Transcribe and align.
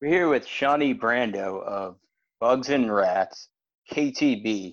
We're 0.00 0.08
here 0.08 0.28
with 0.30 0.46
Shawnee 0.46 0.94
Brando 0.94 1.62
of 1.62 1.96
Bugs 2.40 2.70
and 2.70 2.90
Rats, 2.90 3.50
KTB, 3.92 4.72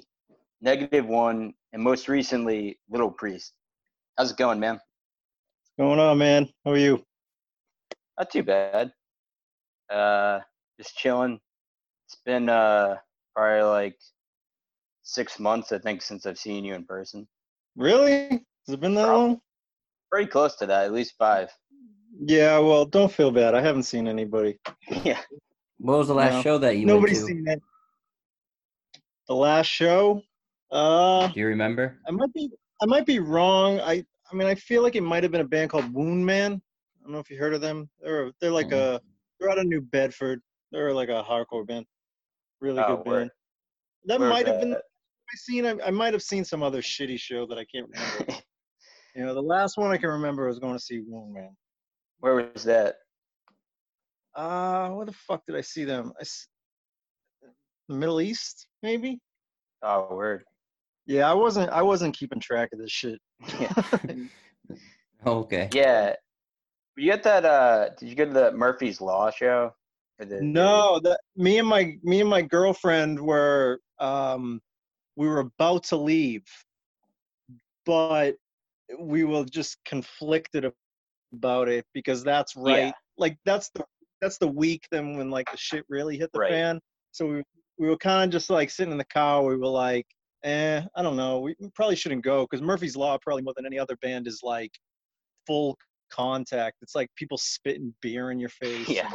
Negative 0.61 1.05
One, 1.05 1.53
and 1.73 1.83
most 1.83 2.07
recently 2.07 2.79
Little 2.89 3.11
Priest. 3.11 3.51
How's 4.17 4.31
it 4.31 4.37
going, 4.37 4.61
man? 4.61 4.75
What's 4.75 5.73
going 5.77 5.99
on, 5.99 6.17
man? 6.17 6.47
How 6.63 6.71
are 6.71 6.77
you? 6.77 7.03
Not 8.17 8.31
too 8.31 8.43
bad. 8.43 8.93
Uh, 9.89 10.39
just 10.79 10.95
chilling. 10.95 11.41
It's 12.05 12.21
been 12.25 12.47
uh 12.47 12.95
probably 13.35 13.63
like 13.63 13.97
six 15.03 15.41
months, 15.41 15.73
I 15.73 15.79
think, 15.79 16.03
since 16.03 16.25
I've 16.25 16.39
seen 16.39 16.63
you 16.63 16.73
in 16.73 16.85
person. 16.85 17.27
Really? 17.75 18.29
Has 18.29 18.75
it 18.75 18.79
been 18.79 18.95
that 18.95 19.07
Prob- 19.07 19.17
long? 19.17 19.41
Pretty 20.09 20.29
close 20.29 20.55
to 20.55 20.67
that, 20.67 20.85
at 20.85 20.93
least 20.93 21.15
five. 21.19 21.49
Yeah, 22.19 22.57
well, 22.59 22.85
don't 22.85 23.11
feel 23.11 23.31
bad. 23.31 23.53
I 23.55 23.61
haven't 23.61 23.83
seen 23.83 24.07
anybody. 24.07 24.59
yeah. 25.03 25.19
What 25.79 25.97
was 25.99 26.07
the 26.07 26.15
last 26.15 26.33
No. 26.35 26.41
show 26.41 26.57
that 26.59 26.77
you 26.77 26.85
Nobody's 26.85 27.17
went 27.23 27.27
to? 27.29 27.33
seen 27.35 27.47
it. 27.47 27.61
The 29.27 29.35
last 29.35 29.67
show? 29.67 30.21
Uh 30.71 31.27
Do 31.27 31.39
you 31.39 31.47
remember? 31.47 31.97
I 32.07 32.11
might 32.11 32.33
be 32.33 32.49
I 32.81 32.85
might 32.85 33.05
be 33.05 33.19
wrong. 33.19 33.79
I 33.81 34.03
I 34.31 34.35
mean 34.35 34.47
I 34.47 34.55
feel 34.55 34.81
like 34.83 34.95
it 34.95 35.01
might 35.03 35.23
have 35.23 35.31
been 35.31 35.41
a 35.41 35.47
band 35.47 35.69
called 35.69 35.93
Wound 35.93 36.25
Man. 36.25 36.53
I 36.53 37.03
don't 37.03 37.11
know 37.13 37.19
if 37.19 37.29
you 37.29 37.37
heard 37.37 37.53
of 37.53 37.61
them. 37.61 37.89
They're 38.01 38.31
they're 38.41 38.51
like 38.51 38.71
a 38.71 38.99
they're 39.39 39.49
out 39.51 39.59
of 39.59 39.67
New 39.67 39.81
Bedford. 39.81 40.41
They're 40.71 40.93
like 40.93 41.09
a 41.09 41.23
hardcore 41.23 41.65
band. 41.67 41.85
Really 42.59 42.81
Oh, 42.81 42.97
good 42.97 43.05
band. 43.05 43.31
That 44.05 44.19
might 44.19 44.47
have 44.47 44.59
been? 44.59 44.73
I 44.73 45.35
seen 45.35 45.65
I, 45.65 45.75
I 45.85 45.91
might 45.91 46.13
have 46.13 46.23
seen 46.23 46.43
some 46.43 46.63
other 46.63 46.81
shitty 46.81 47.19
show 47.19 47.45
that 47.47 47.57
I 47.57 47.65
can't 47.65 47.87
remember. 47.89 48.41
you 49.15 49.25
know, 49.25 49.33
the 49.33 49.41
last 49.41 49.77
one 49.77 49.91
I 49.91 49.97
can 49.97 50.09
remember 50.09 50.47
was 50.47 50.59
going 50.59 50.73
to 50.73 50.79
see 50.79 51.01
Wound 51.05 51.33
Man. 51.33 51.55
Where 52.19 52.35
was 52.53 52.63
that? 52.63 52.95
Uh, 54.35 54.89
where 54.89 55.05
the 55.05 55.13
fuck 55.13 55.43
did 55.47 55.55
I 55.55 55.61
see 55.61 55.83
them? 55.83 56.11
I 56.17 56.21
s- 56.21 56.47
Middle 57.89 58.21
East, 58.21 58.67
maybe. 58.83 59.19
Oh, 59.81 60.13
word. 60.15 60.43
Yeah, 61.05 61.29
I 61.29 61.33
wasn't. 61.33 61.69
I 61.71 61.81
wasn't 61.81 62.17
keeping 62.17 62.39
track 62.39 62.69
of 62.73 62.79
this 62.79 62.91
shit. 62.91 63.19
Yeah. 63.59 63.73
Okay. 65.25 65.67
Yeah. 65.73 66.15
Were 66.95 67.01
you 67.03 67.11
at 67.11 67.23
that 67.23 67.43
uh 67.43 67.89
did 67.97 68.07
you 68.07 68.15
go 68.15 68.25
to 68.25 68.31
the 68.33 68.51
Murphy's 68.51 69.01
Law 69.01 69.31
show? 69.31 69.73
The- 70.19 70.41
no, 70.41 70.99
that 71.03 71.19
me 71.35 71.57
and 71.57 71.67
my 71.67 71.97
me 72.03 72.21
and 72.21 72.29
my 72.29 72.43
girlfriend 72.43 73.19
were 73.19 73.79
um 73.99 74.61
we 75.15 75.27
were 75.27 75.39
about 75.39 75.85
to 75.85 75.97
leave, 75.97 76.45
but 77.85 78.35
we 78.99 79.23
were 79.23 79.45
just 79.45 79.77
conflicted 79.85 80.71
about 81.33 81.67
it 81.69 81.85
because 81.93 82.23
that's 82.23 82.55
right. 82.55 82.77
Yeah. 82.85 82.91
Like 83.17 83.37
that's 83.45 83.69
the 83.75 83.83
that's 84.21 84.37
the 84.37 84.47
week 84.47 84.87
then 84.91 85.17
when 85.17 85.29
like 85.29 85.49
the 85.51 85.57
shit 85.57 85.85
really 85.89 86.17
hit 86.17 86.31
the 86.33 86.39
Right. 86.39 86.51
fan. 86.51 86.79
So 87.11 87.25
we 87.27 87.43
we 87.77 87.87
were 87.87 87.97
kind 87.97 88.29
of 88.29 88.31
just 88.37 88.49
like 88.49 88.69
sitting 88.69 88.91
in 88.91 88.97
the 88.97 89.05
car. 89.05 89.43
We 89.43 89.55
were 89.57 89.67
like, 89.67 90.05
eh, 90.43 90.81
I 90.95 91.01
don't 91.01 91.15
know. 91.17 91.39
We 91.39 91.55
we 91.59 91.69
probably 91.75 91.95
shouldn't 91.95 92.23
go 92.23 92.43
because 92.49 92.61
Murphy's 92.63 92.95
Law 92.95 93.17
probably 93.21 93.43
more 93.43 93.53
than 93.55 93.65
any 93.65 93.77
other 93.79 93.95
band 94.01 94.27
is 94.27 94.41
like 94.43 94.71
full 95.45 95.77
contact. 96.11 96.77
It's 96.81 96.95
like 96.95 97.09
people 97.15 97.37
spitting 97.37 97.93
beer 98.01 98.31
in 98.31 98.39
your 98.39 98.49
face. 98.61 98.89
Yeah. 98.89 99.09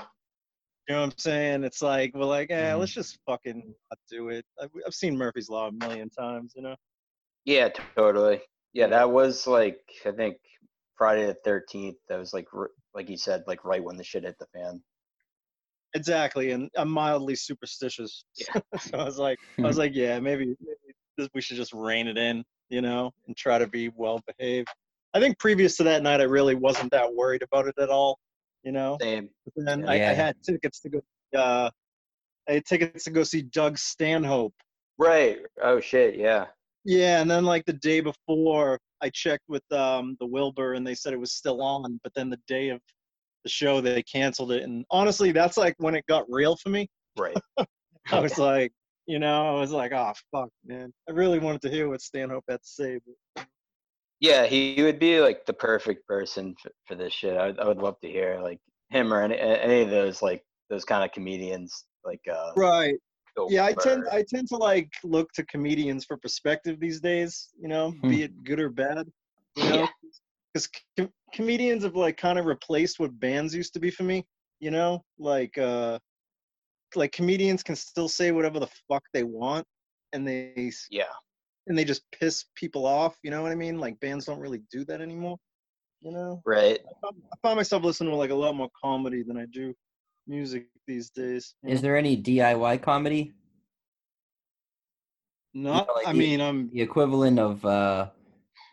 You 0.88 0.96
know 0.96 1.02
what 1.02 1.12
I'm 1.12 1.18
saying? 1.18 1.62
It's 1.64 1.80
like 1.80 2.12
we're 2.14 2.24
like, 2.24 2.50
eh, 2.50 2.72
Mhm. 2.72 2.78
let's 2.80 2.92
just 2.92 3.18
fucking 3.26 3.62
not 3.90 3.98
do 4.10 4.28
it. 4.30 4.44
I've, 4.60 4.70
I've 4.86 4.94
seen 4.94 5.16
Murphy's 5.16 5.48
Law 5.48 5.68
a 5.68 5.72
million 5.72 6.10
times. 6.10 6.52
You 6.56 6.62
know? 6.62 6.76
Yeah, 7.44 7.68
totally. 7.96 8.40
Yeah, 8.72 8.86
that 8.88 9.10
was 9.10 9.46
like 9.46 9.80
I 10.06 10.10
think 10.12 10.36
Friday 10.96 11.26
the 11.26 11.36
thirteenth. 11.44 11.96
That 12.08 12.18
was 12.18 12.32
like 12.32 12.46
like 12.94 13.08
you 13.08 13.16
said, 13.16 13.42
like 13.46 13.64
right 13.64 13.82
when 13.82 13.96
the 13.96 14.04
shit 14.04 14.24
hit 14.24 14.36
the 14.38 14.46
fan. 14.54 14.82
Exactly. 15.94 16.52
And 16.52 16.70
I'm 16.76 16.88
mildly 16.88 17.34
superstitious. 17.34 18.24
Yeah. 18.36 18.60
so 18.80 18.98
I 18.98 19.04
was 19.04 19.18
like, 19.18 19.38
I 19.58 19.66
was 19.66 19.76
like, 19.78 19.92
yeah, 19.94 20.18
maybe, 20.20 20.46
maybe 20.60 20.94
this, 21.18 21.28
we 21.34 21.40
should 21.42 21.56
just 21.58 21.72
rein 21.74 22.08
it 22.08 22.16
in, 22.16 22.42
you 22.70 22.80
know, 22.80 23.10
and 23.26 23.36
try 23.36 23.58
to 23.58 23.66
be 23.66 23.90
well 23.94 24.20
behaved. 24.38 24.68
I 25.14 25.20
think 25.20 25.38
previous 25.38 25.76
to 25.76 25.84
that 25.84 26.02
night, 26.02 26.20
I 26.20 26.24
really 26.24 26.54
wasn't 26.54 26.90
that 26.92 27.14
worried 27.14 27.42
about 27.42 27.66
it 27.66 27.74
at 27.78 27.90
all, 27.90 28.18
you 28.62 28.72
know. 28.72 28.96
Same. 29.02 29.28
But 29.54 29.66
then 29.66 29.84
I, 29.86 29.92
I 29.92 29.96
Yeah. 29.96 30.12
had 30.14 30.36
tickets 30.42 30.80
to 30.80 30.88
go. 30.88 31.02
Uh, 31.36 31.70
I 32.48 32.52
had 32.54 32.64
tickets 32.64 33.04
to 33.04 33.10
go 33.10 33.22
see 33.22 33.42
Doug 33.42 33.76
Stanhope. 33.76 34.54
Right. 34.98 35.40
Oh 35.62 35.80
shit. 35.80 36.16
Yeah. 36.16 36.46
Yeah, 36.84 37.20
and 37.20 37.30
then 37.30 37.44
like 37.44 37.64
the 37.64 37.74
day 37.74 38.00
before, 38.00 38.78
I 39.00 39.10
checked 39.10 39.44
with 39.48 39.62
um, 39.72 40.16
the 40.20 40.26
Wilbur, 40.26 40.74
and 40.74 40.86
they 40.86 40.94
said 40.94 41.12
it 41.12 41.20
was 41.20 41.32
still 41.32 41.62
on. 41.62 42.00
But 42.02 42.12
then 42.14 42.30
the 42.30 42.40
day 42.48 42.70
of 42.70 42.80
the 43.44 43.50
show, 43.50 43.80
they 43.80 44.02
canceled 44.02 44.52
it. 44.52 44.62
And 44.62 44.84
honestly, 44.90 45.32
that's 45.32 45.56
like 45.56 45.74
when 45.78 45.94
it 45.94 46.04
got 46.06 46.24
real 46.28 46.56
for 46.56 46.70
me. 46.70 46.88
Right. 47.18 47.36
I 48.12 48.20
was 48.20 48.38
like, 48.38 48.72
you 49.06 49.18
know, 49.18 49.56
I 49.56 49.60
was 49.60 49.70
like, 49.72 49.92
oh 49.92 50.12
fuck, 50.30 50.48
man. 50.64 50.92
I 51.08 51.12
really 51.12 51.38
wanted 51.38 51.62
to 51.62 51.70
hear 51.70 51.88
what 51.88 52.00
Stanhope 52.00 52.44
had 52.48 52.60
to 52.62 52.68
say. 52.68 52.98
But 53.34 53.46
Yeah, 54.20 54.46
he 54.46 54.82
would 54.82 54.98
be 54.98 55.20
like 55.20 55.46
the 55.46 55.52
perfect 55.52 56.06
person 56.06 56.54
for, 56.60 56.70
for 56.86 56.94
this 56.94 57.12
shit. 57.12 57.36
I, 57.36 57.46
would- 57.48 57.60
I 57.60 57.66
would 57.66 57.78
love 57.78 57.98
to 58.00 58.08
hear 58.08 58.40
like 58.40 58.58
him 58.90 59.12
or 59.12 59.22
any 59.22 59.38
any 59.38 59.82
of 59.82 59.90
those 59.90 60.20
like 60.20 60.42
those 60.68 60.84
kind 60.84 61.02
of 61.04 61.12
comedians 61.12 61.84
like 62.04 62.20
uh 62.30 62.52
right. 62.56 62.96
Yeah, 63.48 63.64
I 63.64 63.72
tend 63.72 64.04
I 64.10 64.24
tend 64.28 64.48
to 64.48 64.56
like 64.56 64.90
look 65.04 65.32
to 65.32 65.44
comedians 65.46 66.04
for 66.04 66.16
perspective 66.16 66.78
these 66.80 67.00
days. 67.00 67.48
You 67.60 67.68
know, 67.68 67.92
Hmm. 67.92 68.10
be 68.10 68.22
it 68.24 68.44
good 68.44 68.60
or 68.60 68.68
bad. 68.70 69.06
You 69.56 69.68
know, 69.68 69.76
Yeah. 69.80 69.86
because 70.52 70.68
com- 70.98 71.12
comedians 71.32 71.84
have 71.84 71.96
like 71.96 72.16
kind 72.16 72.38
of 72.38 72.46
replaced 72.46 72.98
what 73.00 73.18
bands 73.18 73.54
used 73.54 73.72
to 73.74 73.80
be 73.80 73.90
for 73.90 74.02
me. 74.02 74.26
You 74.60 74.70
know, 74.70 75.02
like 75.18 75.56
uh, 75.58 75.98
like 76.94 77.12
comedians 77.12 77.62
can 77.62 77.74
still 77.76 78.08
say 78.08 78.32
whatever 78.32 78.60
the 78.60 78.68
fuck 78.88 79.02
they 79.12 79.24
want, 79.24 79.66
and 80.12 80.26
they 80.28 80.70
yeah. 80.90 81.04
and 81.66 81.76
they 81.76 81.84
just 81.84 82.02
piss 82.12 82.44
people 82.54 82.86
off. 82.86 83.16
You 83.22 83.30
know 83.30 83.42
what 83.42 83.50
I 83.52 83.56
mean? 83.56 83.78
Like 83.78 83.98
bands 84.00 84.26
don't 84.26 84.40
really 84.40 84.62
do 84.70 84.84
that 84.84 85.00
anymore. 85.00 85.38
You 86.02 86.12
know. 86.12 86.42
Right. 86.44 86.80
I 86.80 86.92
find- 87.00 87.22
I 87.32 87.36
find 87.42 87.56
myself 87.56 87.82
listening 87.84 88.10
to 88.10 88.16
like 88.16 88.30
a 88.30 88.34
lot 88.34 88.54
more 88.56 88.68
comedy 88.80 89.22
than 89.22 89.36
I 89.38 89.46
do 89.46 89.74
music 90.26 90.66
these 90.86 91.10
days. 91.10 91.54
Is 91.64 91.80
know? 91.80 91.82
there 91.82 91.96
any 91.96 92.16
DIY 92.20 92.82
comedy? 92.82 93.32
Not. 95.54 95.86
know, 95.86 95.94
like 95.94 96.06
I 96.06 96.12
the- 96.12 96.18
mean, 96.18 96.40
I'm. 96.40 96.70
The 96.72 96.80
equivalent 96.80 97.38
of 97.38 97.64
uh, 97.64 98.08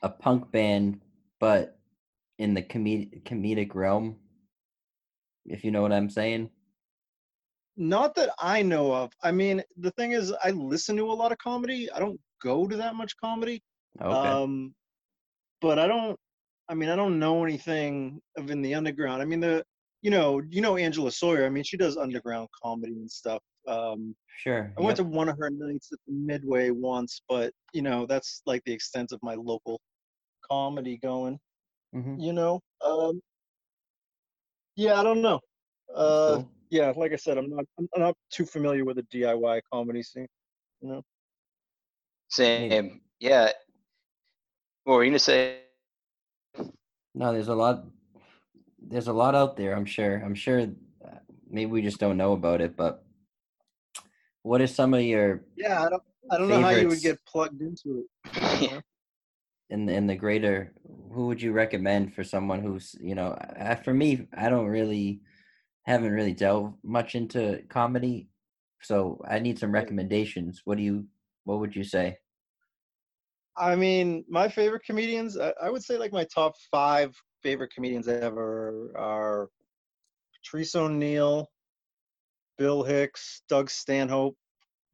a 0.01 0.09
punk 0.09 0.51
band, 0.51 1.01
but 1.39 1.77
in 2.37 2.53
the 2.53 2.61
comed- 2.61 3.21
comedic 3.25 3.75
realm. 3.75 4.17
If 5.45 5.63
you 5.63 5.71
know 5.71 5.81
what 5.81 5.91
I'm 5.91 6.09
saying. 6.09 6.49
Not 7.75 8.13
that 8.15 8.29
I 8.39 8.61
know 8.61 8.93
of. 8.93 9.11
I 9.23 9.31
mean, 9.31 9.63
the 9.77 9.91
thing 9.91 10.11
is, 10.11 10.33
I 10.43 10.51
listen 10.51 10.97
to 10.97 11.05
a 11.11 11.13
lot 11.13 11.31
of 11.31 11.37
comedy. 11.37 11.89
I 11.91 11.99
don't 11.99 12.19
go 12.43 12.67
to 12.67 12.75
that 12.77 12.95
much 12.95 13.15
comedy. 13.17 13.63
Okay. 14.01 14.13
Um, 14.13 14.73
but 15.61 15.79
I 15.79 15.87
don't. 15.87 16.17
I 16.69 16.75
mean, 16.75 16.89
I 16.89 16.95
don't 16.95 17.17
know 17.19 17.43
anything 17.43 18.21
of 18.37 18.51
in 18.51 18.61
the 18.61 18.75
underground. 18.75 19.21
I 19.21 19.25
mean, 19.25 19.39
the 19.39 19.63
you 20.01 20.11
know, 20.11 20.41
you 20.49 20.61
know 20.61 20.77
Angela 20.77 21.11
Sawyer. 21.11 21.45
I 21.45 21.49
mean, 21.49 21.63
she 21.63 21.77
does 21.77 21.97
underground 21.97 22.49
comedy 22.63 22.93
and 22.93 23.11
stuff. 23.11 23.41
Um, 23.67 24.15
sure. 24.37 24.73
I 24.77 24.81
went 24.81 24.97
to 24.97 25.03
one 25.03 25.29
of 25.29 25.37
her 25.37 25.49
nights 25.49 25.89
at 25.91 25.99
the 26.07 26.13
Midway 26.13 26.69
once, 26.71 27.21
but 27.27 27.53
you 27.73 27.81
know, 27.81 28.05
that's 28.05 28.41
like 28.45 28.63
the 28.65 28.73
extent 28.73 29.11
of 29.11 29.19
my 29.21 29.35
local 29.35 29.79
comedy 30.49 30.97
going. 31.01 31.39
Mhm. 31.93 32.21
You 32.21 32.33
know, 32.33 32.61
um, 32.81 33.21
yeah, 34.75 34.99
I 34.99 35.03
don't 35.03 35.21
know. 35.21 35.39
Uh, 35.93 36.35
cool. 36.35 36.51
yeah, 36.69 36.93
like 36.95 37.11
I 37.11 37.15
said, 37.15 37.37
I'm 37.37 37.49
not, 37.49 37.65
I'm 37.77 37.87
not 37.97 38.15
too 38.31 38.45
familiar 38.45 38.85
with 38.85 38.97
the 38.97 39.03
DIY 39.03 39.61
comedy 39.73 40.03
scene. 40.03 40.27
You 40.81 40.89
know, 40.89 41.01
Same. 42.29 43.01
Yeah. 43.19 43.51
What 44.83 44.95
were 44.95 45.03
you 45.03 45.11
gonna 45.11 45.19
say? 45.19 45.59
No, 47.13 47.33
there's 47.33 47.47
a 47.49 47.55
lot. 47.55 47.83
There's 48.81 49.07
a 49.07 49.13
lot 49.13 49.35
out 49.35 49.57
there. 49.57 49.75
I'm 49.75 49.85
sure. 49.85 50.17
I'm 50.17 50.35
sure. 50.35 50.61
uh, 50.61 51.19
Maybe 51.49 51.71
we 51.71 51.81
just 51.81 51.99
don't 51.99 52.17
know 52.17 52.33
about 52.33 52.61
it. 52.61 52.75
But 52.75 53.03
what 54.43 54.61
are 54.61 54.67
some 54.67 54.93
of 54.93 55.01
your 55.01 55.43
yeah, 55.55 55.83
I 55.83 55.89
don't, 55.89 56.03
I 56.31 56.37
don't 56.37 56.49
know 56.49 56.61
how 56.61 56.69
you 56.69 56.87
would 56.87 57.01
get 57.01 57.23
plugged 57.25 57.61
into 57.61 58.05
it. 58.25 58.83
in 59.69 59.85
the, 59.85 59.93
in 59.93 60.07
the 60.07 60.15
greater? 60.15 60.73
Who 61.11 61.27
would 61.27 61.41
you 61.41 61.51
recommend 61.51 62.13
for 62.13 62.23
someone 62.23 62.61
who's 62.61 62.95
you 63.01 63.15
know? 63.15 63.37
I, 63.59 63.75
for 63.75 63.93
me, 63.93 64.27
I 64.35 64.49
don't 64.49 64.67
really 64.67 65.21
haven't 65.83 66.11
really 66.11 66.33
delved 66.33 66.75
much 66.83 67.15
into 67.15 67.63
comedy, 67.69 68.29
so 68.81 69.21
I 69.27 69.39
need 69.39 69.59
some 69.59 69.71
recommendations. 69.71 70.61
What 70.65 70.77
do 70.77 70.83
you? 70.83 71.05
What 71.43 71.59
would 71.59 71.75
you 71.75 71.83
say? 71.83 72.17
I 73.57 73.75
mean, 73.75 74.23
my 74.29 74.47
favorite 74.47 74.83
comedians, 74.85 75.37
I, 75.37 75.53
I 75.61 75.69
would 75.69 75.83
say 75.83 75.97
like 75.97 76.13
my 76.13 76.23
top 76.23 76.55
five 76.71 77.13
favorite 77.41 77.73
comedians 77.73 78.07
ever 78.07 78.91
are 78.95 79.49
Patrice 80.35 80.75
O'Neal, 80.75 81.49
Bill 82.57 82.83
Hicks, 82.83 83.41
Doug 83.49 83.69
Stanhope, 83.69 84.37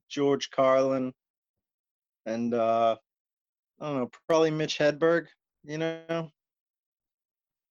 George 0.09 0.50
Carlin, 0.51 1.13
and 2.25 2.53
uh, 2.53 2.95
I 3.81 3.86
don't 3.88 3.97
know, 4.00 4.09
probably 4.27 4.51
Mitch 4.51 4.77
Hedberg. 4.77 5.27
You 5.63 5.80
know, 5.80 6.31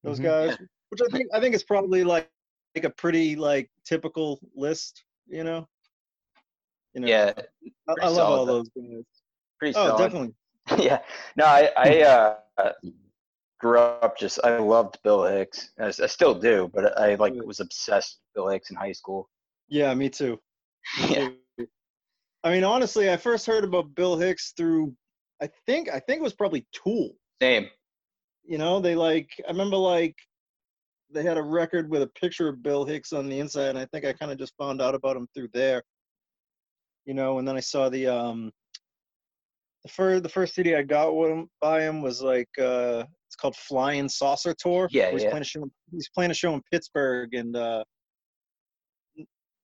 those 0.03 0.19
Mhm. 0.19 0.23
guys, 0.23 0.57
which 0.89 1.01
I 1.01 1.07
think 1.15 1.27
I 1.33 1.39
think 1.39 1.55
it's 1.55 1.63
probably 1.63 2.03
like 2.03 2.29
like 2.75 2.83
a 2.83 2.89
pretty 2.89 3.35
like 3.37 3.71
typical 3.85 4.39
list, 4.53 5.05
you 5.27 5.43
know. 5.45 5.67
You 6.93 7.01
know, 7.01 7.07
Yeah, 7.07 7.33
I, 7.87 7.93
I 8.01 8.07
love 8.09 8.29
all 8.29 8.45
though. 8.45 8.63
those 8.63 8.69
guys. 8.69 9.03
pretty 9.59 9.77
Oh, 9.77 9.87
solid. 9.87 9.97
definitely. 10.11 10.35
yeah. 10.85 10.99
No, 11.37 11.45
I 11.45 11.71
I 11.77 12.01
uh, 12.03 12.71
grew 13.65 13.79
up 13.79 14.15
just 14.15 14.39
I 14.43 14.57
loved 14.59 14.99
Bill 15.03 15.23
Hicks. 15.23 15.71
I 15.79 15.89
still 15.89 16.35
do, 16.35 16.69
but 16.71 16.99
I 16.99 17.15
like 17.15 17.33
was 17.33 17.59
obsessed 17.59 18.19
with 18.19 18.35
Bill 18.35 18.51
Hicks 18.51 18.69
in 18.69 18.75
high 18.75 18.91
school. 18.91 19.27
Yeah, 19.67 19.91
me 19.95 20.07
too. 20.07 20.39
Me 20.99 21.09
Yeah. 21.15 21.29
too. 21.57 21.67
I 22.43 22.51
mean, 22.51 22.63
honestly, 22.63 23.09
I 23.11 23.17
first 23.17 23.47
heard 23.47 23.63
about 23.63 23.95
Bill 23.95 24.17
Hicks 24.17 24.53
through, 24.55 24.95
I 25.41 25.49
think, 25.65 25.89
I 25.89 25.99
think 25.99 26.19
it 26.19 26.21
was 26.21 26.33
probably 26.35 26.67
Tool. 26.73 27.09
Same. 27.41 27.67
You 28.43 28.59
know, 28.59 28.79
they 28.79 28.93
like, 28.93 29.29
I 29.47 29.51
remember 29.51 29.77
like, 29.77 30.15
they 31.11 31.23
had 31.23 31.37
a 31.37 31.41
record 31.41 31.89
with 31.89 32.03
a 32.03 32.07
picture 32.21 32.47
of 32.47 32.61
Bill 32.61 32.85
Hicks 32.85 33.13
on 33.13 33.27
the 33.27 33.39
inside, 33.39 33.69
and 33.69 33.79
I 33.79 33.85
think 33.85 34.05
I 34.05 34.13
kind 34.13 34.31
of 34.31 34.37
just 34.37 34.53
found 34.59 34.79
out 34.79 34.93
about 34.93 35.17
him 35.17 35.27
through 35.33 35.49
there. 35.53 35.81
You 37.05 37.15
know, 37.15 37.39
and 37.39 37.47
then 37.47 37.55
I 37.57 37.61
saw 37.61 37.89
the 37.89 38.07
um, 38.07 38.51
the 39.83 39.89
first 39.89 40.23
the 40.23 40.29
first 40.29 40.55
CD 40.55 40.75
I 40.75 40.81
got 40.81 41.15
with 41.15 41.31
him 41.31 41.47
by 41.61 41.81
him 41.81 42.01
was 42.01 42.21
like 42.21 42.49
uh, 42.59 43.05
it's 43.35 43.41
called 43.41 43.55
Flying 43.57 44.07
Saucer 44.07 44.55
Tour. 44.57 44.87
Yeah, 44.91 45.11
he's 45.11 45.23
yeah. 45.23 45.29
playing 45.29 45.41
a 45.41 45.45
show. 45.45 45.69
He's 45.91 46.09
playing 46.09 46.31
a 46.31 46.33
show 46.33 46.53
in 46.53 46.61
Pittsburgh, 46.71 47.33
and 47.33 47.55
uh, 47.55 47.83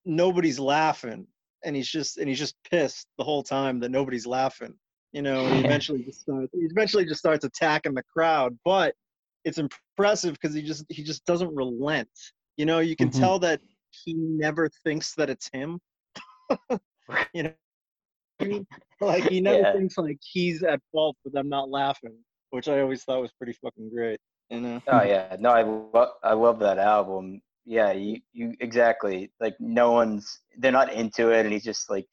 nobody's 0.04 0.60
laughing, 0.60 1.26
and 1.64 1.74
he's 1.74 1.88
just 1.88 2.18
and 2.18 2.28
he's 2.28 2.38
just 2.38 2.54
pissed 2.70 3.06
the 3.16 3.24
whole 3.24 3.42
time 3.42 3.80
that 3.80 3.90
nobody's 3.90 4.26
laughing. 4.26 4.74
You 5.12 5.22
know, 5.22 5.46
and 5.46 5.56
he 5.56 5.62
eventually 5.62 6.02
just 6.02 6.20
starts. 6.20 6.50
He 6.52 6.60
eventually 6.70 7.04
just 7.06 7.20
starts 7.20 7.44
attacking 7.46 7.94
the 7.94 8.02
crowd, 8.14 8.58
but 8.64 8.94
it's 9.44 9.58
impressive 9.58 10.34
because 10.34 10.54
he 10.54 10.60
just 10.62 10.84
he 10.90 11.02
just 11.02 11.24
doesn't 11.24 11.54
relent. 11.54 12.08
You 12.58 12.66
know, 12.66 12.80
you 12.80 12.94
can 12.96 13.08
Mhm. 13.08 13.20
tell 13.20 13.38
that 13.40 13.60
he 14.04 14.12
never 14.14 14.68
thinks 14.84 15.14
that 15.14 15.30
it's 15.30 15.48
him. 15.50 15.80
you 17.34 17.44
know, 17.44 18.64
like 19.00 19.24
he 19.24 19.40
never 19.40 19.60
Yeah. 19.60 19.72
thinks 19.72 19.96
like 19.96 20.18
he's 20.20 20.62
at 20.62 20.80
fault 20.92 21.16
for 21.22 21.30
them 21.30 21.48
not 21.48 21.70
laughing, 21.70 22.16
which 22.52 22.68
I 22.68 22.80
always 22.80 23.02
thought 23.04 23.20
was 23.20 23.32
pretty 23.32 23.54
fucking 23.54 23.90
great. 23.92 24.20
You 24.50 24.60
know. 24.60 24.82
Oh 24.86 25.02
yeah. 25.02 25.36
No, 25.40 25.50
I 25.50 25.62
love 25.62 26.08
I 26.22 26.32
love 26.34 26.58
that 26.60 26.78
album. 26.78 27.40
Yeah, 27.64 27.92
you 27.92 28.20
you 28.32 28.54
exactly 28.60 29.32
like 29.40 29.54
no 29.60 29.92
one's 29.92 30.40
they're 30.58 30.72
not 30.72 30.92
into 30.92 31.30
it, 31.30 31.44
and 31.44 31.52
he's 31.52 31.64
just 31.64 31.90
like 31.90 32.06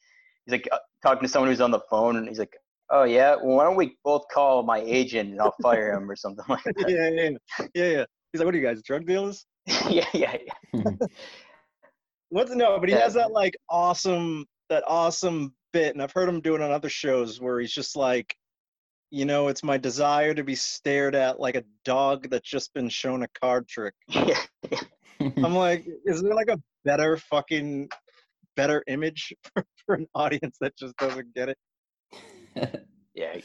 he's 0.45 0.53
like 0.53 0.67
uh, 0.71 0.77
talking 1.03 1.23
to 1.23 1.27
someone 1.27 1.49
who's 1.49 1.61
on 1.61 1.71
the 1.71 1.81
phone, 1.89 2.15
and 2.17 2.27
he's 2.27 2.39
like, 2.39 2.55
oh 2.89 3.03
yeah, 3.03 3.35
well, 3.35 3.57
why 3.57 3.63
don't 3.65 3.75
we 3.75 3.97
both 4.03 4.23
call 4.33 4.63
my 4.63 4.79
agent 4.79 5.31
and 5.31 5.41
I'll 5.41 5.55
fire 5.61 5.93
him 5.93 6.09
or 6.09 6.15
something 6.15 6.45
like 6.49 6.63
that. 6.77 6.89
yeah, 6.89 7.09
yeah, 7.09 7.29
yeah, 7.29 7.67
yeah, 7.75 7.91
yeah. 7.99 8.05
He's 8.31 8.39
like, 8.39 8.45
"What 8.45 8.55
are 8.55 8.57
you 8.59 8.65
guys, 8.65 8.81
drug 8.83 9.05
dealers?" 9.07 9.45
yeah, 9.89 10.07
yeah, 10.13 10.37
yeah. 10.45 10.83
What's 12.29 12.53
no? 12.53 12.79
But 12.79 12.89
he 12.89 12.95
Yeah. 12.95 13.01
has 13.01 13.15
that 13.15 13.31
like 13.31 13.55
awesome, 13.69 14.45
that 14.69 14.83
awesome 14.87 15.55
bit, 15.73 15.93
and 15.95 16.01
I've 16.01 16.11
heard 16.11 16.29
him 16.29 16.41
do 16.41 16.55
it 16.55 16.61
on 16.61 16.71
other 16.71 16.89
shows 16.89 17.41
where 17.41 17.59
he's 17.59 17.73
just 17.73 17.95
like, 17.95 18.35
you 19.11 19.25
know, 19.25 19.47
it's 19.47 19.63
my 19.63 19.77
desire 19.77 20.33
to 20.33 20.43
be 20.43 20.55
stared 20.55 21.15
at 21.15 21.39
like 21.39 21.55
a 21.55 21.63
dog 21.83 22.29
that's 22.29 22.47
just 22.49 22.73
been 22.73 22.89
shown 22.89 23.23
a 23.23 23.27
card 23.41 23.67
trick. 23.67 23.93
yeah. 24.07 24.35
I'm 25.19 25.55
like, 25.55 25.85
is 26.05 26.21
there 26.21 26.33
like 26.35 26.49
a 26.49 26.59
better 26.85 27.17
fucking 27.17 27.89
better 28.55 28.83
image 28.87 29.33
for, 29.53 29.65
for 29.85 29.95
an 29.95 30.07
audience 30.15 30.57
that 30.61 30.75
just 30.77 30.95
doesn't 30.97 31.33
get 31.33 31.49
it? 31.49 31.57
Yeah, 33.15 33.35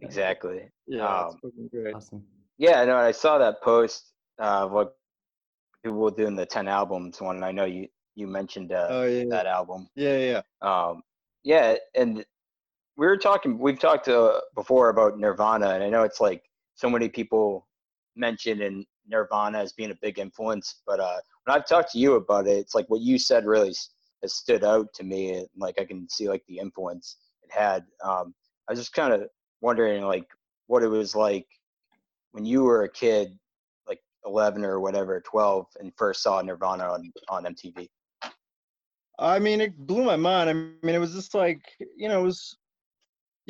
exactly. 0.00 0.70
Yeah, 0.86 1.24
it's 1.26 1.34
Um, 1.34 1.40
fucking 1.42 1.68
great. 1.70 1.94
awesome. 1.94 2.24
Yeah, 2.56 2.82
no, 2.86 2.96
I 2.96 3.10
saw 3.10 3.36
that 3.38 3.60
post 3.60 4.12
uh, 4.40 4.64
of 4.64 4.70
what 4.70 4.94
people 5.84 5.98
were 5.98 6.10
doing 6.10 6.36
the 6.36 6.46
ten 6.46 6.68
albums 6.68 7.20
one. 7.20 7.36
And 7.36 7.44
I 7.44 7.52
know 7.52 7.66
you 7.66 7.88
you 8.14 8.26
mentioned 8.26 8.72
uh, 8.72 8.86
Oh 8.88 9.04
yeah, 9.04 9.24
that 9.28 9.46
album. 9.46 9.88
yeah, 9.94 10.16
yeah. 10.16 10.42
Um, 10.62 11.02
yeah, 11.42 11.74
and 11.94 12.24
we 13.00 13.06
were 13.06 13.16
talking. 13.16 13.58
We've 13.58 13.78
talked 13.78 14.08
uh, 14.08 14.42
before 14.54 14.90
about 14.90 15.18
Nirvana, 15.18 15.70
and 15.70 15.82
I 15.82 15.88
know 15.88 16.02
it's 16.02 16.20
like 16.20 16.42
so 16.74 16.90
many 16.90 17.08
people 17.08 17.66
mention 18.14 18.60
in 18.60 18.84
Nirvana 19.08 19.58
as 19.58 19.72
being 19.72 19.90
a 19.90 19.98
big 20.02 20.18
influence. 20.18 20.82
But 20.86 21.00
uh, 21.00 21.16
when 21.44 21.56
I've 21.56 21.66
talked 21.66 21.92
to 21.92 21.98
you 21.98 22.16
about 22.16 22.46
it, 22.46 22.58
it's 22.58 22.74
like 22.74 22.90
what 22.90 23.00
you 23.00 23.18
said 23.18 23.46
really 23.46 23.72
has 24.20 24.34
stood 24.34 24.64
out 24.64 24.92
to 24.96 25.02
me. 25.02 25.32
and, 25.32 25.46
Like 25.56 25.80
I 25.80 25.86
can 25.86 26.10
see 26.10 26.28
like 26.28 26.42
the 26.46 26.58
influence 26.58 27.16
it 27.42 27.50
had. 27.50 27.86
Um, 28.04 28.34
I 28.68 28.72
was 28.72 28.78
just 28.78 28.92
kind 28.92 29.14
of 29.14 29.22
wondering 29.62 30.04
like 30.04 30.26
what 30.66 30.82
it 30.82 30.88
was 30.88 31.14
like 31.14 31.46
when 32.32 32.44
you 32.44 32.64
were 32.64 32.82
a 32.82 32.92
kid, 32.92 33.30
like 33.88 34.00
11 34.26 34.62
or 34.62 34.78
whatever, 34.78 35.22
12, 35.22 35.66
and 35.80 35.90
first 35.96 36.22
saw 36.22 36.42
Nirvana 36.42 36.84
on 36.84 37.10
on 37.30 37.44
MTV. 37.44 37.88
I 39.18 39.38
mean, 39.38 39.62
it 39.62 39.76
blew 39.86 40.04
my 40.04 40.16
mind. 40.16 40.50
I 40.50 40.52
mean, 40.52 40.94
it 40.94 40.98
was 40.98 41.14
just 41.14 41.34
like, 41.34 41.62
you 41.96 42.08
know, 42.08 42.20
it 42.20 42.24
was. 42.24 42.56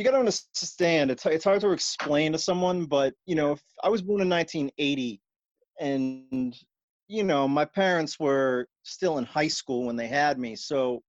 You 0.00 0.04
got 0.04 0.12
to 0.12 0.16
understand. 0.16 1.10
It's 1.10 1.26
it's 1.26 1.44
hard 1.44 1.60
to 1.60 1.72
explain 1.72 2.32
to 2.32 2.38
someone, 2.38 2.86
but 2.86 3.12
you 3.26 3.34
know, 3.34 3.58
I 3.84 3.90
was 3.90 4.00
born 4.00 4.22
in 4.22 4.30
1980, 4.30 5.20
and 5.78 6.56
you 7.06 7.22
know, 7.22 7.46
my 7.46 7.66
parents 7.66 8.18
were 8.18 8.66
still 8.82 9.18
in 9.18 9.26
high 9.26 9.48
school 9.48 9.84
when 9.84 9.96
they 9.96 10.06
had 10.06 10.38
me, 10.38 10.56
so 10.56 11.02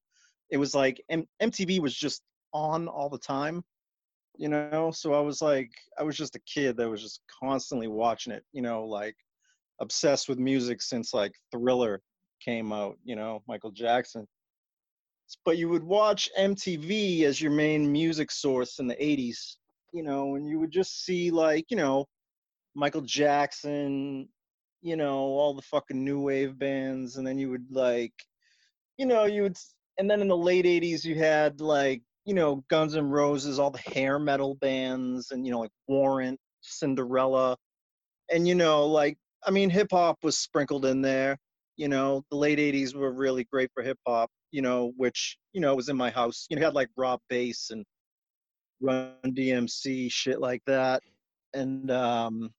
it 0.50 0.58
was 0.58 0.76
like 0.76 1.02
M- 1.10 1.26
MTV 1.42 1.80
was 1.80 1.96
just 1.96 2.22
on 2.52 2.90
all 2.90 3.08
the 3.08 3.18
time, 3.18 3.64
you 4.36 4.50
know. 4.50 4.92
So 4.94 5.14
I 5.14 5.22
was 5.22 5.42
like, 5.42 5.72
I 5.98 6.04
was 6.04 6.18
just 6.18 6.36
a 6.36 6.42
kid 6.42 6.76
that 6.76 6.90
was 6.90 7.02
just 7.02 7.22
constantly 7.42 7.88
watching 7.88 8.34
it, 8.34 8.44
you 8.52 8.62
know, 8.62 8.84
like 8.84 9.16
obsessed 9.80 10.28
with 10.28 10.38
music 10.38 10.82
since 10.82 11.14
like 11.14 11.32
Thriller 11.50 12.02
came 12.44 12.74
out, 12.74 12.98
you 13.06 13.16
know, 13.16 13.42
Michael 13.48 13.72
Jackson 13.72 14.28
but 15.46 15.58
you 15.58 15.70
would 15.70 15.84
watch 15.84 16.30
MTV 16.38 17.24
as 17.24 17.42
your 17.42 17.52
main 17.52 17.92
music 17.92 18.32
source 18.32 18.80
in 18.80 18.88
the 18.88 18.96
80s, 18.96 19.58
you 19.94 20.04
know, 20.04 20.36
and 20.36 20.48
you 20.48 20.60
would 20.60 20.72
just 20.72 21.06
see 21.06 21.32
like, 21.32 21.66
you 21.70 21.78
know, 21.78 22.06
Michael 22.76 23.02
Jackson, 23.02 24.30
you 24.82 24.96
know, 24.96 25.18
all 25.18 25.54
the 25.54 25.62
fucking 25.62 26.04
new 26.04 26.20
wave 26.22 26.58
bands 26.58 27.18
and 27.18 27.26
then 27.28 27.38
you 27.38 27.50
would 27.50 27.66
like 27.72 28.14
you 28.98 29.06
know, 29.06 29.26
you 29.26 29.44
would 29.44 29.58
and 29.98 30.10
then 30.10 30.22
in 30.22 30.28
the 30.28 30.38
late 30.38 30.66
80s 30.66 31.06
you 31.06 31.16
had 31.16 31.62
like, 31.62 32.02
you 32.26 32.34
know, 32.34 32.64
Guns 32.70 32.96
N' 32.96 33.10
Roses, 33.10 33.60
all 33.60 33.72
the 33.72 33.80
hair 33.80 34.20
metal 34.20 34.56
bands 34.56 35.32
and 35.32 35.46
you 35.46 35.52
know 35.52 35.60
like 35.60 35.72
Warrant, 35.88 36.40
Cinderella 36.62 37.58
and 38.32 38.48
you 38.48 38.56
know 38.56 38.86
like 38.86 39.18
I 39.46 39.52
mean 39.52 39.70
hip 39.70 39.88
hop 39.92 40.18
was 40.24 40.38
sprinkled 40.38 40.86
in 40.86 41.02
there 41.02 41.38
you 41.78 41.88
know 41.88 42.24
the 42.32 42.38
late 42.38 42.60
80s 42.60 42.96
were 42.96 43.12
really 43.12 43.44
great 43.46 43.70
for 43.74 43.84
hip 43.84 43.98
hop 44.08 44.30
you 44.52 44.62
know 44.62 44.94
which 44.98 45.38
you 45.54 45.62
know 45.62 45.76
was 45.76 45.90
in 45.90 45.98
my 45.98 46.10
house 46.10 46.46
you 46.50 46.56
know 46.56 46.66
had 46.66 46.76
like 46.76 46.90
rob 46.98 47.20
base 47.30 47.70
and 47.72 47.86
run 48.82 49.14
dmc 49.26 50.12
shit 50.12 50.40
like 50.40 50.62
that 50.66 51.02
and 51.54 51.92
um 51.92 52.50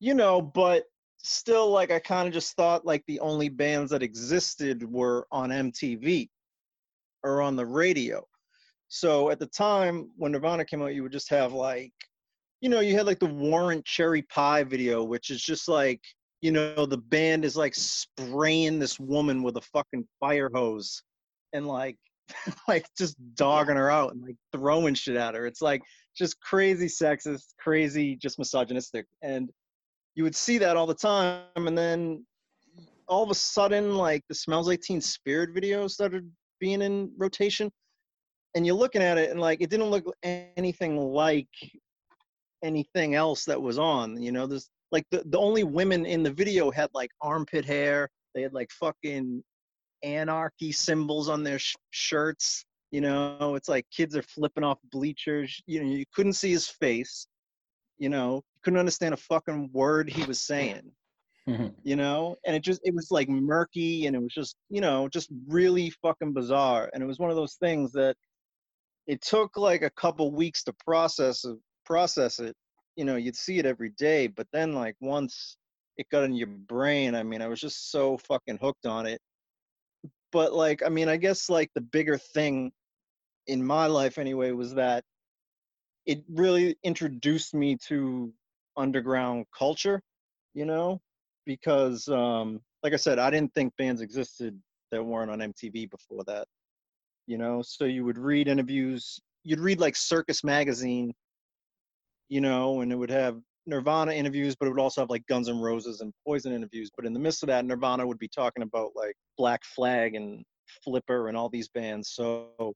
you 0.00 0.14
know 0.14 0.40
but 0.40 0.84
still 1.18 1.70
like 1.70 1.90
i 1.90 1.98
kind 1.98 2.28
of 2.28 2.34
just 2.34 2.54
thought 2.54 2.84
like 2.84 3.02
the 3.06 3.20
only 3.20 3.48
bands 3.48 3.90
that 3.90 4.02
existed 4.02 4.82
were 4.90 5.26
on 5.30 5.50
mtv 5.50 6.28
or 7.24 7.40
on 7.40 7.56
the 7.56 7.66
radio. 7.66 8.24
So 8.88 9.30
at 9.30 9.40
the 9.40 9.46
time 9.46 10.10
when 10.16 10.30
nirvana 10.30 10.64
came 10.64 10.82
out 10.82 10.94
you 10.94 11.02
would 11.02 11.10
just 11.10 11.30
have 11.30 11.52
like 11.52 11.92
you 12.60 12.68
know 12.68 12.80
you 12.80 12.94
had 12.94 13.06
like 13.06 13.18
the 13.18 13.26
warrant 13.26 13.84
cherry 13.84 14.22
pie 14.22 14.62
video 14.62 15.02
which 15.02 15.30
is 15.30 15.42
just 15.42 15.66
like 15.66 16.00
you 16.44 16.52
know 16.52 16.84
the 16.84 16.98
band 16.98 17.42
is 17.42 17.56
like 17.56 17.74
spraying 17.74 18.78
this 18.78 19.00
woman 19.00 19.42
with 19.42 19.56
a 19.56 19.62
fucking 19.62 20.06
fire 20.20 20.50
hose 20.52 21.02
and 21.54 21.66
like 21.66 21.96
like 22.68 22.84
just 22.98 23.16
dogging 23.34 23.76
her 23.76 23.90
out 23.90 24.12
and 24.12 24.22
like 24.22 24.36
throwing 24.52 24.92
shit 24.92 25.16
at 25.16 25.34
her. 25.34 25.46
It's 25.46 25.62
like 25.62 25.80
just 26.14 26.38
crazy 26.40 26.86
sexist 26.86 27.54
crazy 27.58 28.14
just 28.16 28.38
misogynistic. 28.38 29.06
And 29.22 29.48
you 30.16 30.22
would 30.22 30.36
see 30.36 30.58
that 30.58 30.76
all 30.76 30.86
the 30.86 30.94
time 30.94 31.40
and 31.56 31.78
then 31.78 32.26
all 33.08 33.22
of 33.22 33.30
a 33.30 33.34
sudden 33.34 33.96
like 33.96 34.22
the 34.28 34.34
smells 34.34 34.68
like 34.68 34.82
teen 34.82 35.00
spirit 35.00 35.48
video 35.54 35.88
started 35.88 36.30
being 36.60 36.82
in 36.82 37.10
rotation 37.16 37.72
and 38.54 38.66
you're 38.66 38.76
looking 38.76 39.02
at 39.02 39.16
it 39.16 39.30
and 39.30 39.40
like 39.40 39.62
it 39.62 39.70
didn't 39.70 39.90
look 39.90 40.04
anything 40.22 40.98
like 40.98 41.48
anything 42.62 43.14
else 43.14 43.46
that 43.46 43.60
was 43.60 43.78
on 43.78 44.20
you 44.20 44.30
know? 44.30 44.46
There's 44.46 44.68
like 44.94 45.04
the, 45.10 45.24
the 45.26 45.38
only 45.38 45.64
women 45.64 46.06
in 46.06 46.22
the 46.22 46.30
video 46.30 46.70
had 46.70 46.88
like 46.94 47.10
armpit 47.20 47.64
hair 47.64 48.08
they 48.34 48.42
had 48.42 48.54
like 48.54 48.70
fucking 48.70 49.42
anarchy 50.04 50.70
symbols 50.70 51.28
on 51.28 51.42
their 51.42 51.58
sh- 51.58 51.74
shirts 51.90 52.64
you 52.90 53.00
know? 53.00 53.56
It's 53.56 53.68
like 53.68 53.84
kids 53.90 54.14
are 54.16 54.22
flipping 54.22 54.62
off 54.62 54.78
bleachers 54.92 55.60
you 55.66 55.82
know 55.82 55.90
you 55.90 56.04
couldn't 56.14 56.34
see 56.34 56.52
his 56.52 56.68
face 56.68 57.26
you 57.98 58.08
know? 58.08 58.36
You 58.36 58.60
couldn't 58.62 58.78
understand 58.78 59.14
a 59.14 59.18
fucking 59.18 59.70
word 59.72 60.08
he 60.08 60.24
was 60.24 60.40
saying 60.40 60.92
you 61.82 61.96
know? 61.96 62.36
And 62.46 62.54
it 62.54 62.62
just 62.62 62.80
it 62.84 62.94
was 62.94 63.10
like 63.10 63.28
murky 63.28 64.06
and 64.06 64.14
it 64.14 64.22
was 64.22 64.32
just 64.32 64.54
you 64.70 64.80
know 64.80 65.08
just 65.08 65.28
really 65.48 65.90
fucking 66.02 66.32
bizarre. 66.32 66.88
And 66.94 67.02
it 67.02 67.06
was 67.06 67.18
one 67.18 67.30
of 67.30 67.36
those 67.36 67.54
things 67.54 67.90
that 67.92 68.16
it 69.08 69.20
took 69.22 69.56
like 69.56 69.82
a 69.82 69.90
couple 69.90 70.30
weeks 70.30 70.62
to 70.64 70.72
process 70.84 71.44
process 71.84 72.38
it 72.38 72.54
you 72.96 73.04
know 73.04 73.16
you'd 73.16 73.36
see 73.36 73.58
it 73.58 73.66
every 73.66 73.90
day 73.90 74.26
but 74.26 74.46
then 74.52 74.72
like 74.72 74.96
once 75.00 75.56
it 75.96 76.08
got 76.10 76.24
in 76.24 76.34
your 76.34 76.48
brain. 76.48 77.14
I 77.14 77.22
mean, 77.22 77.42
I 77.42 77.46
was 77.46 77.60
just 77.60 77.90
so 77.90 78.18
fucking 78.18 78.58
hooked 78.60 78.86
on 78.86 79.06
it. 79.06 79.20
But 80.32 80.52
like, 80.52 80.82
I 80.84 80.88
mean, 80.88 81.08
I 81.08 81.16
guess 81.16 81.48
like 81.48 81.70
the 81.74 81.80
bigger 81.80 82.18
thing 82.18 82.72
in 83.46 83.64
my 83.64 83.86
life 83.86 84.18
anyway 84.18 84.50
was 84.50 84.74
that 84.74 85.04
it 86.06 86.24
really 86.28 86.76
introduced 86.82 87.54
me 87.54 87.76
to 87.88 88.32
underground 88.76 89.46
culture, 89.56 90.00
you 90.54 90.64
know, 90.64 91.00
because 91.46 92.08
um 92.08 92.60
like 92.82 92.92
I 92.92 92.96
said, 92.96 93.18
I 93.18 93.30
didn't 93.30 93.54
think 93.54 93.72
bands 93.78 94.00
existed 94.00 94.60
that 94.90 95.02
weren't 95.02 95.30
on 95.30 95.38
MTV 95.38 95.90
before 95.90 96.24
that. 96.24 96.46
You 97.26 97.38
know, 97.38 97.62
so 97.62 97.84
you 97.84 98.04
would 98.04 98.18
read 98.18 98.48
interviews, 98.48 99.18
you'd 99.44 99.60
read 99.60 99.80
like 99.80 99.96
Circus 99.96 100.44
magazine, 100.44 101.14
you 102.28 102.40
know, 102.40 102.80
and 102.80 102.92
it 102.92 102.96
would 102.96 103.10
have 103.10 103.40
Nirvana 103.66 104.12
interviews, 104.12 104.54
but 104.54 104.66
it 104.66 104.70
would 104.70 104.80
also 104.80 105.00
have 105.00 105.10
like 105.10 105.26
Guns 105.26 105.48
N' 105.48 105.58
Roses 105.58 106.00
and 106.00 106.12
Poison 106.26 106.52
interviews. 106.52 106.90
But 106.96 107.06
in 107.06 107.12
the 107.12 107.20
midst 107.20 107.42
of 107.42 107.48
that, 107.48 107.64
Nirvana 107.64 108.06
would 108.06 108.18
be 108.18 108.28
talking 108.28 108.62
about 108.62 108.90
like 108.94 109.14
Black 109.36 109.64
Flag 109.64 110.14
and 110.14 110.44
Flipper 110.82 111.28
and 111.28 111.36
all 111.36 111.48
these 111.48 111.68
bands. 111.68 112.10
So 112.12 112.74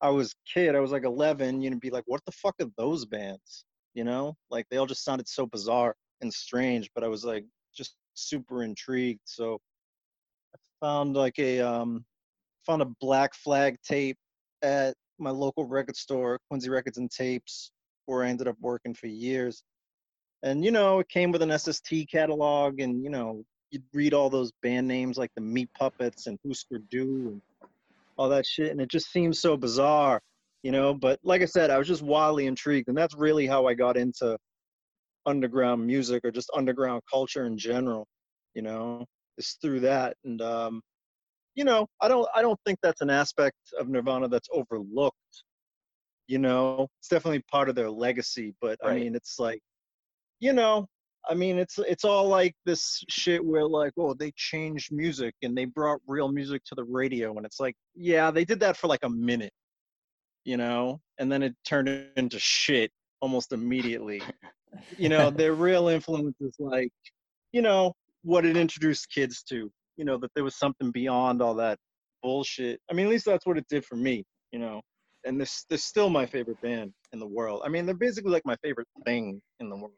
I 0.00 0.10
was 0.10 0.34
kid, 0.52 0.74
I 0.74 0.80
was 0.80 0.92
like 0.92 1.04
11, 1.04 1.62
you'd 1.62 1.80
be 1.80 1.90
like, 1.90 2.04
what 2.06 2.20
the 2.26 2.32
fuck 2.32 2.54
are 2.60 2.70
those 2.76 3.04
bands? 3.04 3.64
You 3.94 4.04
know, 4.04 4.36
like 4.50 4.66
they 4.70 4.76
all 4.76 4.86
just 4.86 5.04
sounded 5.04 5.28
so 5.28 5.46
bizarre 5.46 5.94
and 6.20 6.32
strange, 6.32 6.90
but 6.94 7.04
I 7.04 7.08
was 7.08 7.24
like 7.24 7.44
just 7.74 7.94
super 8.14 8.64
intrigued. 8.64 9.20
So 9.24 9.60
I 10.54 10.58
found 10.80 11.14
like 11.14 11.38
a 11.38 11.60
um 11.60 12.04
found 12.66 12.82
a 12.82 12.90
Black 13.00 13.34
Flag 13.34 13.76
tape 13.86 14.16
at 14.62 14.94
my 15.18 15.30
local 15.30 15.64
record 15.64 15.96
store, 15.96 16.40
Quincy 16.48 16.70
Records 16.70 16.98
and 16.98 17.10
Tapes, 17.10 17.70
where 18.06 18.24
I 18.24 18.28
ended 18.28 18.48
up 18.48 18.56
working 18.60 18.94
for 18.94 19.06
years. 19.06 19.62
And 20.42 20.64
you 20.64 20.70
know, 20.70 21.00
it 21.00 21.08
came 21.08 21.32
with 21.32 21.42
an 21.42 21.58
SST 21.58 22.08
catalog, 22.10 22.80
and 22.80 23.02
you 23.02 23.10
know, 23.10 23.44
you'd 23.70 23.84
read 23.92 24.14
all 24.14 24.30
those 24.30 24.52
band 24.62 24.86
names 24.86 25.16
like 25.16 25.30
the 25.34 25.40
Meat 25.40 25.70
Puppets 25.78 26.26
and 26.26 26.38
Husker 26.46 26.78
Du 26.90 27.02
and 27.02 27.42
all 28.16 28.28
that 28.28 28.46
shit, 28.46 28.70
and 28.70 28.80
it 28.80 28.88
just 28.90 29.10
seems 29.10 29.40
so 29.40 29.56
bizarre, 29.56 30.20
you 30.62 30.70
know. 30.70 30.94
But 30.94 31.18
like 31.24 31.42
I 31.42 31.46
said, 31.46 31.70
I 31.70 31.78
was 31.78 31.88
just 31.88 32.02
wildly 32.02 32.46
intrigued, 32.46 32.88
and 32.88 32.96
that's 32.96 33.14
really 33.14 33.46
how 33.46 33.66
I 33.66 33.74
got 33.74 33.96
into 33.96 34.36
underground 35.26 35.86
music 35.86 36.24
or 36.24 36.30
just 36.30 36.50
underground 36.54 37.02
culture 37.10 37.46
in 37.46 37.56
general, 37.56 38.06
you 38.54 38.62
know, 38.62 39.04
is 39.38 39.56
through 39.60 39.80
that. 39.80 40.16
And 40.24 40.40
um, 40.42 40.82
you 41.54 41.64
know, 41.64 41.86
I 42.00 42.08
don't 42.08 42.28
I 42.34 42.42
don't 42.42 42.58
think 42.66 42.78
that's 42.82 43.00
an 43.00 43.10
aspect 43.10 43.56
of 43.78 43.88
Nirvana 43.88 44.28
that's 44.28 44.48
overlooked. 44.52 45.16
You 46.26 46.38
know, 46.38 46.88
it's 47.00 47.08
definitely 47.08 47.42
part 47.50 47.68
of 47.68 47.74
their 47.74 47.90
legacy, 47.90 48.54
but 48.60 48.78
I 48.82 48.94
mean, 48.94 49.14
it's 49.14 49.38
like, 49.38 49.60
you 50.40 50.54
know, 50.54 50.86
I 51.28 51.34
mean, 51.34 51.58
it's 51.58 51.78
it's 51.78 52.04
all 52.04 52.28
like 52.28 52.54
this 52.64 53.02
shit 53.10 53.44
where 53.44 53.66
like, 53.66 53.92
oh, 53.98 54.14
they 54.14 54.32
changed 54.36 54.90
music 54.90 55.34
and 55.42 55.56
they 55.56 55.66
brought 55.66 56.00
real 56.06 56.32
music 56.32 56.62
to 56.66 56.74
the 56.74 56.84
radio, 56.84 57.36
and 57.36 57.44
it's 57.44 57.60
like, 57.60 57.74
yeah, 57.94 58.30
they 58.30 58.44
did 58.44 58.60
that 58.60 58.76
for 58.76 58.86
like 58.88 59.04
a 59.04 59.10
minute, 59.10 59.52
you 60.44 60.56
know, 60.56 61.00
and 61.18 61.30
then 61.30 61.42
it 61.42 61.54
turned 61.66 61.88
into 62.16 62.38
shit 62.38 62.90
almost 63.20 63.52
immediately. 63.52 64.22
You 64.98 65.08
know, 65.08 65.30
their 65.30 65.54
real 65.54 65.88
influence 65.88 66.36
is 66.40 66.56
like, 66.58 66.90
you 67.52 67.62
know, 67.62 67.92
what 68.22 68.44
it 68.44 68.56
introduced 68.56 69.10
kids 69.10 69.42
to, 69.44 69.70
you 69.96 70.04
know, 70.04 70.18
that 70.18 70.30
there 70.34 70.44
was 70.44 70.56
something 70.56 70.90
beyond 70.90 71.40
all 71.40 71.54
that 71.54 71.78
bullshit. 72.22 72.80
I 72.90 72.94
mean, 72.94 73.06
at 73.06 73.10
least 73.10 73.26
that's 73.26 73.46
what 73.46 73.58
it 73.58 73.66
did 73.68 73.84
for 73.84 73.96
me, 73.96 74.24
you 74.52 74.58
know. 74.58 74.80
And 75.24 75.40
they're, 75.40 75.46
they're 75.68 75.78
still 75.78 76.10
my 76.10 76.26
favorite 76.26 76.60
band 76.60 76.92
in 77.12 77.18
the 77.18 77.26
world. 77.26 77.62
I 77.64 77.68
mean, 77.68 77.86
they're 77.86 77.94
basically 77.94 78.30
like 78.30 78.44
my 78.44 78.56
favorite 78.62 78.88
thing 79.04 79.40
in 79.60 79.70
the 79.70 79.76
world. 79.76 79.94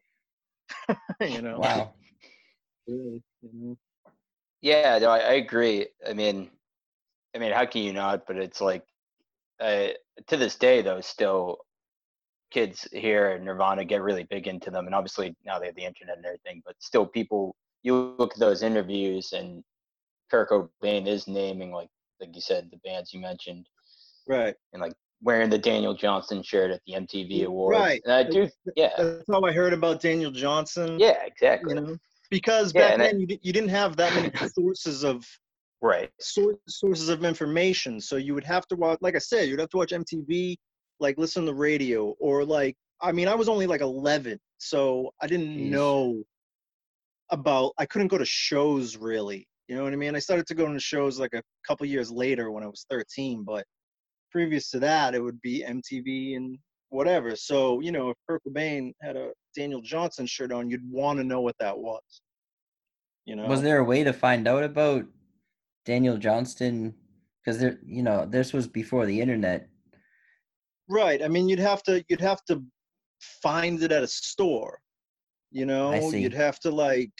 you 1.20 1.42
know. 1.42 1.58
Wow. 1.58 1.94
Really, 2.88 3.20
you 3.42 3.50
know? 3.52 3.76
Yeah, 4.60 4.96
no, 5.00 5.10
I, 5.10 5.18
I 5.18 5.32
agree. 5.32 5.88
I 6.08 6.12
mean, 6.12 6.50
I 7.34 7.38
mean, 7.40 7.50
how 7.50 7.66
can 7.66 7.82
you 7.82 7.92
not? 7.92 8.28
But 8.28 8.36
it's 8.36 8.60
like, 8.60 8.84
uh, 9.60 9.88
to 10.28 10.36
this 10.36 10.54
day, 10.54 10.82
though, 10.82 11.00
still, 11.00 11.58
kids 12.52 12.86
hear 12.92 13.32
in 13.32 13.44
Nirvana 13.44 13.84
get 13.84 14.02
really 14.02 14.22
big 14.22 14.46
into 14.46 14.70
them, 14.70 14.86
and 14.86 14.94
obviously 14.94 15.34
now 15.44 15.58
they 15.58 15.66
have 15.66 15.74
the 15.74 15.84
internet 15.84 16.16
and 16.16 16.26
everything. 16.26 16.62
But 16.64 16.76
still, 16.78 17.04
people, 17.06 17.56
you 17.82 18.14
look 18.18 18.34
at 18.34 18.38
those 18.38 18.62
interviews, 18.62 19.32
and 19.32 19.64
Kurt 20.30 20.50
Cobain 20.50 21.06
is 21.06 21.26
naming 21.26 21.72
like, 21.72 21.88
like 22.20 22.34
you 22.34 22.40
said, 22.40 22.68
the 22.70 22.78
bands 22.88 23.12
you 23.12 23.20
mentioned, 23.20 23.66
Right. 24.28 24.54
and 24.72 24.80
like 24.80 24.94
wearing 25.22 25.50
the 25.50 25.58
Daniel 25.58 25.94
Johnston 25.94 26.42
shirt 26.42 26.70
at 26.70 26.80
the 26.86 26.94
MTV 26.94 27.44
Awards. 27.46 27.78
Right. 27.78 28.02
And 28.04 28.12
I 28.12 28.22
do, 28.22 28.48
yeah, 28.76 28.90
That's 28.98 29.24
how 29.30 29.42
I 29.42 29.52
heard 29.52 29.72
about 29.72 30.00
Daniel 30.00 30.30
Johnston. 30.30 30.98
yeah, 31.00 31.22
exactly. 31.24 31.74
You 31.74 31.80
know, 31.80 31.96
because 32.30 32.72
Yeah, 32.74 32.82
back 32.82 32.92
and 32.94 33.02
I- 33.02 33.06
then 33.06 33.20
you, 33.20 33.26
you 33.42 33.52
didn't 33.52 33.70
have 33.70 33.96
that 33.96 34.14
many 34.14 34.30
sources 34.54 35.04
of 35.04 35.24
Right. 35.82 36.10
sour- 36.20 36.58
sources 36.68 37.08
of 37.08 37.24
information. 37.24 38.00
So 38.00 38.16
you 38.16 38.34
would 38.34 38.44
have 38.44 38.66
to 38.68 38.76
watch, 38.76 38.98
like 39.02 39.14
I 39.14 39.18
said, 39.18 39.48
you'd 39.48 39.60
have 39.60 39.68
to 39.70 39.76
watch 39.76 39.92
MTV, 39.92 40.56
like 41.00 41.18
listen 41.18 41.44
to 41.44 41.50
the 41.52 41.54
radio, 41.54 42.14
or 42.18 42.44
like, 42.44 42.74
I 43.00 43.12
mean, 43.12 43.28
I 43.28 43.34
was 43.34 43.48
only 43.48 43.66
like 43.66 43.82
11, 43.82 44.38
so 44.58 45.10
I 45.20 45.26
didn't 45.26 45.48
Jeez. 45.58 45.68
know 45.70 46.22
about, 47.30 47.72
I 47.78 47.86
couldn't 47.86 48.08
go 48.08 48.18
to 48.18 48.24
shows 48.24 48.96
really. 48.96 49.46
You 49.68 49.76
know 49.76 49.82
what 49.84 49.92
I 49.92 49.96
mean? 49.96 50.14
I 50.14 50.20
started 50.20 50.46
to 50.46 50.54
go 50.54 50.72
to 50.72 50.78
shows 50.78 51.18
like 51.18 51.34
a 51.34 51.42
couple 51.66 51.84
years 51.86 52.10
later 52.10 52.50
when 52.52 52.62
I 52.62 52.68
was 52.68 52.86
13, 52.88 53.42
but 53.42 53.64
previous 54.36 54.68
to 54.68 54.78
that, 54.78 55.14
it 55.14 55.22
would 55.22 55.40
be 55.40 55.64
MTV 55.66 56.36
and 56.36 56.58
whatever. 56.90 57.34
So, 57.34 57.80
you 57.80 57.90
know, 57.90 58.10
if 58.10 58.16
Kurt 58.28 58.42
Cobain 58.46 58.92
had 59.00 59.16
a 59.16 59.30
Daniel 59.56 59.80
Johnston 59.80 60.26
shirt 60.26 60.52
on, 60.52 60.68
you'd 60.68 60.92
want 60.92 61.18
to 61.18 61.24
know 61.24 61.40
what 61.40 61.56
that 61.58 61.78
was. 61.78 62.02
You 63.24 63.34
know? 63.34 63.46
Was 63.46 63.62
there 63.62 63.78
a 63.78 63.84
way 63.84 64.04
to 64.04 64.12
find 64.12 64.46
out 64.46 64.62
about 64.62 65.06
Daniel 65.86 66.18
Johnston? 66.18 66.94
Because 67.42 67.58
there, 67.58 67.78
you 67.82 68.02
know, 68.02 68.26
this 68.26 68.52
was 68.52 68.66
before 68.66 69.06
the 69.06 69.18
internet. 69.18 69.68
Right. 70.86 71.22
I 71.22 71.28
mean, 71.28 71.48
you'd 71.48 71.58
have 71.58 71.82
to 71.84 72.04
you'd 72.10 72.20
have 72.20 72.44
to 72.48 72.62
find 73.42 73.82
it 73.82 73.90
at 73.90 74.02
a 74.02 74.06
store. 74.06 74.78
You 75.50 75.64
know, 75.64 76.10
see. 76.10 76.20
you'd 76.20 76.34
have 76.34 76.60
to 76.60 76.70
like, 76.70 77.12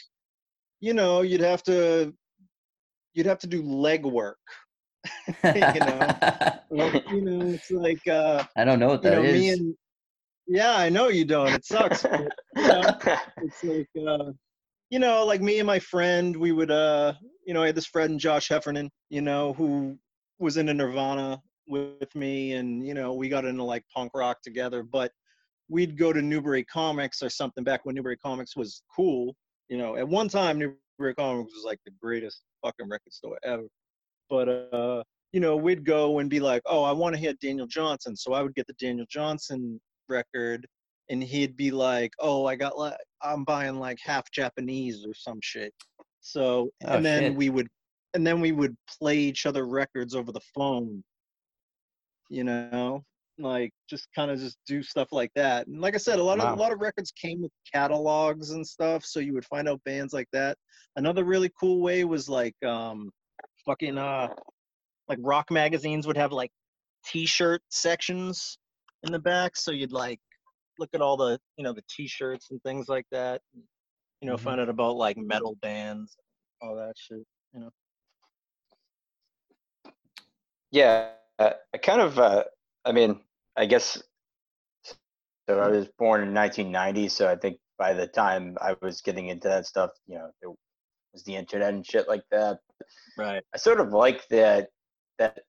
you 0.81 0.93
know, 0.93 1.23
you'd 1.23 1.41
have 1.41 1.63
to 1.63 2.13
you'd 3.15 3.25
have 3.25 3.39
to 3.39 3.47
do 3.47 3.63
legwork. 3.63 4.35
know. 5.43 6.53
Well, 6.69 7.01
you 7.11 7.21
know, 7.21 7.47
it's 7.47 7.71
like 7.71 8.05
uh, 8.07 8.43
I 8.57 8.65
don't 8.65 8.79
know 8.79 8.87
what 8.89 9.03
you 9.03 9.09
that 9.09 9.21
know, 9.21 9.23
is. 9.23 9.33
me 9.39 9.49
and 9.49 9.75
yeah, 10.47 10.75
I 10.75 10.89
know 10.89 11.07
you 11.07 11.23
don't. 11.23 11.47
It 11.47 11.65
sucks. 11.65 12.03
but, 12.03 12.29
you 12.55 12.67
know, 12.67 12.99
it's 13.41 13.63
like 13.63 13.89
uh, 14.05 14.31
you 14.89 14.99
know, 14.99 15.25
like 15.25 15.41
me 15.41 15.59
and 15.59 15.67
my 15.67 15.79
friend, 15.79 16.35
we 16.35 16.51
would 16.51 16.71
uh, 16.71 17.13
you 17.45 17.53
know, 17.53 17.63
I 17.63 17.67
had 17.67 17.75
this 17.75 17.85
friend 17.85 18.19
Josh 18.19 18.49
Heffernan, 18.49 18.89
you 19.09 19.21
know, 19.21 19.53
who 19.53 19.97
was 20.39 20.57
into 20.57 20.73
Nirvana 20.73 21.41
with 21.67 22.13
me, 22.15 22.53
and 22.53 22.85
you 22.85 22.93
know, 22.93 23.13
we 23.13 23.29
got 23.29 23.45
into 23.45 23.63
like 23.63 23.83
punk 23.95 24.11
rock 24.13 24.41
together. 24.41 24.83
But 24.83 25.11
we'd 25.69 25.97
go 25.97 26.13
to 26.13 26.21
Newbury 26.21 26.63
Comics 26.63 27.21
or 27.21 27.29
something 27.29 27.63
back 27.63 27.81
when 27.85 27.95
Newbury 27.95 28.17
Comics 28.17 28.55
was 28.55 28.83
cool. 28.95 29.35
You 29.69 29.77
know, 29.77 29.95
at 29.97 30.07
one 30.07 30.29
time 30.29 30.57
Newbury 30.59 31.15
Comics 31.15 31.53
was 31.53 31.63
like 31.65 31.79
the 31.85 31.91
greatest 32.01 32.41
fucking 32.63 32.89
record 32.89 33.13
store 33.13 33.37
ever. 33.43 33.63
But 34.29 34.49
uh, 34.49 35.03
you 35.31 35.39
know, 35.39 35.55
we'd 35.57 35.85
go 35.85 36.19
and 36.19 36.29
be 36.29 36.39
like, 36.39 36.61
"Oh, 36.65 36.83
I 36.83 36.91
want 36.91 37.15
to 37.15 37.19
hear 37.21 37.33
Daniel 37.41 37.67
Johnston," 37.67 38.15
so 38.15 38.33
I 38.33 38.41
would 38.43 38.55
get 38.55 38.67
the 38.67 38.73
Daniel 38.73 39.05
Johnston 39.09 39.79
record 40.09 40.67
and 41.09 41.23
he'd 41.23 41.55
be 41.55 41.71
like, 41.71 42.11
"Oh, 42.19 42.45
I 42.45 42.55
got 42.55 42.77
like 42.77 42.97
I'm 43.21 43.43
buying 43.43 43.75
like 43.79 43.97
half 44.01 44.29
Japanese 44.31 45.05
or 45.05 45.13
some 45.13 45.39
shit." 45.41 45.73
So 46.21 46.71
Oh, 46.85 46.95
and 46.95 47.05
then 47.05 47.23
shit. 47.23 47.35
we 47.35 47.49
would 47.49 47.67
and 48.13 48.25
then 48.25 48.41
we 48.41 48.51
would 48.51 48.75
play 48.99 49.17
each 49.17 49.45
other 49.45 49.65
records 49.67 50.15
over 50.15 50.31
the 50.31 50.41
phone. 50.55 51.03
You 52.29 52.43
know, 52.43 53.03
like 53.37 53.71
just 53.89 54.07
kind 54.13 54.31
of 54.31 54.39
just 54.39 54.57
do 54.65 54.83
stuff 54.83 55.09
like 55.11 55.31
that. 55.35 55.67
And 55.67 55.79
like 55.79 55.93
I 55.95 55.97
said, 55.97 56.19
a 56.19 56.23
lot 56.23 56.39
Wow. 56.39 56.51
of 56.53 56.57
a 56.57 56.61
lot 56.61 56.71
of 56.73 56.79
records 56.81 57.11
came 57.11 57.41
with 57.41 57.51
catalogs 57.71 58.51
and 58.51 58.67
stuff, 58.67 59.05
so 59.05 59.19
you 59.21 59.33
would 59.33 59.45
find 59.45 59.69
out 59.69 59.83
bands 59.85 60.13
like 60.13 60.27
that. 60.33 60.57
Another 60.97 61.23
really 61.23 61.51
cool 61.59 61.81
way 61.81 62.03
was 62.03 62.27
like 62.27 62.55
um 62.65 63.11
fucking 63.67 63.97
uh 63.99 64.29
like 65.09 65.19
rock 65.21 65.51
magazines 65.51 66.07
would 66.07 66.17
have 66.17 66.31
like 66.33 66.51
t-shirt 67.05 67.61
sections 67.69 68.57
in 69.03 69.11
the 69.11 69.19
back 69.19 69.55
so 69.55 69.71
you'd 69.71 69.93
like 69.93 70.19
look 70.79 70.89
at 70.95 71.01
all 71.01 71.17
the 71.17 71.39
you 71.57 71.63
know 71.63 71.73
the 71.73 71.83
t-shirts 71.89 72.51
and 72.51 72.61
things 72.63 72.89
like 72.89 73.05
that 73.11 73.41
you 74.21 74.27
know 74.27 74.35
Mhm. 74.35 74.39
find 74.39 74.61
out 74.61 74.69
about 74.69 74.95
like 74.97 75.17
metal 75.17 75.57
bands 75.61 76.17
all 76.61 76.75
that 76.75 76.95
shit 76.97 77.23
you 77.53 77.61
know 77.61 77.71
Yeah, 80.71 81.11
uh, 81.39 81.51
I 81.73 81.77
kind 81.77 82.01
of. 82.01 82.19
Uh, 82.19 82.43
I 82.85 82.91
mean, 82.91 83.21
I 83.55 83.65
guess. 83.65 84.01
So 85.49 85.59
I 85.59 85.69
was 85.69 85.87
born 85.97 86.23
in 86.23 86.33
1990, 86.33 87.07
so 87.09 87.29
I 87.29 87.35
think 87.37 87.59
by 87.77 87.93
the 87.93 88.07
time 88.07 88.57
I 88.61 88.75
was 88.81 89.01
getting 89.01 89.29
into 89.29 89.47
that 89.47 89.65
stuff, 89.65 89.91
you 90.05 90.15
know, 90.15 90.29
there 90.41 90.51
was 91.13 91.23
the 91.23 91.35
internet 91.35 91.73
and 91.73 91.85
shit 91.85 92.07
like 92.09 92.23
that. 92.31 92.59
Right 93.17 93.43
I 93.53 93.57
sort 93.57 93.79
of 93.79 93.93
like 93.93 94.27
that 94.29 94.69
that 95.19 95.39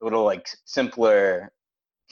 little 0.00 0.24
like 0.24 0.48
simpler 0.64 1.52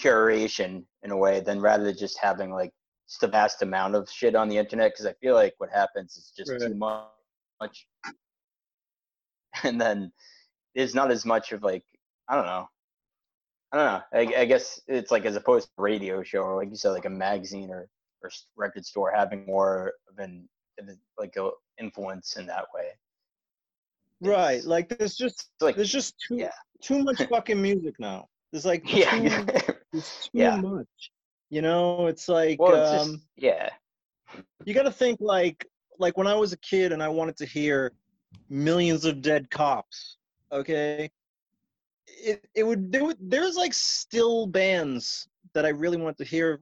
curation 0.01 0.85
in 1.03 1.11
a 1.11 1.17
way 1.17 1.41
than 1.41 1.61
rather 1.61 1.85
than 1.85 1.97
just 1.97 2.19
having 2.21 2.51
like 2.53 2.73
just 3.09 3.23
a 3.23 3.29
vast 3.29 3.63
amount 3.63 3.95
of 3.95 4.09
shit 4.11 4.35
on 4.35 4.49
the 4.49 4.59
internet 4.59 4.93
because 4.93 5.07
I 5.07 5.15
feel 5.15 5.35
like 5.35 5.55
what 5.59 5.71
happens 5.73 6.17
is 6.17 6.33
just 6.37 6.51
too 6.61 6.69
Right. 6.69 6.77
much 6.77 7.07
much, 7.61 7.87
and 9.65 9.81
then 9.81 10.13
there's 10.75 10.95
not 10.95 11.11
as 11.11 11.25
much 11.25 11.53
of 11.53 11.63
like 11.63 11.85
I 12.29 12.35
don't 12.37 12.47
know. 12.47 12.69
I 13.73 13.77
don't 13.77 13.87
know. 13.87 14.35
I, 14.37 14.43
I 14.43 14.45
guess 14.45 14.81
it's 14.87 15.11
like 15.11 15.25
as 15.25 15.37
opposed 15.37 15.69
to 15.69 15.83
radio 15.83 16.23
show 16.23 16.41
or 16.43 16.57
like 16.57 16.71
you 16.71 16.77
said, 16.77 16.91
like 16.91 17.05
a 17.05 17.11
magazine 17.11 17.71
or 17.71 17.89
or 18.23 18.31
record 18.57 18.85
store 18.85 19.13
having 19.15 19.45
more 19.47 19.93
of 20.11 20.19
an 20.19 20.49
like 21.19 21.37
a 21.37 21.51
influence 21.81 22.37
in 22.37 22.47
that 22.47 22.67
way. 22.75 22.91
Right. 24.21 24.65
Like 24.65 24.89
there's 24.89 25.17
just 25.17 25.51
like 25.61 25.77
there's 25.77 25.93
just 25.93 26.15
too 26.27 26.37
yeah. 26.37 26.51
too 26.83 27.03
much 27.03 27.23
fucking 27.31 27.61
music 27.61 27.95
now. 27.99 28.27
There's 28.53 28.65
like 28.65 28.83
yeah, 28.93 29.11
too, 29.11 29.29
there's 29.93 30.19
too 30.23 30.31
Yeah. 30.33 30.57
much. 30.57 31.11
You 31.51 31.63
know, 31.63 32.07
it's 32.07 32.29
like 32.29 32.59
well, 32.61 32.75
it's 32.75 33.03
um 33.05 33.13
just 33.13 33.25
yeah, 33.37 33.71
you 34.65 34.75
got 34.75 34.83
to 34.83 34.91
think 34.91 35.19
like 35.21 35.67
like 35.99 36.17
when 36.17 36.27
I 36.27 36.35
was 36.35 36.53
a 36.53 36.59
kid 36.59 36.93
and 36.93 37.03
I 37.03 37.09
wanted 37.09 37.37
to 37.39 37.47
hear 37.47 37.93
millions 38.49 39.05
of 39.05 39.23
dead 39.23 39.51
cops. 39.51 40.17
Okay, 40.51 41.11
it 42.07 42.45
it 42.55 42.63
would 42.65 42.91
there 42.91 43.05
would 43.05 43.19
there's 43.21 43.57
like 43.57 43.75
still 43.75 44.47
bands 44.47 45.29
that 45.55 45.65
I 45.65 45.71
really 45.71 45.97
wanted 45.97 46.19
to 46.19 46.25
hear 46.25 46.61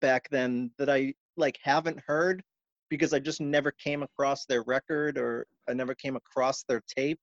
back 0.00 0.28
then 0.30 0.70
that 0.78 0.90
I 0.90 1.14
like 1.36 1.58
haven't 1.62 2.00
heard 2.06 2.42
because 2.88 3.12
I 3.12 3.18
just 3.18 3.40
never 3.40 3.72
came 3.72 4.02
across 4.02 4.46
their 4.46 4.62
record 4.62 5.18
or 5.18 5.46
I 5.68 5.74
never 5.74 5.94
came 5.94 6.16
across 6.16 6.64
their 6.64 6.82
tape. 6.96 7.18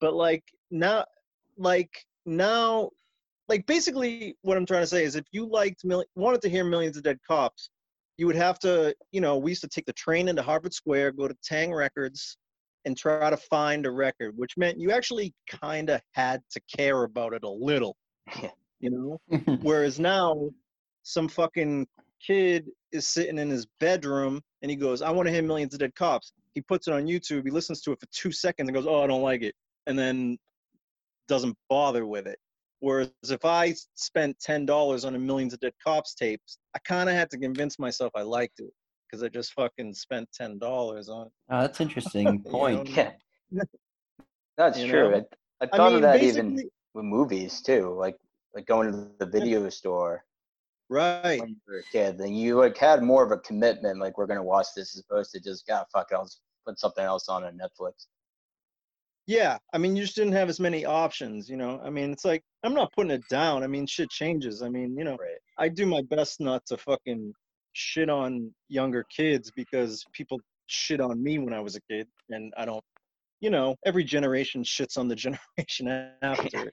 But 0.00 0.14
like 0.14 0.44
now, 0.70 1.04
like 1.56 1.90
now, 2.26 2.90
like 3.48 3.66
basically 3.66 4.36
what 4.42 4.56
I'm 4.56 4.66
trying 4.66 4.82
to 4.82 4.86
say 4.86 5.04
is 5.04 5.16
if 5.16 5.24
you 5.32 5.46
liked 5.46 5.84
mil- 5.84 6.04
wanted 6.14 6.42
to 6.42 6.48
hear 6.48 6.64
Millions 6.64 6.96
of 6.96 7.02
Dead 7.02 7.18
Cops, 7.26 7.70
you 8.16 8.26
would 8.26 8.36
have 8.36 8.58
to, 8.60 8.94
you 9.12 9.20
know, 9.20 9.38
we 9.38 9.52
used 9.52 9.62
to 9.62 9.68
take 9.68 9.86
the 9.86 9.92
train 9.92 10.28
into 10.28 10.42
Harvard 10.42 10.74
Square, 10.74 11.12
go 11.12 11.28
to 11.28 11.36
Tang 11.42 11.72
Records, 11.72 12.36
and 12.84 12.96
try 12.96 13.30
to 13.30 13.36
find 13.36 13.86
a 13.86 13.90
record, 13.90 14.34
which 14.36 14.56
meant 14.56 14.80
you 14.80 14.90
actually 14.90 15.34
kind 15.48 15.90
of 15.90 16.00
had 16.12 16.40
to 16.50 16.60
care 16.74 17.04
about 17.04 17.32
it 17.32 17.44
a 17.44 17.48
little, 17.48 17.96
you 18.80 18.90
know. 18.90 19.20
Whereas 19.62 19.98
now, 20.00 20.50
some 21.02 21.28
fucking 21.28 21.86
kid 22.24 22.66
is 22.92 23.06
sitting 23.06 23.38
in 23.38 23.48
his 23.50 23.66
bedroom 23.80 24.40
and 24.62 24.70
he 24.70 24.76
goes, 24.76 25.02
I 25.02 25.10
want 25.10 25.26
to 25.26 25.32
hear 25.32 25.42
Millions 25.42 25.74
of 25.74 25.80
Dead 25.80 25.94
Cops. 25.94 26.32
He 26.54 26.60
puts 26.62 26.88
it 26.88 26.94
on 26.94 27.06
YouTube, 27.06 27.44
he 27.44 27.50
listens 27.50 27.80
to 27.82 27.92
it 27.92 28.00
for 28.00 28.06
two 28.12 28.32
seconds 28.32 28.68
and 28.68 28.74
goes, 28.74 28.86
Oh, 28.86 29.02
I 29.02 29.06
don't 29.06 29.22
like 29.22 29.42
it. 29.42 29.54
And 29.86 29.98
then 29.98 30.38
doesn't 31.28 31.56
bother 31.68 32.06
with 32.06 32.26
it. 32.26 32.38
Whereas 32.80 33.10
if 33.28 33.44
I 33.44 33.74
spent 33.94 34.36
$10 34.38 35.04
on 35.06 35.14
a 35.14 35.18
Millions 35.18 35.52
of 35.52 35.60
Dead 35.60 35.72
Cops 35.84 36.14
tapes, 36.14 36.58
I 36.74 36.78
kind 36.80 37.08
of 37.08 37.14
had 37.14 37.30
to 37.30 37.38
convince 37.38 37.78
myself 37.78 38.12
I 38.14 38.22
liked 38.22 38.60
it 38.60 38.72
because 39.10 39.22
I 39.22 39.28
just 39.28 39.52
fucking 39.54 39.94
spent 39.94 40.28
$10 40.40 40.60
on 41.08 41.26
it. 41.26 41.32
Oh, 41.50 41.60
that's 41.60 41.80
interesting 41.80 42.42
point. 42.48 42.88
know? 42.96 43.12
yeah. 43.52 43.62
That's 44.56 44.78
You 44.80 44.88
true. 44.88 45.10
know? 45.10 45.16
I, 45.60 45.64
I 45.64 45.68
I 45.72 45.76
thought 45.76 45.86
mean, 45.92 45.96
of 45.96 46.02
that 46.02 46.22
even 46.22 46.56
with 46.94 47.04
movies 47.04 47.62
too, 47.62 47.94
like 47.96 48.16
like 48.54 48.66
going 48.66 48.90
to 48.90 49.08
the 49.20 49.26
video 49.26 49.68
store 49.68 50.24
right. 50.88 51.40
when 51.40 51.50
you 51.50 51.56
were 51.66 51.78
a 51.78 51.82
kid. 51.92 52.18
Then 52.18 52.34
you 52.34 52.56
like 52.56 52.76
had 52.76 53.02
more 53.02 53.24
of 53.24 53.32
a 53.32 53.38
commitment, 53.38 53.98
like 53.98 54.18
we're 54.18 54.26
gonna 54.26 54.42
watch 54.42 54.68
this 54.76 54.96
as 54.96 55.04
opposed 55.08 55.32
to 55.32 55.40
just 55.40 55.66
God 55.66 55.84
fuck, 55.92 56.08
I'll 56.12 56.24
just 56.24 56.40
put 56.66 56.78
something 56.78 57.04
else 57.04 57.28
on 57.28 57.44
on 57.44 57.58
Netflix. 57.58 58.06
Yeah, 59.26 59.58
I 59.74 59.78
mean, 59.78 59.94
you 59.94 60.04
just 60.04 60.16
didn't 60.16 60.32
have 60.32 60.48
as 60.48 60.58
many 60.58 60.86
options, 60.86 61.50
you 61.50 61.58
know. 61.58 61.78
I 61.84 61.90
mean, 61.90 62.12
it's 62.12 62.24
like 62.24 62.42
I'm 62.64 62.72
not 62.72 62.92
putting 62.94 63.10
it 63.10 63.28
down. 63.28 63.62
I 63.62 63.66
mean, 63.66 63.86
shit 63.86 64.08
changes. 64.08 64.62
I 64.62 64.70
mean, 64.70 64.96
you 64.96 65.04
know, 65.04 65.16
Right. 65.20 65.38
I 65.58 65.68
do 65.68 65.84
my 65.84 66.00
best 66.02 66.40
not 66.40 66.64
to 66.66 66.78
fucking 66.78 67.34
shit 67.74 68.08
on 68.08 68.50
younger 68.68 69.04
kids 69.14 69.50
because 69.54 70.02
people 70.14 70.40
shit 70.66 71.00
on 71.00 71.22
me 71.22 71.38
when 71.38 71.52
I 71.52 71.60
was 71.60 71.76
a 71.76 71.80
kid, 71.90 72.08
and 72.30 72.54
I 72.56 72.64
don't. 72.64 72.82
You 73.40 73.50
know, 73.50 73.76
every 73.84 74.02
generation 74.02 74.64
shits 74.64 74.98
on 74.98 75.08
the 75.08 75.14
generation 75.56 75.88
after. 76.22 76.72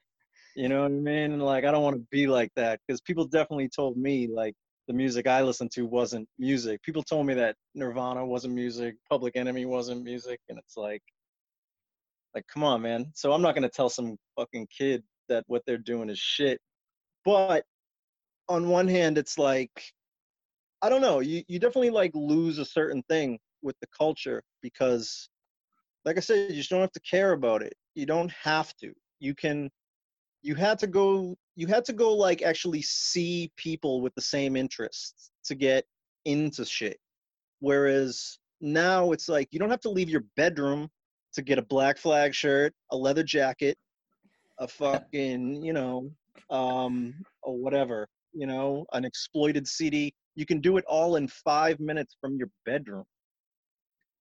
You 0.56 0.68
know 0.68 0.80
what 0.82 0.86
I 0.86 0.94
mean? 0.94 1.32
And 1.32 1.42
like, 1.42 1.64
I 1.64 1.70
don't 1.70 1.82
want 1.82 1.96
to 1.96 2.06
be 2.10 2.26
like 2.26 2.50
that 2.56 2.80
because 2.86 3.00
people 3.02 3.26
definitely 3.26 3.68
told 3.68 3.96
me 3.96 4.26
like 4.26 4.54
the 4.88 4.94
music 4.94 5.26
I 5.26 5.42
listened 5.42 5.70
to 5.72 5.82
wasn't 5.82 6.28
music. 6.38 6.82
People 6.82 7.02
told 7.02 7.26
me 7.26 7.34
that 7.34 7.56
Nirvana 7.74 8.24
wasn't 8.24 8.54
music, 8.54 8.96
Public 9.08 9.36
Enemy 9.36 9.66
wasn't 9.66 10.02
music, 10.02 10.40
and 10.48 10.58
it's 10.58 10.76
like 10.76 11.02
like, 12.34 12.46
come 12.52 12.64
on, 12.64 12.82
man. 12.82 13.06
So 13.14 13.32
I'm 13.32 13.42
not 13.42 13.54
gonna 13.54 13.68
tell 13.68 13.88
some 13.88 14.16
fucking 14.38 14.68
kid 14.76 15.02
that 15.28 15.44
what 15.46 15.62
they're 15.66 15.78
doing 15.78 16.10
is 16.10 16.18
shit. 16.18 16.60
But 17.24 17.64
on 18.48 18.68
one 18.68 18.88
hand, 18.88 19.18
it's 19.18 19.38
like, 19.38 19.70
I 20.82 20.88
don't 20.88 21.00
know. 21.00 21.20
You 21.20 21.42
you 21.48 21.58
definitely 21.58 21.90
like 21.90 22.12
lose 22.14 22.58
a 22.58 22.64
certain 22.64 23.02
thing 23.08 23.38
with 23.62 23.76
the 23.80 23.88
culture 23.98 24.42
because, 24.62 25.28
like 26.04 26.16
I 26.16 26.20
said, 26.20 26.50
you 26.50 26.56
just 26.56 26.70
don't 26.70 26.80
have 26.80 26.92
to 26.92 27.00
care 27.00 27.32
about 27.32 27.62
it. 27.62 27.74
You 27.94 28.06
don't 28.06 28.32
have 28.42 28.74
to. 28.76 28.92
You 29.18 29.34
can. 29.34 29.70
You 30.42 30.54
had 30.54 30.78
to 30.80 30.86
go. 30.86 31.36
You 31.56 31.66
had 31.66 31.84
to 31.86 31.92
go 31.92 32.14
like 32.14 32.42
actually 32.42 32.82
see 32.82 33.50
people 33.56 34.00
with 34.00 34.14
the 34.14 34.20
same 34.22 34.56
interests 34.56 35.30
to 35.44 35.54
get 35.54 35.84
into 36.24 36.64
shit. 36.64 36.98
Whereas 37.60 38.38
now 38.60 39.12
it's 39.12 39.28
like 39.28 39.48
you 39.50 39.58
don't 39.58 39.70
have 39.70 39.80
to 39.80 39.90
leave 39.90 40.10
your 40.10 40.24
bedroom 40.36 40.88
to 41.34 41.42
get 41.42 41.58
a 41.58 41.62
black 41.62 41.98
flag 41.98 42.34
shirt, 42.34 42.72
a 42.92 42.96
leather 42.96 43.22
jacket, 43.22 43.76
a 44.58 44.68
fucking, 44.68 45.62
you 45.62 45.72
know, 45.72 46.10
um, 46.50 47.14
or 47.42 47.56
whatever, 47.56 48.08
you 48.32 48.46
know, 48.46 48.86
an 48.92 49.04
exploited 49.04 49.66
CD. 49.66 50.12
You 50.34 50.46
can 50.46 50.60
do 50.60 50.76
it 50.76 50.84
all 50.86 51.16
in 51.16 51.28
five 51.28 51.80
minutes 51.80 52.16
from 52.20 52.36
your 52.36 52.48
bedroom. 52.64 53.04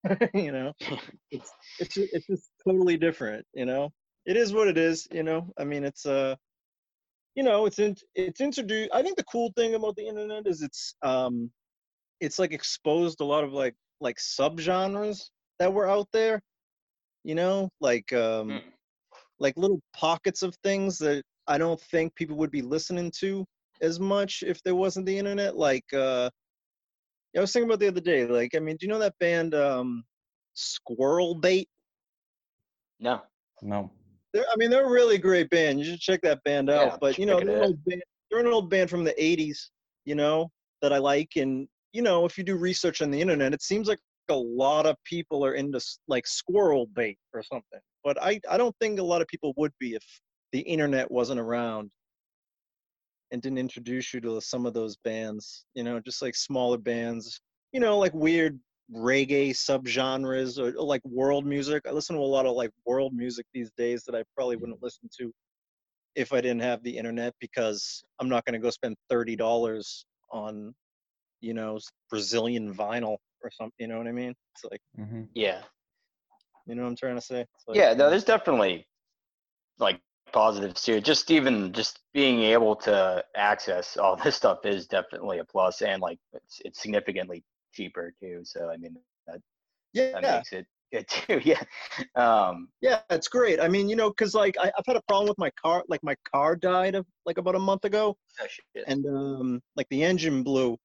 you 0.34 0.52
know, 0.52 0.72
it's 1.32 1.52
it's 1.80 1.98
it's 1.98 2.28
just 2.28 2.50
totally 2.66 2.98
different. 2.98 3.46
You 3.54 3.66
know, 3.66 3.92
it 4.26 4.38
is 4.38 4.54
what 4.54 4.68
it 4.68 4.78
is. 4.78 5.08
You 5.12 5.24
know, 5.24 5.52
I 5.58 5.64
mean, 5.66 5.84
it's 5.84 6.06
uh, 6.06 6.36
you 7.36 7.44
know, 7.44 7.66
it's 7.66 7.80
in, 7.80 7.96
it's 8.16 8.42
introduced. 8.42 8.92
I 8.94 9.02
think 9.04 9.18
the 9.18 9.24
cool 9.26 9.52
thing 9.56 9.76
about 9.76 9.96
the 9.96 10.08
internet 10.08 10.48
is 10.48 10.62
it's 10.62 10.96
um, 11.04 11.52
it's 12.20 12.40
like 12.40 12.54
exposed 12.54 13.22
a 13.22 13.26
lot 13.26 13.44
of 13.44 13.54
like 13.54 13.76
like 14.02 14.18
subgenres 14.18 15.30
that 15.60 15.72
were 15.74 15.88
out 15.90 16.08
there 16.12 16.42
you 17.24 17.36
know 17.36 17.70
like 17.82 18.12
um 18.14 18.50
Mm. 18.50 18.62
like 19.40 19.58
little 19.58 19.82
pockets 19.94 20.42
of 20.44 20.56
things 20.64 20.98
that 21.00 21.24
i 21.48 21.58
don't 21.58 21.80
think 21.82 22.16
people 22.16 22.36
would 22.38 22.52
be 22.52 22.62
listening 22.62 23.12
to 23.20 23.46
as 23.82 24.00
much 24.00 24.44
if 24.46 24.62
there 24.64 24.76
wasn't 24.76 25.06
the 25.06 25.18
internet 25.18 25.56
like 25.58 25.86
uh 25.94 26.30
i 27.36 27.40
was 27.40 27.52
thinking 27.52 27.70
about 27.70 27.80
the 27.80 27.88
other 27.88 28.02
day 28.02 28.26
like 28.26 28.56
i 28.56 28.60
mean 28.60 28.78
do 28.78 28.86
you 28.86 28.92
know 28.92 29.00
that 29.00 29.18
band 29.20 29.54
um 29.56 30.04
squirrel 30.54 31.36
bait 31.36 31.68
No. 33.00 33.22
No. 33.62 33.92
They're, 34.36 34.46
i 34.52 34.56
mean 34.58 34.70
they're 34.70 34.86
a 34.86 34.92
really 34.92 35.18
great 35.18 35.50
band. 35.50 35.80
You 35.80 35.86
should 35.86 36.02
check 36.02 36.22
that 36.22 36.44
band 36.44 36.70
out. 36.70 36.88
Yeah, 36.88 36.98
but 37.00 37.18
you 37.18 37.26
know 37.26 37.40
they're 37.40 37.58
an, 37.58 37.64
old 37.64 37.86
band, 37.86 38.04
they're 38.30 38.42
an 38.42 38.48
old 38.48 38.70
band 38.70 38.90
from 38.90 39.04
the 39.04 39.16
80s 39.20 39.70
you 40.04 40.14
know 40.14 40.52
that 40.82 40.94
i 40.94 40.98
like. 40.98 41.32
And 41.38 41.68
you 41.94 42.02
know 42.02 42.26
if 42.26 42.38
you 42.38 42.44
do 42.44 42.58
research 42.58 43.02
on 43.02 43.10
the 43.10 43.22
internet 43.22 43.54
it 43.54 43.64
seems 43.64 43.88
like 43.88 44.00
a 44.30 44.36
lot 44.36 44.86
of 44.86 44.96
people 45.04 45.46
are 45.46 45.54
into 45.54 45.80
like 46.08 46.28
squirrel 46.28 46.88
bait 46.96 47.18
or 47.34 47.42
something. 47.44 47.80
But 48.04 48.22
i 48.22 48.40
i 48.50 48.58
don't 48.58 48.76
think 48.82 49.00
a 49.00 49.04
lot 49.04 49.22
of 49.22 49.28
people 49.28 49.54
would 49.58 49.72
be 49.80 49.96
if 49.96 50.04
the 50.52 50.60
internet 50.60 51.10
wasn't 51.10 51.40
around 51.40 51.90
and 53.32 53.42
didn't 53.42 53.58
introduce 53.58 54.14
you 54.14 54.22
to 54.22 54.40
some 54.42 54.66
of 54.66 54.74
those 54.74 54.96
bands 54.98 55.66
you 55.74 55.84
know 55.84 56.00
just 56.00 56.22
like 56.22 56.36
smaller 56.36 56.78
bands 56.78 57.42
you 57.74 57.80
know 57.80 57.98
like 57.98 58.14
weird 58.14 58.60
reggae 58.94 59.50
subgenres 59.52 60.60
or, 60.60 60.78
or 60.78 60.86
like 60.86 61.04
world 61.06 61.46
music. 61.46 61.84
I 61.88 61.92
listen 61.92 62.16
to 62.16 62.22
a 62.22 62.24
lot 62.24 62.46
of 62.46 62.56
like 62.56 62.72
world 62.86 63.14
music 63.14 63.46
these 63.54 63.72
days 63.78 64.04
that 64.04 64.16
i 64.16 64.24
probably 64.36 64.56
wouldn't 64.58 64.82
listen 64.84 65.10
to 65.20 65.32
if 66.16 66.32
i 66.34 66.40
didn't 66.42 66.62
have 66.62 66.82
the 66.84 66.98
internet 66.98 67.34
because 67.40 68.04
i'm 68.20 68.30
not 68.30 68.46
going 68.46 68.54
to 68.54 68.60
go 68.60 68.70
spend 68.70 68.96
$30 69.12 70.06
on 70.32 70.74
you 71.42 71.54
know 71.54 71.80
brazilian 72.10 72.74
vinyl 72.74 73.18
or 73.44 73.52
something 73.52 73.74
you 73.80 73.88
know 73.88 73.98
what 73.98 74.08
i 74.08 74.12
mean? 74.12 74.34
It's 74.54 74.64
like 74.72 74.82
hmm 74.96 75.24
Yeah. 75.34 75.62
you 76.68 76.76
know 76.76 76.84
what 76.84 76.90
i'm 76.90 76.96
trying 76.96 77.16
to 77.16 77.22
say 77.22 77.46
like, 77.68 77.78
Yeah, 77.78 77.94
no, 77.94 78.10
there's 78.10 78.24
definitely 78.24 78.88
like 79.80 80.00
positives 80.32 80.84
too. 80.84 81.02
Just 81.02 81.32
even 81.32 81.74
just 81.74 82.00
being 82.14 82.42
able 82.42 82.76
to 82.78 83.24
access 83.36 83.98
all 83.98 84.16
this 84.24 84.36
stuff 84.36 84.66
is 84.66 84.88
definitely 84.88 85.40
a 85.40 85.46
plus, 85.46 85.82
and 85.82 86.02
like 86.02 86.20
it's 86.34 86.62
it's 86.64 86.82
significantly 86.82 87.44
cheaper 87.76 88.14
too. 88.22 88.42
So 88.44 88.70
I 88.70 88.78
mean 88.78 88.96
that 89.28 89.42
yeah 89.94 90.12
that 90.14 90.24
makes 90.24 90.54
it 90.54 90.66
good 90.92 91.08
too. 91.10 91.42
Yeah. 91.44 91.62
Um. 92.16 92.70
Yeah, 92.82 93.02
it's 93.10 93.28
great. 93.28 93.60
I 93.60 93.68
mean, 93.68 93.90
you 93.90 93.96
know, 93.96 94.10
because 94.10 94.34
like 94.34 94.56
I, 94.60 94.72
I've 94.78 94.86
had 94.86 94.96
a 94.96 95.02
problem 95.08 95.28
with 95.28 95.38
my 95.38 95.52
car. 95.62 95.84
Like 95.88 96.04
my 96.04 96.16
car 96.32 96.56
died 96.56 96.96
of, 96.96 97.06
like 97.26 97.38
about 97.38 97.56
a 97.56 97.60
month 97.60 97.86
ago, 97.86 98.16
oh, 98.42 98.82
and 98.88 99.06
um, 99.06 99.62
like 99.76 99.88
the 99.90 100.04
engine 100.04 100.44
blew, 100.44 100.78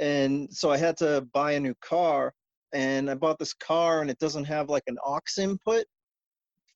and 0.00 0.48
so 0.52 0.70
I 0.70 0.76
had 0.76 0.96
to 0.98 1.26
buy 1.32 1.52
a 1.52 1.60
new 1.60 1.74
car. 1.80 2.32
And 2.72 3.08
I 3.08 3.14
bought 3.14 3.38
this 3.38 3.54
car, 3.54 4.00
and 4.00 4.10
it 4.10 4.18
doesn't 4.18 4.44
have 4.46 4.68
like 4.68 4.82
an 4.88 4.96
aux 5.06 5.20
input 5.38 5.84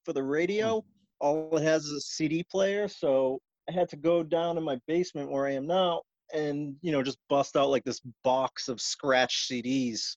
for 0.04 0.12
the 0.12 0.22
radio. 0.22 0.84
All 1.20 1.56
it 1.56 1.62
has 1.64 1.84
is 1.86 1.92
a 1.92 2.00
CD 2.00 2.44
player. 2.48 2.86
So 2.86 3.40
I 3.68 3.72
had 3.72 3.88
to 3.88 3.96
go 3.96 4.22
down 4.22 4.56
in 4.56 4.62
my 4.62 4.78
basement 4.86 5.28
where 5.28 5.46
I 5.46 5.54
am 5.54 5.66
now, 5.66 6.02
and 6.34 6.76
you 6.82 6.92
know, 6.92 7.02
just 7.02 7.18
bust 7.28 7.56
out 7.56 7.70
like 7.70 7.84
this 7.84 8.00
box 8.24 8.68
of 8.68 8.80
scratch 8.80 9.48
CDs, 9.50 10.16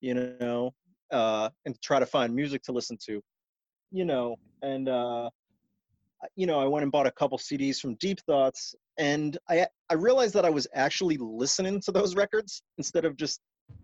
you 0.00 0.14
know, 0.14 0.72
uh, 1.12 1.48
and 1.64 1.80
try 1.82 1.98
to 1.98 2.06
find 2.06 2.34
music 2.34 2.62
to 2.64 2.72
listen 2.72 2.98
to, 3.06 3.20
you 3.90 4.04
know, 4.04 4.36
and 4.62 4.88
uh, 4.88 5.30
you 6.34 6.46
know, 6.46 6.58
I 6.58 6.66
went 6.66 6.82
and 6.82 6.92
bought 6.92 7.06
a 7.06 7.12
couple 7.12 7.38
CDs 7.38 7.78
from 7.78 7.94
Deep 7.96 8.20
Thoughts, 8.20 8.74
and 8.98 9.36
I 9.48 9.66
I 9.90 9.94
realized 9.94 10.34
that 10.34 10.44
I 10.44 10.50
was 10.50 10.66
actually 10.74 11.18
listening 11.18 11.80
to 11.82 11.92
those 11.92 12.14
records 12.16 12.62
instead 12.78 13.04
of 13.04 13.16
just 13.16 13.40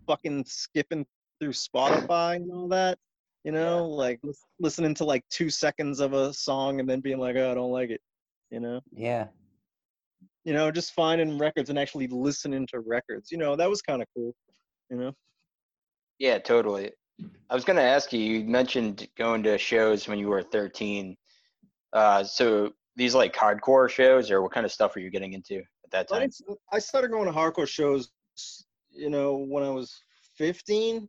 fucking 0.07 0.45
skipping 0.47 1.05
through 1.39 1.51
Spotify 1.51 2.37
and 2.37 2.51
all 2.51 2.67
that. 2.69 2.97
You 3.43 3.51
know, 3.51 3.85
like 3.85 4.21
listening 4.59 4.95
to 4.95 5.05
like 5.05 5.23
two 5.29 5.49
seconds 5.49 5.99
of 5.99 6.13
a 6.13 6.33
song 6.33 6.79
and 6.79 6.89
then 6.89 7.01
being 7.01 7.19
like, 7.19 7.35
oh, 7.35 7.51
I 7.51 7.53
don't 7.53 7.71
like 7.71 7.89
it. 7.89 8.01
You 8.51 8.61
know, 8.61 8.81
Yeah. 8.91 9.27
You 10.43 10.53
know, 10.53 10.71
just 10.71 10.93
finding 10.93 11.37
records 11.37 11.69
and 11.69 11.79
actually 11.79 12.07
listening 12.07 12.67
to 12.67 12.79
records. 12.79 13.31
You 13.31 13.37
know, 13.37 13.55
that 13.55 13.69
was 13.69 13.81
kind 13.81 14.01
of 14.01 14.07
cool. 14.15 14.33
You 14.89 14.97
know. 14.97 15.11
Yeah, 16.19 16.39
totally. 16.39 16.91
I 17.49 17.55
was 17.55 17.63
gonna 17.63 17.81
ask 17.81 18.11
you. 18.11 18.19
You 18.19 18.45
mentioned 18.45 19.07
going 19.17 19.43
to 19.43 19.57
shows 19.57 20.07
when 20.07 20.19
you 20.19 20.27
were 20.27 20.43
13. 20.43 21.15
Uh, 21.93 22.23
so 22.23 22.71
these 22.95 23.15
like 23.15 23.33
hardcore 23.33 23.89
shows, 23.89 24.31
or 24.31 24.41
what 24.41 24.51
kind 24.51 24.65
of 24.65 24.71
stuff 24.71 24.95
were 24.95 25.01
you 25.01 25.09
getting 25.09 25.33
into 25.33 25.57
at 25.57 25.91
that 25.91 26.09
time? 26.09 26.29
I 26.71 26.79
started 26.79 27.11
going 27.11 27.25
to 27.25 27.31
hardcore 27.31 27.67
shows, 27.67 28.11
you 28.91 29.09
know, 29.09 29.37
when 29.37 29.63
I 29.63 29.69
was 29.69 29.95
15, 30.37 31.07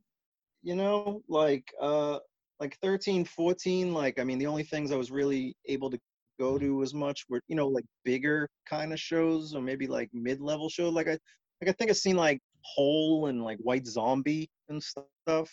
you 0.63 0.77
know, 0.77 1.23
like 1.29 1.73
uh 1.81 2.19
like 2.61 2.79
13, 2.83 3.25
14, 3.25 3.93
like 3.93 4.19
I 4.19 4.25
mean 4.25 4.39
the 4.39 4.47
only 4.47 4.63
things 4.63 4.93
I 4.93 4.97
was 4.97 5.11
really 5.11 5.57
able 5.67 5.91
to 5.91 5.99
go 6.39 6.59
to 6.59 6.83
as 6.83 6.95
much 6.95 7.25
were, 7.29 7.41
you 7.49 7.57
know, 7.57 7.69
like 7.69 7.85
bigger 8.05 8.49
kind 8.69 8.93
of 8.93 9.01
shows 9.01 9.55
or 9.55 9.61
maybe 9.61 9.87
like 9.87 10.09
mid-level 10.13 10.69
shows. 10.69 10.93
Like 10.93 11.09
I 11.09 11.19
like 11.61 11.69
I 11.69 11.73
think 11.73 11.91
I've 11.91 11.97
seen 11.97 12.17
like 12.17 12.41
Hole 12.63 13.27
and 13.27 13.43
like 13.43 13.59
White 13.59 13.87
Zombie 13.87 14.49
and 14.69 14.83
stuff, 14.83 15.51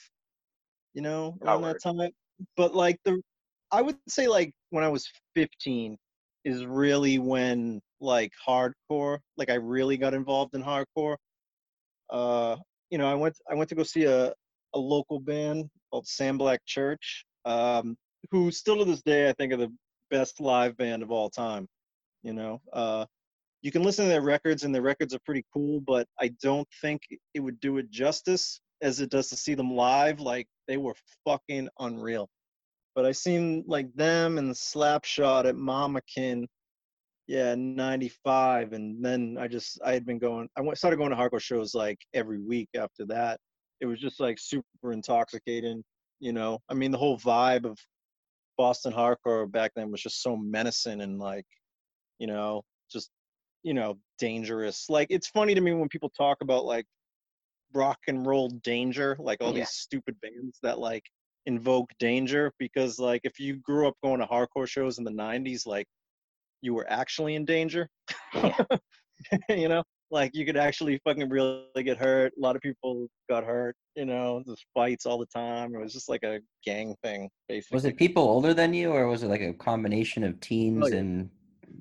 you 0.94 1.02
know, 1.02 1.38
around 1.42 1.62
that 1.64 1.82
time. 1.82 2.00
But 2.58 2.76
like 2.76 2.98
the 3.06 3.22
I 3.72 3.82
would 3.82 3.98
say 4.10 4.28
like 4.28 4.54
when 4.70 4.84
I 4.84 4.90
was 4.90 5.10
15 5.36 5.98
is 6.44 6.66
really 6.66 7.20
when 7.20 7.82
like 8.00 8.32
hardcore, 8.48 9.20
like 9.38 9.50
I 9.50 9.56
really 9.56 9.98
got 9.98 10.14
involved 10.14 10.56
in 10.56 10.64
hardcore. 10.64 11.16
Uh, 12.10 12.58
you 12.90 12.98
know, 12.98 13.10
I 13.10 13.16
went 13.16 13.36
I 13.50 13.56
went 13.56 13.70
to 13.70 13.76
go 13.76 13.84
see 13.84 14.04
a 14.04 14.34
a 14.74 14.80
local 14.80 15.20
band 15.20 15.70
called 15.92 16.08
Sam 16.08 16.38
Black 16.38 16.62
Church, 16.66 17.26
um, 17.46 17.96
who 18.32 18.52
still 18.52 18.78
to 18.78 18.86
this 18.86 19.02
day 19.02 19.30
I 19.30 19.34
think 19.34 19.54
are 19.54 19.58
the 19.58 19.72
best 20.12 20.40
live 20.40 20.78
band 20.78 21.02
of 21.02 21.10
all 21.12 21.30
time. 21.30 21.68
You 22.22 22.34
know, 22.34 22.62
uh, 22.72 23.06
you 23.64 23.72
can 23.72 23.84
listen 23.84 24.06
to 24.06 24.10
their 24.10 24.22
records 24.22 24.64
and 24.64 24.74
their 24.74 24.82
records 24.82 25.16
are 25.16 25.20
pretty 25.26 25.46
cool, 25.54 25.82
but 25.82 26.08
I 26.20 26.30
don't 26.42 26.68
think 26.82 27.02
it 27.34 27.40
would 27.40 27.60
do 27.60 27.78
it 27.78 27.90
justice 27.90 28.62
as 28.82 29.00
it 29.00 29.10
does 29.10 29.30
to 29.30 29.36
see 29.36 29.54
them 29.54 29.76
live. 29.76 30.20
Like 30.20 30.48
they 30.68 30.78
were 30.78 30.96
fucking 31.26 31.70
unreal. 31.80 32.30
But 32.94 33.06
I 33.06 33.14
seen 33.14 33.64
like 33.68 33.94
them 33.96 34.38
and 34.38 34.50
the 34.50 34.56
Slapshot 34.56 35.46
at 35.46 35.56
Mama 35.56 36.02
Kin, 36.14 36.48
yeah, 37.28 37.56
'95, 37.56 38.74
and 38.74 39.04
then 39.04 39.38
I 39.40 39.48
just 39.48 39.80
I 39.86 39.94
had 39.94 40.06
been 40.06 40.20
going. 40.20 40.50
I 40.58 40.62
went 40.62 40.78
started 40.78 40.98
going 40.98 41.12
to 41.12 41.16
hardcore 41.16 41.42
shows 41.42 41.74
like 41.74 42.00
every 42.14 42.40
week 42.40 42.68
after 42.76 43.06
that. 43.06 43.40
It 43.80 43.86
was 43.86 44.00
just 44.00 44.20
like 44.20 44.38
super 44.40 44.92
intoxicating, 44.92 45.84
you 46.20 46.34
know. 46.34 46.60
I 46.68 46.74
mean, 46.74 46.92
the 46.92 46.98
whole 46.98 47.18
vibe 47.18 47.66
of 47.66 47.78
Boston 48.62 48.94
hardcore 48.94 49.52
back 49.52 49.72
then 49.76 49.90
was 49.90 50.04
just 50.04 50.22
so 50.22 50.38
menacing 50.38 51.02
and 51.02 51.18
like, 51.18 51.48
you 52.20 52.28
know, 52.28 52.62
just 52.92 53.10
you 53.64 53.74
know, 53.74 53.98
dangerous. 54.20 54.86
Like 54.88 55.08
it's 55.10 55.30
funny 55.30 55.56
to 55.56 55.62
me 55.62 55.74
when 55.74 55.90
people 55.90 56.12
talk 56.16 56.38
about 56.42 56.64
like 56.64 56.86
rock 57.74 57.98
and 58.08 58.24
roll 58.24 58.50
danger, 58.64 59.18
like 59.18 59.40
all 59.42 59.52
Yeah. 59.52 59.62
these 59.62 59.72
stupid 59.72 60.16
bands 60.22 60.60
that 60.62 60.78
like 60.78 61.02
invoke 61.48 61.90
danger 61.98 62.54
because 62.60 63.00
like 63.00 63.22
if 63.24 63.40
you 63.40 63.56
grew 63.56 63.88
up 63.88 63.96
going 64.04 64.20
to 64.20 64.28
hardcore 64.28 64.68
shows 64.68 65.00
in 65.00 65.04
the 65.04 65.12
90s 65.12 65.66
like 65.66 65.88
you 66.62 66.76
were 66.76 66.88
actually 66.88 67.34
in 67.34 67.46
danger. 67.46 67.90
Yeah. 68.36 68.56
you 69.50 69.70
know, 69.70 69.84
like 70.12 70.32
you 70.36 70.46
could 70.46 70.58
actually 70.58 71.00
fucking 71.06 71.30
really 71.30 71.64
get 71.84 71.98
hurt. 71.98 72.34
A 72.38 72.42
lot 72.42 72.56
of 72.56 72.62
people 72.62 73.08
got 73.30 73.46
hurt, 73.46 73.76
you 73.96 74.06
know, 74.06 74.44
there's 74.46 74.64
fights 74.74 75.06
all 75.06 75.18
the 75.18 75.26
time. 75.26 75.74
It 75.74 75.82
was 75.82 75.94
just 75.94 76.10
like 76.10 76.24
a 76.24 76.40
gang 76.66 76.96
thing 77.02 77.30
basically. 77.48 77.76
Was 77.76 77.86
it 77.86 77.98
people 77.98 78.24
older 78.24 78.54
than 78.54 78.74
you, 78.74 78.92
or 78.92 79.08
was 79.08 79.24
it 79.24 79.28
like 79.28 79.42
a 79.42 79.54
combination 79.54 80.24
of 80.24 80.40
teens 80.42 80.90
yeah. 80.92 80.98
and 80.98 81.30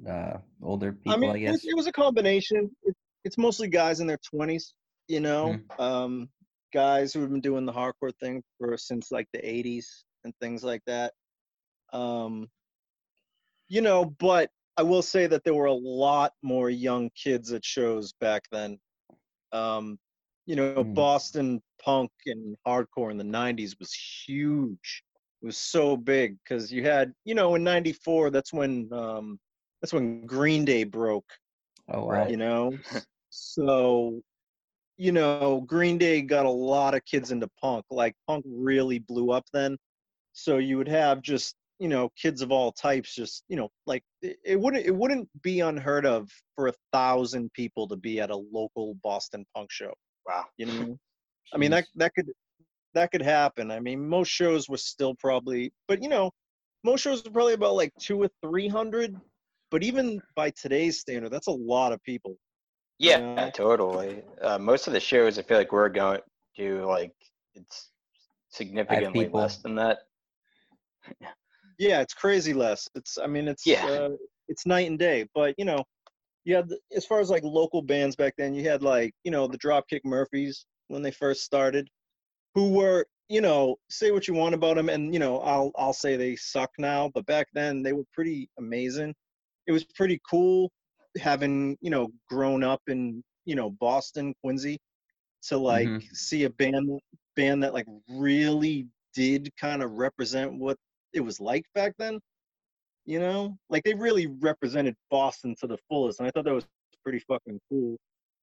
uh, 0.09 0.38
older 0.62 0.93
people? 0.93 1.12
I 1.12 1.14
I, 1.16 1.19
mean, 1.19 1.37
it, 1.37 1.40
guess. 1.40 1.64
it 1.64 1.77
was 1.77 1.88
a 1.88 1.93
combination. 1.93 2.71
It, 2.85 2.95
it's 3.25 3.37
mostly 3.37 3.69
guys 3.69 4.01
in 4.01 4.07
their 4.07 4.21
twenties, 4.25 4.75
you 5.09 5.21
know, 5.21 5.59
um, 5.79 6.29
guys 6.73 7.12
who 7.12 7.21
have 7.21 7.31
been 7.31 7.40
doing 7.40 7.66
the 7.66 7.73
hardcore 7.73 8.12
thing 8.21 8.43
for 8.59 8.77
since 8.79 9.11
like 9.11 9.27
the 9.33 9.40
'80s 9.40 9.87
and 10.25 10.33
things 10.40 10.62
like 10.62 10.83
that. 10.87 11.12
Um, 11.93 12.49
you 13.69 13.81
know, 13.81 14.05
but 14.19 14.51
I 14.81 14.83
will 14.83 15.03
say 15.03 15.27
that 15.27 15.45
there 15.45 15.53
were 15.53 15.66
a 15.66 15.75
lot 15.75 16.33
more 16.43 16.71
young 16.71 17.11
kids 17.11 17.53
at 17.53 17.64
shows 17.64 18.14
back 18.14 18.45
then. 18.51 18.79
Um, 19.53 19.99
you 20.47 20.57
know, 20.57 20.83
Mm. 20.83 20.95
Boston 20.95 21.62
punk 21.83 22.11
and 22.25 22.57
hardcore 22.66 23.11
in 23.11 23.19
the 23.19 23.25
'90s 23.25 23.79
was 23.79 23.93
huge. 23.93 25.05
It 25.43 25.47
was 25.47 25.59
so 25.59 25.99
big 25.99 26.38
because 26.38 26.73
you 26.73 26.83
had, 26.83 27.12
you 27.27 27.35
know, 27.35 27.57
in 27.57 27.62
'94, 27.62 28.31
that's 28.31 28.55
when 28.55 28.90
um, 28.93 29.38
that's 29.83 29.93
when 29.93 30.25
Green 30.25 30.64
Day 30.64 30.85
broke 30.85 31.31
oh 31.90 32.05
wow. 32.05 32.12
Right. 32.12 32.31
you 32.31 32.37
know 32.37 32.73
so 33.31 34.23
you 34.97 35.12
know 35.12 35.62
green 35.66 35.99
day 35.99 36.23
got 36.23 36.47
a 36.47 36.51
lot 36.51 36.95
of 36.95 37.05
kids 37.05 37.31
into 37.31 37.49
punk 37.61 37.85
like 37.90 38.14
punk 38.27 38.45
really 38.49 38.99
blew 38.99 39.31
up 39.31 39.45
then 39.53 39.77
so 40.33 40.59
you 40.59 40.79
would 40.79 40.88
have 40.88 41.23
just 41.23 41.55
you 41.81 41.88
know 41.88 42.11
kids 42.21 42.43
of 42.43 42.53
all 42.53 42.73
types 42.73 43.14
just 43.14 43.45
you 43.49 43.57
know 43.57 43.71
like 43.87 44.05
it, 44.23 44.37
it 44.45 44.61
wouldn't 44.61 44.87
it 44.87 44.95
wouldn't 44.95 45.29
be 45.43 45.61
unheard 45.61 46.07
of 46.07 46.31
for 46.57 46.69
a 46.69 46.75
thousand 46.93 47.53
people 47.55 47.88
to 47.88 47.97
be 47.97 48.21
at 48.21 48.31
a 48.31 48.37
local 48.53 48.95
boston 49.03 49.45
punk 49.55 49.71
show 49.73 49.93
Wow. 50.27 50.47
you 50.59 50.66
know 50.66 50.99
i 51.55 51.59
mean 51.59 51.71
that 51.73 51.87
Jeez. 51.87 51.87
that 51.97 52.14
could 52.14 52.31
that 52.95 53.11
could 53.12 53.23
happen 53.23 53.71
i 53.71 53.81
mean 53.81 54.09
most 54.09 54.29
shows 54.29 54.69
were 54.69 54.77
still 54.79 55.14
probably 55.14 55.73
but 55.88 56.03
you 56.03 56.09
know 56.09 56.31
most 56.85 57.03
shows 57.03 57.25
were 57.25 57.31
probably 57.31 57.55
about 57.55 57.75
like 57.75 57.93
two 57.99 58.23
or 58.23 58.29
three 58.43 58.69
hundred 58.69 59.16
but 59.71 59.83
even 59.83 60.23
by 60.37 60.51
today's 60.51 61.01
standard 61.01 61.31
that's 61.31 61.49
a 61.49 61.53
lot 61.53 61.93
of 61.93 62.03
people 62.05 62.37
Yeah, 62.99 63.21
Yeah. 63.21 63.51
totally. 63.51 64.23
Uh, 64.43 64.59
most 64.59 64.87
of 64.87 64.93
the 64.93 65.01
shows 65.01 65.38
I 65.38 65.43
feel 65.43 65.59
like 65.59 65.73
we're 65.73 65.88
going 65.88 66.21
to 66.57 66.85
like 66.87 67.14
it's 67.55 67.90
significantly 68.51 69.29
less 69.29 69.59
than 69.59 69.77
that. 69.77 69.99
Yeah, 71.81 72.03
it's 72.03 72.12
crazy 72.12 72.53
less. 72.53 72.87
It's 72.95 73.16
I 73.16 73.27
mean 73.27 73.49
it's 73.49 73.66
Yeah. 73.66 73.87
uh, 73.90 74.11
it's 74.49 74.66
night 74.66 74.87
and 74.88 74.99
day. 74.99 75.27
But 75.35 75.55
you 75.59 75.64
know, 75.64 75.83
you 76.45 76.57
had 76.57 76.69
as 76.95 77.07
far 77.07 77.21
as 77.21 77.31
like 77.31 77.45
local 77.45 77.83
bands 77.83 78.16
back 78.16 78.35
then, 78.38 78.55
you 78.55 78.69
had 78.69 78.83
like 78.83 79.14
you 79.25 79.31
know 79.33 79.49
the 79.49 79.59
Dropkick 79.59 80.03
Murphys 80.05 80.66
when 80.88 81.03
they 81.03 81.12
first 81.12 81.43
started, 81.45 81.88
who 82.55 82.73
were 82.75 83.07
you 83.29 83.40
know 83.43 83.77
say 83.90 84.12
what 84.12 84.29
you 84.29 84.35
want 84.35 84.55
about 84.57 84.77
them, 84.77 84.88
and 84.90 85.14
you 85.14 85.21
know 85.21 85.40
I'll 85.40 85.73
I'll 85.77 85.95
say 85.95 86.16
they 86.16 86.37
suck 86.37 86.71
now, 86.79 87.11
but 87.14 87.27
back 87.27 87.49
then 87.55 87.83
they 87.83 87.95
were 87.95 88.05
pretty 88.14 88.51
amazing. 88.59 89.14
It 89.66 89.73
was 89.73 89.85
pretty 89.97 90.21
cool 90.31 90.73
having 91.19 91.79
you 91.83 91.90
know 91.90 92.11
grown 92.29 92.64
up 92.64 92.83
in 92.88 93.23
you 93.47 93.57
know 93.57 93.71
Boston, 93.71 94.35
Quincy, 94.45 94.79
to 95.45 95.59
like 95.59 95.93
Mhm. 95.93 96.09
see 96.12 96.45
a 96.45 96.51
band 96.51 97.01
band 97.37 97.62
that 97.64 97.75
like 97.75 97.87
really 98.09 98.88
did 99.14 99.51
kind 99.57 99.83
of 99.83 99.93
represent 99.93 100.59
what 100.59 100.79
it 101.12 101.20
was 101.20 101.40
like 101.40 101.64
back 101.75 101.94
then. 101.99 102.20
You 103.07 103.18
know, 103.18 103.57
like 103.70 103.83
they 103.83 103.94
really 103.94 104.27
represented 104.27 104.94
Boston 105.11 105.57
to 105.61 105.66
the 105.66 105.79
fullest, 105.88 106.20
and 106.20 106.29
I 106.29 106.31
thought 106.31 106.44
that 106.44 106.55
was 106.55 106.66
pretty 107.03 107.18
fucking 107.20 107.59
cool 107.68 107.96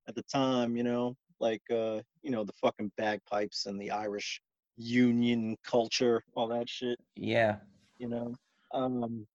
at 0.08 0.16
the 0.16 0.24
time. 0.24 0.76
You 0.76 0.84
know, 0.84 1.16
like 1.40 1.62
uh, 1.72 2.02
you 2.22 2.32
know 2.32 2.44
the 2.44 2.54
fucking 2.54 2.92
bagpipes 2.98 3.66
and 3.66 3.80
the 3.80 3.92
Irish 3.92 4.42
Union 4.78 5.58
culture, 5.64 6.24
all 6.36 6.48
that 6.48 6.70
shit. 6.70 7.00
Yeah. 7.16 7.58
You 7.98 8.10
know, 8.10 8.36
um, 8.74 9.26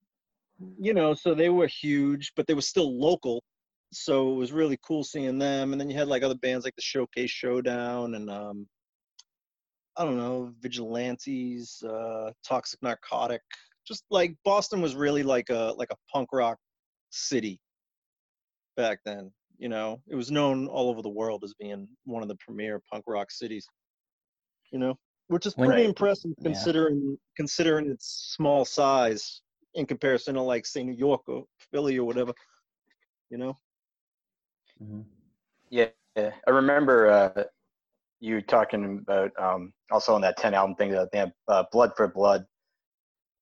you 0.79 0.95
know, 0.95 1.15
so 1.15 1.35
they 1.35 1.49
were 1.49 1.67
huge, 1.67 2.33
but 2.37 2.47
they 2.47 2.55
were 2.55 2.61
still 2.61 2.97
local. 2.97 3.43
So 3.93 4.33
it 4.33 4.37
was 4.37 4.53
really 4.53 4.79
cool 4.87 5.05
seeing 5.05 5.39
them. 5.39 5.73
And 5.73 5.81
then 5.81 5.91
you 5.91 5.97
had 5.97 6.09
like 6.09 6.23
other 6.23 6.37
bands 6.37 6.65
like 6.65 6.77
the 6.77 6.83
Showcase 6.83 7.31
Showdown 7.31 8.15
and 8.15 8.31
um, 8.31 8.67
I 9.97 10.05
don't 10.05 10.17
know, 10.17 10.53
Vigilantes, 10.61 11.83
uh, 11.83 12.33
Toxic 12.47 12.83
Narcotic. 12.83 13.43
Just 13.87 14.05
like 14.11 14.35
Boston 14.45 14.81
was 14.81 14.95
really 14.95 15.23
like 15.23 15.51
a 15.51 15.75
like 15.77 15.91
a 15.91 15.97
punk 16.13 16.29
rock 16.33 16.59
city 17.11 17.61
back 18.77 19.01
then. 19.05 19.33
You 19.59 19.69
know, 19.69 20.01
it 20.09 20.15
was 20.15 20.31
known 20.31 20.67
all 20.69 20.89
over 20.89 21.03
the 21.03 21.09
world 21.09 21.45
as 21.45 21.55
being 21.55 21.89
one 22.05 22.23
of 22.23 22.29
the 22.29 22.37
premier 22.37 22.81
punk 22.91 23.05
rock 23.07 23.31
cities. 23.31 23.67
You 24.71 24.79
know, 24.79 24.99
which 25.29 25.47
is 25.47 25.55
pretty 25.55 25.83
Right. 25.83 25.85
impressive 25.85 26.31
Yeah. 26.39 26.45
considering 26.45 27.19
considering 27.37 27.91
its 27.91 28.33
small 28.37 28.65
size 28.65 29.43
in 29.75 29.85
comparison 29.87 30.35
to 30.35 30.41
like 30.41 30.65
say 30.65 30.83
New 30.83 30.95
York 30.97 31.23
or 31.29 31.45
Philly 31.71 31.99
or 31.99 32.05
whatever. 32.05 32.33
You 33.31 33.39
know. 33.39 33.59
Mhm. 34.83 35.05
Yeah, 35.71 35.89
yeah. 36.17 36.33
I 36.47 36.51
remember 36.51 37.09
uh, 37.09 37.45
you 38.23 38.41
talking 38.41 39.01
about 39.03 39.33
um, 39.37 39.73
also 39.91 40.15
on 40.15 40.21
that 40.21 40.37
ten 40.37 40.55
album 40.55 40.77
thing 40.77 40.93
that 40.93 41.11
they 41.13 41.19
have 41.19 41.33
uh, 41.49 41.65
Blood 41.73 41.91
for 41.97 42.07
Blood, 42.07 42.45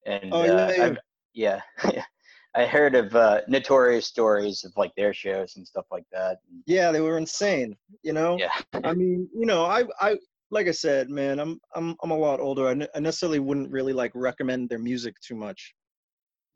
and 0.06 0.32
Oh, 0.32 0.42
uh, 0.42 0.96
yeah, 1.34 1.60
yeah. 1.84 2.02
I 2.56 2.66
heard 2.66 2.96
of 2.96 3.14
uh, 3.14 3.42
notorious 3.46 4.06
stories 4.06 4.64
of 4.64 4.72
like 4.76 4.90
their 4.96 5.12
shows 5.14 5.54
and 5.56 5.66
stuff 5.66 5.84
like 5.92 6.04
that. 6.12 6.38
Yeah, 6.66 6.90
they 6.90 7.00
were 7.00 7.18
insane. 7.18 7.76
You 8.02 8.14
know. 8.14 8.38
Yeah, 8.38 8.50
I 8.84 8.94
mean, 8.94 9.28
you 9.34 9.46
know, 9.46 9.66
I, 9.66 9.84
I, 10.00 10.16
like 10.50 10.66
I 10.66 10.72
said, 10.72 11.10
man, 11.10 11.38
I'm, 11.38 11.60
I'm, 11.76 11.94
I'm 12.02 12.10
a 12.10 12.16
lot 12.16 12.40
older. 12.40 12.66
I, 12.66 12.74
ne- 12.74 12.88
I 12.94 13.00
necessarily 13.00 13.38
wouldn't 13.38 13.70
really 13.70 13.92
like 13.92 14.10
recommend 14.14 14.68
their 14.68 14.80
music 14.80 15.14
too 15.20 15.36
much. 15.36 15.74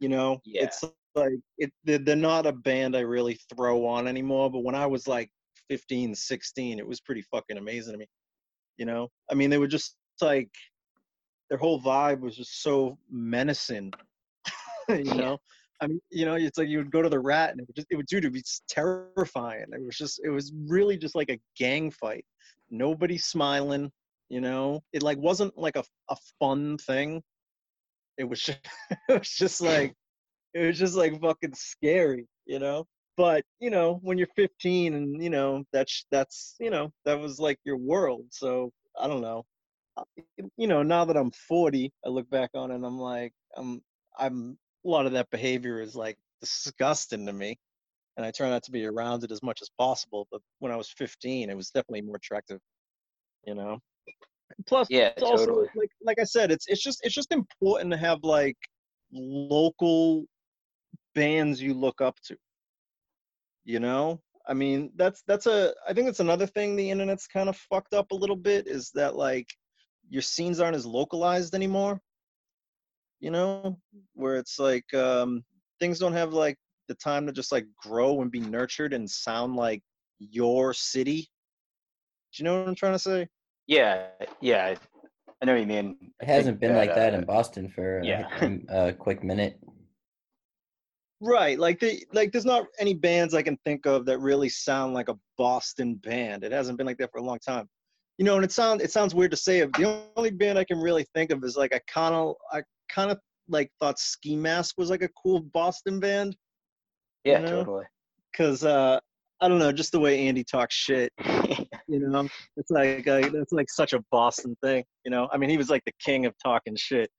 You 0.01 0.09
know, 0.09 0.41
Yeah. 0.45 0.65
it's 0.65 0.83
like 1.15 1.33
it. 1.59 1.71
They're, 1.85 1.99
they're 1.99 2.17
not 2.17 2.47
a 2.47 2.53
band 2.53 2.97
I 2.97 3.01
really 3.01 3.39
throw 3.55 3.87
on 3.87 4.09
anymore. 4.09 4.51
But 4.51 4.65
when 4.65 4.75
I 4.75 4.87
was 4.87 5.07
like 5.07 5.31
15, 5.69 6.15
16, 6.15 6.79
it 6.79 6.87
was 6.87 7.01
pretty 7.01 7.23
fucking 7.23 7.57
amazing 7.59 7.93
to 7.93 7.99
me. 7.99 8.07
You 8.77 8.87
know, 8.87 9.09
I 9.31 9.35
mean, 9.35 9.51
they 9.51 9.59
were 9.59 9.69
just 9.69 9.97
like 10.21 10.51
their 11.49 11.59
whole 11.59 11.81
vibe 11.81 12.21
was 12.21 12.37
just 12.37 12.63
so 12.63 12.99
menacing. 13.11 13.93
you 14.89 15.05
Yeah. 15.05 15.15
know. 15.15 15.39
I 15.81 15.87
mean, 15.89 16.01
you 16.11 16.25
know, 16.25 16.35
it's 16.35 16.57
like 16.57 16.69
you 16.69 16.79
would 16.79 16.91
go 16.91 17.03
to 17.03 17.09
the 17.09 17.19
rat 17.19 17.51
and 17.51 17.61
it 17.61 17.67
would 17.67 17.77
just, 17.77 17.89
it 17.91 17.97
would, 17.97 18.07
dude, 18.07 18.25
it'd 18.25 18.33
be 18.33 18.43
terrifying. 18.69 19.67
It 19.73 19.85
was 19.85 19.97
just, 19.97 20.21
it 20.25 20.31
was 20.31 20.53
really 20.67 20.97
just 20.97 21.15
like 21.15 21.31
a 21.31 21.41
gang 21.57 21.91
fight. 21.91 22.25
Nobody 22.71 23.19
smiling, 23.19 23.91
you 24.29 24.41
know. 24.41 24.83
It 24.93 25.03
like 25.03 25.19
wasn't 25.19 25.57
like 25.59 25.77
a, 25.77 25.85
a 26.11 26.17
fun 26.39 26.79
thing. 26.79 27.23
It 28.19 28.25
was 28.25 28.41
just, 28.41 28.61
it 29.09 29.19
was 29.19 29.29
just 29.31 29.61
like, 29.61 29.95
it 30.55 30.67
was 30.67 30.79
just 30.79 30.95
like 30.95 31.21
fucking 31.21 31.55
scary, 31.55 32.27
you 32.47 32.61
know. 32.61 32.87
But 33.17 33.45
you 33.61 33.71
know, 33.71 34.01
when 34.03 34.19
you're 34.19 34.29
15 34.37 34.95
and 34.95 35.23
you 35.23 35.31
know 35.31 35.65
that's 35.73 36.07
that's 36.11 36.57
you 36.61 36.71
know 36.71 36.91
that 37.05 37.19
was 37.21 37.39
like 37.39 37.59
your 37.65 37.77
world. 37.77 38.27
So 38.31 38.73
I 38.99 39.07
don't 39.07 39.23
know. 39.23 39.45
Uh, 39.97 40.05
You 40.57 40.67
know, 40.67 40.83
now 40.83 41.05
that 41.05 41.17
I'm 41.17 41.31
40, 41.49 41.93
I 42.05 42.09
look 42.09 42.29
back 42.31 42.51
on 42.55 42.71
it 42.71 42.77
and 42.77 42.87
I'm 42.87 42.99
like, 42.99 43.33
I'm 43.57 43.81
I'm 44.19 44.59
a 44.85 44.89
lot 44.89 45.07
of 45.07 45.13
that 45.13 45.31
behavior 45.31 45.81
is 45.81 45.95
like 45.97 46.17
disgusting 46.41 47.27
to 47.27 47.33
me 47.33 47.57
and 48.17 48.25
i 48.27 48.31
try 48.31 48.49
not 48.49 48.63
to 48.63 48.71
be 48.71 48.85
around 48.85 49.25
it 49.25 49.33
as 49.33 49.43
much 49.43 49.61
as 49.63 49.71
possible 49.79 50.27
but 50.31 50.41
when 50.59 50.73
i 50.73 50.77
was 50.77 50.91
15 50.91 51.51
it 51.51 51.57
was 51.57 51.71
definitely 51.71 52.03
more 52.03 52.17
attractive 52.17 52.59
you 53.47 53.55
know 53.55 53.79
plus 54.67 54.89
yeah, 54.91 55.11
it's 55.17 55.23
also 55.23 55.47
totally. 55.47 55.69
like 55.75 55.91
like 56.03 56.19
i 56.19 56.25
said 56.25 56.51
it's 56.51 56.67
it's 56.69 56.83
just 56.83 57.01
it's 57.03 57.15
just 57.15 57.33
important 57.33 57.91
to 57.91 57.97
have 57.97 58.19
like 58.23 58.57
local 59.13 60.25
bands 61.15 61.63
you 61.63 61.75
look 61.75 62.01
up 62.01 62.17
to 62.25 62.37
you 63.65 63.81
know 63.81 64.21
i 64.49 64.55
mean 64.55 64.91
that's 64.97 65.23
that's 65.27 65.47
a 65.47 65.73
i 65.89 65.93
think 65.93 66.07
that's 66.07 66.21
another 66.21 66.47
thing 66.47 66.77
the 66.77 66.91
internet's 66.91 67.27
kind 67.27 67.49
of 67.49 67.57
fucked 67.57 67.95
up 67.95 68.11
a 68.13 68.15
little 68.15 68.37
bit 68.37 68.67
is 68.67 68.91
that 68.95 69.17
like 69.17 69.47
your 70.11 70.23
scenes 70.23 70.61
aren't 70.61 70.77
as 70.77 70.87
localized 70.87 71.55
anymore 71.55 72.01
you 73.21 73.31
know 73.31 73.79
where 74.15 74.37
it's 74.37 74.59
like 74.59 74.93
um 74.95 75.43
things 75.81 75.99
don't 75.99 76.13
have 76.13 76.33
like 76.33 76.57
the 76.89 76.95
time 76.97 77.27
to 77.27 77.33
just 77.33 77.53
like 77.53 77.67
grow 77.83 78.21
and 78.21 78.31
be 78.31 78.41
nurtured 78.41 78.93
and 78.93 79.09
sound 79.09 79.57
like 79.57 79.83
your 80.19 80.75
city 80.75 81.23
do 82.33 82.43
you 82.43 82.45
know 82.45 82.59
what 82.59 82.69
i'm 82.69 82.75
trying 82.75 82.93
to 82.93 82.99
say 82.99 83.27
Yeah, 83.67 84.09
yeah, 84.41 84.67
I- 84.67 84.77
I 85.43 85.47
know 85.47 85.53
what 85.55 85.61
you 85.61 85.67
mean. 85.67 85.97
It 86.21 86.27
hasn't 86.27 86.61
been 86.61 86.75
like 86.75 86.95
that 86.95 87.13
uh, 87.13 87.19
in 87.19 87.25
Boston 87.25 87.69
for 87.69 87.99
a- 87.99 88.05
yeah. 88.07 88.49
a, 88.69 88.93
quick 88.95 89.23
minute. 89.23 89.59
Right, 91.27 91.59
like 91.59 91.81
the 91.81 92.05
like 92.13 92.33
there's 92.33 92.45
not 92.45 92.67
any 92.79 92.93
bands 92.93 93.33
I 93.33 93.41
can 93.41 93.57
think 93.65 93.87
of 93.87 94.05
that 94.05 94.19
really 94.19 94.51
sound 94.51 94.93
like 94.93 95.09
a 95.09 95.17
Boston 95.39 95.95
band. 95.95 96.45
It 96.45 96.53
hasn't 96.53 96.77
been 96.77 96.87
like 96.87 96.99
that 96.99 97.11
for 97.11 97.19
a 97.19 97.23
long 97.23 97.39
time. 97.39 97.67
You 98.19 98.27
know, 98.27 98.37
and 98.37 98.45
it 98.45 98.53
sounds 98.53 98.83
it 98.83 98.93
sounds 98.93 99.15
weird 99.15 99.31
to 99.31 99.37
say 99.39 99.61
it. 99.61 99.73
The 99.73 100.03
only 100.17 100.31
band 100.31 100.59
I 100.59 100.65
can 100.65 100.79
really 100.79 101.07
think 101.15 101.31
of 101.31 101.43
is 101.43 101.57
like 101.57 101.75
I 101.75 101.81
kind 101.91 102.15
of 102.15 102.35
I 102.53 102.63
kind 102.91 103.11
of 103.11 103.19
like 103.49 103.71
thought 103.81 103.99
Ski 103.99 104.37
Mask 104.37 104.75
was 104.77 104.91
like 104.91 105.01
a 105.01 105.09
cool 105.23 105.41
Boston 105.41 105.99
band 105.99 106.37
Yeah, 107.25 107.39
know? 107.41 107.61
totally. 107.61 107.85
because 108.31 108.63
uh 108.63 109.01
I 109.41 109.49
don't 109.49 109.59
know, 109.59 109.73
just 109.73 109.93
the 109.93 110.01
way 110.01 110.27
Andy 110.27 110.45
talks 110.45 110.75
shit. 110.75 111.11
You 111.87 112.01
know, 112.01 112.27
it's 112.57 112.71
like 112.71 113.07
uh, 113.07 113.29
that's 113.29 113.53
like 113.53 113.71
such 113.71 113.93
a 113.93 114.03
Boston 114.11 114.57
thing. 114.63 114.85
You 115.05 115.11
know, 115.11 115.29
I 115.33 115.37
mean 115.37 115.51
he 115.51 115.59
was 115.59 115.69
like 115.71 115.83
the 115.85 115.93
king 116.03 116.25
of 116.27 116.35
talking 116.43 116.77
shit. 116.77 117.11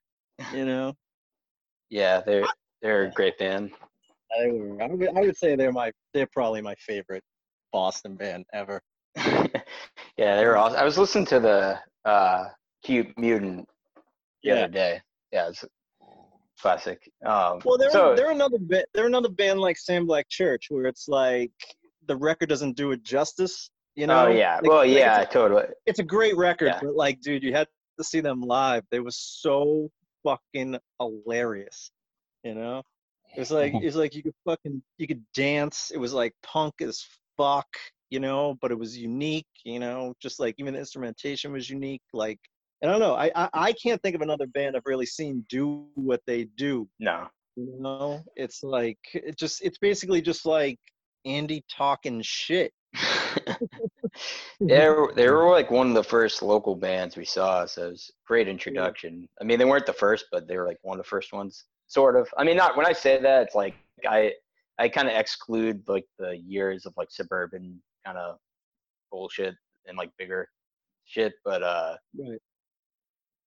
You 0.54 0.66
know, 0.66 0.94
yeah, 1.90 2.22
they're 2.26 2.46
they're 2.82 3.04
a 3.06 3.12
great 3.12 3.38
band. 3.38 3.72
I 4.32 4.48
would, 4.48 4.82
I 4.82 4.88
would 4.88 5.10
I 5.18 5.22
would 5.22 5.38
say 5.38 5.56
they're 5.56 5.72
my 5.72 5.92
they're 6.14 6.28
probably 6.32 6.62
my 6.62 6.76
favorite 6.76 7.24
Boston 7.72 8.16
band 8.16 8.46
ever. 8.54 8.82
yeah, 9.18 10.36
they 10.38 10.46
were 10.46 10.58
awesome. 10.58 10.78
I 10.80 10.84
was 10.84 10.98
listening 10.98 11.26
to 11.28 11.40
the 11.40 11.80
uh, 12.10 12.46
Cute 12.84 13.08
Mutant 13.18 13.68
the 14.44 14.50
Yeah. 14.50 14.54
other 14.56 14.68
day. 14.68 15.02
Yeah, 15.32 15.50
it's 15.50 15.64
classic. 16.62 17.00
Um, 17.26 17.60
Well, 17.66 17.78
they're 17.78 17.92
so 17.92 18.16
they're 18.16 18.32
another 18.32 18.58
bit. 18.60 18.88
They're 18.94 19.08
another 19.08 19.30
band 19.30 19.60
like 19.60 19.78
Sam 19.78 20.06
Black 20.06 20.28
Church, 20.30 20.68
where 20.70 20.86
it's 20.86 21.08
like 21.08 21.52
the 22.08 22.16
record 22.16 22.50
doesn't 22.50 22.76
do 22.78 22.92
it 22.92 23.04
justice. 23.04 23.70
You 23.96 24.08
know? 24.08 24.26
oh 24.26 24.30
yeah, 24.30 24.56
Like- 24.56 24.64
well 24.64 24.78
like, 24.80 24.90
yeah, 24.92 25.22
It's 25.22 25.34
totally. 25.34 25.66
it's 25.86 26.00
a 26.00 26.04
great 26.04 26.36
record, 26.36 26.68
Yeah. 26.68 26.80
but 26.82 26.96
like, 26.96 27.22
dude, 27.22 27.44
you 27.44 27.54
had 27.54 27.68
to 27.98 28.04
see 28.04 28.20
them 28.20 28.42
live. 28.42 28.84
They 28.92 29.00
were 29.00 29.12
so 29.12 29.90
fucking 30.24 30.78
hilarious. 31.00 31.92
You 32.44 32.56
know? 32.56 32.84
It 33.36 33.40
was 33.40 33.52
like 33.60 33.74
it 33.74 33.84
was 33.84 33.96
like 33.96 34.16
you 34.16 34.24
could 34.24 34.36
fucking 34.46 34.82
you 34.98 35.08
could 35.08 35.24
dance. 35.34 35.92
It 35.94 35.98
was 35.98 36.14
like 36.14 36.34
punk 36.44 36.76
as 36.82 37.04
fuck. 37.38 37.68
You 38.12 38.20
know, 38.20 38.56
but 38.62 38.72
it 38.72 38.78
was 38.80 38.98
unique. 38.98 39.48
You 39.64 39.80
know, 39.80 40.14
just 40.22 40.40
like 40.40 40.56
even 40.58 40.74
the 40.74 40.80
instrumentation 40.80 41.52
was 41.52 41.70
unique. 41.70 42.04
Like. 42.14 42.40
I 42.84 42.88
don't 42.88 43.00
know. 43.00 43.16
I, 43.16 43.32
I 43.36 43.50
I 43.54 43.74
can't 43.74 44.00
think 44.04 44.16
of 44.16 44.22
another 44.22 44.46
band 44.48 44.76
I've 44.76 44.86
really 44.86 45.06
seen 45.08 45.44
do 45.50 45.88
what 45.96 46.22
they 46.28 46.44
do 46.58 46.88
No. 47.00 47.28
you 47.56 47.78
know, 47.80 48.22
it's 48.36 48.62
like 48.64 49.00
it 49.14 49.38
just 49.40 49.64
it's 49.64 49.78
basically 49.80 50.22
just 50.22 50.46
like 50.46 50.78
Andy 51.26 51.64
talking 51.72 52.22
shit. 52.22 52.72
they 54.60 54.90
were, 54.90 55.12
they 55.16 55.30
were 55.30 55.50
like 55.50 55.72
one 55.72 55.88
of 55.88 55.96
the 55.96 56.04
first 56.04 56.42
local 56.42 56.76
bands 56.76 57.18
we 57.18 57.26
saw, 57.26 57.66
so 57.66 57.88
it 57.88 57.92
was 57.92 58.12
a 58.12 58.28
great 58.28 58.48
introduction. 58.48 59.28
I 59.42 59.44
mean, 59.46 59.58
they 59.58 59.66
weren't 59.66 59.86
the 59.86 59.94
first, 59.94 60.26
but 60.32 60.48
they 60.48 60.58
were 60.58 60.68
like 60.68 60.80
one 60.82 61.00
of 61.00 61.04
the 61.06 61.10
first 61.10 61.34
ones, 61.34 61.66
sort 61.88 62.16
of. 62.16 62.28
I 62.38 62.44
mean, 62.44 62.58
not 62.58 62.76
when 62.78 62.86
I 62.86 62.94
say 62.94 63.20
that, 63.22 63.44
it's 63.44 63.56
like 63.56 63.76
I 64.08 64.34
I 64.78 64.90
kind 64.90 65.08
of 65.08 65.16
exclude 65.16 65.84
like 65.88 66.06
the 66.20 66.38
years 66.38 66.86
of 66.86 66.94
like 66.98 67.10
suburban 67.12 67.82
kind 68.06 68.18
of 68.18 68.38
bullshit 69.12 69.56
and 69.88 69.98
like 69.98 70.12
bigger 70.18 70.48
shit, 71.06 71.34
but 71.44 71.64
uh, 71.64 71.96
Right. 72.18 72.40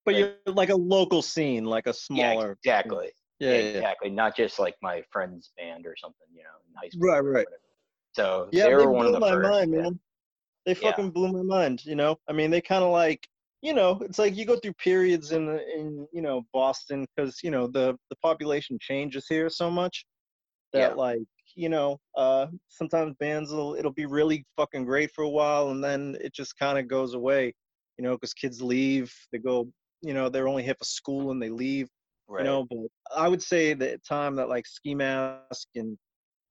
But 0.05 0.14
Right. 0.14 0.37
you're 0.46 0.55
like 0.55 0.70
a 0.70 0.77
local 0.77 1.20
scene, 1.20 1.64
like 1.64 1.87
a 1.87 1.90
yeah, 2.11 2.33
smaller. 2.33 2.53
exactly, 2.53 3.11
Yeah, 3.40 3.51
yeah, 3.51 3.57
yeah. 3.57 3.62
exactly, 3.79 4.11
not 4.11 4.35
just 4.37 4.59
like 4.59 4.77
my 4.81 5.03
friend's 5.11 5.51
band 5.59 5.87
or 5.87 5.94
something, 5.96 6.27
you 6.33 6.44
know, 6.44 6.51
in 6.68 6.74
high 6.77 6.88
school. 6.88 7.09
Right, 7.09 7.20
right. 7.20 7.46
So 8.14 8.48
Yeah, 8.53 8.64
they 8.64 8.70
they 8.70 8.77
were 8.77 8.90
one 8.92 9.11
blew 9.11 9.18
my 9.18 9.31
first. 9.33 9.51
mind, 9.51 9.72
yeah. 9.74 9.81
man. 9.83 10.01
They 10.64 10.72
Yeah. 10.74 10.90
fucking 10.90 11.11
blew 11.11 11.31
my 11.33 11.42
mind. 11.42 11.85
You 11.85 11.94
know, 11.96 12.18
I 12.29 12.33
mean, 12.33 12.51
they 12.51 12.61
kind 12.62 12.83
of 12.83 12.90
like, 12.90 13.29
you 13.62 13.75
know, 13.75 13.99
it's 14.03 14.18
like 14.18 14.37
you 14.37 14.44
go 14.44 14.57
through 14.57 14.75
periods 14.75 15.33
in 15.33 15.49
in 15.77 16.07
you 16.12 16.23
know 16.23 16.42
Boston 16.53 17.07
because 17.16 17.42
you 17.42 17.51
know 17.51 17.66
the 17.66 17.97
the 18.11 18.16
population 18.23 18.79
changes 18.81 19.27
here 19.29 19.49
so 19.49 19.71
much 19.71 20.05
that 20.73 20.90
Yeah. 20.90 20.94
like 20.94 21.21
you 21.55 21.68
know 21.68 21.99
uh 22.16 22.47
sometimes 22.68 23.14
bands 23.18 23.51
will 23.53 23.75
it'll 23.75 23.92
be 23.92 24.07
really 24.07 24.44
fucking 24.57 24.85
great 24.85 25.11
for 25.14 25.25
a 25.25 25.29
while 25.29 25.71
and 25.71 25.83
then 25.83 26.16
it 26.21 26.33
just 26.35 26.59
kind 26.59 26.79
of 26.79 26.88
goes 26.88 27.14
away 27.14 27.53
you 27.97 28.05
know 28.05 28.12
because 28.14 28.35
kids 28.35 28.61
leave 28.62 29.12
they 29.33 29.38
go 29.38 29.68
you 30.03 30.14
know 30.14 30.29
they're 30.29 30.49
only 30.49 30.62
here 30.62 30.77
for 30.79 30.85
school 30.85 31.31
and 31.31 31.42
they 31.42 31.49
leave 31.49 31.88
Right. 32.29 32.42
you 32.42 32.44
know 32.44 32.64
but 32.68 32.79
i 33.16 33.27
would 33.29 33.42
say 33.42 33.73
the 33.73 33.99
time 34.07 34.37
that 34.37 34.49
like 34.49 34.66
ski 34.66 34.94
mask 34.94 35.68
and 35.75 35.97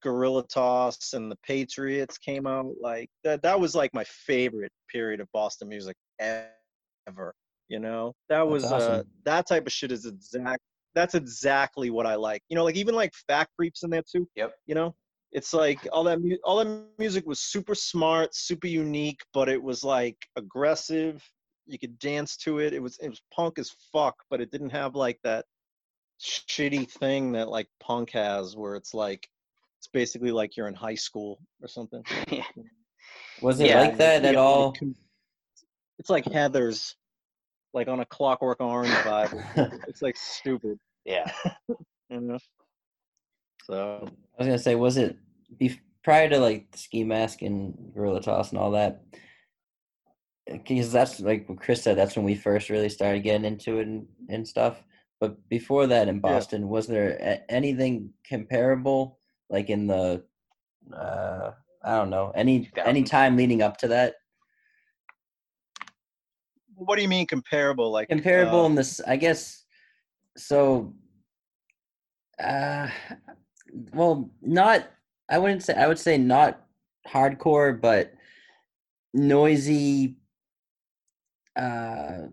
guerilla 0.02 0.44
toss 0.48 1.14
and 1.14 1.32
the 1.32 1.38
patriots 1.46 2.18
came 2.18 2.48
out 2.48 2.74
like 2.82 3.10
that 3.24 3.42
that 3.44 3.60
was 3.60 3.76
like 3.76 3.94
my 3.94 4.04
favorite 4.06 4.72
period 4.92 5.20
of 5.20 5.28
boston 5.32 5.70
music 5.70 5.96
ever 6.20 6.50
you 7.70 7.80
know? 7.80 8.14
That 8.30 8.44
That's 8.44 8.52
was 8.52 8.64
uh 8.66 9.04
that 9.26 9.48
type 9.48 9.66
of 9.68 9.74
shit 9.74 9.92
is 9.92 10.06
exact 10.06 10.62
that's 10.96 11.14
exactly 11.14 11.92
what 11.92 12.08
i 12.08 12.16
like 12.16 12.42
you 12.50 12.56
know 12.56 12.64
like 12.64 12.76
even 12.76 12.96
like 12.96 13.14
fat 13.28 13.48
creeps 13.56 13.84
in 13.84 13.90
there 13.92 14.02
too 14.12 14.28
Yep. 14.36 14.54
you 14.66 14.74
know? 14.76 14.96
It's 15.32 15.54
like 15.54 15.86
all 15.92 16.04
that 16.06 16.20
mu- 16.22 16.38
all 16.44 16.58
that 16.58 16.86
music 16.98 17.26
was 17.28 17.40
super 17.40 17.76
smart 17.76 18.34
super 18.34 18.68
unique 18.68 19.22
but 19.34 19.50
it 19.50 19.62
was 19.62 19.84
like 19.84 20.18
aggressive 20.38 21.24
you 21.68 21.78
could 21.78 22.00
dance 22.00 22.38
to 22.38 22.60
it 22.60 22.74
it 22.74 22.82
was 22.82 22.98
it 23.00 23.10
was 23.10 23.22
punk 23.32 23.60
as 23.60 23.70
fuck 23.92 24.16
but 24.30 24.42
it 24.42 24.50
didn't 24.52 24.70
have 24.72 24.96
like 24.96 25.20
that 25.24 25.46
shitty 26.20 26.90
thing 26.90 27.32
that 27.34 27.50
like 27.50 27.68
punk 27.80 28.12
has 28.12 28.56
where 28.56 28.76
it's 28.76 28.94
like 28.94 29.28
it's 29.80 29.88
basically 29.88 30.32
like 30.32 30.58
you're 30.58 30.68
in 30.68 30.74
high 30.74 30.96
school 30.96 31.40
or 31.62 31.68
something. 31.68 32.04
Was 33.42 33.60
it 33.60 33.68
Yeah, 33.68 33.82
like 33.82 33.98
that 33.98 34.24
You 34.24 34.30
at 34.30 34.36
got, 34.36 34.44
like, 34.44 34.50
all? 34.58 34.72
com- 34.72 34.96
it's 36.00 36.10
like 36.10 36.26
heathers 36.26 36.96
like 37.74 37.88
on 37.88 38.00
a 38.00 38.06
clockwork 38.06 38.60
orange 38.62 38.94
vibe 38.94 39.82
it's 39.88 40.02
like 40.02 40.16
stupid 40.18 40.78
yeah. 41.06 41.32
you 42.10 42.22
know 42.22 42.38
so 43.66 44.00
I 44.06 44.38
was 44.38 44.48
gonna 44.48 44.60
say, 44.60 44.76
was 44.76 44.98
it 44.98 45.18
bef- 45.60 45.80
prior 46.04 46.30
to 46.30 46.40
like 46.40 46.72
the 46.72 46.78
ski 46.78 47.04
mask 47.04 47.42
and 47.42 47.92
guerilla 47.94 48.22
toss 48.22 48.52
and 48.52 48.60
all 48.60 48.72
that? 48.72 49.02
because 50.66 50.94
that's 50.94 51.20
like 51.20 51.48
what 51.50 51.60
Chris 51.60 51.84
said. 51.84 51.98
That's 51.98 52.16
when 52.16 52.24
we 52.24 52.36
first 52.36 52.70
really 52.70 52.88
started 52.88 53.24
getting 53.24 53.44
into 53.46 53.80
it 53.80 53.88
and, 53.88 54.08
and 54.30 54.48
stuff. 54.48 54.82
But 55.20 55.38
before 55.50 55.88
that, 55.88 56.08
in 56.08 56.16
Yeah. 56.16 56.22
Boston, 56.22 56.70
was 56.70 56.88
there 56.88 57.18
a- 57.20 57.52
anything 57.52 58.14
comparable, 58.30 59.20
like 59.50 59.70
in 59.70 59.88
the, 59.88 60.24
uh, 60.96 61.52
I 61.84 61.98
don't 61.98 62.10
know, 62.10 62.32
any 62.36 62.70
any 62.78 63.04
time 63.04 63.36
leading 63.36 63.62
up 63.62 63.78
to 63.78 63.90
that? 63.90 64.16
What 66.78 66.96
do 66.96 67.02
you 67.02 67.08
mean 67.08 67.26
comparable? 67.26 67.92
Like 67.92 68.08
Comparable 68.08 68.62
uh, 68.62 68.66
in 68.68 68.76
this, 68.76 69.02
I 69.02 69.16
guess. 69.18 69.64
So, 70.38 70.94
uh, 72.42 72.90
well, 73.94 74.30
not. 74.42 74.88
I 75.30 75.40
wouldn't 75.40 75.64
say. 75.64 75.74
I 75.74 75.88
would 75.88 75.98
say 75.98 76.18
not 76.18 76.62
hardcore, 77.08 77.82
but 77.82 78.14
noisy. 79.14 80.18
Uh, 81.56 82.28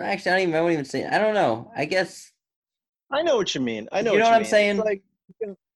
actually, 0.00 0.32
I 0.32 0.34
don't 0.34 0.42
even. 0.42 0.54
I 0.56 0.60
won't 0.60 0.72
even 0.72 0.84
say. 0.84 1.06
I 1.06 1.18
don't 1.18 1.34
know. 1.34 1.70
I 1.76 1.84
guess. 1.84 2.32
I 3.12 3.22
know 3.22 3.36
what 3.36 3.54
you 3.54 3.60
mean. 3.60 3.88
I 3.92 4.02
know. 4.02 4.14
You 4.14 4.18
know 4.18 4.24
what, 4.24 4.30
what 4.30 4.36
I'm 4.36 4.42
mean. 4.42 4.50
Saying? 4.50 4.76
Like, 4.78 5.02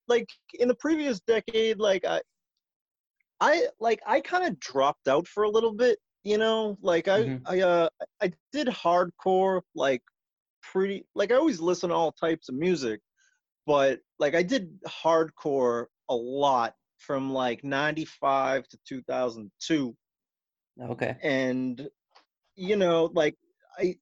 like 0.08 0.28
in 0.54 0.66
the 0.66 0.74
previous 0.74 1.20
decade, 1.20 1.78
like 1.78 2.04
I, 2.04 2.20
I 3.40 3.68
like 3.78 4.00
I 4.04 4.20
kind 4.20 4.44
of 4.44 4.58
dropped 4.58 5.06
out 5.06 5.28
for 5.28 5.44
a 5.44 5.48
little 5.48 5.72
bit. 5.72 6.00
You 6.22 6.38
know, 6.38 6.78
like 6.82 7.08
I, 7.08 7.30
Mhm. 7.30 7.42
I, 7.46 7.60
uh, 7.60 7.88
I 8.22 8.32
did 8.52 8.68
hardcore, 8.68 9.62
like 9.74 10.02
pretty, 10.62 11.06
like 11.14 11.32
I 11.32 11.36
always 11.36 11.60
listen 11.60 11.90
to 11.90 11.94
all 11.96 12.12
types 12.12 12.48
of 12.48 12.56
music, 12.56 13.00
but 13.66 14.00
like 14.18 14.34
I 14.34 14.42
did 14.42 14.80
hardcore 14.84 15.86
a 16.10 16.14
lot 16.14 16.76
from 16.98 17.32
like 17.32 17.64
'95 17.64 18.68
to 18.68 18.78
2002 18.86 19.96
Okay. 20.80 21.20
and 21.22 21.88
you 22.56 22.76
know 22.76 23.06
like 23.14 23.36
i 23.78 23.96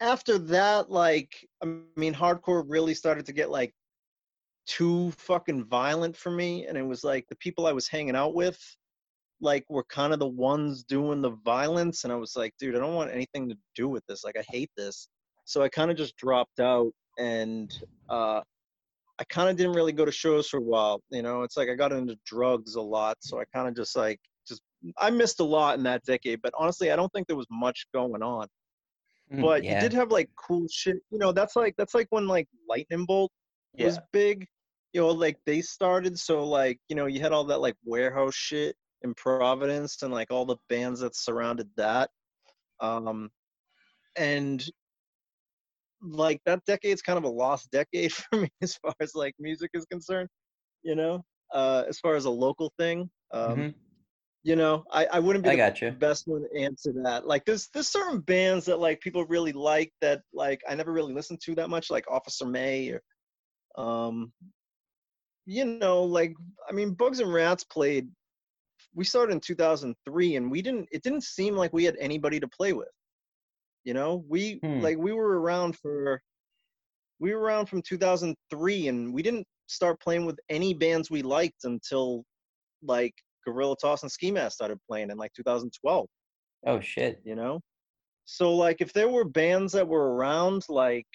after 0.00 0.38
that 0.38 0.90
like 0.90 1.48
i 1.62 1.66
mean 1.96 2.14
hardcore 2.14 2.64
really 2.68 2.94
started 2.94 3.26
to 3.26 3.32
get 3.32 3.50
like 3.50 3.74
too 4.66 5.10
fucking 5.12 5.64
violent 5.66 6.16
for 6.16 6.30
me 6.30 6.66
and 6.66 6.78
it 6.78 6.82
was 6.82 7.04
like 7.04 7.26
the 7.28 7.36
people 7.36 7.66
i 7.66 7.72
was 7.72 7.88
hanging 7.88 8.16
out 8.16 8.34
with 8.34 8.60
like 9.44 9.64
were 9.68 9.84
kind 9.84 10.12
of 10.12 10.18
the 10.18 10.26
ones 10.26 10.82
doing 10.84 11.20
the 11.22 11.36
violence 11.44 12.04
and 12.04 12.12
i 12.12 12.16
was 12.16 12.34
like 12.36 12.52
dude 12.58 12.74
i 12.74 12.78
don't 12.78 12.94
want 12.94 13.10
anything 13.12 13.48
to 13.48 13.56
do 13.76 13.88
with 13.88 14.04
this 14.08 14.24
like 14.24 14.36
i 14.36 14.44
hate 14.48 14.70
this 14.76 15.08
so 15.44 15.62
i 15.62 15.68
kind 15.68 15.90
of 15.90 15.96
just 15.96 16.16
dropped 16.16 16.58
out 16.60 16.90
and 17.18 17.78
uh 18.08 18.40
i 19.20 19.24
kind 19.28 19.48
of 19.48 19.56
didn't 19.56 19.74
really 19.74 19.92
go 19.92 20.04
to 20.04 20.12
shows 20.12 20.48
for 20.48 20.56
a 20.58 20.60
while 20.62 21.00
you 21.10 21.22
know 21.22 21.42
it's 21.42 21.56
like 21.56 21.68
i 21.68 21.74
got 21.74 21.92
into 21.92 22.16
drugs 22.26 22.74
a 22.74 22.80
lot 22.80 23.16
so 23.20 23.38
i 23.40 23.44
kind 23.54 23.68
of 23.68 23.76
just 23.76 23.94
like 23.96 24.18
just 24.48 24.62
i 24.98 25.10
missed 25.10 25.40
a 25.40 25.44
lot 25.44 25.76
in 25.78 25.84
that 25.84 26.02
decade 26.04 26.40
but 26.42 26.52
honestly 26.58 26.90
i 26.90 26.96
don't 26.96 27.12
think 27.12 27.26
there 27.28 27.36
was 27.36 27.46
much 27.50 27.86
going 27.94 28.22
on 28.22 28.46
Mm, 29.32 29.40
but 29.40 29.64
yeah. 29.64 29.74
you 29.74 29.80
did 29.80 29.92
have 29.94 30.10
like 30.12 30.28
cool 30.36 30.66
shit 30.70 30.96
you 31.10 31.18
know 31.18 31.32
that's 31.32 31.56
like 31.56 31.74
that's 31.78 31.94
like 31.94 32.06
when 32.10 32.26
like 32.28 32.46
lightning 32.68 33.06
bolt 33.06 33.32
was 33.78 33.94
Yeah. 33.96 34.00
big 34.12 34.46
you 34.92 35.00
know 35.00 35.08
like 35.08 35.38
they 35.46 35.62
started 35.62 36.18
so 36.18 36.46
like 36.46 36.78
you 36.90 36.94
know 36.94 37.06
you 37.06 37.20
had 37.22 37.32
all 37.32 37.44
that 37.44 37.58
like 37.58 37.74
warehouse 37.86 38.34
shit 38.34 38.76
in 39.04 39.14
providence 39.14 40.02
and 40.02 40.12
like 40.12 40.30
all 40.30 40.44
the 40.46 40.56
bands 40.68 41.00
that 41.00 41.14
surrounded 41.16 41.68
that 41.76 42.10
um 42.80 43.30
and 44.16 44.64
like 46.02 46.40
that 46.46 46.60
decade's 46.66 47.02
kind 47.02 47.18
of 47.18 47.24
a 47.24 47.28
lost 47.28 47.70
decade 47.70 48.12
for 48.12 48.40
me 48.40 48.48
as 48.62 48.74
far 48.76 48.94
as 49.00 49.14
like 49.14 49.34
music 49.38 49.70
is 49.74 49.86
concerned 49.86 50.28
you 50.82 50.94
know 50.96 51.22
uh 51.54 51.84
as 51.88 51.98
far 52.00 52.14
as 52.14 52.24
a 52.26 52.30
local 52.30 52.72
thing 52.78 53.08
um 53.32 53.66
Mhm. 53.66 53.74
you 54.42 54.56
know 54.56 54.84
i 54.92 55.06
i 55.12 55.18
wouldn't 55.20 55.44
be 55.44 55.50
I 55.50 55.56
the 55.56 55.80
you. 55.80 55.96
best 55.98 56.24
one 56.26 56.42
to 56.42 56.60
answer 56.60 56.92
that. 57.04 57.26
Like 57.26 57.44
there's 57.44 57.68
there's 57.72 57.88
certain 57.88 58.20
bands 58.20 58.66
that 58.66 58.78
like 58.80 59.00
people 59.00 59.24
really 59.26 59.52
like 59.52 59.92
that 60.00 60.22
like 60.32 60.60
I 60.68 60.74
never 60.74 60.92
really 60.92 61.14
listened 61.14 61.40
to 61.44 61.54
that 61.56 61.70
much, 61.70 61.90
like 61.90 62.10
Officer 62.10 62.46
May 62.46 62.90
or 62.90 63.02
um 63.82 64.32
you 65.46 65.64
know, 65.64 66.02
like 66.04 66.34
I 66.68 66.72
mean 66.72 66.94
Bugs 66.94 67.20
and 67.20 67.32
Rats 67.32 67.64
played 67.64 68.08
we 68.94 69.04
started 69.04 69.32
in 69.32 69.40
2003 69.40 70.36
and 70.36 70.50
we 70.50 70.62
didn't 70.62 70.88
it 70.92 71.02
didn't 71.02 71.24
seem 71.24 71.54
like 71.56 71.72
we 71.72 71.84
had 71.84 71.96
anybody 72.00 72.38
to 72.40 72.48
play 72.48 72.72
with. 72.72 72.88
You 73.84 73.94
know, 73.94 74.24
we 74.28 74.60
Hmm. 74.62 74.80
like 74.80 74.98
we 74.98 75.12
were 75.12 75.40
around 75.40 75.76
for 75.76 76.20
we 77.20 77.34
were 77.34 77.40
around 77.40 77.66
from 77.66 77.82
2003 77.82 78.88
and 78.88 79.12
we 79.12 79.22
didn't 79.22 79.46
start 79.66 80.00
playing 80.00 80.26
with 80.26 80.38
any 80.48 80.74
bands 80.74 81.10
we 81.10 81.22
liked 81.22 81.64
until 81.64 82.24
like 82.82 83.14
Guerilla 83.46 83.76
Toss 83.80 84.02
and 84.02 84.10
Ski 84.12 84.30
Mask 84.30 84.54
started 84.54 84.78
playing 84.88 85.10
in 85.10 85.16
like 85.18 85.32
2012 85.34 86.06
Oh 86.66 86.80
shit. 86.80 87.20
you 87.24 87.34
know 87.34 87.60
so 88.26 88.54
like 88.54 88.80
if 88.80 88.92
there 88.92 89.08
were 89.08 89.24
bands 89.24 89.72
that 89.72 89.86
were 89.86 90.14
around 90.14 90.64
like 90.70 91.06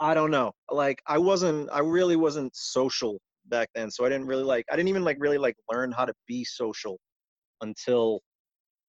i 0.00 0.12
don't 0.12 0.30
know 0.30 0.52
like 0.70 1.00
i 1.06 1.16
wasn't 1.16 1.68
i 1.72 1.78
really 1.80 2.16
wasn't 2.16 2.54
social 2.54 3.18
back 3.48 3.68
then 3.74 3.90
so 3.90 4.04
i 4.04 4.08
didn't 4.08 4.26
really 4.26 4.44
like 4.44 4.64
i 4.70 4.76
didn't 4.76 4.88
even 4.88 5.04
like 5.04 5.16
really 5.20 5.38
like 5.38 5.56
learn 5.70 5.92
how 5.92 6.04
to 6.04 6.12
be 6.26 6.44
social 6.44 6.98
until 7.60 8.20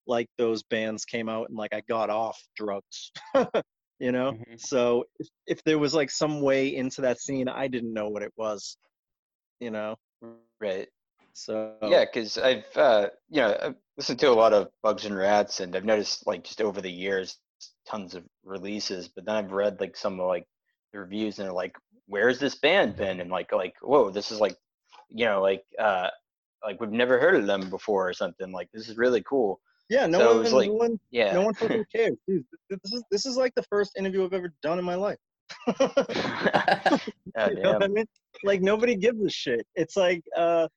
like 0.07 0.27
those 0.37 0.63
bands 0.63 1.05
came 1.05 1.29
out 1.29 1.47
and 1.49 1.57
like 1.57 1.73
i 1.73 1.81
got 1.87 2.09
off 2.09 2.37
drugs 2.55 3.11
you 3.99 4.11
know 4.11 4.31
Mhm. 4.31 4.59
so 4.59 5.03
if, 5.19 5.27
if 5.47 5.63
there 5.63 5.79
was 5.79 5.93
like 5.93 6.09
some 6.09 6.41
way 6.41 6.75
into 6.75 7.01
that 7.01 7.19
scene 7.19 7.47
i 7.47 7.67
didn't 7.67 7.93
know 7.93 8.09
what 8.09 8.23
it 8.23 8.31
was 8.37 8.77
you 9.59 9.71
know 9.71 9.95
Right. 10.59 10.87
so 11.33 11.75
Yeah, 11.83 12.05
because 12.05 12.37
I've 12.37 12.65
uh, 12.75 13.09
you 13.29 13.41
know 13.41 13.57
I've 13.61 13.75
listened 13.97 14.19
to 14.19 14.29
a 14.29 14.31
lot 14.33 14.53
of 14.53 14.69
Bugs 14.83 15.05
and 15.05 15.15
Rats, 15.15 15.59
and 15.61 15.75
I've 15.75 15.85
noticed 15.85 16.27
like 16.27 16.43
just 16.43 16.61
over 16.61 16.81
the 16.81 16.91
years 16.91 17.37
tons 17.87 18.15
of 18.15 18.25
releases. 18.43 19.07
But 19.07 19.25
then 19.25 19.35
I've 19.35 19.51
read 19.51 19.79
like 19.79 19.95
some 19.95 20.19
of 20.19 20.27
like 20.27 20.45
the 20.91 20.99
reviews, 20.99 21.39
and 21.39 21.45
they're 21.47 21.53
like, 21.53 21.75
"Where's 22.09 22.39
this 22.39 22.55
band 22.55 22.95
been?" 22.97 23.19
And 23.21 23.29
like 23.31 23.51
like 23.53 23.75
whoa, 23.81 24.09
this 24.09 24.31
is 24.31 24.39
like 24.41 24.55
you 25.09 25.25
know 25.25 25.41
like 25.41 25.63
uh 25.79 26.09
like 26.65 26.79
we've 26.81 26.91
never 26.91 27.19
heard 27.19 27.35
of 27.35 27.45
them 27.47 27.69
before 27.69 28.09
or 28.09 28.13
something. 28.13 28.51
Like 28.51 28.67
this 28.73 28.89
is 28.89 28.97
really 28.97 29.23
cool. 29.23 29.59
yeah 29.89 30.05
no 30.05 30.19
so 30.19 30.27
one 30.33 30.43
was 30.43 30.53
like- 30.53 30.67
no 30.69 30.73
one 30.75 30.99
Yeah. 31.11 31.33
no 31.33 31.41
one 31.47 31.53
fucking 31.61 31.85
cares 31.95 32.17
dude 32.27 32.45
this 32.69 32.93
is 32.93 33.03
this 33.13 33.25
is 33.25 33.35
like 33.37 33.53
the 33.55 33.63
first 33.73 33.91
interview 33.97 34.23
i've 34.23 34.33
ever 34.33 34.53
done 34.61 34.77
in 34.77 34.85
my 34.85 34.93
life 35.07 35.17
God 35.67 37.51
you 37.55 37.63
know 37.63 37.73
what 37.73 37.83
I 37.83 37.87
mean? 37.87 38.05
Like 38.43 38.61
nobody 38.61 38.95
gives 38.95 39.19
a 39.23 39.29
shit. 39.29 39.65
It's 39.75 39.95
like, 39.97 40.21
uh, 40.37 40.67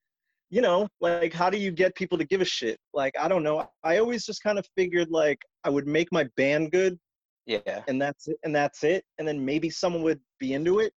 you 0.50 0.60
know, 0.62 0.88
like 1.00 1.32
how 1.32 1.50
do 1.50 1.58
you 1.58 1.70
get 1.70 1.94
people 1.94 2.16
to 2.18 2.24
give 2.24 2.40
a 2.40 2.44
shit? 2.44 2.78
Like 2.94 3.14
I 3.18 3.28
don't 3.28 3.42
know. 3.42 3.68
I 3.84 3.98
always 3.98 4.24
just 4.24 4.42
kind 4.42 4.58
of 4.58 4.66
figured 4.76 5.10
like 5.10 5.38
I 5.64 5.70
would 5.70 5.86
make 5.86 6.08
my 6.12 6.24
band 6.36 6.72
good, 6.72 6.98
Yeah. 7.46 7.82
and 7.88 8.00
that's 8.00 8.28
it, 8.28 8.36
and 8.44 8.54
that's 8.54 8.82
it, 8.84 9.04
and 9.18 9.26
then 9.28 9.44
maybe 9.44 9.70
someone 9.70 10.02
would 10.02 10.20
be 10.38 10.54
into 10.54 10.78
it. 10.80 10.92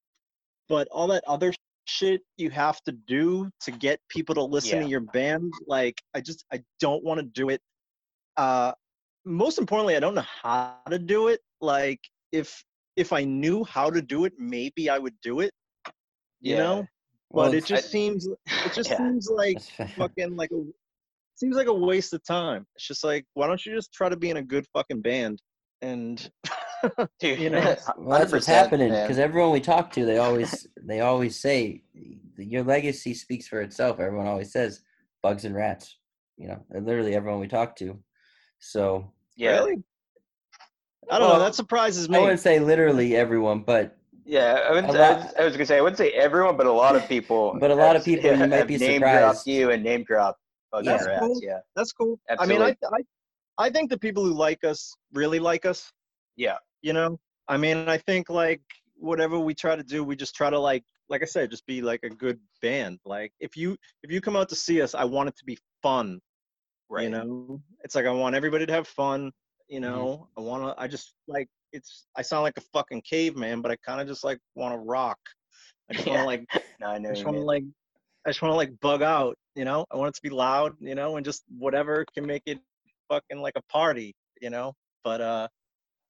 But 0.68 0.88
all 0.92 1.08
that 1.08 1.24
other 1.28 1.54
shit 1.88 2.22
you 2.38 2.50
have 2.50 2.82
to 2.84 2.92
do 2.92 3.50
to 3.62 3.72
get 3.72 4.00
people 4.10 4.34
to 4.36 4.44
listen 4.44 4.80
Yeah. 4.80 4.84
to 4.86 4.90
your 4.90 5.02
band, 5.02 5.54
like 5.68 6.02
I 6.14 6.22
just 6.22 6.46
I 6.52 6.64
don't 6.80 7.04
want 7.04 7.20
to 7.20 7.26
do 7.26 7.50
it. 7.50 7.62
Uh, 8.38 8.74
most 9.26 9.58
importantly, 9.60 9.96
I 9.96 10.00
don't 10.00 10.16
know 10.16 10.26
how 10.44 10.78
to 10.90 11.00
do 11.00 11.28
it. 11.30 11.42
Like 11.62 12.00
if 12.32 12.64
if 12.96 13.12
I 13.14 13.24
knew 13.24 13.64
how 13.66 13.90
to 13.90 14.02
do 14.02 14.26
it, 14.26 14.34
maybe 14.40 14.90
I 14.90 14.98
would 15.00 15.16
do 15.22 15.42
it 15.42 15.52
you 16.42 16.54
yeah. 16.54 16.58
know 16.64 16.86
Well, 17.32 17.48
but 17.48 17.56
it 17.56 17.66
just 17.66 17.90
seems 17.90 18.28
it 18.28 18.38
just 18.74 18.90
Yeah. 18.90 18.98
seems 18.98 19.30
like 19.30 19.60
fucking 19.98 20.36
like 20.36 20.52
a 20.52 20.64
seems 21.36 21.56
like 21.56 21.68
a 21.68 21.74
waste 21.74 22.14
of 22.14 22.24
time 22.24 22.66
it's 22.76 22.88
just 22.88 23.04
like 23.04 23.26
why 23.34 23.48
don't 23.48 23.66
you 23.66 23.74
just 23.76 23.92
try 23.94 24.08
to 24.10 24.16
be 24.16 24.30
in 24.30 24.38
a 24.38 24.44
good 24.44 24.66
fucking 24.74 25.02
band 25.02 25.42
and 25.86 26.32
Dude, 27.20 27.40
you 27.40 27.50
know, 27.50 27.62
Well, 27.98 28.20
that's 28.20 28.32
what's 28.32 28.48
100%, 28.48 28.54
happening 28.54 28.90
because 28.90 29.18
everyone 29.20 29.52
we 29.52 29.60
talk 29.62 29.92
to, 29.94 30.06
they 30.06 30.18
always 30.18 30.68
they 30.82 31.00
always 31.02 31.40
say 31.40 31.84
your 32.38 32.64
legacy 32.64 33.14
speaks 33.14 33.48
for 33.48 33.62
itself. 33.62 34.00
Everyone 34.00 34.28
always 34.28 34.52
says 34.52 34.82
bugs 35.24 35.46
and 35.46 35.56
rats. 35.56 35.98
You 36.38 36.50
know, 36.50 36.64
literally 36.72 37.16
everyone 37.16 37.40
we 37.40 37.48
talk 37.48 37.76
to. 37.78 37.98
So 38.60 39.12
yeah. 39.36 39.52
really 39.60 39.78
i 41.12 41.20
don't 41.20 41.28
Well, 41.30 41.38
know 41.38 41.44
that 41.46 41.56
surprises 41.56 42.10
me. 42.10 42.18
I 42.18 42.22
wouldn't 42.22 42.40
say 42.40 42.60
literally 42.60 43.16
everyone, 43.16 43.60
but 43.62 43.98
Yeah, 44.26 44.60
I, 44.68 44.72
wouldn't, 44.74 44.94
A 44.96 44.98
I, 44.98 45.10
lot- 45.10 45.18
was, 45.24 45.34
I 45.40 45.44
was 45.46 45.54
gonna 45.54 45.66
say 45.66 45.78
I 45.78 45.82
wouldn't 45.82 45.98
say 45.98 46.10
everyone, 46.12 46.58
but 46.58 46.66
a 46.68 46.72
lot 46.72 46.96
of 46.96 47.08
people. 47.14 47.56
But 47.60 47.72
a 47.72 47.76
lot 47.76 47.96
of 47.96 48.04
have- 48.04 48.06
people, 48.06 48.32
you 48.36 48.48
might 48.48 48.68
be 48.68 48.78
name 48.78 49.00
surprised. 49.02 49.20
dropped 49.22 49.48
you 49.48 49.72
and 49.72 49.84
name 49.84 50.04
drop 50.04 50.38
Bugs 50.72 50.88
That's 50.88 51.04
and 51.04 51.12
Rats. 51.12 51.26
cool. 51.26 51.40
Yeah, 51.44 51.60
that's 51.76 51.92
cool 51.94 52.20
i 52.40 52.46
mean 52.46 52.62
I, 52.62 52.76
I 52.98 53.00
i 53.58 53.70
think 53.70 53.90
the 53.90 53.98
people 54.00 54.24
who 54.24 54.34
like 54.34 54.64
us 54.64 54.94
really 55.14 55.40
like 55.40 55.66
us. 55.66 55.92
Yeah, 56.38 56.58
you 56.82 56.94
know? 56.94 57.20
I 57.48 57.58
mean 57.58 57.88
i 57.90 57.98
think 57.98 58.30
like 58.30 58.62
whatever 58.96 59.38
we 59.40 59.54
try 59.54 59.76
to 59.76 59.84
do 59.84 60.04
we 60.04 60.16
just 60.16 60.36
try 60.36 60.50
to 60.50 60.60
like 60.60 60.84
like 61.10 61.22
i 61.22 61.26
said 61.26 61.52
just 61.52 61.66
be 61.66 61.82
like 61.82 62.02
a 62.04 62.10
good 62.10 62.40
band. 62.62 63.00
Like 63.06 63.32
if 63.40 63.56
you 63.56 63.78
if 64.04 64.12
you 64.12 64.20
come 64.22 64.36
out 64.36 64.50
to 64.50 64.56
see 64.56 64.82
us 64.82 64.96
i 64.96 65.04
want 65.04 65.30
it 65.30 65.36
to 65.38 65.46
be 65.46 65.58
fun. 65.84 66.20
Right. 66.90 67.04
you 67.04 67.10
know? 67.10 67.62
It's 67.84 67.96
like 67.96 68.06
i 68.06 68.12
want 68.12 68.36
everybody 68.36 68.66
to 68.66 68.74
have 68.74 68.88
fun 68.88 69.32
you 69.68 69.80
Mhm. 69.80 69.84
know? 69.84 70.28
I 70.38 70.42
want 70.42 70.64
to 70.64 70.82
i 70.82 70.88
just 70.88 71.14
like 71.28 71.48
it's 71.72 72.06
i 72.16 72.22
sound 72.22 72.44
like 72.44 72.58
a 72.58 72.62
fucking 72.74 73.02
caveman 73.10 73.62
but 73.62 73.72
i 73.72 73.76
kind 73.86 74.00
of 74.02 74.08
just 74.08 74.24
like 74.24 74.40
want 74.56 74.74
to 74.74 74.80
rock. 74.80 75.20
I 75.90 75.94
just 75.94 76.08
want 76.08 76.20
to 76.22 76.26
like 76.26 76.46
No, 76.82 76.88
I 76.88 76.98
know 76.98 77.10
i 77.10 77.14
just 77.14 77.26
want 77.26 77.38
to 77.38 77.44
like 77.44 77.64
i 78.26 78.30
just 78.30 78.42
want 78.42 78.52
to 78.52 78.58
like 78.58 78.72
bug 78.82 79.02
out 79.02 79.36
you 79.56 79.64
know? 79.66 79.86
I 79.92 79.96
want 79.98 80.10
it 80.10 80.16
to 80.16 80.22
be 80.22 80.30
loud 80.30 80.74
you 80.80 80.96
know? 80.96 81.16
And 81.18 81.26
just 81.26 81.44
whatever 81.58 82.06
can 82.14 82.26
make 82.26 82.44
it 82.46 82.60
fucking 83.10 83.40
like 83.40 83.54
a 83.56 83.62
party, 83.72 84.14
you 84.42 84.50
know. 84.50 84.74
But 85.04 85.22
uh, 85.22 85.48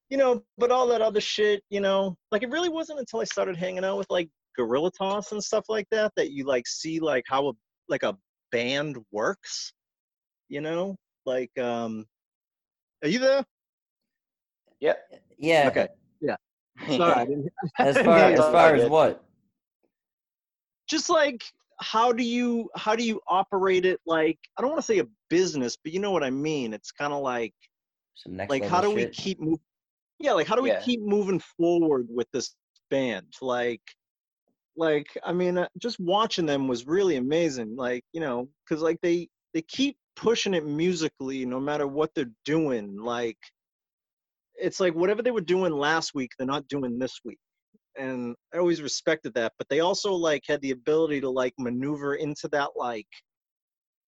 you 0.10 0.18
know, 0.18 0.44
but 0.58 0.72
all 0.72 0.88
that 0.88 1.02
other 1.02 1.22
shit, 1.22 1.62
you 1.70 1.82
know, 1.82 2.16
like 2.32 2.44
it 2.44 2.50
really 2.50 2.70
wasn't 2.70 3.00
until 3.00 3.22
I 3.22 3.26
started 3.26 3.56
hanging 3.58 3.84
out 3.84 3.98
with 3.98 4.08
like 4.10 4.30
Guerilla 4.56 4.92
Toss 4.92 5.32
and 5.32 5.44
stuff 5.44 5.66
like 5.70 5.88
that 5.92 6.12
that 6.16 6.32
you 6.32 6.46
like 6.46 6.68
see 6.68 7.00
like 7.00 7.24
how 7.28 7.50
a 7.50 7.54
like 7.90 8.04
a 8.04 8.16
band 8.52 8.98
works, 9.12 9.74
you 10.50 10.62
know, 10.62 10.96
like 11.26 11.52
um, 11.60 12.06
are 13.04 13.10
you 13.10 13.20
there? 13.20 13.44
Yeah. 14.80 14.94
Yeah. 15.38 15.68
Okay. 15.70 15.88
Yeah. 16.22 16.36
Sorry, 16.98 17.44
As 17.80 17.98
far 18.04 18.20
as 18.20 18.40
far 18.40 18.76
as 18.76 18.90
what? 18.90 19.24
just 20.88 21.10
like 21.10 21.44
how 21.80 22.12
do 22.12 22.24
you 22.24 22.70
how 22.76 22.96
do 22.96 23.04
you 23.04 23.20
operate 23.28 23.86
it 23.86 24.00
like 24.06 24.40
i 24.58 24.62
don't 24.62 24.72
want 24.72 24.80
to 24.82 24.86
say 24.86 25.00
a 25.00 25.08
business 25.30 25.78
but 25.84 25.92
you 25.94 26.00
know 26.00 26.12
what 26.12 26.24
i 26.24 26.30
mean 26.30 26.74
it's 26.74 26.92
kind 26.92 27.14
of 27.14 27.22
like 27.22 27.54
like 28.50 28.66
how 28.66 28.82
do 28.82 28.90
we 28.92 29.08
keep 29.08 29.40
moving 29.40 29.60
yeah 30.20 30.32
like 30.34 30.48
how 30.48 30.56
do 30.56 30.62
we 30.62 30.70
Yeah. 30.70 30.80
keep 30.80 31.02
moving 31.02 31.40
forward 31.58 32.08
with 32.10 32.28
this 32.32 32.56
band? 32.90 33.34
Like 33.42 33.82
like 34.78 35.08
i 35.24 35.32
mean 35.32 35.58
uh, 35.58 35.68
just 35.78 36.00
watching 36.00 36.46
them 36.46 36.68
was 36.68 36.86
really 36.86 37.16
amazing 37.16 37.76
like 37.78 38.04
you 38.12 38.20
know 38.20 38.48
because 38.68 38.82
like 38.84 39.00
they 39.02 39.28
they 39.54 39.62
keep 39.62 39.98
pushing 40.16 40.54
it 40.54 40.66
musically 40.66 41.46
no 41.46 41.60
matter 41.60 41.88
what 41.88 42.14
they're 42.14 42.32
doing 42.44 42.98
like 42.98 43.38
it's 44.56 44.80
like 44.80 44.94
whatever 44.94 45.22
they 45.22 45.32
were 45.32 45.42
doing 45.42 45.72
last 45.72 46.14
week 46.14 46.32
they're 46.38 46.48
not 46.48 46.68
doing 46.68 47.00
this 47.00 47.22
week 47.24 47.40
and 47.98 48.36
i 48.54 48.58
always 48.58 48.82
respected 48.82 49.34
that 49.34 49.54
but 49.58 49.68
they 49.70 49.80
also 49.80 50.12
like 50.14 50.44
had 50.48 50.62
the 50.62 50.72
ability 50.72 51.20
to 51.22 51.30
like 51.30 51.54
maneuver 51.58 52.16
into 52.16 52.48
that 52.50 52.70
like 52.76 53.08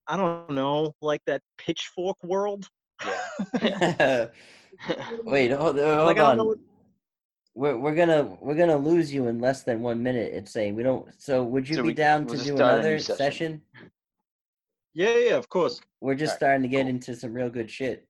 i 0.08 0.16
don't 0.16 0.50
know 0.50 0.92
like 1.00 1.20
that 1.26 1.40
pitchfork 1.58 2.16
world 2.24 2.68
yeah. 3.62 4.26
Wait, 5.24 5.50
hold, 5.52 5.78
hold 5.78 6.06
Like, 6.06 6.18
on. 6.18 6.36
what- 6.46 6.58
We're 7.54 7.78
we're 7.78 7.94
gonna 7.94 8.36
we're 8.42 8.54
gonna 8.54 8.76
lose 8.76 9.12
you 9.14 9.28
in 9.28 9.38
less 9.40 9.62
than 9.62 9.80
one 9.80 10.02
minute. 10.02 10.34
It's 10.34 10.52
saying 10.52 10.74
we 10.74 10.82
don't. 10.82 11.08
So 11.18 11.42
would 11.44 11.66
you 11.66 11.76
So 11.76 11.82
be 11.82 11.88
we- 11.88 11.94
down 11.94 12.26
to 12.26 12.36
do 12.36 12.56
another 12.56 12.98
session. 12.98 13.16
session? 13.16 13.62
yeah 14.92 15.16
yeah 15.16 15.36
of 15.36 15.48
course 15.48 15.80
We're 16.02 16.14
just 16.14 16.36
starting 16.36 16.60
to 16.62 16.68
get 16.68 16.82
cool. 16.82 16.90
into 16.90 17.14
some 17.16 17.32
real 17.32 17.48
good 17.48 17.70
shit. 17.70 18.06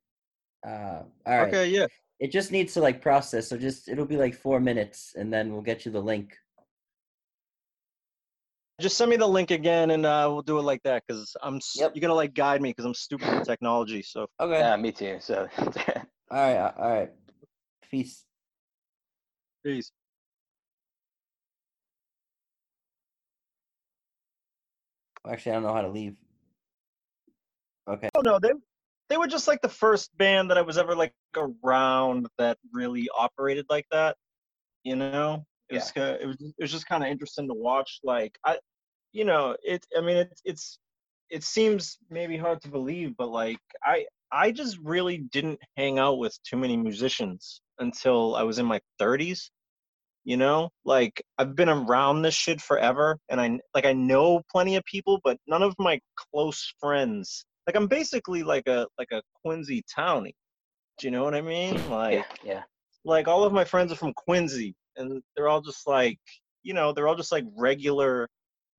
Uh, 0.67 1.03
all 1.25 1.39
right. 1.39 1.49
okay 1.49 1.67
yeah 1.69 1.87
It 2.19 2.33
just 2.33 2.51
needs 2.51 2.75
to 2.75 2.81
like 2.81 3.03
process. 3.03 3.49
So 3.49 3.57
just 3.59 3.89
it'll 3.89 4.07
be 4.07 4.17
like 4.17 4.35
four 4.35 4.59
minutes, 4.61 5.15
and 5.17 5.33
then 5.33 5.53
we'll 5.53 5.63
get 5.63 5.85
you 5.87 5.93
the 5.93 6.01
link. 6.01 6.37
just 8.79 8.99
send 8.99 9.09
me 9.11 9.17
the 9.17 9.27
link 9.27 9.51
again 9.51 9.91
and 9.91 10.05
uh 10.05 10.29
we'll 10.31 10.43
do 10.43 10.59
it 10.59 10.63
like 10.63 10.83
that 10.83 11.03
because 11.07 11.35
i'm 11.43 11.59
Yep. 11.77 11.93
you're 11.95 12.01
gonna 12.03 12.13
like 12.13 12.35
guide 12.35 12.61
me 12.61 12.69
because 12.71 12.85
i'm 12.85 12.93
stupid 12.93 13.27
with 13.33 13.47
technology 13.47 14.03
so 14.03 14.27
Okay. 14.39 14.59
yeah, 14.59 14.77
me 14.77 14.93
too. 14.93 15.17
So 15.19 15.49
All 15.59 15.73
right. 16.31 16.57
uh, 16.57 16.73
All 16.77 16.91
right. 16.91 17.11
Peace. 17.91 18.25
peace 19.65 19.91
Actually, 25.27 25.53
I 25.53 25.55
don't 25.55 25.63
know 25.65 25.73
how 25.73 25.83
to 25.83 25.89
leave. 25.89 26.17
Okay. 27.89 28.09
Oh 28.15 28.21
no, 28.21 28.39
they 28.39 28.51
they 29.09 29.17
were 29.17 29.27
just 29.27 29.49
like 29.49 29.61
the 29.61 29.69
first 29.69 30.17
band 30.17 30.51
that 30.51 30.59
I 30.59 30.63
was 30.63 30.79
ever 30.79 30.95
like 30.95 31.13
around 31.37 32.27
that 32.39 32.59
really 32.73 33.09
operated 33.17 33.67
like 33.69 33.87
that. 33.93 34.17
You 34.83 34.97
know, 34.97 35.45
it 35.69 35.75
was 35.75 35.91
ki- 35.93 36.01
it 36.01 36.27
was 36.27 36.37
it 36.41 36.55
was 36.63 36.73
just 36.73 36.87
kind 36.87 37.03
of 37.03 37.11
interesting 37.11 37.49
to 37.49 37.55
watch. 37.55 38.01
Like 38.05 38.39
I, 38.45 38.59
you 39.13 39.25
know, 39.25 39.57
it. 39.63 39.85
I 39.97 40.01
mean, 40.01 40.17
it's 40.17 40.41
it's 40.45 40.79
it 41.31 41.45
seems 41.45 41.99
maybe 42.11 42.37
hard 42.37 42.61
to 42.63 42.69
believe, 42.69 43.17
but 43.17 43.29
like 43.29 43.59
I 43.85 44.07
I 44.33 44.51
just 44.53 44.79
really 44.83 45.19
didn't 45.19 45.61
hang 45.77 45.99
out 45.99 46.19
with 46.19 46.37
too 46.43 46.57
many 46.57 46.77
musicians 46.77 47.61
until 47.79 48.37
I 48.37 48.43
was 48.43 48.59
in 48.59 48.67
my 48.67 48.81
30s. 49.01 49.51
You 50.25 50.37
know, 50.37 50.71
like 50.85 51.23
I've 51.39 51.55
been 51.55 51.69
around 51.69 52.23
this 52.23 52.35
shit 52.35 52.61
forever, 52.61 53.19
and 53.29 53.41
I 53.41 53.61
like 53.75 53.87
I 53.87 53.93
know 53.93 54.43
plenty 54.51 54.77
of 54.77 54.85
people, 54.85 55.21
but 55.23 55.39
none 55.47 55.63
of 55.63 55.75
my 55.79 56.01
close 56.17 56.75
friends. 56.81 57.45
Like 57.67 57.77
I'm 57.77 57.89
basically 57.89 58.43
like 58.43 58.69
a 58.69 58.87
like 58.99 59.11
a 59.13 59.23
Quincy 59.45 59.83
townie. 59.97 60.35
Do 60.99 61.07
you 61.07 61.11
know 61.11 61.25
what 61.25 61.35
I 61.35 61.41
mean? 61.41 61.75
Like 61.91 62.13
yeah, 62.15 62.25
yeah, 62.43 62.63
like 63.05 63.29
all 63.29 63.45
of 63.45 63.53
my 63.53 63.65
friends 63.65 63.93
are 63.93 63.97
from 63.97 64.15
Quincy, 64.15 64.75
and 64.97 65.23
they're 65.35 65.49
all 65.49 65.61
just 65.61 65.87
like 65.87 66.19
you 66.63 66.75
know 66.75 66.93
they're 66.93 67.09
all 67.09 67.17
just 67.17 67.33
like 67.33 67.45
regular 67.57 68.29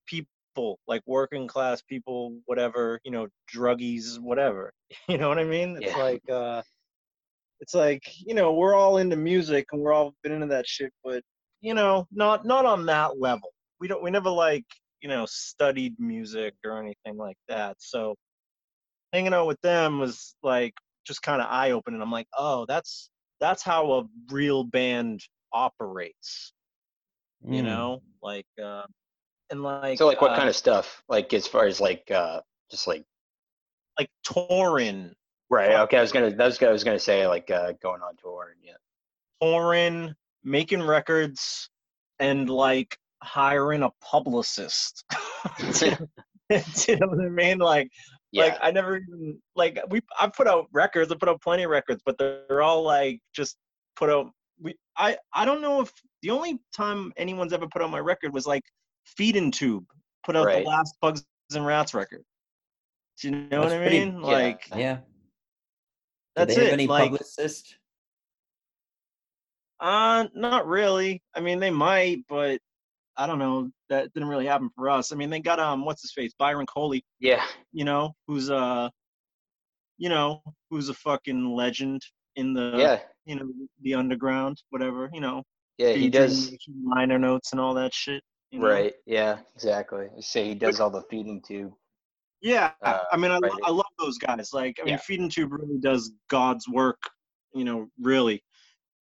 people, 0.07 0.79
like 0.87 1.01
working 1.05 1.47
class 1.47 1.81
people, 1.81 2.37
whatever 2.45 2.99
you 3.03 3.11
know, 3.11 3.27
druggies, 3.53 4.19
whatever. 4.19 4.71
You 5.09 5.17
know 5.17 5.27
what 5.29 5.39
I 5.39 5.43
mean? 5.43 5.77
It's 5.77 5.95
Yeah. 5.95 6.03
like 6.03 6.29
uh, 6.29 6.61
it's 7.59 7.73
like 7.73 8.03
you 8.25 8.33
know 8.33 8.53
we're 8.53 8.75
all 8.75 8.97
into 8.97 9.15
music 9.17 9.65
and 9.71 9.81
we're 9.81 9.93
all 9.93 10.13
been 10.23 10.31
into 10.31 10.47
that 10.47 10.67
shit, 10.67 10.93
but 11.03 11.21
you 11.61 11.73
know 11.73 12.07
not 12.11 12.45
not 12.45 12.65
on 12.65 12.85
that 12.85 13.19
level. 13.19 13.49
We 13.79 13.87
don't 13.87 14.01
we 14.03 14.11
never 14.11 14.29
like 14.29 14.65
you 15.01 15.09
know 15.09 15.25
studied 15.27 15.95
music 15.99 16.53
or 16.65 16.79
anything 16.81 17.17
like 17.17 17.37
that. 17.49 17.75
So 17.79 18.15
hanging 19.13 19.33
out 19.33 19.47
with 19.47 19.59
them 19.61 19.99
was 19.99 20.35
like 20.43 20.73
just 21.05 21.21
kind 21.21 21.41
of 21.41 21.47
eye 21.49 21.71
opening. 21.71 22.01
I'm 22.01 22.11
like, 22.11 22.27
oh, 22.37 22.65
that's 22.67 23.09
that's 23.39 23.63
how 23.63 23.91
a 23.93 24.03
real 24.31 24.63
band 24.63 25.21
operates. 25.53 26.53
You 27.43 27.61
Mm. 27.61 27.65
know, 27.65 28.01
like 28.21 28.47
uh, 28.61 28.83
and 29.49 29.63
like 29.63 29.97
So 29.99 30.07
like, 30.07 30.21
what 30.21 30.31
uh, 30.31 30.35
kind 30.35 30.49
of 30.49 30.55
stuff? 30.55 31.01
Like 31.07 31.33
as 31.33 31.47
far 31.47 31.65
as 31.65 31.79
like, 31.79 32.09
uh 32.11 32.41
just 32.69 32.87
like, 32.87 33.05
like 33.97 34.09
touring, 34.23 35.13
right? 35.49 35.75
Okay, 35.81 35.97
I 35.97 36.01
was 36.01 36.11
gonna, 36.11 36.31
that 36.31 36.45
was, 36.45 36.61
I 36.61 36.71
was 36.71 36.83
gonna 36.83 36.99
say 36.99 37.25
like, 37.27 37.49
uh 37.49 37.73
going 37.81 38.01
on 38.01 38.15
tour. 38.21 38.53
and 38.53 38.61
Yeah. 38.63 38.73
touring, 39.41 40.13
making 40.43 40.81
records, 40.81 41.69
and 42.19 42.49
like 42.49 42.97
hiring 43.23 43.83
a 43.83 43.91
publicist. 44.01 45.05
You 46.49 46.95
know 46.97 47.07
what 47.07 47.25
I 47.25 47.29
mean? 47.29 47.57
Like 47.57 47.89
Yeah. 48.31 48.43
Like 48.45 48.57
I 48.61 48.71
never 48.71 48.97
even 48.97 49.41
like 49.55 49.79
we 49.89 50.01
I've 50.19 50.33
put 50.33 50.47
out 50.47 50.67
records, 50.71 51.11
I 51.11 51.15
put 51.15 51.29
out 51.29 51.41
plenty 51.41 51.63
of 51.63 51.69
records, 51.69 52.01
but 52.05 52.17
they're 52.17 52.61
all 52.61 52.83
like 52.83 53.19
just 53.33 53.55
put 53.95 54.09
out 54.09 54.31
we 54.59 54.75
I 54.97 55.17
I 55.33 55.45
don't 55.45 55.61
know 55.61 55.81
if 55.81 55.91
the 56.21 56.31
only 56.31 56.59
time 56.75 57.13
anyone's 57.17 57.53
ever 57.53 57.67
put 57.67 57.81
out 57.81 57.89
my 57.89 57.99
record 57.99 58.33
was 58.33 58.45
like 58.45 58.63
Feeding 59.05 59.51
Tube 59.51 59.85
put 60.25 60.35
out 60.35 60.45
Right. 60.45 60.63
the 60.63 60.69
last 60.69 60.95
Bugs 61.01 61.23
and 61.53 61.65
Rats 61.65 61.93
record. 61.93 62.23
Do 63.21 63.29
you 63.29 63.35
know 63.35 63.61
what 63.61 63.71
I 63.71 63.87
mean? 63.89 64.15
yeah. 64.19 64.25
Like 64.25 64.67
Yeah. 64.75 64.95
Do 64.97 65.01
that's 66.35 66.55
they 66.55 66.61
have 66.63 66.69
it. 66.71 66.73
any 66.73 66.87
like 66.87 67.03
publicist? 67.11 67.77
uh 69.79 70.27
not 70.33 70.67
really. 70.67 71.21
I 71.33 71.39
mean 71.39 71.59
they 71.59 71.71
might, 71.71 72.25
but 72.27 72.59
I 73.17 73.25
don't 73.27 73.39
know. 73.39 73.69
That 73.89 74.13
didn't 74.13 74.29
really 74.29 74.45
happen 74.45 74.69
for 74.75 74.89
us. 74.89 75.11
I 75.11 75.15
mean 75.15 75.29
they 75.29 75.39
got 75.39 75.59
um 75.59 75.85
what's 75.85 76.01
his 76.01 76.13
face? 76.13 76.33
Byron 76.37 76.65
Coley, 76.67 77.03
yeah. 77.19 77.43
you 77.71 77.83
know, 77.85 78.13
who's 78.27 78.49
uh 78.49 78.89
you 79.97 80.09
know, 80.09 80.41
who's 80.69 80.89
a 80.89 80.93
fucking 80.93 81.55
legend 81.55 82.01
in 82.35 82.53
the 82.53 82.75
Yeah. 82.77 82.99
you 83.25 83.35
know, 83.35 83.49
the 83.81 83.95
underground, 83.95 84.61
whatever, 84.69 85.09
you 85.13 85.21
know, 85.21 85.43
Yeah. 85.77 85.93
He 85.93 86.09
does. 86.09 86.55
liner 86.83 87.17
notes 87.19 87.51
and 87.51 87.59
all 87.61 87.73
that 87.75 87.93
shit. 87.93 88.23
you 88.51 88.59
know? 88.59 88.67
Right. 88.67 88.93
Yeah. 89.05 89.39
Exactly. 89.55 90.07
Say 90.19 90.49
he 90.49 90.55
does 90.55 90.79
all 90.79 90.89
the 90.89 91.01
feeding 91.09 91.41
tube. 91.41 91.73
Yeah, 92.41 92.71
I- 92.83 92.91
Uh, 92.91 93.03
I 93.11 93.17
mean, 93.17 93.31
I, 93.31 93.39
writing. 93.39 93.57
I 93.65 93.71
love 93.71 93.91
those 93.97 94.17
guys. 94.19 94.53
Like, 94.53 94.77
I 94.79 94.85
mean, 94.85 94.97
Feeding 94.99 95.27
Tube 95.27 95.51
really 95.51 95.79
does 95.79 96.11
God's 96.29 96.67
work, 96.69 96.99
you 97.55 97.63
know, 97.65 97.89
really. 97.99 98.43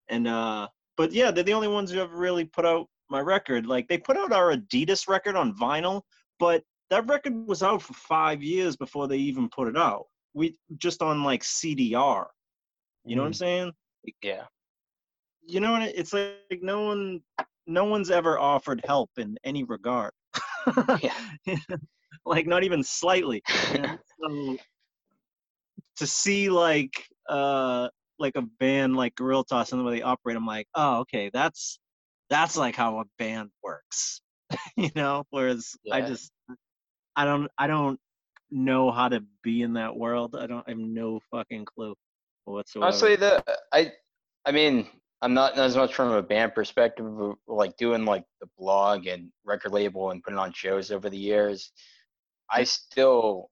And 0.08 0.26
uh, 0.28 0.70
but 0.96 1.12
yeah, 1.12 1.32
they're 1.32 1.44
the 1.44 1.54
only 1.54 1.68
ones 1.68 1.92
who 1.92 2.00
ever 2.00 2.16
really 2.16 2.46
put 2.46 2.66
out 2.66 2.88
my 3.10 3.20
record. 3.20 3.66
Like, 3.68 3.88
they 3.88 3.98
put 3.98 4.18
out 4.18 4.32
our 4.32 4.54
Adidas 4.56 5.08
record 5.08 5.36
on 5.36 5.56
vinyl, 5.56 6.02
but 6.40 6.64
that 6.90 7.08
record 7.08 7.34
was 7.48 7.64
out 7.64 7.82
for 7.82 7.94
five 7.94 8.44
years 8.44 8.76
before 8.76 9.08
they 9.08 9.18
even 9.18 9.50
put 9.50 9.68
it 9.68 9.78
out. 9.78 10.06
We 10.34 10.56
just 10.78 11.02
on 11.02 11.24
like 11.24 11.44
CDR. 11.44 12.26
You 13.06 13.16
know 13.16 13.22
what 13.22 13.28
I'm 13.28 13.32
Mm. 13.34 13.36
saying? 13.36 13.72
Yeah. 14.22 14.46
you 15.48 15.60
know 15.60 15.74
what 15.74 15.84
it- 15.84 15.96
it's 15.96 16.12
like 16.12 16.62
no 16.62 16.86
one 16.86 17.22
no 17.68 17.86
one's 17.86 18.10
ever 18.10 18.40
offered 18.40 18.82
help 18.86 19.12
in 19.18 19.38
any 19.44 19.64
regard 19.64 20.12
Yeah. 21.02 21.14
like 22.26 22.48
not 22.48 22.64
even 22.64 22.84
slightly 22.84 23.44
so 23.48 24.58
to 25.98 26.08
see 26.08 26.50
like 26.50 27.06
uh 27.30 27.90
like 28.18 28.36
a 28.36 28.42
band 28.60 28.96
like 28.96 29.14
guerilla 29.16 29.44
toss 29.46 29.72
and 29.72 29.80
the 29.80 29.86
way 29.86 29.98
they 29.98 30.02
operate 30.02 30.36
i'm 30.38 30.46
like 30.48 30.68
oh 30.76 31.00
okay 31.02 31.30
that's 31.32 31.80
that's 32.30 32.58
like 32.58 32.76
how 32.76 33.00
a 33.00 33.04
band 33.20 33.50
works 33.64 34.22
you 34.78 34.90
know 34.96 35.24
whereas 35.30 35.76
i 35.92 36.02
just 36.02 36.32
i 37.16 37.26
don't 37.26 37.50
i 37.58 37.68
don't 37.68 38.00
know 38.52 38.92
how 38.92 39.10
to 39.10 39.24
be 39.44 39.62
in 39.62 39.74
that 39.74 39.96
world 39.96 40.36
i 40.40 40.46
don't 40.46 40.64
i 40.68 40.72
have 40.72 40.78
no 40.78 41.20
fucking 41.32 41.66
clue 41.66 41.96
whatsoever 42.46 42.88
Honestly, 42.88 43.16
the 43.16 43.44
uh, 43.50 43.56
I, 43.74 43.92
I 44.46 44.52
mean, 44.52 44.88
I'm 45.22 45.34
not 45.34 45.58
as 45.58 45.76
much 45.76 45.94
from 45.94 46.12
a 46.12 46.22
band 46.22 46.54
perspective, 46.54 47.06
like 47.48 47.76
doing 47.78 48.06
like 48.06 48.24
the 48.42 48.48
blog 48.58 49.08
and 49.08 49.32
record 49.44 49.72
label 49.72 50.12
and 50.12 50.24
putting 50.24 50.40
on 50.40 50.54
shows 50.54 50.92
over 50.92 51.10
the 51.10 51.18
years. 51.18 51.72
I 52.50 52.64
still 52.64 53.50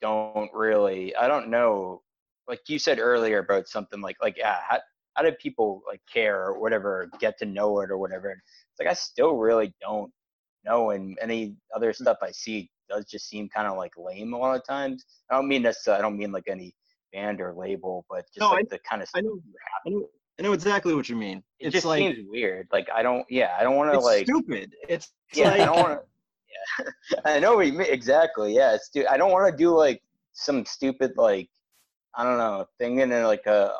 don't 0.00 0.50
really. 0.54 1.14
I 1.16 1.28
don't 1.28 1.48
know. 1.48 2.02
like 2.48 2.60
you 2.68 2.78
said 2.78 2.98
earlier 2.98 3.38
about 3.38 3.68
something 3.68 4.00
like 4.00 4.16
like 4.22 4.36
yeah, 4.36 4.58
how, 4.68 4.78
how 5.14 5.22
do 5.22 5.32
people 5.32 5.82
like 5.86 6.00
care 6.12 6.46
or 6.46 6.60
whatever, 6.60 7.10
get 7.18 7.38
to 7.38 7.46
know 7.46 7.80
it 7.80 7.90
or 7.90 7.98
whatever? 7.98 8.30
It's 8.30 8.78
like 8.78 8.88
I 8.88 8.94
still 8.94 9.36
really 9.36 9.74
don't 9.80 10.10
know, 10.64 10.90
and 10.90 11.18
any 11.20 11.56
other 11.74 11.92
mm. 11.92 11.96
stuff 11.96 12.18
I 12.22 12.30
see 12.30 12.70
does 12.88 13.04
just 13.04 13.28
seem 13.28 13.48
kind 13.48 13.68
of 13.68 13.76
like 13.76 13.92
lame 13.96 14.32
a 14.32 14.38
lot 14.38 14.56
of 14.56 14.66
times. 14.66 15.04
I 15.30 15.34
don't 15.34 15.48
mean 15.48 15.62
this. 15.62 15.86
I 15.88 16.00
don't 16.00 16.16
mean 16.16 16.32
like 16.32 16.48
any 16.48 16.74
band 17.12 17.40
or 17.40 17.54
label, 17.54 18.04
but 18.08 18.26
just 18.26 18.40
No, 18.40 18.50
like 18.50 18.68
the 18.68 18.78
kind 18.88 19.02
of 19.02 19.08
I 19.14 19.20
know, 19.20 19.38
I 19.86 19.90
know, 19.90 20.08
I 20.38 20.42
know 20.42 20.52
exactly 20.52 20.94
what 20.94 21.08
you 21.08 21.16
mean. 21.16 21.38
it 21.58 21.66
it's 21.66 21.74
just 21.74 21.86
like 21.86 21.98
seems 21.98 22.18
weird. 22.28 22.68
Like 22.72 22.88
I 22.94 23.02
don't, 23.02 23.26
yeah, 23.30 23.56
I 23.58 23.62
don't 23.62 23.76
want 23.76 23.92
to 23.92 24.00
like, 24.00 24.26
stupid. 24.26 24.74
It's, 24.88 25.10
it's 25.28 25.38
yeah, 25.38 25.50
like 25.50 25.60
I 25.60 25.66
don't 25.66 25.76
want 25.76 26.00
to. 26.00 26.06
Yeah, 27.12 27.20
I 27.24 27.38
know 27.40 27.56
what 27.56 27.66
you 27.66 27.72
mean 27.72 27.86
exactly. 27.90 28.54
Yeah, 28.54 28.74
it's 28.74 28.90
I 29.08 29.16
don't 29.16 29.32
want 29.32 29.50
to 29.50 29.56
do 29.56 29.76
like 29.76 30.02
some 30.32 30.64
stupid 30.64 31.12
like 31.16 31.48
I 32.14 32.24
don't 32.24 32.38
know 32.38 32.66
thing 32.78 32.98
in 33.00 33.10
like 33.24 33.46
a 33.46 33.72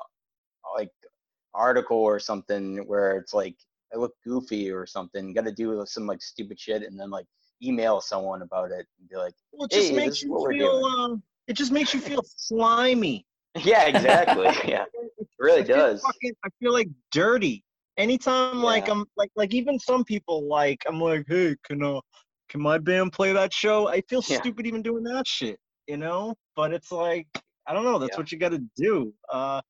article 1.55 1.98
or 1.98 2.18
something 2.18 2.78
where 2.86 3.16
it's 3.16 3.34
like 3.34 3.57
I 3.94 3.96
look 3.98 4.14
goofy 4.24 4.70
or 4.70 4.86
something. 4.86 5.32
Got 5.32 5.44
to 5.46 5.53
do 5.53 5.82
some 5.86 6.07
like 6.07 6.22
stupid 6.22 6.59
shit 6.59 6.82
and 6.82 6.98
then 6.98 7.11
like 7.11 7.26
email 7.62 8.01
someone 8.01 8.42
about 8.42 8.70
it 8.70 8.86
and 8.98 9.09
be 9.09 9.16
like, 9.16 9.34
well, 9.53 9.66
it 9.66 9.72
just 9.72 9.90
Hey, 9.90 9.96
makes 9.96 10.22
you 10.22 10.46
feel. 10.51 10.84
Um, 10.84 11.22
it 11.48 11.55
just 11.55 11.72
makes 11.72 11.92
you 11.92 12.01
feel 12.01 12.22
slimy. 12.36 13.26
yeah, 13.64 13.86
exactly. 13.86 14.48
yeah, 14.64 14.84
it 15.18 15.28
really 15.38 15.62
I 15.62 15.64
does. 15.64 16.03
Fucking, 16.03 16.34
I 16.44 16.48
feel 16.61 16.72
like 16.72 16.88
dirty. 17.11 17.64
Anytime, 17.96 18.62
like 18.62 18.88
I'm 18.88 19.05
like 19.16 19.30
like 19.36 19.53
even 19.53 19.78
some 19.78 20.05
people 20.05 20.48
like 20.48 20.82
I'm 20.86 21.01
like, 21.01 21.24
hey, 21.28 21.57
can 21.64 21.82
uh, 21.82 22.01
can 22.48 22.61
my 22.62 22.78
band 22.78 23.12
play 23.12 23.32
that 23.32 23.53
show? 23.53 23.88
I 23.88 24.01
feel 24.03 24.22
Yeah. 24.22 24.40
stupid 24.40 24.66
even 24.66 24.80
doing 24.82 25.03
that 25.05 25.26
shit, 25.26 25.59
you 25.86 25.96
know. 25.96 26.34
But 26.57 26.72
it's 26.72 26.92
like 26.92 27.26
I 27.66 27.74
don't 27.74 27.84
know. 27.84 27.98
That's 27.98 28.16
Yeah. 28.16 28.20
what 28.20 28.32
you 28.32 28.38
got 28.38 28.53
to 28.53 28.62
do. 28.76 29.12
Uh, 29.30 29.61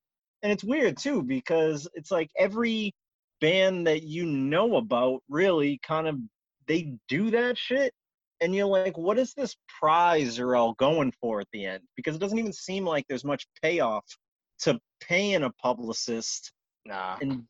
and 0.43 0.51
it's 0.51 0.63
weird 0.63 0.97
too 0.97 1.21
because 1.23 1.87
it's 1.93 2.11
like 2.11 2.29
every 2.37 2.93
band 3.39 3.87
that 3.87 4.03
you 4.03 4.25
know 4.25 4.75
about 4.77 5.21
really 5.29 5.79
kind 5.85 6.07
of 6.07 6.17
they 6.67 6.93
do 7.07 7.31
that 7.31 7.57
shit 7.57 7.91
and 8.41 8.53
you're 8.55 8.65
like 8.65 8.97
what 8.97 9.17
is 9.17 9.33
this 9.35 9.55
prize 9.79 10.37
you're 10.37 10.55
all 10.55 10.73
going 10.73 11.11
for 11.19 11.41
at 11.41 11.47
the 11.53 11.65
end 11.65 11.81
because 11.95 12.15
it 12.15 12.19
doesn't 12.19 12.39
even 12.39 12.53
seem 12.53 12.85
like 12.85 13.05
there's 13.07 13.25
much 13.25 13.47
payoff 13.61 14.05
to 14.59 14.79
paying 15.01 15.43
a 15.43 15.51
publicist 15.61 16.51
Nah. 16.85 17.17
and 17.21 17.43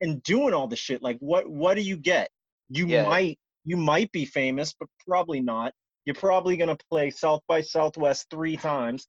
and 0.00 0.22
doing 0.22 0.54
all 0.54 0.66
the 0.68 0.76
shit 0.76 1.02
like 1.02 1.16
what 1.20 1.48
what 1.48 1.74
do 1.74 1.82
you 1.82 1.96
get 1.96 2.30
you 2.70 2.86
Yeah. 2.86 3.04
might 3.04 3.38
you 3.64 3.76
might 3.76 4.10
be 4.12 4.24
famous 4.24 4.74
but 4.78 4.88
probably 5.06 5.40
not 5.40 5.72
you're 6.04 6.14
probably 6.14 6.56
going 6.56 6.74
to 6.74 6.84
play 6.90 7.10
south 7.10 7.40
by 7.48 7.60
southwest 7.60 8.26
three 8.30 8.56
times 8.56 9.06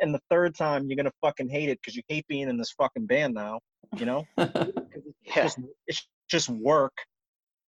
and 0.00 0.14
the- 0.14 0.20
third 0.30 0.54
time 0.54 0.86
you're 0.88 0.96
going 0.96 1.06
to 1.06 1.12
fucking 1.20 1.48
hate 1.48 1.68
it 1.68 1.78
because 1.82 1.96
you 1.96 2.02
hate 2.08 2.26
being 2.28 2.48
in 2.48 2.56
this 2.56 2.72
fucking 2.72 3.06
band 3.06 3.34
now 3.34 3.58
you 3.98 4.06
know 4.06 4.24
'Cause 4.36 5.02
it's 5.06 5.36
Yeah. 5.36 5.42
just 5.42 5.58
it's 5.86 6.08
just 6.30 6.48
work 6.48 6.92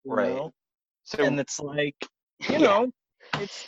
Right. 0.05 0.29
know? 0.35 0.53
So 1.05 1.25
and 1.25 1.39
it's 1.41 1.59
like 1.61 1.97
you 2.49 2.53
yeah. 2.53 2.59
know 2.59 2.91
it's 3.41 3.67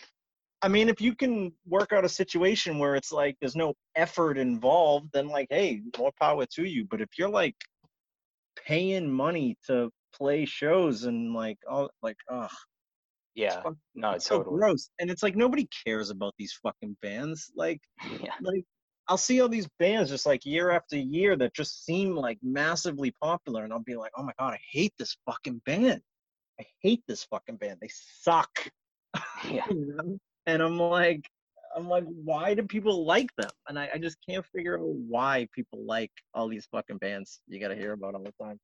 i 0.63 0.69
mean 0.69 0.89
if 0.89 1.01
you 1.01 1.15
can 1.15 1.53
work 1.67 1.93
out 1.93 2.05
a 2.05 2.09
situation 2.09 2.79
where 2.79 2.95
it's 2.97 3.13
like 3.13 3.37
there's 3.41 3.57
no 3.57 3.75
effort 3.97 4.39
involved 4.39 5.09
then 5.13 5.29
like 5.29 5.47
hey 5.51 5.83
more 5.99 6.13
power 6.21 6.45
to 6.47 6.65
you 6.65 6.85
but 6.91 7.01
if 7.01 7.09
you're 7.19 7.29
like 7.29 7.55
paying 8.67 9.11
money 9.11 9.57
to 9.67 9.91
play 10.13 10.45
shows 10.45 11.05
and 11.05 11.33
like 11.35 11.59
oh 11.71 11.89
like 12.03 12.17
oh 12.31 12.49
yeah, 13.39 13.63
fuck- 13.63 13.77
no, 13.95 14.11
it's 14.13 14.27
so 14.27 14.41
gross 14.41 14.91
and 14.99 15.11
it's 15.11 15.23
like 15.23 15.37
nobody 15.37 15.69
cares 15.87 16.11
about 16.11 16.35
these 16.39 16.53
fucking 16.63 16.97
bands 17.03 17.51
like 17.57 17.81
Yeah, 18.23 18.33
like 18.41 18.65
I'll 19.09 19.17
see 19.17 19.41
all 19.41 19.49
these 19.49 19.69
bands 19.79 20.11
just 20.11 20.27
like 20.27 20.45
year 20.45 20.71
after 20.71 20.97
year 20.97 21.35
that 21.37 21.55
just 21.55 21.85
seem 21.85 22.15
like 22.15 22.39
massively 22.43 23.15
popular, 23.23 23.65
and 23.65 23.73
I'll 23.73 23.79
be 23.81 23.97
like, 23.97 24.13
oh 24.17 24.23
my 24.23 24.33
god, 24.39 24.53
I 24.53 24.61
hate 24.71 24.93
this 24.99 25.17
fucking 25.25 25.63
band. 25.65 26.03
I 26.61 26.67
hate 26.83 27.03
this 27.09 27.25
fucking 27.25 27.57
band. 27.57 27.79
They 27.81 27.89
suck. 28.21 28.51
yeah. 29.51 29.65
you 29.71 29.95
know? 29.97 30.19
And 30.47 30.63
I'm 30.63 30.79
like, 30.79 31.27
I'm 31.75 31.89
like, 31.89 32.05
why 32.05 32.53
do 32.53 32.63
people 32.65 33.07
like 33.07 33.31
them? 33.39 33.51
And 33.69 33.79
I, 33.79 33.89
I 33.95 33.99
just 33.99 34.19
can't 34.29 34.45
figure 34.55 34.79
out 34.79 34.85
why 34.85 35.49
people 35.55 35.85
like 35.87 36.13
all 36.35 36.49
these 36.49 36.67
fucking 36.71 36.99
bands 36.99 37.41
you 37.49 37.61
gotta 37.61 37.77
hear 37.77 37.93
about 37.93 38.15
all 38.15 38.23
the 38.23 38.45
time. 38.45 38.59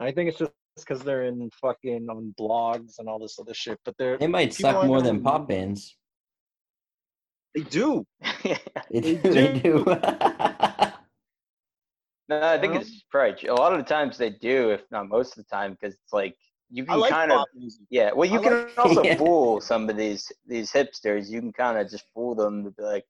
I 0.00 0.10
think 0.10 0.28
it's 0.28 0.38
just 0.38 0.50
because 0.82 1.00
they're 1.02 1.24
in 1.24 1.48
fucking 1.60 2.06
on 2.10 2.34
blogs 2.38 2.98
and 2.98 3.08
all 3.08 3.18
this 3.20 3.38
other 3.38 3.54
shit, 3.54 3.78
but 3.84 3.94
they're 3.98 4.18
They 4.18 4.26
might 4.26 4.52
suck 4.52 4.84
more 4.86 5.00
than 5.02 5.22
pop 5.22 5.48
bands. 5.48 5.96
they 7.54 7.62
do. 7.62 8.04
They 8.42 8.58
They 8.90 9.00
do. 9.14 9.16
They 9.32 9.58
do. 9.60 9.84
No, 12.26 12.40
I 12.42 12.58
think 12.58 12.74
um, 12.74 12.80
it's 12.80 13.02
probably 13.10 13.48
a 13.48 13.54
lot 13.54 13.72
of 13.74 13.78
the 13.78 13.84
times 13.84 14.16
they 14.16 14.30
do, 14.30 14.70
if 14.70 14.80
not 14.90 15.08
most 15.08 15.36
of 15.36 15.44
the 15.44 15.54
time, 15.54 15.72
because 15.78 15.92
it's 15.94 16.12
like 16.12 16.34
you 16.70 16.84
can 16.86 16.98
like 16.98 17.10
kind 17.10 17.30
of 17.30 17.44
music. 17.54 17.82
yeah. 17.90 18.12
Well, 18.12 18.28
you 18.28 18.40
I 18.40 18.42
can 18.42 18.52
like- 18.64 18.78
also 18.78 19.02
Yeah. 19.04 19.16
fool 19.16 19.60
some 19.60 19.90
of 19.90 19.98
these 19.98 20.32
these 20.46 20.72
hipsters. 20.72 21.28
You 21.28 21.40
can 21.40 21.52
kind 21.52 21.76
of 21.78 21.90
just 21.90 22.04
fool 22.14 22.34
them 22.34 22.64
to 22.64 22.70
be 22.70 22.82
like, 22.82 23.04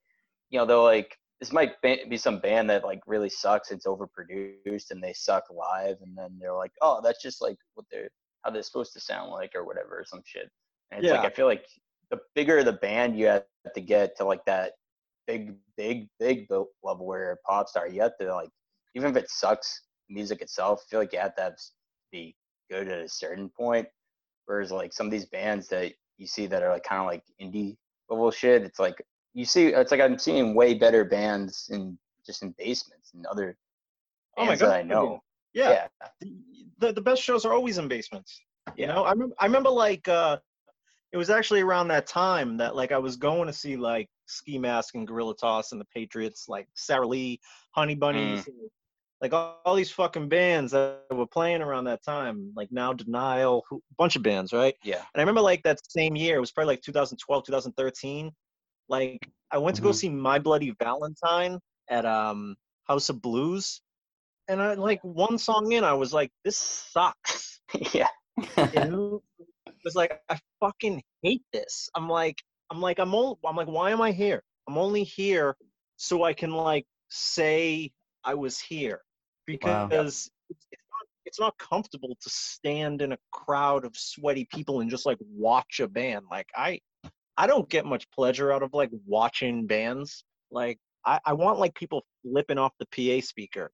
you 0.51 0.59
know, 0.59 0.67
they're 0.67 0.77
like 0.79 1.17
this 1.41 1.53
might 1.53 1.81
be 1.83 2.17
some 2.17 2.41
band 2.41 2.71
that 2.71 2.85
like 2.85 3.01
really 3.07 3.29
sucks. 3.29 3.71
It's 3.71 3.87
overproduced 3.87 4.91
and 4.91 5.03
they 5.03 5.13
suck 5.13 5.45
live, 5.51 5.97
and 6.03 6.17
then 6.17 6.39
they're 6.41 6.55
like, 6.55 6.73
oh, 6.81 7.01
that's 7.03 7.23
just 7.23 7.43
like 7.43 7.57
what 7.75 7.87
they're 7.91 8.09
how 8.45 8.51
they're 8.51 8.63
supposed 8.63 8.93
to 8.93 9.01
sound 9.01 9.31
like 9.31 9.53
or 9.55 9.65
whatever 9.65 9.99
or 10.01 10.05
some 10.05 10.23
shit. 10.25 10.51
And 10.91 11.01
it's 11.01 11.11
like 11.11 11.21
Yeah. 11.21 11.27
I 11.27 11.31
feel 11.31 11.47
like 11.47 11.67
the 12.11 12.19
bigger 12.35 12.63
the 12.63 12.75
band 12.75 13.19
you 13.19 13.27
have 13.27 13.45
to 13.75 13.81
get 13.81 14.17
to 14.19 14.25
like 14.25 14.45
that 14.47 14.73
big, 15.27 15.55
big, 15.77 16.09
big 16.21 16.47
level 16.83 17.07
where 17.07 17.21
you're 17.21 17.33
a 17.33 17.37
pop 17.39 17.69
star, 17.69 17.89
you 17.89 18.03
have 18.03 18.17
to 18.21 18.35
like 18.35 18.51
even 18.95 19.11
if 19.11 19.17
it 19.17 19.31
sucks 19.31 19.83
music 20.09 20.41
itself, 20.43 20.83
I 20.87 20.91
feel 20.91 21.01
like 21.01 21.13
you 21.13 21.19
have 21.19 21.35
to 21.37 21.43
have, 21.43 21.53
s- 21.55 21.73
be 22.13 22.37
good 22.71 22.89
at 22.89 23.01
a 23.01 23.09
certain 23.09 23.49
point. 23.49 23.87
Whereas 24.47 24.71
like 24.71 24.93
some 24.93 25.07
of 25.07 25.11
these 25.11 25.27
bands 25.27 25.69
that 25.69 25.93
you 26.19 26.27
see 26.27 26.47
that 26.47 26.63
are 26.63 26.71
like 26.71 26.85
kind 26.85 27.01
of 27.01 27.07
like 27.07 27.25
indie 27.41 27.77
level 28.09 28.31
shit, 28.31 28.63
it's 28.63 28.79
like 28.79 29.03
you 29.35 29.45
see, 29.45 29.69
it's 29.69 29.91
like 29.91 30.01
I'm 30.01 30.19
seeing 30.19 30.55
way 30.55 30.75
better 30.75 31.05
bands 31.05 31.69
in 31.73 31.99
just 32.25 32.43
in 32.43 32.55
basements 32.57 33.13
and 33.15 33.27
other 33.27 33.57
Oh 34.37 34.47
my 34.47 34.57
God, 34.57 34.71
I 34.71 34.83
know. 34.83 35.21
Yeah. 35.53 35.87
yeah, 36.01 36.09
the, 36.79 36.93
the 36.93 37.01
best 37.01 37.23
shows 37.23 37.45
are 37.45 37.53
always 37.53 37.79
in 37.79 37.87
basements. 37.87 38.41
You 38.77 38.87
Yeah. 38.87 38.95
know, 38.95 39.05
I 39.05 39.13
remember, 39.13 39.35
I 39.39 39.47
remember 39.47 39.71
like 39.71 40.09
uh, 40.09 40.39
it 41.13 41.17
was 41.17 41.31
actually 41.31 41.61
around 41.61 41.89
that 41.89 42.07
time 42.07 42.57
that 42.57 42.75
like 42.75 42.91
I 42.91 42.99
was 42.99 43.17
going 43.17 43.47
to 43.47 43.53
see 43.53 43.77
like 43.77 44.09
Ski 44.27 44.59
Mask 44.59 44.95
and 44.97 45.07
Guerilla 45.07 45.37
Toss 45.37 45.73
and 45.73 45.81
the 45.81 45.87
Patriots, 45.95 46.47
like 46.49 46.67
Sarah 46.75 47.07
Lee, 47.07 47.41
Honey 47.71 47.95
Bunnies, 47.95 48.47
and, 48.49 48.57
like 49.21 49.33
all, 49.33 49.61
all 49.65 49.77
these 49.77 49.93
fucking 49.93 50.29
bands 50.29 50.73
that 50.73 51.03
were 51.13 51.27
playing 51.27 51.63
around 51.63 51.85
that 51.85 52.03
time, 52.03 52.53
like 52.57 52.73
Now 52.73 52.93
Denial, 52.93 53.63
a 53.71 53.77
bunch 53.97 54.17
of 54.17 54.23
bands, 54.23 54.53
right? 54.53 54.75
yeah, 54.83 54.97
And 55.15 55.17
I 55.17 55.21
remember 55.21 55.41
like 55.41 55.63
that 55.63 55.79
same 55.89 56.17
year, 56.17 56.37
it 56.37 56.41
was 56.41 56.51
probably 56.51 56.73
like 56.73 56.83
2012, 56.83 57.45
2013. 57.45 58.33
Like 58.89 59.27
I 59.51 59.59
went 59.59 59.77
to 59.77 59.83
go 59.83 59.91
Mhm. 59.91 59.95
see 59.95 60.09
My 60.11 60.39
Bloody 60.39 60.75
Valentine 60.83 61.59
at 61.89 62.05
um 62.07 62.57
House 62.85 63.09
of 63.09 63.21
Blues. 63.23 63.81
And 64.49 64.61
I 64.61 64.75
like 64.75 65.01
one 65.03 65.39
song 65.39 65.73
in, 65.73 65.85
I 65.85 65.95
was 65.95 66.13
like, 66.13 66.31
this 66.45 66.59
sucks. 66.59 67.61
yeah, 67.95 68.09
it 68.59 68.93
was 69.85 69.95
like 69.95 70.21
I 70.29 70.39
fucking 70.61 71.03
hate 71.23 71.43
this. 71.53 71.89
I'm 71.95 72.09
like, 72.09 72.37
I'm 72.71 72.81
like, 72.81 72.99
I'm 72.99 73.15
all 73.15 73.39
I'm 73.45 73.57
like, 73.57 73.69
why 73.69 73.91
am 73.91 74.01
I 74.01 74.13
here? 74.13 74.43
I'm 74.69 74.79
only 74.79 75.05
here 75.05 75.57
so 75.97 76.25
I 76.25 76.33
can 76.35 76.51
like 76.51 76.87
say 77.09 77.91
I 78.25 78.35
was 78.35 78.59
here. 78.61 79.01
Wow. 79.63 79.87
Because 79.87 80.31
it's, 80.51 80.67
it's 80.73 80.83
not 80.91 81.07
it's 81.27 81.41
not 81.41 81.59
comfortable 81.59 82.17
to 82.21 82.31
stand 82.31 83.03
in 83.03 83.13
a 83.13 83.19
crowd 83.33 83.85
of 83.85 83.97
sweaty 83.97 84.47
people 84.53 84.81
and 84.81 84.91
just 84.91 85.07
like 85.07 85.19
watch 85.21 85.81
a 85.81 85.89
band. 85.89 86.25
Like 86.31 86.49
I 86.57 86.81
I 87.37 87.47
don't 87.47 87.69
get 87.69 87.85
much 87.87 88.09
pleasure 88.11 88.53
out 88.53 88.63
of 88.63 88.73
like 88.73 88.91
watching 89.07 89.67
bands. 89.67 90.25
Like 90.51 90.79
I, 91.05 91.21
I 91.25 91.33
want 91.33 91.59
like 91.59 91.75
people 91.75 92.05
flipping 92.23 92.59
off 92.59 92.73
the 92.79 92.87
PA 92.87 93.25
speaker. 93.27 93.71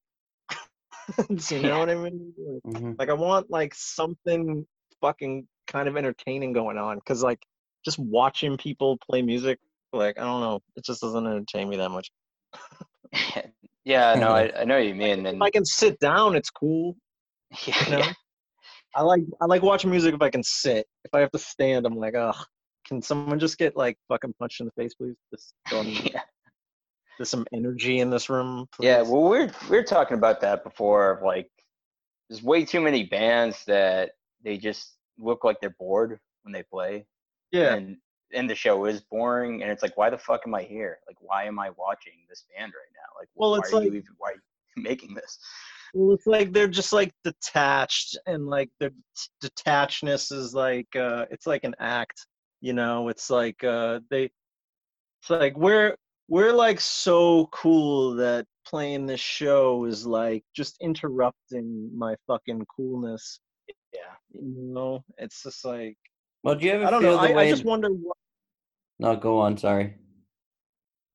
you 1.29 1.37
know 1.49 1.51
Yeah. 1.51 1.79
what 1.79 1.91
I 1.91 1.95
mean? 1.95 2.33
Like, 2.39 2.75
Mhm. 2.75 2.99
like 2.99 3.09
I 3.09 3.15
want 3.15 3.51
like 3.51 3.75
something 3.75 4.67
fucking 5.01 5.47
kind 5.67 5.89
of 5.89 5.97
entertaining 5.97 6.53
going 6.53 6.79
on 6.79 6.97
because 6.97 7.23
like 7.23 7.43
just 7.85 7.99
watching 7.99 8.57
people 8.57 8.99
play 8.99 9.23
music, 9.23 9.59
like 9.93 10.19
I 10.19 10.23
don't 10.25 10.41
know, 10.41 10.61
it 10.77 10.85
just 10.85 11.01
doesn't 11.01 11.27
entertain 11.27 11.69
me 11.69 11.77
that 11.77 11.91
much. 11.91 12.11
yeah. 13.85 14.15
No, 14.17 14.31
I, 14.35 14.61
I 14.61 14.65
know 14.65 14.77
what 14.77 14.87
you 14.87 14.95
mean, 14.95 15.21
If 15.21 15.27
and 15.27 15.43
I 15.43 15.51
can 15.51 15.65
sit 15.65 15.99
down, 16.01 16.35
it's 16.35 16.51
cool. 16.51 16.97
yeah, 17.67 17.85
You 17.87 17.93
know? 17.93 17.99
yeah, 17.99 18.13
I 18.95 19.03
like 19.03 19.23
I 19.41 19.47
like 19.47 19.63
watching 19.63 19.91
music 19.91 20.15
if 20.15 20.23
I 20.23 20.31
can 20.31 20.43
sit. 20.43 20.87
If 21.05 21.15
I 21.15 21.21
have 21.21 21.31
to 21.33 21.39
stand, 21.39 21.87
I'm 21.87 21.97
like, 21.97 22.15
ugh. 22.15 22.37
Can 22.91 23.01
someone 23.01 23.39
just 23.39 23.57
get 23.57 23.77
like 23.77 23.97
fucking 24.09 24.35
punched 24.39 24.61
in 24.61 24.67
the 24.67 24.73
face, 24.73 24.95
please? 24.95 25.15
Just 25.33 25.55
yeah. 25.73 26.23
there's 27.19 27.31
some 27.31 27.47
energy 27.55 28.01
in 28.01 28.11
this 28.11 28.29
room. 28.29 28.67
Please. 28.75 28.87
Yeah, 28.87 29.03
well, 29.03 29.23
we're 29.23 29.51
we're 29.71 29.85
talking 29.85 30.17
about 30.19 30.41
that 30.41 30.65
before. 30.65 31.13
Of 31.13 31.23
like, 31.23 31.49
there's 32.29 32.43
way 32.43 32.65
too 32.65 32.81
many 32.81 33.05
bands 33.05 33.65
that 33.67 34.11
they 34.45 34.59
just 34.59 34.97
look 35.19 35.45
like 35.45 35.61
they're 35.61 35.77
bored 35.79 36.19
when 36.43 36.53
they 36.53 36.65
play. 36.65 37.07
yeah. 37.53 37.75
And 37.75 37.97
and 38.33 38.51
the 38.51 38.55
show 38.57 38.85
is 38.87 39.01
boring, 39.01 39.63
and 39.63 39.71
it's 39.71 39.83
like, 39.85 39.97
why 39.97 40.11
the 40.11 40.19
fuck 40.19 40.43
am 40.47 40.55
I 40.55 40.63
here? 40.63 40.99
Like, 41.07 41.17
why 41.21 41.45
am 41.45 41.59
I 41.61 41.71
watching 41.77 42.13
this 42.29 42.45
band 42.57 42.73
right 42.75 42.93
now? 42.95 43.21
Like, 43.21 43.29
Well, 43.37 43.53
why 43.53 43.59
it's 43.59 43.73
are 43.73 43.83
you 43.83 43.91
like- 43.91 44.03
even 44.03 44.15
why 44.19 44.31
are 44.31 44.35
you 44.35 44.41
making 44.83 45.15
this? 45.15 45.39
Well, 45.95 46.13
it's 46.15 46.27
like 46.27 46.53
they're 46.53 46.69
just 46.69 46.93
like 46.93 47.13
detached, 47.25 48.17
and 48.27 48.47
like 48.49 48.71
their 48.81 48.91
detachedness 49.45 50.33
is 50.33 50.55
like 50.55 50.87
uh, 50.97 51.27
it's 51.31 51.47
like 51.47 51.65
an 51.65 51.75
act, 51.81 52.27
you 52.61 52.73
know. 52.73 53.09
It's 53.09 53.31
like 53.31 53.63
uh, 53.65 54.01
they, 54.11 54.25
it's 55.21 55.31
like 55.31 55.57
we're 55.57 55.97
we're 56.29 56.53
like 56.53 56.81
so 56.81 57.47
cool 57.53 58.15
that 58.17 58.47
playing 58.67 59.07
this 59.07 59.21
show 59.21 59.85
is 59.85 60.07
like 60.07 60.45
just 60.55 60.77
interrupting 60.81 61.91
my 61.97 62.15
fucking 62.27 62.65
coolness, 62.77 63.41
Yeah. 63.93 64.01
you 64.33 64.73
know. 64.73 65.05
It's 65.19 65.43
just 65.43 65.65
like 65.65 65.97
Well, 66.45 66.55
do 66.55 66.67
you 66.67 66.73
ever 66.73 66.87
I 66.87 66.91
don't 66.91 67.03
know. 67.03 67.17
I? 67.17 67.41
I 67.41 67.51
just 67.51 67.65
wonder. 67.65 67.89
Wh- 67.89 69.01
No, 69.01 69.17
go 69.17 69.39
on. 69.41 69.57
Sorry. 69.57 69.97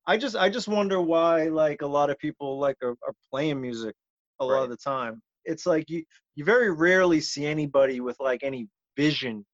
I 0.08 0.18
just 0.18 0.36
I 0.36 0.50
just 0.50 0.68
wonder 0.68 1.02
why 1.02 1.46
like 1.46 1.82
a 1.82 1.88
lot 1.88 2.10
of 2.10 2.18
people 2.20 2.60
like 2.60 2.78
are, 2.84 2.92
are 3.08 3.14
playing 3.32 3.60
music 3.62 3.96
a 4.40 4.46
lot 4.46 4.56
Right. 4.56 4.64
of 4.64 4.70
the 4.70 4.78
time. 4.78 5.22
It's 5.46 5.66
like 5.66 5.90
you 5.90 6.04
you 6.36 6.44
very 6.46 6.72
rarely 6.72 7.22
see 7.22 7.46
anybody 7.46 8.02
with 8.02 8.18
like 8.20 8.44
any 8.44 8.68
vision 8.98 9.46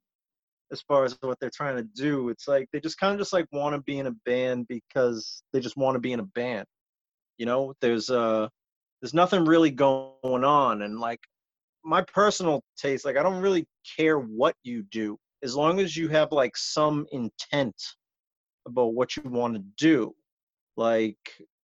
as 0.71 0.81
far 0.81 1.03
as 1.03 1.17
what 1.21 1.37
they're 1.39 1.51
trying 1.53 1.75
to 1.77 1.83
do. 1.83 2.29
It's 2.29 2.47
like 2.47 2.67
they 2.71 2.79
just 2.79 2.99
kind 2.99 3.13
of 3.13 3.19
just 3.19 3.33
like 3.33 3.45
want 3.51 3.75
to 3.75 3.81
be 3.81 3.99
in 3.99 4.07
a 4.07 4.15
band 4.25 4.67
because 4.67 5.43
they 5.53 5.59
just 5.59 5.77
want 5.77 5.95
to 5.95 5.99
be 5.99 6.13
in 6.13 6.19
a 6.19 6.25
band. 6.25 6.65
You 7.37 7.45
know, 7.45 7.73
there's 7.81 8.09
uh 8.09 8.47
there's 9.01 9.13
nothing 9.13 9.45
really 9.45 9.71
going 9.71 10.43
on 10.43 10.83
and 10.83 10.99
like 10.99 11.19
my 11.83 12.03
personal 12.13 12.61
taste 12.77 13.05
like 13.05 13.17
I 13.17 13.23
don't 13.23 13.41
really 13.41 13.65
care 13.97 14.19
what 14.19 14.55
you 14.63 14.83
do 14.91 15.17
as 15.43 15.55
long 15.55 15.79
as 15.79 15.97
you 15.97 16.07
have 16.09 16.31
like 16.31 16.55
some 16.55 17.07
intent 17.11 17.75
about 18.67 18.93
what 18.93 19.17
you 19.17 19.23
want 19.25 19.55
to 19.55 19.63
do 19.77 20.13
like 20.77 21.17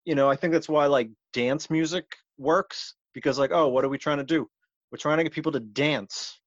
you 0.05 0.15
know 0.15 0.29
i 0.29 0.35
think 0.37 0.53
that's 0.53 0.69
why 0.69 0.85
like 0.85 1.09
dance 1.33 1.69
music 1.69 2.05
works 2.37 2.95
because 3.13 3.37
like 3.37 3.51
oh 3.51 3.67
what 3.67 3.83
are 3.83 3.89
we 3.89 3.97
trying 3.97 4.17
to 4.17 4.23
do 4.23 4.47
we're 4.89 4.97
trying 4.97 5.17
to 5.17 5.23
get 5.23 5.33
people 5.33 5.51
to 5.51 5.59
dance 5.59 6.39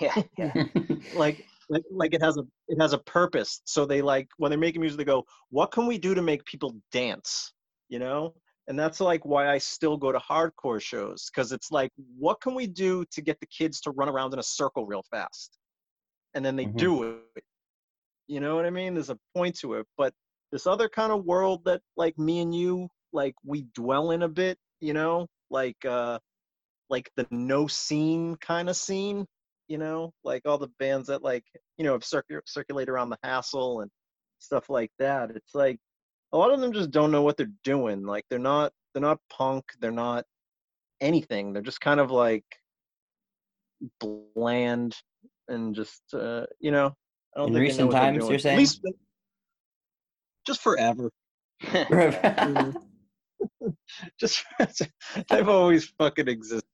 Yeah. 0.00 0.14
Yeah. 0.36 0.64
like 1.16 1.46
like 1.68 1.82
like 1.90 2.14
it 2.14 2.22
has 2.22 2.36
a 2.36 2.44
it 2.68 2.80
has 2.80 2.92
a 2.92 2.98
purpose. 2.98 3.60
So 3.64 3.86
they 3.86 4.02
like 4.02 4.28
when 4.36 4.50
they're 4.50 4.58
making 4.58 4.80
music 4.80 4.98
they 4.98 5.04
go 5.04 5.24
what 5.50 5.70
can 5.72 5.86
we 5.86 5.98
do 5.98 6.14
to 6.14 6.22
make 6.22 6.44
people 6.44 6.74
dance? 6.92 7.52
You 7.88 7.98
know? 7.98 8.34
And 8.66 8.78
that's 8.78 9.00
like 9.00 9.24
why 9.26 9.50
i 9.50 9.58
still 9.58 9.96
go 9.96 10.10
to 10.12 10.18
hardcore 10.18 10.80
shows 10.80 11.30
because 11.30 11.52
it's 11.52 11.70
like 11.70 11.90
what 12.18 12.40
can 12.40 12.54
we 12.54 12.66
do 12.66 13.04
to 13.12 13.20
get 13.20 13.38
the 13.40 13.46
kids 13.46 13.80
to 13.82 13.90
run 13.90 14.08
around 14.08 14.32
in 14.32 14.38
a 14.38 14.42
circle 14.42 14.86
real 14.86 15.04
fast? 15.10 15.58
And 16.34 16.44
then 16.44 16.56
they 16.56 16.66
Mhm. 16.66 16.76
do 16.78 17.02
it. 17.36 17.44
You 18.26 18.40
know 18.40 18.56
what 18.56 18.64
i 18.66 18.70
mean? 18.70 18.94
There's 18.94 19.10
a 19.10 19.18
point 19.36 19.58
to 19.60 19.74
it. 19.74 19.86
But 19.96 20.14
this 20.52 20.66
other 20.66 20.88
kind 20.88 21.12
of 21.12 21.24
world 21.24 21.64
that 21.66 21.82
like 21.96 22.18
me 22.18 22.40
and 22.40 22.54
you 22.54 22.88
like 23.12 23.34
we 23.44 23.66
dwell 23.74 24.10
in 24.12 24.22
a 24.22 24.28
bit 24.28 24.58
you 24.80 24.92
know? 24.92 25.26
Like 25.50 25.84
uh 25.84 26.18
like 26.90 27.10
the 27.16 27.26
no 27.30 27.66
scene 27.66 28.36
kind 28.36 28.68
of 28.68 28.76
scene 28.76 29.26
you 29.68 29.78
know 29.78 30.12
like 30.24 30.42
all 30.44 30.58
the 30.58 30.70
bands 30.78 31.08
that 31.08 31.22
like 31.22 31.44
you 31.78 31.84
know 31.84 31.92
have 31.92 32.02
circu- 32.02 32.40
circulate 32.46 32.88
around 32.88 33.10
the 33.10 33.18
hassle 33.22 33.80
and 33.80 33.90
stuff 34.38 34.68
like 34.68 34.90
that 34.98 35.30
it's 35.30 35.54
like 35.54 35.78
a 36.32 36.38
lot 36.38 36.52
of 36.52 36.60
them 36.60 36.72
just 36.72 36.90
don't 36.90 37.10
know 37.10 37.22
what 37.22 37.36
they're 37.36 37.46
doing 37.62 38.04
like 38.04 38.24
they're 38.28 38.38
not 38.38 38.72
they're 38.92 39.00
not 39.02 39.18
punk 39.30 39.64
they're 39.80 39.90
not 39.90 40.24
anything 41.00 41.52
they're 41.52 41.62
just 41.62 41.80
kind 41.80 42.00
of 42.00 42.10
like 42.10 42.44
bland 44.00 44.94
and 45.48 45.74
just 45.74 46.02
uh 46.14 46.44
you 46.60 46.70
know 46.70 46.92
i 47.36 47.38
don't 47.40 47.48
In 47.48 47.54
think 47.54 47.62
recent 47.62 47.90
times, 47.90 48.26
you're 48.26 48.34
At 48.34 48.40
saying? 48.42 48.58
least 48.58 48.80
just 50.46 50.60
forever 50.60 51.10
just 54.20 54.44
they've 55.30 55.48
always 55.48 55.86
fucking 55.98 56.28
existed. 56.28 56.64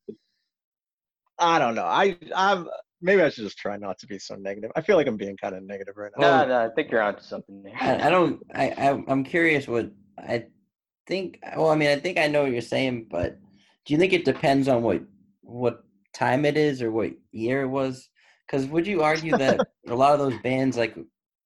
I 1.41 1.59
don't 1.59 1.75
know. 1.75 1.85
I 1.85 2.17
I'm 2.35 2.69
maybe 3.01 3.23
I 3.23 3.31
should 3.31 3.45
just 3.45 3.59
try 3.59 3.77
not 3.77 3.99
to 4.01 4.07
be 4.07 4.19
so 4.19 4.35
negative. 4.35 4.71
I 4.77 4.83
feel 4.83 4.97
like 4.97 5.07
I'm 5.07 5.17
being 5.17 5.37
kind 5.37 5.55
of 5.55 5.63
negative 5.63 5.95
right 5.97 6.13
now. 6.19 6.43
no, 6.45 6.49
no, 6.49 6.67
I 6.67 6.69
think 6.75 6.91
you're 6.91 7.03
onto 7.03 7.23
something 7.23 7.63
there. 7.63 7.73
I, 7.81 8.07
I 8.07 8.11
don't. 8.11 8.41
I, 8.55 8.69
I 8.71 9.03
I'm 9.09 9.25
curious 9.25 9.67
what 9.67 9.91
I 10.19 10.47
think. 11.07 11.39
Well, 11.57 11.71
I 11.71 11.77
mean, 11.77 11.89
I 11.89 11.97
think 11.97 12.19
I 12.19 12.27
know 12.29 12.43
what 12.43 12.53
you're 12.53 12.61
saying, 12.61 13.07
but 13.11 13.39
do 13.87 13.93
you 13.95 13.99
think 13.99 14.13
it 14.13 14.25
depends 14.25 14.69
on 14.69 14.83
what 14.83 15.03
what 15.43 15.83
time 16.15 16.45
it 16.45 16.57
is 16.57 16.83
or 16.83 16.91
what 16.91 17.13
year 17.33 17.63
it 17.63 17.69
was? 17.69 18.09
Because 18.47 18.67
would 18.67 18.87
you 18.87 19.03
argue 19.03 19.37
that 19.39 19.61
a 19.89 19.95
lot 19.95 20.13
of 20.13 20.19
those 20.19 20.39
bands 20.43 20.77
like 20.77 20.97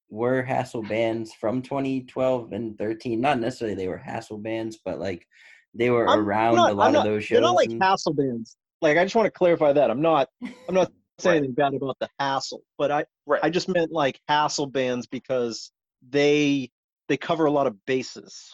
were 0.09 0.43
hassle 0.43 0.83
bands 0.83 1.33
from 1.33 1.61
2012 1.61 2.51
and 2.51 2.77
13? 2.77 3.21
Not 3.21 3.39
necessarily 3.39 3.75
they 3.75 3.87
were 3.87 3.97
hassle 3.97 4.39
bands, 4.39 4.79
but 4.83 4.99
like 4.99 5.25
they 5.73 5.89
were 5.89 6.07
I'm 6.07 6.19
around 6.19 6.55
not- 6.55 6.71
a 6.71 6.73
lot 6.73 6.89
I'm 6.89 6.95
of 6.95 7.03
those 7.03 7.23
shows. 7.23 7.35
They're 7.35 7.41
not 7.41 7.55
like 7.55 7.69
and- 7.69 7.81
hassle 7.81 8.13
bands. 8.13 8.57
Like 8.81 8.97
I 8.97 9.03
just 9.03 9.15
want 9.15 9.25
to 9.25 9.31
clarify 9.31 9.73
that. 9.73 9.89
I'm 9.89 10.01
not 10.01 10.29
I'm 10.67 10.75
not 10.75 10.91
saying 11.19 11.33
Right. 11.33 11.37
anything 11.37 11.53
bad 11.55 11.73
about 11.73 11.97
the 11.99 12.09
hassle, 12.19 12.63
but 12.77 12.91
I 12.91 13.05
Right. 13.25 13.39
I 13.43 13.49
just 13.49 13.69
meant 13.69 13.91
like 13.91 14.19
hassle 14.27 14.67
bands 14.67 15.07
because 15.07 15.71
they 16.07 16.69
they 17.07 17.17
cover 17.17 17.45
a 17.45 17.51
lot 17.51 17.67
of 17.67 17.75
bases. 17.85 18.53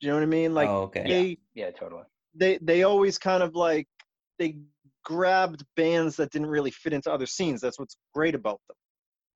Do 0.00 0.06
you 0.06 0.12
know 0.12 0.16
what 0.16 0.22
I 0.22 0.26
mean? 0.26 0.54
Like 0.54 0.68
oh, 0.68 0.82
okay. 0.84 1.04
they 1.06 1.38
yeah, 1.54 1.70
totally. 1.70 2.04
they 2.34 2.58
they 2.62 2.82
always 2.84 3.18
kind 3.18 3.42
of 3.42 3.54
like 3.54 3.86
they 4.38 4.56
grabbed 5.04 5.64
bands 5.76 6.16
that 6.16 6.30
didn't 6.30 6.48
really 6.48 6.70
fit 6.70 6.92
into 6.92 7.12
other 7.12 7.26
scenes. 7.26 7.60
That's 7.60 7.78
what's 7.78 7.96
great 8.14 8.34
about 8.34 8.60
them. 8.68 8.76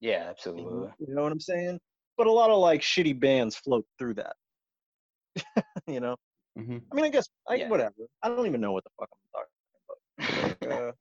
Yeah, 0.00 0.26
absolutely. 0.28 0.88
you 0.98 1.14
know 1.14 1.22
what 1.22 1.32
I'm 1.32 1.40
saying? 1.40 1.78
But 2.16 2.26
a 2.26 2.32
lot 2.32 2.50
of 2.50 2.58
like 2.58 2.80
shitty 2.80 3.18
bands 3.18 3.56
float 3.56 3.84
through 3.98 4.14
that. 4.14 4.36
you 5.86 6.00
know? 6.00 6.16
hmm 6.56 6.78
I 6.92 6.94
mean, 6.94 7.04
I 7.04 7.08
guess 7.08 7.26
I, 7.48 7.56
Yeah. 7.56 7.68
whatever. 7.68 7.94
I 8.22 8.28
don't 8.28 8.46
even 8.46 8.60
know 8.60 8.72
what 8.72 8.84
the 8.84 8.90
fuck 8.98 9.08
I'm 9.12 9.40
talking. 9.40 9.53
Uh, 10.64 10.92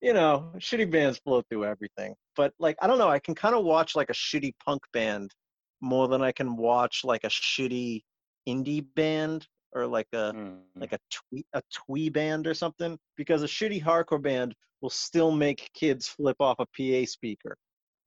you 0.00 0.12
know, 0.12 0.52
shitty 0.58 0.90
bands 0.90 1.20
blow 1.20 1.42
through 1.48 1.64
everything. 1.64 2.14
But 2.34 2.52
like, 2.58 2.76
I 2.80 2.86
don't 2.86 2.98
know. 2.98 3.08
I 3.08 3.18
can 3.18 3.34
kind 3.34 3.54
of 3.54 3.64
watch 3.64 3.94
like 3.94 4.10
a 4.10 4.14
shitty 4.14 4.52
punk 4.64 4.82
band 4.92 5.30
more 5.80 6.08
than 6.08 6.22
I 6.22 6.32
can 6.32 6.56
watch 6.56 7.02
like 7.04 7.24
a 7.24 7.28
shitty 7.28 8.02
indie 8.48 8.84
band 8.94 9.46
or 9.72 9.86
like 9.86 10.08
a 10.12 10.32
Mm. 10.32 10.62
like 10.76 10.92
a 10.92 10.98
twee 11.10 11.44
a 11.52 11.62
twee 11.72 12.08
band 12.08 12.46
or 12.46 12.54
something 12.54 12.98
because 13.16 13.42
a 13.42 13.46
shitty 13.46 13.82
hardcore 13.82 14.22
band 14.22 14.54
will 14.80 14.90
still 14.90 15.30
make 15.30 15.70
kids 15.74 16.08
flip 16.08 16.36
off 16.40 16.58
a 16.58 16.66
PA 16.66 17.06
speaker 17.06 17.56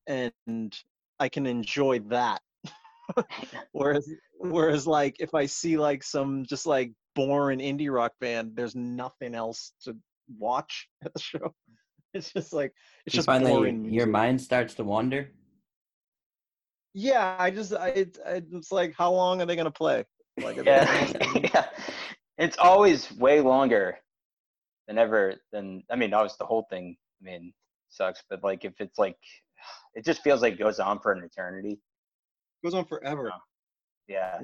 and 0.07 0.75
I 1.19 1.29
can 1.29 1.45
enjoy 1.45 1.99
that 2.09 2.41
whereas 3.71 4.09
whereas 4.39 4.87
like 4.87 5.15
if 5.19 5.33
I 5.33 5.45
see 5.45 5.77
like 5.77 6.03
some 6.03 6.45
just 6.45 6.65
like 6.65 6.91
boring 7.15 7.59
indie 7.59 7.93
rock 7.93 8.13
band 8.19 8.55
there's 8.55 8.75
nothing 8.75 9.35
else 9.35 9.73
to 9.83 9.95
watch 10.37 10.87
at 11.05 11.13
the 11.13 11.19
show 11.19 11.53
it's 12.13 12.31
just 12.31 12.53
like 12.53 12.71
it's 13.05 13.15
you 13.15 13.21
just 13.21 13.27
your, 13.27 13.39
boring 13.39 13.85
your 13.85 14.07
mind 14.07 14.39
starts 14.39 14.75
to 14.75 14.83
wander. 14.83 15.29
yeah 16.93 17.35
I 17.39 17.49
just 17.49 17.73
I 17.73 17.89
it's, 17.89 18.19
it's 18.25 18.71
like 18.71 18.93
how 18.97 19.11
long 19.11 19.41
are 19.41 19.45
they 19.45 19.55
gonna 19.55 19.71
play 19.71 20.05
like 20.41 20.57
yeah, 20.65 21.11
yeah. 21.35 21.65
It's 22.37 22.57
always 22.57 23.11
way 23.13 23.41
longer 23.41 23.97
than 24.87 24.97
ever. 24.97 25.35
Than 25.51 25.83
I 25.91 25.95
mean, 25.95 26.13
obviously 26.13 26.37
the 26.39 26.45
whole 26.45 26.65
thing. 26.69 26.95
I 27.21 27.25
mean, 27.25 27.53
sucks. 27.89 28.23
But 28.29 28.43
like, 28.43 28.65
if 28.65 28.73
it's 28.79 28.97
like, 28.97 29.15
it 29.95 30.05
just 30.05 30.23
feels 30.23 30.41
like 30.41 30.53
it 30.53 30.59
goes 30.59 30.79
on 30.79 30.99
for 30.99 31.11
an 31.11 31.23
eternity. 31.23 31.79
goes 32.63 32.73
on 32.73 32.85
forever 32.85 33.31
Yeah. 34.07 34.39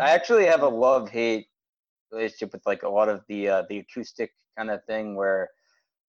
I 0.00 0.10
actually 0.10 0.46
have 0.46 0.62
a 0.62 0.68
love 0.68 1.10
hate 1.10 1.46
relationship 2.14 2.52
with 2.52 2.62
like 2.66 2.82
a 2.82 2.88
lot 2.88 3.08
of 3.08 3.22
the 3.28 3.48
uh, 3.48 3.62
the 3.68 3.78
acoustic 3.78 4.30
kind 4.56 4.70
of 4.70 4.84
thing 4.84 5.16
where, 5.16 5.48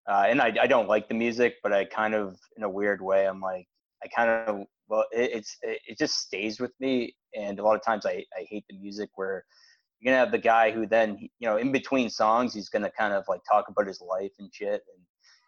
uh, 0.10 0.26
and 0.28 0.41
I 0.41 0.53
I 0.62 0.68
don't 0.68 0.88
like 0.88 1.08
the 1.08 1.16
music, 1.16 1.56
but 1.64 1.74
I 1.74 1.86
kind 1.86 2.14
of 2.14 2.38
in 2.58 2.64
a 2.64 2.70
weird 2.70 3.01
way 3.01 3.28
I'm 3.28 3.41
like 3.41 3.68
I 4.03 4.08
kind 4.08 4.30
of 4.30 4.66
well 4.88 5.06
it, 5.12 5.32
it's 5.34 5.58
it, 5.62 5.80
it 5.88 5.97
just 5.97 6.20
stays 6.20 6.60
with 6.60 6.72
me, 6.80 7.16
and 7.36 7.60
a 7.60 7.64
lot 7.64 7.76
of 7.76 7.84
times 7.84 8.06
I 8.06 8.24
I 8.38 8.45
hate 8.49 8.66
the 8.70 8.78
music 8.78 9.10
where 9.16 9.43
you're 9.99 10.12
gonna 10.12 10.24
have 10.24 10.32
the 10.32 10.38
guy 10.38 10.72
who 10.72 10.86
then 10.86 11.18
you 11.39 11.47
know 11.47 11.58
in 11.58 11.72
between 11.72 12.10
songs 12.10 12.53
he's 12.53 12.70
gonna 12.70 12.91
kind 12.97 13.14
of 13.14 13.24
like 13.28 13.41
talk 13.49 13.66
about 13.70 13.88
his 13.88 14.01
life 14.01 14.32
and 14.39 14.53
shit 14.53 14.82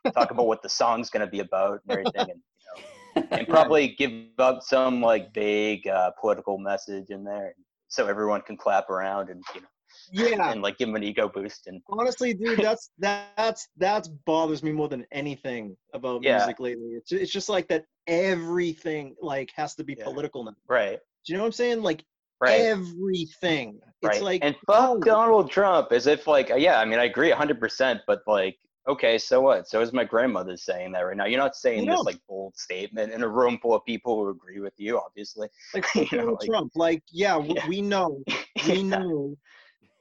and 0.03 0.13
talk 0.13 0.31
about 0.31 0.47
what 0.47 0.61
the 0.61 0.69
song's 0.69 1.09
gonna 1.09 1.27
be 1.27 1.39
about 1.39 1.81
and 1.87 1.99
everything 1.99 2.31
and 2.31 2.41
you 2.65 3.21
know 3.21 3.27
and 3.31 3.47
probably 3.49 3.89
give 3.89 4.11
up 4.39 4.61
some 4.63 5.01
like 5.01 5.33
vague 5.33 5.87
uh, 5.87 6.11
political 6.19 6.57
message 6.57 7.09
in 7.09 7.23
there. 7.23 7.53
So 7.89 8.07
everyone 8.07 8.41
can 8.41 8.57
clap 8.57 8.89
around 8.89 9.29
and 9.29 9.43
you 9.55 9.61
know 9.61 9.67
yeah 10.11 10.51
and 10.51 10.61
like 10.61 10.77
give 10.77 10.89
him 10.89 10.95
an 10.95 11.03
ego 11.03 11.27
boost 11.27 11.67
and 11.67 11.81
honestly 11.89 12.33
dude 12.33 12.59
that's 12.59 12.91
that's 12.99 13.67
that's 13.77 14.07
bothers 14.07 14.63
me 14.63 14.71
more 14.71 14.87
than 14.87 15.05
anything 15.11 15.75
about 15.93 16.23
Yeah. 16.23 16.37
music 16.37 16.59
lately 16.59 16.89
it's, 16.95 17.11
it's 17.11 17.31
just 17.31 17.49
like 17.49 17.67
that 17.69 17.85
everything 18.07 19.15
like 19.21 19.51
has 19.55 19.75
to 19.75 19.83
be 19.83 19.95
Yeah. 19.97 20.05
political 20.05 20.43
now 20.43 20.53
right 20.67 20.99
do 21.25 21.33
you 21.33 21.37
know 21.37 21.43
what 21.43 21.47
i'm 21.47 21.51
saying 21.53 21.81
like 21.81 22.03
right 22.39 22.59
everything 22.61 23.79
it's 24.01 24.17
right 24.17 24.21
like 24.21 24.43
and 24.43 24.55
fuck 24.67 24.97
oh, 24.97 24.99
donald 24.99 25.49
trump 25.51 25.91
as 25.91 26.07
if 26.07 26.27
like 26.27 26.51
yeah 26.55 26.79
i 26.79 26.85
mean 26.85 26.99
i 26.99 27.05
agree 27.05 27.31
100% 27.31 27.99
but 28.07 28.21
like 28.27 28.57
Okay, 28.87 29.17
so 29.17 29.41
what? 29.41 29.67
So 29.67 29.81
is 29.81 29.91
my 29.91 30.05
grandmother 30.05 30.55
saying 30.55 30.93
that 30.93 31.01
right 31.01 31.17
now. 31.17 31.25
You're 31.25 31.41
not 31.41 31.57
saying 31.57 31.83
You 31.83 31.91
this 31.91 32.03
like 32.05 32.19
bold 32.29 32.55
statement 32.55 33.11
in 33.11 33.21
a 33.21 33.27
room 33.27 33.59
full 33.61 33.75
of 33.75 33.83
people 33.83 34.15
who 34.23 34.29
agree 34.29 34.61
with 34.61 34.73
you, 34.77 34.97
obviously. 34.97 35.49
Like 35.73 36.11
You 36.11 36.17
know, 36.17 36.25
like- 36.39 36.47
Trump. 36.49 36.71
Like, 36.73 37.03
yeah, 37.11 37.37
Yeah. 37.37 37.67
we 37.67 37.81
know, 37.81 38.23
we 38.69 38.83
know. 38.83 39.35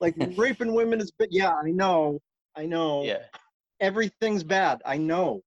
Like 0.00 0.14
raping 0.36 0.74
women 0.74 1.00
is, 1.00 1.12
but 1.18 1.28
yeah, 1.30 1.52
I 1.54 1.70
know, 1.70 2.20
I 2.56 2.66
know. 2.66 3.02
yeah. 3.04 3.18
Everything's 3.80 4.42
bad. 4.42 4.80
I 4.86 4.96
know. 4.96 5.42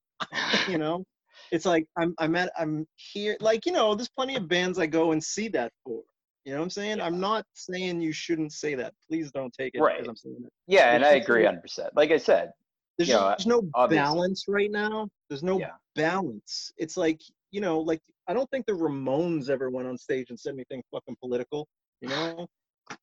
You 0.68 0.78
know, 0.78 1.04
it's 1.52 1.66
like 1.66 1.86
I'm, 1.98 2.14
I'm 2.20 2.36
at, 2.36 2.52
I'm 2.60 2.86
here. 2.96 3.38
Like, 3.40 3.66
you 3.66 3.72
know, 3.72 3.96
there's 3.96 4.10
plenty 4.10 4.36
of 4.36 4.48
bands 4.48 4.78
I 4.78 4.86
go 4.86 5.14
and 5.14 5.24
see 5.24 5.48
that 5.50 5.72
for. 5.84 6.02
You 6.46 6.54
know 6.54 6.60
what 6.60 6.66
I'm 6.66 6.70
saying? 6.70 6.98
Yeah. 6.98 7.06
I'm 7.06 7.20
not 7.20 7.46
saying 7.54 8.02
you 8.02 8.12
shouldn't 8.12 8.54
say 8.54 8.76
that. 8.76 8.94
Please 9.08 9.32
don't 9.32 9.54
take 9.54 9.76
it 9.76 9.82
Right. 9.82 10.06
I'm 10.08 10.16
saying 10.16 10.38
it. 10.46 10.52
Yeah, 10.68 10.94
and 10.96 11.04
I 11.06 11.14
agree 11.14 11.44
100%. 11.44 11.90
Like 11.96 12.12
I 12.12 12.18
said, 12.18 12.52
There's 12.98 13.10
know, 13.10 13.34
just 13.36 13.48
no 13.48 13.64
obviously. 13.74 14.04
balance 14.04 14.46
right 14.48 14.72
now. 14.72 15.10
There's 15.30 15.44
no 15.44 15.60
Yeah. 15.60 15.72
balance. 15.96 16.72
It's 16.78 16.98
like, 16.98 17.22
you 17.52 17.62
know, 17.62 17.80
like 17.80 18.02
I 18.28 18.34
don't 18.34 18.50
think 18.52 18.66
the 18.68 18.74
Ramones 18.74 19.50
ever 19.50 19.70
went 19.70 19.88
on 19.88 19.98
stage 19.98 20.30
and 20.30 20.40
said 20.40 20.54
anything 20.54 20.84
fucking 20.92 21.16
political, 21.20 21.68
you 22.02 22.10
know? 22.10 22.48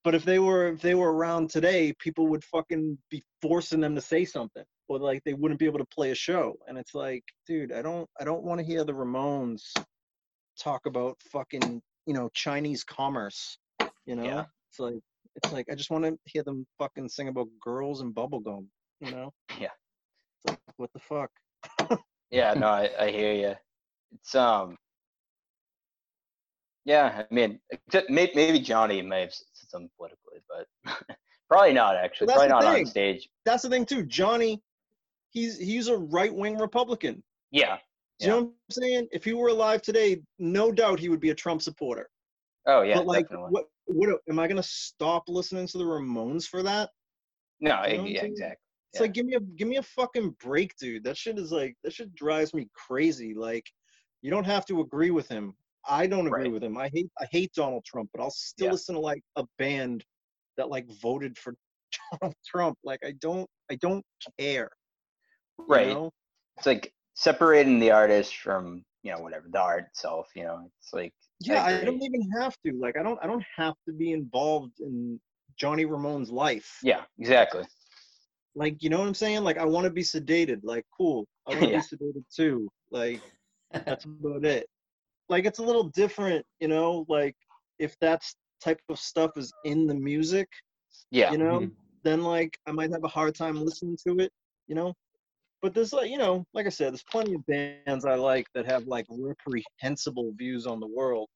But 0.05 0.15
if 0.15 0.25
they 0.25 0.39
were 0.39 0.69
if 0.69 0.81
they 0.81 0.95
were 0.95 1.13
around 1.13 1.51
today, 1.51 1.93
people 1.99 2.29
would 2.29 2.45
fucking 2.45 2.99
be 3.11 3.23
forcing 3.43 3.81
them 3.81 3.95
to 3.95 4.01
say 4.01 4.25
something. 4.25 4.65
Or 4.89 4.99
like 4.99 5.23
they 5.25 5.35
wouldn't 5.35 5.59
be 5.61 5.67
able 5.67 5.79
to 5.79 5.87
play 5.87 6.11
a 6.11 6.15
show. 6.15 6.55
And 6.69 6.79
it's 6.79 6.95
like, 6.95 7.25
dude, 7.47 7.73
I 7.73 7.83
don't 7.83 8.09
I 8.21 8.25
don't 8.25 8.45
want 8.45 8.61
to 8.61 8.67
hear 8.67 8.85
the 8.85 8.93
Ramones 8.93 9.63
talk 10.59 10.87
about 10.87 11.17
fucking, 11.33 11.83
you 12.07 12.15
know, 12.15 12.29
Chinese 12.35 12.85
commerce. 12.85 13.59
You 14.07 14.17
know? 14.17 14.25
Yeah. 14.25 14.45
It's 14.71 14.79
like 14.79 15.01
it's 15.37 15.53
like 15.53 15.67
I 15.71 15.75
just 15.75 15.91
want 15.91 16.05
to 16.05 16.19
hear 16.25 16.43
them 16.43 16.67
fucking 16.79 17.09
sing 17.09 17.29
about 17.29 17.49
girls 17.61 18.01
and 18.01 18.15
bubblegum, 18.15 18.67
you 19.01 19.11
know? 19.11 19.33
Yeah. 19.61 19.71
It's 20.45 20.51
like, 20.51 20.59
what 20.77 20.91
the 20.93 21.01
fuck? 21.01 21.31
yeah, 22.31 22.55
no, 22.55 22.69
I, 22.69 22.91
I 22.99 23.11
hear 23.11 23.33
you. 23.33 23.55
It's 24.13 24.35
um, 24.35 24.77
yeah, 26.87 27.25
I 27.29 27.35
mean, 27.35 27.59
except 27.71 28.09
may, 28.09 28.31
maybe 28.35 28.61
Johnny 28.61 29.03
may 29.03 29.23
have 29.23 29.33
said 29.33 29.69
something 29.69 29.91
politically, 29.97 30.39
but 30.49 30.97
probably 31.51 31.73
not 31.73 31.97
actually. 31.97 32.29
Well, 32.29 32.37
probably 32.37 32.53
not 32.53 32.63
thing. 32.63 32.85
on 32.85 32.91
stage. 32.91 33.29
That's 33.45 33.65
the 33.65 33.69
thing 33.69 33.85
too. 33.85 34.05
Johnny, 34.05 34.63
he's 35.31 35.59
he's 35.59 35.89
a 35.89 35.97
right 35.97 36.35
wing 36.35 36.57
Republican. 36.59 37.23
Yeah. 37.51 37.79
Do 38.21 38.27
you 38.27 38.31
know 38.31 38.39
what 38.39 38.45
I'm 38.47 38.71
saying? 38.71 39.09
If 39.13 39.25
he 39.25 39.35
were 39.35 39.49
alive 39.49 39.83
today, 39.83 40.23
no 40.39 40.73
doubt 40.73 40.99
he 41.01 41.11
would 41.11 41.21
be 41.21 41.31
a 41.31 41.35
Trump 41.35 41.61
supporter. 41.61 42.09
Oh 42.67 42.83
yeah, 42.83 42.97
but 42.97 43.07
like, 43.07 43.25
definitely. 43.25 43.51
what 43.51 43.65
what 43.87 44.21
am 44.31 44.39
I 44.39 44.47
gonna 44.49 44.63
stop 44.63 45.25
listening 45.29 45.67
to 45.67 45.79
the 45.79 45.85
Ramones 45.85 46.45
for 46.45 46.63
that? 46.63 46.91
no, 47.61 47.85
you 47.87 47.99
know 47.99 48.05
yeah, 48.05 48.25
exactly. 48.25 48.57
It's 48.93 49.01
Yeah. 49.01 49.03
like 49.03 49.13
give 49.13 49.27
me 49.27 49.35
a 49.35 49.41
give 49.41 49.67
me 49.69 49.77
a 49.77 49.83
fucking 49.83 50.37
break, 50.43 50.77
dude. 50.77 51.05
That 51.05 51.17
shit 51.17 51.39
is 51.39 51.51
like 51.51 51.77
that 51.83 51.93
shit 51.93 52.15
drives 52.15 52.55
me 52.55 52.69
crazy. 52.75 53.35
Like, 53.35 53.67
you 54.23 54.31
don't 54.31 54.45
have 54.45 54.67
to 54.67 54.81
agree 54.81 55.11
with 55.11 55.29
him. 55.29 55.55
I 55.89 56.07
don't 56.07 56.27
agree 56.27 56.45
Right. 56.45 56.53
with 56.53 56.65
him. 56.65 56.77
I 56.79 56.89
hate 56.93 57.09
I 57.21 57.27
hate 57.31 57.53
Donald 57.55 57.85
Trump, 57.85 58.11
but 58.13 58.23
I'll 58.23 58.31
still 58.31 58.67
Yeah. 58.67 58.73
listen 58.73 58.95
to 58.95 59.01
like 59.01 59.23
a 59.37 59.45
band 59.59 60.05
that 60.57 60.69
like 60.69 60.89
voted 61.01 61.37
for 61.39 61.55
Donald 62.21 62.35
Trump. 62.47 62.79
Like 62.85 63.01
I 63.05 63.13
don't 63.21 63.49
I 63.71 63.77
don't 63.77 64.05
care. 64.39 64.71
Right. 65.59 65.89
know? 65.89 66.11
It's 66.57 66.67
like 66.67 66.93
separating 67.15 67.79
the 67.79 67.91
artist 67.91 68.37
from 68.37 68.83
you 69.03 69.13
know 69.13 69.21
whatever 69.21 69.49
the 69.51 69.61
art 69.61 69.85
itself. 69.85 70.29
You 70.35 70.45
know, 70.45 70.71
it's 70.81 70.93
like 70.93 71.13
Yeah, 71.41 71.63
I, 71.63 71.71
agree. 71.73 71.87
don't 71.87 72.03
even 72.03 72.31
have 72.41 72.57
to. 72.67 72.73
Like 72.73 72.97
I 72.97 73.03
don't 73.03 73.19
I 73.23 73.27
don't 73.27 73.45
have 73.57 73.75
to 73.87 73.93
be 73.93 74.13
involved 74.13 74.81
in 74.81 75.21
Johnny 75.57 75.85
Ramone's 75.85 76.31
life. 76.31 76.79
yeah, 76.83 77.05
exactly. 77.19 77.65
Like 78.55 78.83
you 78.83 78.89
know 78.91 78.99
what 78.99 79.07
I'm 79.07 79.15
saying? 79.15 79.45
Like 79.45 79.59
I 79.59 79.65
want 79.65 79.85
to 79.85 79.91
be 79.91 80.03
sedated. 80.03 80.61
Like 80.63 80.85
cool. 80.97 81.27
I 81.47 81.51
want 81.55 81.63
to 81.63 81.69
Yeah. 81.69 81.81
be 81.81 81.97
sedated 81.97 82.25
too. 82.35 82.69
Like 82.91 83.21
that's 83.73 84.05
about 84.05 84.45
it. 84.45 84.67
Like 85.29 85.45
it's 85.47 85.59
a 85.59 85.65
little 85.65 85.85
different, 85.91 86.45
you 86.61 86.69
know, 86.69 87.05
like 87.09 87.37
if 87.79 87.99
that 88.01 88.23
type 88.63 88.81
of 88.89 88.99
stuff 88.99 89.33
is 89.37 89.53
in 89.65 89.87
the 89.87 89.95
music, 89.95 90.49
Yeah, 91.11 91.33
you 91.33 91.39
know, 91.39 91.61
Mhm. 91.61 91.77
then 92.05 92.23
like 92.23 92.59
I 92.67 92.73
might 92.73 92.91
have 92.93 93.05
a 93.05 93.09
hard 93.09 93.35
time 93.35 93.57
listening 93.65 93.97
to 94.07 94.19
it, 94.25 94.33
you 94.69 94.75
know. 94.75 94.95
But 95.63 95.75
there's 95.75 95.93
like, 95.93 96.11
you 96.11 96.19
know, 96.19 96.45
like 96.55 96.67
I 96.67 96.71
said, 96.71 96.93
there's 96.93 97.05
plenty 97.11 97.35
of 97.35 97.47
bands 97.47 98.05
I 98.07 98.15
like 98.17 98.47
that 98.55 98.67
have 98.67 98.87
like 98.87 99.07
reprehensible 99.11 100.33
views 100.37 100.67
on 100.67 100.81
the 100.81 100.87
world. 100.87 101.29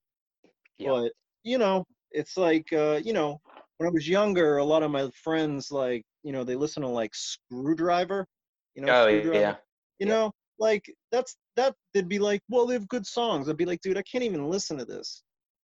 Yeah. 0.78 0.91
But 0.91 1.12
you 1.45 1.59
know, 1.59 1.84
it's 2.11 2.36
like 2.36 2.72
uh, 2.72 3.01
you 3.05 3.12
know, 3.12 3.41
when 3.78 3.88
I 3.88 3.93
was 3.93 4.09
younger, 4.09 4.59
a 4.59 4.64
lot 4.64 4.82
of 4.82 4.91
my 4.91 5.11
friends 5.22 5.70
like, 5.70 6.05
you 6.22 6.32
know, 6.32 6.45
they 6.45 6.57
listen 6.57 6.82
to 6.82 6.88
like 6.88 7.12
Skrewdriver, 7.12 8.26
you 8.74 8.82
know, 8.82 8.91
oh 8.91 9.07
Skrewdriver 9.07 9.32
yeah, 9.43 9.57
you 9.99 10.07
Yeah. 10.07 10.14
know 10.14 10.32
like 10.61 10.85
that's 11.11 11.37
that 11.57 11.75
they'd 11.95 12.09
be 12.09 12.19
like 12.21 12.41
well 12.49 12.67
they 12.67 12.75
have 12.75 12.87
good 12.89 13.07
songs. 13.07 13.49
I'd 13.49 13.57
be 13.57 13.65
like 13.65 13.81
dude 13.81 13.99
i 13.99 14.03
can't 14.03 14.23
even 14.25 14.49
listen 14.49 14.79
to 14.79 14.85
this 14.85 15.23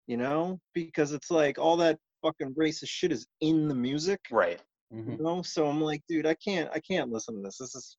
you 0.09 0.17
know? 0.17 0.59
Because 0.73 1.13
it's 1.13 1.31
like 1.33 1.59
all 1.59 1.77
that 1.79 1.99
fucking 2.23 2.55
racist 2.55 2.89
shit 2.89 3.11
is 3.13 3.27
in 3.41 3.67
the 3.69 3.75
music 3.75 4.21
right. 4.31 4.61
Mhm. 4.93 5.19
you 5.19 5.23
know? 5.25 5.43
So 5.43 5.67
i'm 5.69 5.81
like 5.81 6.03
dude 6.09 6.27
i 6.27 6.35
can't 6.35 6.71
i 6.75 6.81
can't 6.81 7.11
listen 7.13 7.37
to 7.37 7.43
this. 7.43 7.59
This 7.59 7.75
is 7.75 7.97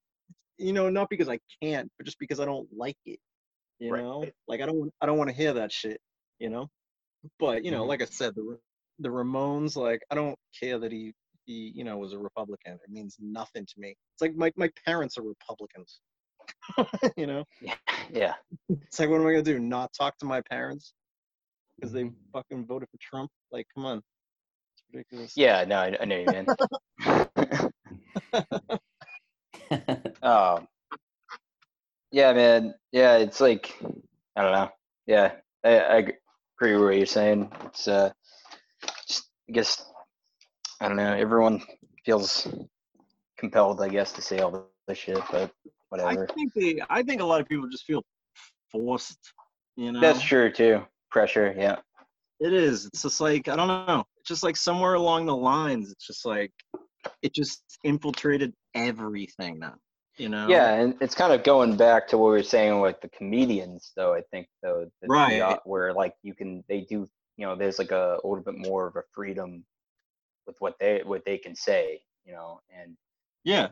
you 0.58 0.74
know 0.74 0.90
not 0.90 1.10
because 1.10 1.30
i 1.30 1.40
can't 1.62 1.90
but 1.98 2.06
just 2.06 2.20
because 2.20 2.40
i 2.40 2.46
don't 2.46 2.68
like 2.76 2.98
it 3.06 3.20
you 3.80 3.92
Right. 3.94 4.04
know? 4.04 4.26
Like 4.48 4.62
i 4.62 4.66
don't 4.66 4.92
i 5.02 5.06
don't 5.06 5.18
want 5.20 5.30
to 5.30 5.36
hear 5.36 5.54
that 5.54 5.72
shit 5.72 6.00
you 6.40 6.50
know? 6.50 6.68
But 7.40 7.64
you 7.66 7.72
know 7.72 7.84
Mhm. 7.86 7.90
like 7.90 8.02
i 8.02 8.06
said 8.06 8.34
the 8.36 8.58
the 9.00 9.10
ramones 9.10 9.76
like 9.76 10.02
i 10.12 10.16
don't 10.16 10.38
care 10.60 10.80
that 10.80 10.92
he 10.92 11.14
he 11.46 11.72
you 11.76 11.84
know 11.86 11.98
was 11.98 12.14
a 12.14 12.20
republican. 12.20 12.74
It 12.86 12.90
means 12.90 13.16
nothing 13.20 13.66
to 13.66 13.74
me. 13.78 13.90
It's 14.14 14.22
like 14.22 14.36
my, 14.36 14.52
my 14.58 14.70
parents 14.86 15.18
are 15.18 15.22
republicans 15.24 16.00
you 17.18 17.28
know 17.28 17.44
Yeah, 17.62 17.76
yeah, 18.14 18.34
it's 18.88 19.00
like 19.00 19.10
what 19.10 19.22
am 19.22 19.28
i 19.28 19.32
gonna 19.32 19.44
do 19.44 19.60
not 19.60 19.94
talk 19.94 20.18
to 20.20 20.26
my 20.26 20.42
parents 20.42 20.94
because 21.78 21.94
they 21.94 22.06
Mhm. 22.06 22.16
fucking 22.34 22.66
voted 22.68 22.90
for 22.90 22.98
trump 23.02 23.32
like 23.52 23.68
come 23.76 23.86
on 23.86 24.00
it's 24.00 24.84
ridiculous 24.94 25.34
yeah. 25.36 25.66
No, 25.66 25.78
I, 25.80 25.98
I 26.02 26.06
know 26.06 26.18
you 26.18 26.30
man. 26.30 26.48
um, 30.24 30.68
yeah, 32.12 32.34
man. 32.34 32.76
Yeah, 32.92 33.18
it's 33.18 33.42
like 33.42 33.74
I 34.36 34.42
don't 34.44 34.52
know. 34.54 34.70
Yeah, 35.08 35.32
I, 35.64 35.70
I 35.80 35.96
agree 35.98 36.76
with 36.76 36.84
what 36.84 36.98
you're 36.98 37.06
saying. 37.08 37.52
It's 37.66 37.88
uh, 37.88 38.12
just 39.08 39.30
I 39.50 39.54
guess 39.54 39.86
I 40.82 40.88
don't 40.88 40.98
know. 40.98 41.14
Everyone 41.14 41.62
feels 42.06 42.48
compelled, 43.38 43.82
I 43.82 43.90
guess, 43.90 44.12
to 44.14 44.22
say 44.22 44.40
all 44.40 44.68
this 44.88 44.98
shit, 44.98 45.20
but 45.32 45.52
whatever. 45.90 46.28
i 46.30 46.34
think 46.34 46.54
they 46.54 46.80
i 46.90 47.02
think 47.02 47.22
a 47.22 47.26
lot 47.26 47.40
of 47.42 47.48
people 47.48 47.68
just 47.70 47.86
feel 47.86 48.04
forced 48.72 49.18
you 49.78 49.92
know 49.92 50.02
That's 50.02 50.22
true 50.22 50.52
too. 50.52 50.84
Pressure. 51.12 51.54
Yeah. 51.58 51.78
It 52.40 52.52
is. 52.52 52.86
It's 52.88 53.04
just 53.04 53.22
like 53.22 53.48
I 53.48 53.56
don't 53.56 53.68
know. 53.68 54.04
It's 54.18 54.28
just 54.28 54.44
like 54.44 54.58
somewhere 54.58 54.96
along 54.96 55.28
the 55.28 55.36
lines, 55.36 55.92
it's 55.92 56.06
just 56.06 56.26
like 56.26 56.52
it 57.22 57.34
just 57.34 57.64
infiltrated 57.84 58.54
everything 58.76 59.60
now. 59.60 59.76
You 60.18 60.30
know? 60.30 60.48
Yeah, 60.50 60.74
and 60.74 60.96
it's 61.00 61.14
kind 61.14 61.32
of 61.32 61.44
going 61.44 61.78
back 61.78 62.08
to 62.10 62.18
what 62.18 62.30
we 62.30 62.38
were 62.38 62.44
saying 62.44 62.80
with 62.82 63.00
the 63.02 63.10
comedians, 63.10 63.92
though. 63.96 64.16
I 64.16 64.22
think 64.32 64.48
though, 64.64 64.90
that 65.02 65.08
Right. 65.08 65.42
o- 65.42 65.60
where 65.66 65.94
like 65.94 66.16
you 66.24 66.34
can, 66.34 66.64
they 66.68 66.82
do, 66.82 67.08
you 67.38 67.46
know, 67.46 67.56
there's 67.56 67.78
like 67.78 67.92
a, 67.92 68.18
a 68.24 68.28
little 68.28 68.44
bit 68.44 68.58
more 68.58 68.88
of 68.88 68.96
a 68.96 69.04
freedom 69.14 69.64
with 70.48 70.56
what 70.60 70.74
they 70.80 71.02
what 71.06 71.24
they 71.24 71.38
can 71.38 71.56
say, 71.56 72.02
you 72.26 72.34
know, 72.34 72.60
and 72.76 72.98
Yeah. 73.44 73.70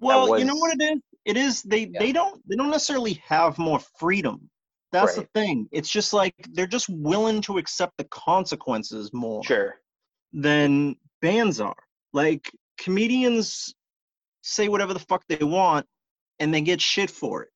Well, 0.00 0.38
you 0.38 0.46
know 0.46 0.56
what 0.56 0.74
it 0.80 0.82
is? 0.82 1.00
It 1.28 1.36
is 1.36 1.62
they 1.62 1.82
Yeah. 1.92 2.00
they 2.00 2.12
don't 2.12 2.42
they 2.48 2.56
don't 2.56 2.70
necessarily 2.70 3.14
have 3.26 3.58
more 3.58 3.78
freedom. 4.00 4.50
That's 4.92 5.16
Right. 5.16 5.26
the 5.32 5.40
thing. 5.40 5.68
It's 5.70 5.90
just 5.90 6.12
like 6.14 6.34
they're 6.54 6.66
just 6.78 6.88
willing 6.88 7.40
to 7.42 7.58
accept 7.58 7.92
the 7.98 8.04
consequences 8.04 9.10
more. 9.12 9.44
sure, 9.44 9.80
than 10.32 10.96
bands 11.22 11.60
are. 11.60 11.76
Like 12.12 12.50
comedians 12.78 13.74
say 14.42 14.68
whatever 14.68 14.94
the 14.94 15.00
fuck 15.10 15.22
they 15.28 15.44
want 15.44 15.86
and 16.38 16.52
they 16.54 16.60
get 16.62 16.80
shit 16.80 17.10
for 17.10 17.42
it. 17.42 17.50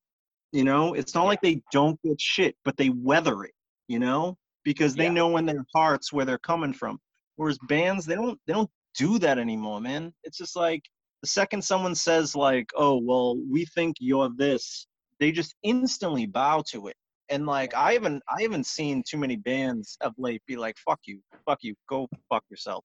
You 0.53 0.65
know, 0.65 0.93
it's 0.95 1.15
not 1.15 1.25
like 1.25 1.41
they 1.41 1.63
don't 1.73 1.99
get 2.03 2.21
shit, 2.21 2.55
but 2.65 2.77
they 2.77 2.91
weather 2.91 3.45
it, 3.45 3.55
you 3.89 3.99
know, 3.99 4.37
because 4.65 4.95
they 4.95 5.05
Yeah. 5.05 5.13
know 5.19 5.37
in 5.39 5.47
their 5.47 5.65
hearts 5.75 6.13
where 6.13 6.27
they're 6.27 6.39
coming 6.53 6.75
from. 6.75 7.01
Whereas 7.37 7.59
bands, 7.69 8.05
they 8.05 8.15
don't 8.17 8.39
they 8.47 8.53
don't 8.53 8.71
do 8.95 9.19
that 9.21 9.39
anymore, 9.39 9.81
man. 9.81 10.13
It's 10.25 10.37
just 10.37 10.55
like 10.57 10.85
the 11.23 11.29
second 11.29 11.63
someone 11.63 11.95
says 11.95 12.35
like, 12.35 12.69
"Oh, 12.77 12.99
well, 12.99 13.37
we 13.49 13.65
think 13.65 13.97
you're 14.01 14.31
this," 14.37 14.87
they 15.21 15.33
just 15.33 15.55
instantly 15.63 16.27
bow 16.27 16.63
to 16.71 16.89
it. 16.89 16.97
And 17.29 17.47
like 17.47 17.75
I 17.75 17.93
haven't 17.93 18.23
I 18.29 18.43
haven't 18.43 18.67
seen 18.67 19.03
too 19.09 19.17
many 19.17 19.37
bands 19.37 19.97
of 20.01 20.13
late 20.19 20.43
be 20.47 20.57
like, 20.57 20.77
"Fuck 20.79 21.01
you, 21.07 21.21
fuck 21.47 21.61
you, 21.63 21.75
go 21.89 22.09
fuck 22.29 22.45
yourself." 22.51 22.85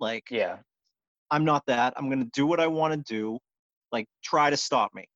Like 0.00 0.24
yeah, 0.30 0.56
I'm 1.30 1.44
not 1.44 1.62
that. 1.66 1.92
I'm 1.96 2.08
gonna 2.08 2.24
do 2.32 2.46
what 2.46 2.58
I 2.58 2.66
want 2.66 2.94
to 2.94 3.14
do. 3.14 3.38
Like 3.92 4.06
try 4.24 4.50
to 4.50 4.56
stop 4.56 4.94
me. 4.94 5.06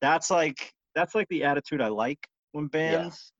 That's 0.00 0.30
like 0.30 0.72
that's 0.94 1.14
like 1.14 1.28
the 1.28 1.44
attitude 1.44 1.80
I 1.80 1.88
like 1.88 2.18
when 2.52 2.66
bands. 2.66 3.32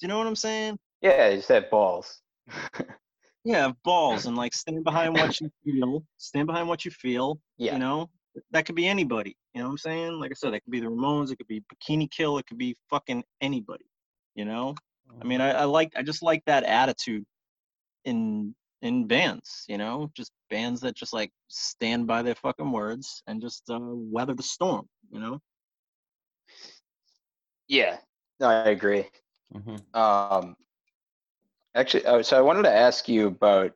Do 0.00 0.06
you 0.06 0.08
know 0.08 0.18
what 0.18 0.26
I'm 0.26 0.36
saying? 0.36 0.78
yeah, 1.02 1.28
you 1.28 1.42
have 1.48 1.70
balls. 1.70 2.20
Yeah, 3.48 3.62
have 3.62 3.82
balls 3.82 4.26
and 4.26 4.36
like 4.36 4.52
stand 4.52 4.84
behind 4.84 5.14
what 5.14 5.40
you 5.40 5.50
feel. 5.64 6.04
Stand 6.18 6.46
behind 6.46 6.68
what 6.68 6.84
you 6.84 6.90
feel. 6.90 7.40
yeah, 7.56 7.72
You 7.72 7.78
know, 7.78 8.10
that 8.50 8.66
could 8.66 8.74
be 8.74 8.86
anybody. 8.86 9.36
You 9.54 9.62
know 9.62 9.68
what 9.68 9.72
I'm 9.72 9.78
saying? 9.78 10.20
Like 10.20 10.30
I 10.30 10.34
said, 10.34 10.52
it 10.52 10.60
could 10.64 10.70
be 10.70 10.80
the 10.80 10.86
Ramones, 10.86 11.32
it 11.32 11.36
could 11.36 11.48
be 11.48 11.62
Bikini 11.72 12.10
Kill, 12.10 12.36
it 12.38 12.46
could 12.46 12.58
be 12.58 12.76
fucking 12.90 13.24
anybody. 13.40 13.86
You 14.34 14.44
know? 14.44 14.74
I 15.20 15.24
mean, 15.24 15.40
I, 15.40 15.50
I 15.52 15.64
like 15.64 15.92
I 15.96 16.02
just 16.02 16.22
like 16.22 16.42
that 16.44 16.64
attitude 16.64 17.24
in 18.04 18.54
in 18.82 19.06
bands, 19.06 19.64
you 19.66 19.78
know, 19.78 20.10
just 20.14 20.30
bands 20.50 20.80
that 20.82 20.94
just 20.94 21.12
like 21.14 21.32
stand 21.48 22.06
by 22.06 22.22
their 22.22 22.34
fucking 22.34 22.70
words 22.70 23.22
and 23.26 23.40
just 23.40 23.62
uh, 23.70 23.78
weather 23.80 24.34
the 24.34 24.42
storm, 24.42 24.86
you 25.10 25.20
know. 25.20 25.40
Yeah, 27.66 27.96
no, 28.40 28.48
I 28.48 28.68
agree. 28.68 29.06
Mhm. 29.54 29.82
Um, 29.96 30.54
actually, 31.78 32.06
oh, 32.06 32.22
so 32.22 32.36
I 32.36 32.40
wanted 32.40 32.62
to 32.62 32.74
ask 32.74 33.08
you 33.08 33.28
about 33.28 33.72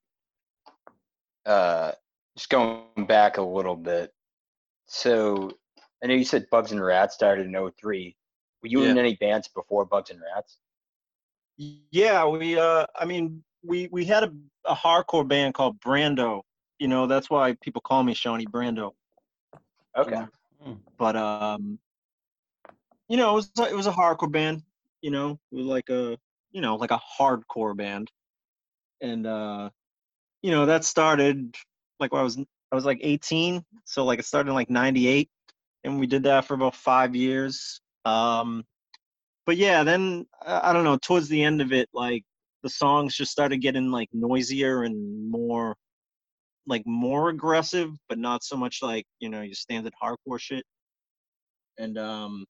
uh, 1.47 1.93
just 2.37 2.51
going 2.51 3.07
back 3.07 3.39
a 3.39 3.43
little 3.43 3.77
bit. 3.77 4.13
So 4.87 5.53
I 6.03 6.07
know 6.09 6.15
you 6.15 6.25
said 6.25 6.47
Bugs 6.51 6.73
and 6.73 6.83
Rats 6.83 7.15
started 7.15 7.47
in 7.47 7.71
03. 7.81 8.17
Were 8.63 8.69
you 8.69 8.85
in 8.85 8.99
any 8.99 9.17
bands 9.17 9.49
before 9.49 9.85
Bugs 9.85 10.11
and 10.11 10.21
Rats? 10.21 10.59
Yeah, 11.91 12.27
we 12.27 12.59
uh 12.59 12.87
I 12.97 13.05
mean 13.05 13.43
we 13.63 13.89
we 13.91 14.05
had 14.05 14.25
a, 14.25 14.33
a 14.65 14.75
hardcore 14.75 15.27
band 15.27 15.55
called 15.55 15.81
Brando. 15.81 16.43
You 16.79 16.89
know, 16.89 17.07
that's 17.07 17.31
why 17.31 17.57
people 17.61 17.81
call 17.81 18.03
me 18.03 18.15
Shawnee 18.15 18.47
Brando. 18.47 18.93
Okay. 19.97 20.25
know. 20.65 20.79
But 20.97 21.17
um 21.17 21.79
you 23.09 23.17
know, 23.17 23.31
it 23.31 23.35
was 23.35 23.53
it 23.71 23.77
was 23.77 23.87
a 23.87 23.93
hardcore 23.93 24.31
band, 24.31 24.63
you 25.03 25.11
know, 25.11 25.39
it 25.51 25.57
was 25.57 25.67
like 25.67 25.89
a 25.91 26.17
you 26.53 26.61
know, 26.61 26.77
like 26.77 26.91
a 26.91 27.01
hardcore 27.19 27.77
band. 27.77 28.11
And 29.01 29.27
uh 29.27 29.71
you 30.43 30.51
know, 30.51 30.67
that 30.67 30.85
started 30.85 31.57
like 32.01 32.13
when 32.13 32.21
I 32.21 32.25
was 32.25 32.39
I 32.39 32.75
was 32.75 32.85
like 32.85 33.01
18, 33.03 33.65
so 33.85 34.05
like 34.05 34.19
it 34.19 34.25
started 34.25 34.51
in 34.51 34.55
like 34.55 34.71
98 34.71 35.29
and 35.85 35.99
we 35.99 36.07
did 36.07 36.25
that 36.25 36.45
for 36.47 36.55
about 36.55 36.77
5 36.77 37.17
years. 37.17 37.81
Um 38.05 38.65
but 39.47 39.57
yeah, 39.57 39.85
then 39.85 40.27
I 40.47 40.71
I 40.71 40.73
don't 40.73 40.85
know, 40.85 40.99
towards 40.99 41.29
the 41.29 41.43
end 41.43 41.61
of 41.61 41.73
it 41.73 41.89
like 41.95 42.25
the 42.63 42.71
songs 42.71 43.17
just 43.17 43.33
started 43.33 43.59
getting 43.59 43.91
like 43.91 44.09
noisier 44.13 44.85
and 44.85 45.31
more 45.31 45.77
like 46.67 46.83
more 46.87 47.29
aggressive, 47.31 47.91
but 48.09 48.19
not 48.19 48.45
so 48.45 48.57
much 48.57 48.79
like, 48.83 49.05
you 49.21 49.29
know, 49.29 49.43
your 49.43 49.55
standard 49.55 49.93
hardcore 50.03 50.39
shit. 50.41 50.65
And 51.79 51.99
um 51.99 52.45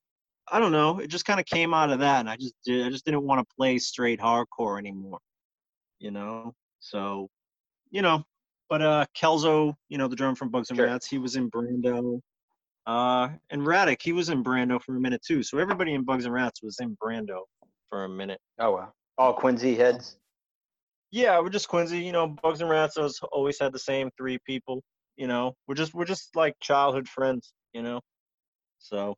I 0.52 0.58
don't 0.58 0.70
know, 0.70 0.98
it 0.98 1.06
just 1.08 1.24
kind 1.24 1.40
of 1.40 1.46
came 1.46 1.72
out 1.72 1.88
of 1.90 2.00
that 2.00 2.20
and 2.20 2.28
I 2.28 2.36
just 2.36 2.54
did 2.64 2.86
I 2.86 2.90
just 2.90 3.06
didn't 3.06 3.22
want 3.22 3.40
to 3.40 3.54
play 3.56 3.78
straight 3.78 4.20
hardcore 4.20 4.78
anymore. 4.78 5.18
You 5.98 6.10
know? 6.10 6.52
So, 6.80 7.28
you 7.90 8.02
know, 8.02 8.22
but 8.68 8.82
uh 8.82 9.06
Kelzo, 9.16 9.74
you 9.88 9.96
know, 9.96 10.08
the 10.08 10.16
drummer 10.16 10.36
from 10.36 10.50
Bugs 10.50 10.68
and 10.68 10.76
Sure. 10.76 10.86
Rats, 10.86 11.06
he 11.08 11.16
was 11.16 11.36
in 11.36 11.50
Brando. 11.50 12.20
Uh 12.86 13.30
and 13.48 13.62
Radic, 13.62 14.02
he 14.02 14.12
was 14.12 14.28
in 14.28 14.44
Brando 14.44 14.80
for 14.82 14.94
a 14.94 15.00
minute 15.00 15.22
too. 15.26 15.42
So 15.42 15.56
everybody 15.56 15.94
in 15.94 16.04
Bugs 16.04 16.26
and 16.26 16.34
Rats 16.34 16.62
was 16.62 16.78
in 16.80 16.96
Brando 17.02 17.40
for 17.88 18.04
a 18.04 18.08
minute. 18.08 18.40
Oh 18.58 18.72
wow. 18.72 18.92
All 19.16 19.32
Quincy 19.32 19.74
heads. 19.74 20.18
Yeah, 21.12 21.38
we're 21.40 21.48
just 21.50 21.68
Quincy. 21.68 21.98
You 21.98 22.12
know, 22.12 22.26
Bugs 22.26 22.60
and 22.60 22.68
Rats 22.68 22.96
has 22.96 23.20
always 23.32 23.58
had 23.58 23.72
the 23.72 23.78
same 23.78 24.10
three 24.18 24.38
people. 24.46 24.82
You 25.16 25.28
know, 25.28 25.54
we're 25.66 25.76
just 25.76 25.94
we're 25.94 26.04
just 26.04 26.36
like 26.36 26.54
childhood 26.60 27.08
friends. 27.08 27.52
You 27.72 27.82
know, 27.82 28.00
so 28.78 29.14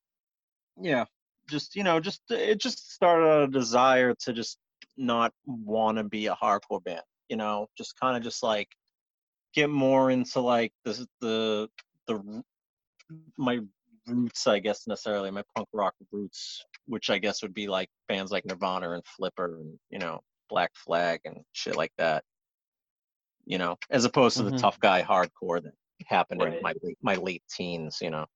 yeah, 0.81 1.05
just 1.49 1.77
you 1.77 1.85
know, 1.85 2.01
just 2.01 2.23
it 2.31 2.61
just 2.61 2.93
started 2.93 3.27
out 3.29 3.43
a 3.45 3.49
desire 3.49 4.15
to 4.21 4.33
just 4.33 4.59
not 4.97 5.33
want 5.47 5.99
to 5.99 6.05
be 6.05 6.27
a 6.27 6.35
hardcore 6.35 6.83
band. 6.85 7.03
You 7.29 7.37
know, 7.37 7.67
just 7.77 7.99
kind 7.99 8.17
of 8.17 8.23
just 8.23 8.43
like 8.43 8.69
get 9.55 9.71
more 9.71 10.11
into 10.11 10.41
like 10.41 10.73
the 10.85 11.07
the 11.21 11.69
the 12.07 12.43
my 13.37 13.61
roots, 14.07 14.47
I 14.47 14.59
guess 14.59 14.87
necessarily 14.87 15.31
my 15.31 15.43
punk 15.55 15.69
rock 15.73 15.95
roots, 16.13 16.65
which 16.87 17.11
I 17.11 17.19
guess 17.19 17.43
would 17.43 17.55
be 17.55 17.69
like 17.69 17.89
bands 18.09 18.31
like 18.31 18.45
Nirvana 18.45 18.91
and 18.91 19.05
Flipper 19.07 19.59
and 19.61 19.79
you 19.91 19.99
know 19.99 20.21
Black 20.49 20.71
Flag 20.75 21.21
and 21.25 21.39
shit 21.53 21.77
like 21.77 21.93
that. 21.99 22.25
You 23.47 23.59
know, 23.59 23.77
as 23.91 24.05
opposed 24.05 24.37
to 24.39 24.43
Mhm. 24.43 24.51
the 24.53 24.59
tough 24.59 24.81
guy 24.81 25.03
hardcore 25.03 25.63
that 25.63 25.75
happened 26.07 26.43
in 26.43 26.63
my 26.63 26.75
my 27.03 27.15
late 27.17 27.43
teens. 27.51 27.99
You 28.01 28.11
know, 28.11 28.27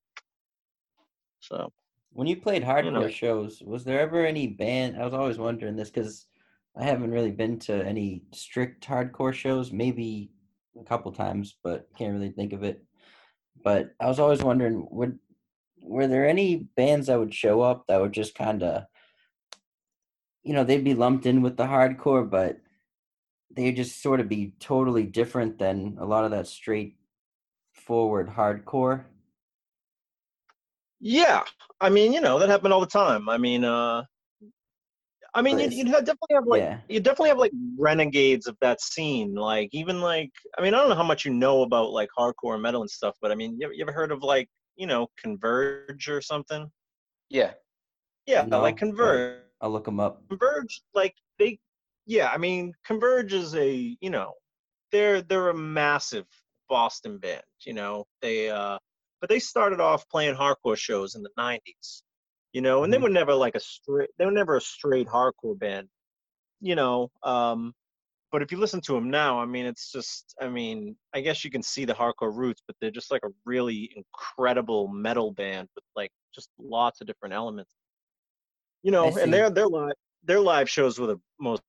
so 1.40 1.72
When 2.12 2.26
you 2.26 2.36
played 2.36 2.64
hardcore 2.64 3.12
shows, 3.12 3.62
was 3.64 3.84
there 3.84 4.00
ever 4.00 4.26
any 4.26 4.46
band? 4.46 4.96
I 5.00 5.04
was 5.04 5.14
always 5.14 5.38
wondering 5.38 5.76
this 5.76 5.90
because 5.90 6.26
I 6.76 6.84
haven't 6.84 7.12
really 7.12 7.30
been 7.30 7.58
to 7.60 7.86
any 7.86 8.22
strict 8.32 8.86
hardcore 8.86 9.32
shows. 9.32 9.72
Maybe 9.72 10.30
a 10.80 10.84
couple 10.84 11.12
times, 11.12 11.56
but 11.62 11.88
can't 11.96 12.14
really 12.14 12.30
think 12.30 12.52
of 12.52 12.62
it. 12.64 12.82
But 13.62 13.94
I 14.00 14.06
was 14.06 14.18
always 14.18 14.42
wondering, 14.42 14.86
would 14.90 15.18
were 15.82 16.06
there 16.06 16.26
any 16.28 16.56
bands 16.76 17.06
that 17.06 17.18
would 17.18 17.34
show 17.34 17.60
up 17.60 17.86
that 17.86 18.00
would 18.00 18.12
just 18.12 18.34
kind 18.34 18.62
of, 18.62 18.84
you 20.42 20.52
know, 20.52 20.64
they'd 20.64 20.84
be 20.84 20.94
lumped 20.94 21.26
in 21.26 21.42
with 21.42 21.56
the 21.56 21.64
hardcore, 21.64 22.28
but 22.28 22.58
they'd 23.50 23.76
just 23.76 24.02
sort 24.02 24.20
of 24.20 24.28
be 24.28 24.52
totally 24.60 25.04
different 25.04 25.58
than 25.58 25.96
a 26.00 26.04
lot 26.04 26.24
of 26.24 26.30
that 26.30 26.46
straightforward 26.46 28.28
hardcore. 28.28 29.04
Yeah, 31.00 31.42
I 31.80 31.88
mean, 31.88 32.12
you 32.12 32.20
know, 32.20 32.38
that 32.38 32.48
happened 32.48 32.72
all 32.72 32.80
the 32.80 32.86
time. 32.86 33.28
I 33.28 33.38
mean, 33.38 33.64
uh, 33.64 34.04
I 35.34 35.42
mean, 35.42 35.58
you 35.58 35.64
it's- 35.66 35.76
you 35.76 35.84
definitely 35.84 36.34
have 36.34 36.46
like 36.46 36.62
yeah. 36.62 36.80
you 36.88 37.00
definitely 37.00 37.28
have 37.28 37.38
like 37.38 37.52
renegades 37.76 38.46
of 38.46 38.56
that 38.60 38.80
scene. 38.80 39.34
Like 39.34 39.68
even 39.72 40.00
like 40.00 40.30
I 40.56 40.62
mean, 40.62 40.74
I 40.74 40.78
don't 40.78 40.88
know 40.88 40.94
how 40.94 41.04
much 41.04 41.24
you 41.24 41.32
know 41.32 41.62
about 41.62 41.90
like 41.90 42.08
hardcore 42.18 42.54
and 42.54 42.62
metal 42.62 42.80
and 42.80 42.90
stuff, 42.90 43.16
but 43.20 43.30
I 43.30 43.34
mean, 43.34 43.56
you 43.58 43.66
ever, 43.66 43.74
you 43.74 43.82
ever 43.82 43.92
heard 43.92 44.10
of 44.10 44.22
like 44.22 44.48
you 44.76 44.86
know 44.86 45.08
Converge 45.22 46.08
or 46.08 46.20
something? 46.20 46.70
Yeah. 47.28 47.52
Yeah, 48.26 48.42
No, 48.42 48.60
like 48.60 48.76
Converge. 48.76 49.40
I'll 49.62 49.70
look 49.70 49.86
them 49.86 50.00
up. 50.00 50.22
Converge, 50.28 50.82
like 50.94 51.14
they, 51.38 51.58
yeah, 52.06 52.28
I 52.28 52.36
mean, 52.36 52.74
Converge 52.84 53.32
is 53.32 53.54
a, 53.54 53.96
you 54.00 54.10
know, 54.10 54.34
they're 54.92 55.22
they're 55.22 55.48
a 55.48 55.56
massive 55.56 56.26
Boston 56.68 57.18
band. 57.18 57.42
You 57.64 57.72
know, 57.72 58.04
they, 58.20 58.50
uh, 58.50 58.78
but 59.20 59.28
they 59.30 59.38
started 59.40 59.80
off 59.80 60.08
playing 60.08 60.36
hardcore 60.36 60.76
shows 60.78 61.14
in 61.14 61.22
the 61.22 61.30
'90s. 61.36 62.02
You 62.52 62.62
know, 62.62 62.84
and 62.84 62.92
they 62.92 62.98
Mhm. 62.98 63.02
were 63.02 63.10
never 63.10 63.34
like 63.34 63.54
a 63.56 63.60
straight, 63.60 64.10
they 64.18 64.24
were 64.26 64.32
never 64.32 64.56
a 64.56 64.60
straight 64.60 65.06
hardcore 65.08 65.58
band. 65.58 65.88
You 66.60 66.74
know, 66.76 67.10
um, 67.22 67.74
but 68.32 68.42
if 68.42 68.52
you 68.52 68.58
listen 68.58 68.80
to 68.82 68.92
them 68.94 69.10
now, 69.10 69.40
I 69.40 69.46
mean, 69.46 69.66
it's 69.66 69.92
just, 69.92 70.34
I 70.40 70.48
mean, 70.48 70.96
I 71.14 71.20
guess 71.22 71.44
you 71.44 71.50
can 71.50 71.62
see 71.62 71.84
the 71.86 71.94
hardcore 71.94 72.36
roots, 72.36 72.62
but 72.66 72.76
they're 72.80 72.90
just 72.90 73.10
like 73.12 73.22
a 73.24 73.30
really 73.46 73.92
incredible 73.96 74.88
metal 74.88 75.32
band 75.32 75.68
with 75.74 75.84
like 75.96 76.10
just 76.34 76.50
lots 76.58 77.00
of 77.00 77.06
different 77.06 77.34
elements. 77.34 77.74
You 78.82 78.92
know, 78.92 79.18
and 79.18 79.32
their 79.32 79.50
their 79.50 79.66
live 79.68 79.94
their 80.22 80.40
live 80.40 80.68
shows 80.70 80.98
were 80.98 81.06
the 81.08 81.18
most 81.40 81.62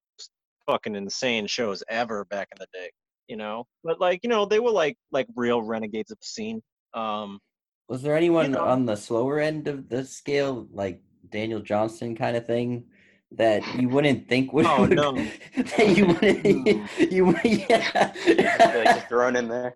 fucking 0.66 0.96
insane 0.96 1.48
shows 1.48 1.84
ever 1.90 2.26
back 2.26 2.50
in 2.52 2.58
the 2.60 2.68
day. 2.74 2.92
You 3.28 3.38
know, 3.38 3.66
but 3.84 4.00
like 4.00 4.22
you 4.24 4.30
know, 4.30 4.46
they 4.46 4.60
were 4.60 4.72
like 4.72 4.98
like 5.12 5.28
real 5.36 5.62
renegades 5.62 6.12
of 6.12 6.20
the 6.20 6.26
scene. 6.28 6.62
Um, 6.94 7.40
Was 7.88 8.02
there 8.02 8.16
anyone 8.16 8.52
know. 8.52 8.66
on 8.66 8.86
the 8.86 8.96
slower 8.96 9.40
end 9.40 9.68
of 9.68 9.90
the 9.90 10.06
scale, 10.06 10.68
like 10.72 11.02
Daniel 11.30 11.60
Johnston 11.60 12.16
kind 12.16 12.36
of 12.36 12.46
thing, 12.46 12.86
that 13.32 13.62
you 13.76 13.90
wouldn't 13.90 14.28
think 14.28 14.54
would? 14.54 14.66
Oh, 14.66 14.86
no. 14.86 15.14
that 15.56 15.98
you 15.98 16.08
wouldn't. 16.08 16.66
No. 16.66 16.86
You 17.12 17.36
yeah. 17.44 18.14
Like 18.26 18.86
just 18.86 19.08
thrown 19.08 19.36
in 19.36 19.48
there. 19.48 19.76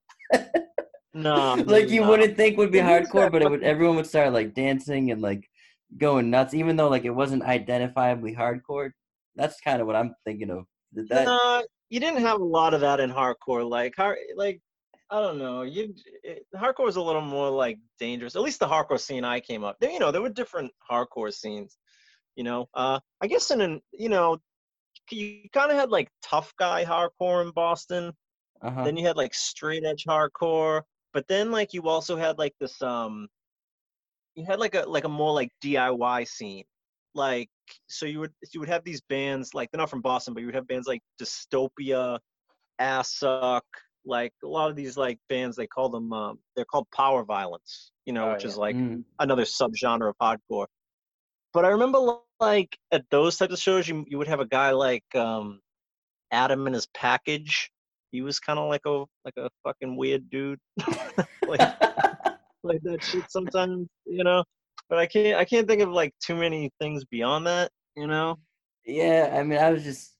no, 1.13 1.55
like 1.65 1.89
you 1.89 2.01
no. 2.01 2.09
wouldn't 2.09 2.37
think 2.37 2.57
would 2.57 2.71
be 2.71 2.79
hardcore, 2.79 3.31
but 3.31 3.41
it 3.41 3.49
would. 3.49 3.63
Everyone 3.63 3.95
would 3.97 4.07
start 4.07 4.33
like 4.33 4.53
dancing 4.53 5.11
and 5.11 5.21
like 5.21 5.47
going 5.97 6.29
nuts, 6.29 6.53
even 6.53 6.75
though 6.75 6.89
like 6.89 7.05
it 7.05 7.11
wasn't 7.11 7.43
identifiably 7.43 8.35
hardcore. 8.35 8.91
That's 9.35 9.59
kind 9.61 9.81
of 9.81 9.87
what 9.87 9.95
I'm 9.95 10.13
thinking 10.25 10.49
of. 10.49 10.65
Did 10.93 11.09
that? 11.09 11.25
Nah, 11.25 11.63
you 11.89 11.99
didn't 11.99 12.21
have 12.21 12.39
a 12.39 12.43
lot 12.43 12.73
of 12.73 12.81
that 12.81 12.99
in 12.99 13.11
hardcore. 13.11 13.67
Like, 13.67 13.93
hard, 13.95 14.17
like 14.35 14.61
I 15.13 15.21
don't 15.21 15.37
know. 15.37 15.61
You 15.61 15.93
it, 16.23 16.47
hardcore 16.55 16.85
was 16.85 16.95
a 16.95 17.01
little 17.01 17.21
more 17.21 17.51
like 17.51 17.77
dangerous. 17.99 18.35
At 18.35 18.41
least 18.41 18.59
the 18.59 18.67
hardcore 18.67 18.99
scene 18.99 19.23
I 19.23 19.39
came 19.39 19.63
up. 19.63 19.77
There, 19.79 19.91
you 19.91 19.99
know, 19.99 20.11
there 20.11 20.23
were 20.23 20.29
different 20.29 20.71
hardcore 20.89 21.31
scenes. 21.31 21.77
You 22.35 22.43
know, 22.43 22.67
uh, 22.73 22.99
I 23.21 23.27
guess 23.27 23.51
in 23.51 23.61
an 23.61 23.79
you 23.91 24.09
know, 24.09 24.39
you 25.11 25.43
kind 25.53 25.69
of 25.69 25.77
had 25.77 25.91
like 25.91 26.09
tough 26.23 26.51
guy 26.57 26.83
hardcore 26.83 27.45
in 27.45 27.51
Boston. 27.51 28.11
Uh-huh. 28.63 28.83
Then 28.85 28.97
you 28.97 29.05
had 29.05 29.15
like 29.15 29.35
straight 29.35 29.85
edge 29.85 30.05
hardcore, 30.09 30.81
but 31.13 31.27
then 31.27 31.51
like 31.51 31.75
you 31.75 31.83
also 31.83 32.17
had 32.17 32.39
like 32.39 32.55
this 32.59 32.81
um, 32.81 33.27
you 34.33 34.45
had 34.45 34.59
like 34.59 34.73
a 34.73 34.81
like 34.87 35.03
a 35.03 35.09
more 35.09 35.31
like 35.31 35.51
DIY 35.63 36.27
scene. 36.27 36.63
Like 37.13 37.49
so 37.85 38.07
you 38.07 38.19
would 38.19 38.33
you 38.51 38.59
would 38.61 38.69
have 38.69 38.83
these 38.83 39.01
bands 39.01 39.53
like 39.53 39.69
they're 39.69 39.77
not 39.77 39.91
from 39.91 40.01
Boston, 40.01 40.33
but 40.33 40.39
you 40.39 40.47
would 40.47 40.55
have 40.55 40.67
bands 40.67 40.87
like 40.87 41.03
Dystopia, 41.21 42.17
Assuck, 42.81 43.61
like 44.05 44.33
a 44.43 44.47
lot 44.47 44.69
of 44.69 44.75
these 44.75 44.97
like 44.97 45.19
bands 45.29 45.55
they 45.55 45.67
call 45.67 45.89
them 45.89 46.11
um, 46.13 46.39
they're 46.55 46.65
called 46.65 46.87
power 46.95 47.23
violence, 47.23 47.91
you 48.05 48.13
know, 48.13 48.27
Oh, 48.27 48.31
which 48.33 48.43
yeah. 48.43 48.49
is 48.51 48.57
like 48.57 48.75
Mm. 48.75 49.03
another 49.19 49.43
subgenre 49.43 50.09
of 50.09 50.15
hardcore. 50.21 50.67
But 51.53 51.65
I 51.65 51.69
remember 51.69 52.19
like 52.39 52.77
at 52.91 53.05
those 53.11 53.37
types 53.37 53.53
of 53.53 53.59
shows, 53.59 53.87
you 53.87 54.05
you 54.07 54.17
would 54.17 54.27
have 54.27 54.39
a 54.39 54.47
guy 54.47 54.71
like 54.71 55.03
um, 55.15 55.59
Adam 56.31 56.65
and 56.65 56.75
his 56.75 56.87
package. 56.95 57.69
He 58.11 58.21
was 58.21 58.39
kind 58.39 58.59
of 58.59 58.69
like 58.69 58.85
a 58.85 59.05
like 59.25 59.37
a 59.37 59.49
fucking 59.63 59.95
weird 59.95 60.29
dude. 60.29 60.59
like 61.47 61.59
like 62.63 62.81
that 62.83 62.99
shit 63.03 63.29
sometimes, 63.29 63.87
you 64.05 64.23
know. 64.23 64.43
But 64.89 64.99
I 64.99 65.05
can't 65.05 65.37
I 65.37 65.45
can't 65.45 65.67
think 65.67 65.81
of 65.81 65.89
like 65.89 66.13
too 66.25 66.35
many 66.35 66.69
things 66.79 67.05
beyond 67.05 67.47
that, 67.47 67.71
you 67.95 68.07
know. 68.07 68.37
Yeah, 68.85 69.33
I 69.39 69.43
mean, 69.43 69.59
I 69.59 69.69
was 69.71 69.83
just, 69.83 70.15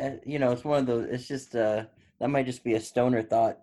uh, 0.00 0.12
you 0.24 0.38
know, 0.38 0.52
it's 0.52 0.64
one 0.64 0.78
of 0.80 0.86
those. 0.86 1.06
It's 1.10 1.28
just 1.28 1.54
uh, 1.54 1.84
that 2.20 2.28
might 2.28 2.46
just 2.46 2.64
be 2.64 2.74
a 2.74 2.80
stoner 2.80 3.22
thought. 3.22 3.58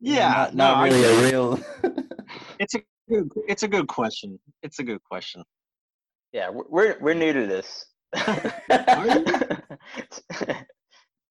Yeah, 0.00 0.28
not, 0.28 0.54
not 0.54 0.76
I 0.76 0.88
really 0.88 1.00
get 1.00 1.10
a 1.10 1.30
real. 1.30 1.58
It's 2.60 2.74
a 2.74 2.80
good 3.08 3.28
it's 3.48 3.62
a 3.64 3.68
good 3.68 3.88
question. 3.88 4.38
It's 4.62 4.78
a 4.78 4.84
good 4.84 5.02
question. 5.02 5.42
Yeah, 6.32 6.50
we're 6.50 6.64
we're, 6.68 6.96
we're 7.00 7.14
new 7.14 7.32
to 7.32 7.46
this. 7.46 7.86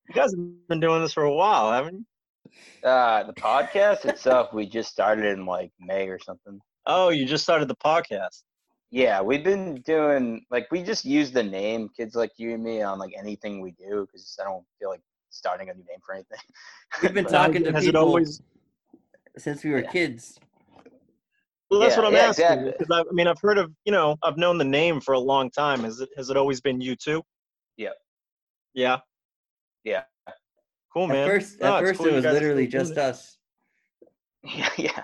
You 0.10 0.16
guys 0.16 0.32
have 0.32 0.68
been 0.68 0.80
doing 0.80 1.04
this 1.04 1.14
for 1.14 1.22
a 1.22 1.34
while, 1.34 1.72
haven't 1.72 2.00
you? 2.00 2.06
uh, 2.84 3.24
the 3.24 3.34
podcast 3.34 4.06
itself, 4.06 4.54
we 4.54 4.66
just 4.66 4.92
started 4.92 5.26
in 5.26 5.46
like 5.46 5.72
May 5.80 6.08
or 6.08 6.20
something. 6.20 6.60
Oh, 6.86 7.10
you 7.10 7.26
just 7.26 7.44
started 7.44 7.68
the 7.68 7.76
podcast. 7.76 8.44
Yeah, 8.92 9.22
we've 9.22 9.44
been 9.44 9.82
doing 9.82 10.46
like 10.50 10.68
we 10.72 10.82
just 10.82 11.06
use 11.06 11.32
the 11.32 11.44
name 11.44 11.90
"Kids 11.96 12.16
Like 12.16 12.32
You 12.38 12.56
and 12.56 12.64
Me" 12.64 12.82
on 12.82 12.98
like 12.98 13.14
anything 13.18 13.62
we 13.62 13.72
do 13.72 14.08
because 14.08 14.36
I 14.42 14.46
don't 14.46 14.66
feel 14.80 14.90
like 14.90 15.02
starting 15.30 15.70
a 15.70 15.74
new 15.74 15.84
name 15.88 16.00
for 16.06 16.14
anything. 16.16 16.40
We've 17.02 17.14
been 17.14 17.26
talking 17.26 17.64
to 17.64 17.72
Has 17.72 17.86
people 17.86 18.02
it 18.02 18.04
always 18.04 18.42
since 19.38 19.64
we 19.64 19.72
were 19.72 19.82
Yeah. 19.82 19.92
kids. 19.92 20.40
Well, 21.70 21.80
that's 21.80 21.96
Yeah, 21.96 22.02
what 22.02 22.08
I'm 22.08 22.14
yeah, 22.16 22.28
asking. 22.30 22.68
exactly. 22.68 22.88
I, 22.92 23.00
I 23.02 23.12
mean, 23.12 23.28
I've 23.28 23.40
heard 23.40 23.60
of, 23.60 23.72
you 23.86 23.92
know, 23.92 24.16
I've 24.24 24.38
known 24.38 24.58
the 24.58 24.64
name 24.64 25.00
for 25.00 25.14
a 25.14 25.20
long 25.20 25.52
time. 25.52 25.84
Has 25.84 26.00
it 26.00 26.10
has 26.18 26.30
it 26.30 26.38
always 26.38 26.62
been 26.62 26.82
you 26.82 26.96
too? 26.96 27.22
Yeah. 27.78 27.90
Yeah. 28.74 28.98
Yeah. 29.84 30.04
Cool, 30.92 31.04
At 31.04 31.10
man. 31.10 31.28
first, 31.28 31.62
No, 31.62 31.76
at 31.76 31.80
first 31.82 32.00
cool 32.00 32.08
it 32.08 32.14
was 32.16 32.26
literally 32.26 32.68
just 32.68 32.94
it. 32.94 32.98
us. 32.98 33.38
Yeah, 34.44 34.70
yeah, 34.78 35.04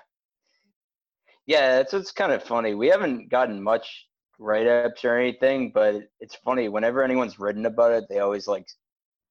yeah. 1.46 1.76
That's 1.76 1.92
what's 1.94 2.12
kind 2.14 2.32
of 2.32 2.42
funny. 2.42 2.74
We 2.74 2.88
haven't 2.88 3.30
gotten 3.30 3.62
much 3.62 4.08
write 4.40 4.66
ups 4.66 5.04
or 5.06 5.18
anything, 5.18 5.72
but 5.74 6.04
it's 6.22 6.36
funny 6.36 6.70
whenever 6.70 7.04
anyone's 7.04 7.38
written 7.38 7.66
about 7.66 7.92
it, 7.92 8.06
they 8.10 8.20
always 8.20 8.48
like 8.48 8.66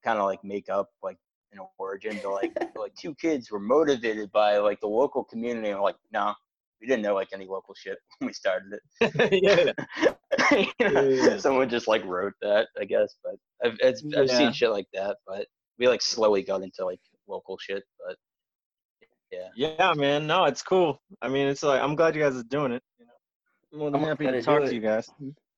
kind 0.05 0.19
of 0.19 0.27
like 0.27 0.45
make 0.45 0.69
up 0.69 0.91
like 1.03 1.17
an 1.53 1.61
origin. 1.79 2.19
They're 2.23 2.31
like, 2.31 2.53
like 2.77 2.95
two 2.95 3.15
kids 3.15 3.51
were 3.51 3.61
motivated 3.61 4.31
by 4.33 4.59
like 4.59 4.81
the 4.81 4.87
local 4.89 5.25
community. 5.25 5.71
I'm 5.71 5.81
like, 5.81 5.97
no, 6.13 6.35
we 6.81 6.87
didn't 6.87 7.03
know 7.03 7.15
like 7.15 7.29
any 7.33 7.47
local 7.47 7.75
shit 7.75 7.99
when 8.19 8.27
we 8.29 8.33
started 8.33 8.73
it. 9.01 9.43
yeah. 9.43 9.73
You 10.81 10.91
know, 10.93 11.01
Yeah. 11.09 11.39
Someone 11.39 11.69
just 11.69 11.89
like 11.89 12.05
wrote 12.05 12.35
that, 12.43 12.69
I 12.81 12.85
guess. 12.85 13.15
But 13.23 13.35
I've 13.65 13.77
it's, 13.81 14.05
I've 14.17 14.27
Yeah. 14.29 14.39
seen 14.39 14.53
shit 14.53 14.71
like 14.71 14.87
that. 14.95 15.17
But 15.27 15.47
we 15.79 15.89
like 15.89 16.03
slowly 16.03 16.43
got 16.43 16.63
into 16.63 16.85
like 16.85 17.01
local 17.27 17.57
shit. 17.59 17.83
But 18.07 18.17
yeah, 19.33 19.49
Yeah, 19.57 19.95
man. 19.95 20.27
No, 20.27 20.45
it's 20.45 20.63
cool. 20.63 21.01
I 21.23 21.29
mean, 21.29 21.49
it's 21.49 21.63
like 21.63 21.81
I'm 21.81 21.95
glad 21.97 22.15
you 22.15 22.23
guys 22.23 22.37
are 22.37 22.43
doing 22.45 22.73
it. 22.73 22.83
You 22.99 23.07
know, 23.79 23.87
I'm 23.87 23.95
I'm 23.97 24.03
happy 24.03 24.27
to 24.27 24.33
to 24.33 24.43
talk 24.43 24.63
to 24.65 24.75
you 24.75 24.81
guys. 24.81 25.09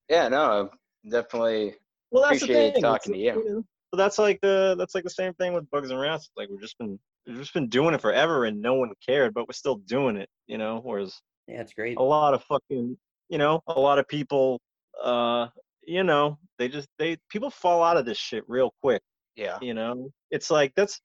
yeah, 0.09 0.27
no, 0.29 0.69
definitely. 1.09 1.75
Well, 2.09 2.23
that's 2.23 2.41
Appreciate 2.41 2.67
the 2.67 2.71
thing. 2.73 2.81
talking 2.81 3.15
It's- 3.15 3.35
to 3.35 3.43
you. 3.43 3.65
Know, 3.91 3.97
So 3.97 4.03
that's 4.03 4.17
like 4.19 4.39
the 4.41 4.75
that's 4.77 4.95
like 4.95 5.03
the 5.03 5.09
same 5.09 5.33
thing 5.33 5.53
with 5.53 5.69
bugs 5.69 5.91
and 5.91 5.99
rats. 5.99 6.29
Like 6.37 6.49
we've 6.49 6.61
just 6.61 6.77
been 6.77 6.99
we've 7.25 7.37
just 7.37 7.53
been 7.53 7.69
doing 7.69 7.93
it 7.93 8.01
forever 8.01 8.45
and 8.45 8.61
no 8.61 8.75
one 8.75 8.91
cared, 9.05 9.33
but 9.33 9.47
we're 9.47 9.53
still 9.53 9.75
doing 9.75 10.17
it. 10.17 10.29
You 10.47 10.57
know, 10.57 10.79
whereas 10.83 11.21
Yeah, 11.47 11.61
it's 11.61 11.73
great. 11.73 11.97
a 11.97 12.03
lot 12.03 12.33
of 12.33 12.43
fucking 12.43 12.97
you 13.29 13.37
know 13.37 13.61
a 13.67 13.79
lot 13.79 13.99
of 13.99 14.07
people 14.07 14.61
uh 15.03 15.47
you 15.85 16.03
know 16.03 16.37
they 16.57 16.67
just 16.69 16.87
they 16.97 17.17
people 17.29 17.49
fall 17.49 17.83
out 17.83 17.97
of 17.97 18.05
this 18.05 18.17
shit 18.17 18.43
real 18.47 18.73
quick 18.81 19.01
Yeah, 19.35 19.57
you 19.61 19.73
know 19.73 20.11
it's 20.31 20.49
like 20.49 20.73
that's 20.75 21.01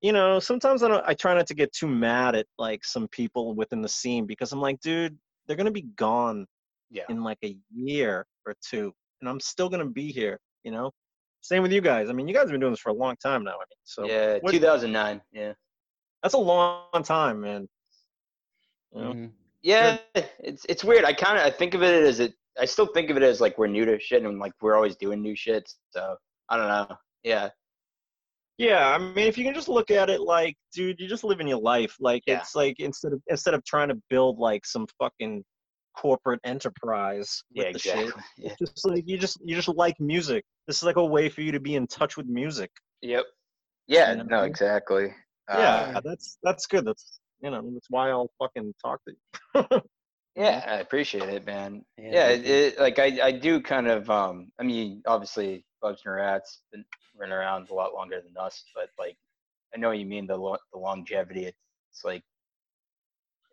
you 0.00 0.12
know 0.12 0.38
sometimes 0.40 0.82
I, 0.82 0.88
don't, 0.88 1.04
I 1.06 1.14
try 1.14 1.34
not 1.34 1.46
to 1.48 1.54
get 1.54 1.72
too 1.72 1.86
mad 1.88 2.34
at 2.34 2.46
like 2.58 2.84
some 2.84 3.08
people 3.08 3.54
within 3.54 3.80
the 3.82 3.88
scene 3.88 4.26
because 4.26 4.52
i'm 4.52 4.60
like 4.60 4.80
dude 4.80 5.16
they're 5.46 5.56
gonna 5.56 5.70
be 5.70 5.82
gone 5.96 6.46
yeah, 6.90 7.04
in 7.08 7.22
like 7.22 7.38
a 7.44 7.56
year 7.74 8.26
or 8.46 8.54
two 8.60 8.92
and 9.20 9.28
i'm 9.28 9.40
still 9.40 9.68
gonna 9.68 9.86
be 9.86 10.12
here 10.12 10.38
you 10.64 10.70
know 10.72 10.90
same 11.46 11.62
with 11.62 11.72
you 11.72 11.80
guys 11.80 12.10
i 12.10 12.12
mean 12.12 12.26
you 12.28 12.34
guys 12.34 12.42
have 12.42 12.50
been 12.50 12.60
doing 12.60 12.72
this 12.72 12.80
for 12.80 12.90
a 12.90 12.94
long 13.04 13.14
time 13.22 13.42
now 13.44 13.52
i 13.52 13.54
mean 13.54 13.82
so 13.84 14.04
yeah. 14.06 14.38
what- 14.40 14.52
2009. 14.52 15.20
Yeah, 15.32 15.52
that's 16.22 16.34
a 16.34 16.38
long 16.38 17.02
time 17.04 17.40
man 17.40 17.68
you 18.94 19.00
know? 19.02 19.12
Mhm. 19.12 19.30
yeah. 19.62 19.98
It's 20.40 20.64
it's 20.68 20.84
weird. 20.84 21.04
I 21.04 21.12
kind 21.12 21.38
of 21.38 21.44
I 21.44 21.50
think 21.50 21.74
of 21.74 21.82
it 21.82 22.04
as 22.04 22.20
it. 22.20 22.32
I 22.58 22.64
still 22.64 22.86
think 22.86 23.10
of 23.10 23.16
it 23.16 23.22
as 23.22 23.40
like 23.40 23.58
we're 23.58 23.66
new 23.66 23.84
to 23.84 23.98
shit 23.98 24.22
and 24.22 24.38
like 24.38 24.52
we're 24.62 24.74
always 24.76 24.96
doing 24.96 25.20
new 25.20 25.36
shit. 25.36 25.70
So 25.90 26.16
I 26.48 26.56
don't 26.56 26.68
know. 26.68 26.96
Yeah, 27.24 27.50
Yeah, 28.58 28.88
I 28.94 28.98
mean, 28.98 29.26
if 29.26 29.36
you 29.36 29.44
can 29.44 29.52
just 29.54 29.68
look 29.68 29.90
at 29.90 30.08
it 30.08 30.20
like, 30.20 30.56
dude, 30.72 30.98
you're 31.00 31.08
just 31.08 31.24
living 31.24 31.48
your 31.48 31.60
life. 31.60 31.96
Like, 32.00 32.22
Yeah. 32.26 32.38
it's 32.38 32.54
like 32.54 32.76
instead 32.78 33.12
of 33.12 33.20
instead 33.26 33.54
of 33.54 33.64
trying 33.64 33.88
to 33.88 34.00
build 34.08 34.38
like 34.38 34.64
some 34.64 34.86
fucking 34.98 35.44
corporate 35.96 36.40
enterprise 36.44 37.42
with 37.54 37.66
yeah, 37.66 37.72
the 37.72 37.78
shit, 37.78 37.98
exactly. 37.98 38.22
Yeah. 38.38 38.54
just 38.58 38.86
like 38.86 39.04
you 39.06 39.18
just 39.18 39.38
you 39.44 39.56
just 39.56 39.68
like 39.68 39.98
music. 40.00 40.44
This 40.66 40.76
is 40.78 40.82
like 40.82 40.96
a 40.96 41.04
way 41.04 41.28
for 41.28 41.40
you 41.42 41.52
to 41.52 41.60
be 41.60 41.74
in 41.74 41.86
touch 41.86 42.16
with 42.16 42.26
music. 42.26 42.70
Yep. 43.02 43.24
Yeah. 43.86 44.10
You 44.12 44.16
know? 44.18 44.24
No, 44.24 44.42
exactly. 44.42 45.14
yeah, 45.48 45.92
Uh, 45.94 46.00
that's 46.04 46.38
that's 46.42 46.66
good. 46.66 46.84
That's 46.84 47.20
you 47.42 47.50
know 47.50 47.62
that's 47.72 47.90
why 47.90 48.10
I'll 48.10 48.30
fucking 48.38 48.74
talk 48.84 49.00
to 49.04 49.12
you. 49.14 49.80
yeah, 50.36 50.64
I 50.66 50.74
appreciate 50.76 51.28
it, 51.28 51.46
man. 51.46 51.84
Yeah, 51.98 52.10
Yeah, 52.12 52.28
it, 52.28 52.46
it, 52.46 52.78
like 52.80 52.98
I, 52.98 53.18
I 53.22 53.32
do 53.32 53.60
kind 53.60 53.88
of. 53.88 54.08
Um, 54.10 54.50
I 54.60 54.64
mean, 54.64 55.02
obviously, 55.06 55.64
Bugs 55.82 56.02
and 56.04 56.14
Rats 56.14 56.62
been 56.72 56.84
running 57.18 57.32
around 57.34 57.70
a 57.70 57.74
lot 57.74 57.94
longer 57.94 58.20
than 58.20 58.34
us, 58.42 58.64
but 58.74 58.90
like, 58.98 59.16
I 59.74 59.78
know 59.78 59.88
what 59.88 59.98
you 59.98 60.06
mean 60.06 60.26
the 60.26 60.36
lo- 60.36 60.58
the 60.72 60.78
longevity. 60.78 61.44
It's, 61.46 61.56
it's 61.92 62.04
like, 62.04 62.22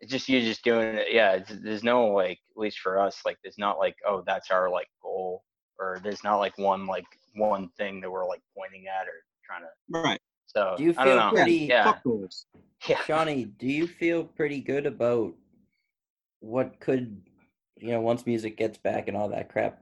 it's 0.04 0.12
just 0.12 0.28
you're 0.28 0.42
just 0.42 0.62
doing 0.62 0.94
it. 0.96 1.06
Yeah, 1.10 1.32
it's, 1.32 1.50
there's 1.62 1.82
no 1.82 2.08
like, 2.08 2.38
at 2.54 2.60
least 2.60 2.78
for 2.80 2.98
us, 3.00 3.22
like, 3.24 3.38
there's 3.42 3.58
not 3.58 3.78
like, 3.78 3.96
oh, 4.06 4.22
that's 4.26 4.50
our 4.50 4.70
like 4.70 4.88
goal, 5.02 5.42
or 5.78 5.98
there's 6.04 6.22
not 6.22 6.36
like 6.36 6.56
one 6.58 6.86
like 6.86 7.06
one 7.34 7.68
thing 7.78 8.00
that 8.00 8.10
we're 8.10 8.28
like 8.28 8.42
pointing 8.56 8.84
at 8.86 9.06
or 9.06 9.24
trying 9.46 9.62
to. 9.62 10.08
right. 10.08 10.20
So 10.46 10.74
Do 10.76 10.84
you 10.84 10.94
I 10.98 11.04
don't 11.04 11.16
feel 11.18 11.26
know. 11.26 11.30
pretty- 11.32 11.56
Yeah, 11.66 11.84
Fuck 11.84 12.02
yeah. 12.88 13.00
Shawnee, 13.06 13.46
do 13.46 13.66
you 13.66 13.86
feel 13.86 14.24
pretty 14.24 14.60
good 14.60 14.84
about 14.86 15.32
what 16.40 16.78
could, 16.80 17.22
you 17.78 17.90
know, 17.92 18.00
once 18.00 18.26
music 18.26 18.56
gets 18.58 18.76
back 18.78 19.08
and 19.08 19.16
all 19.16 19.30
that 19.30 19.48
crap 19.48 19.80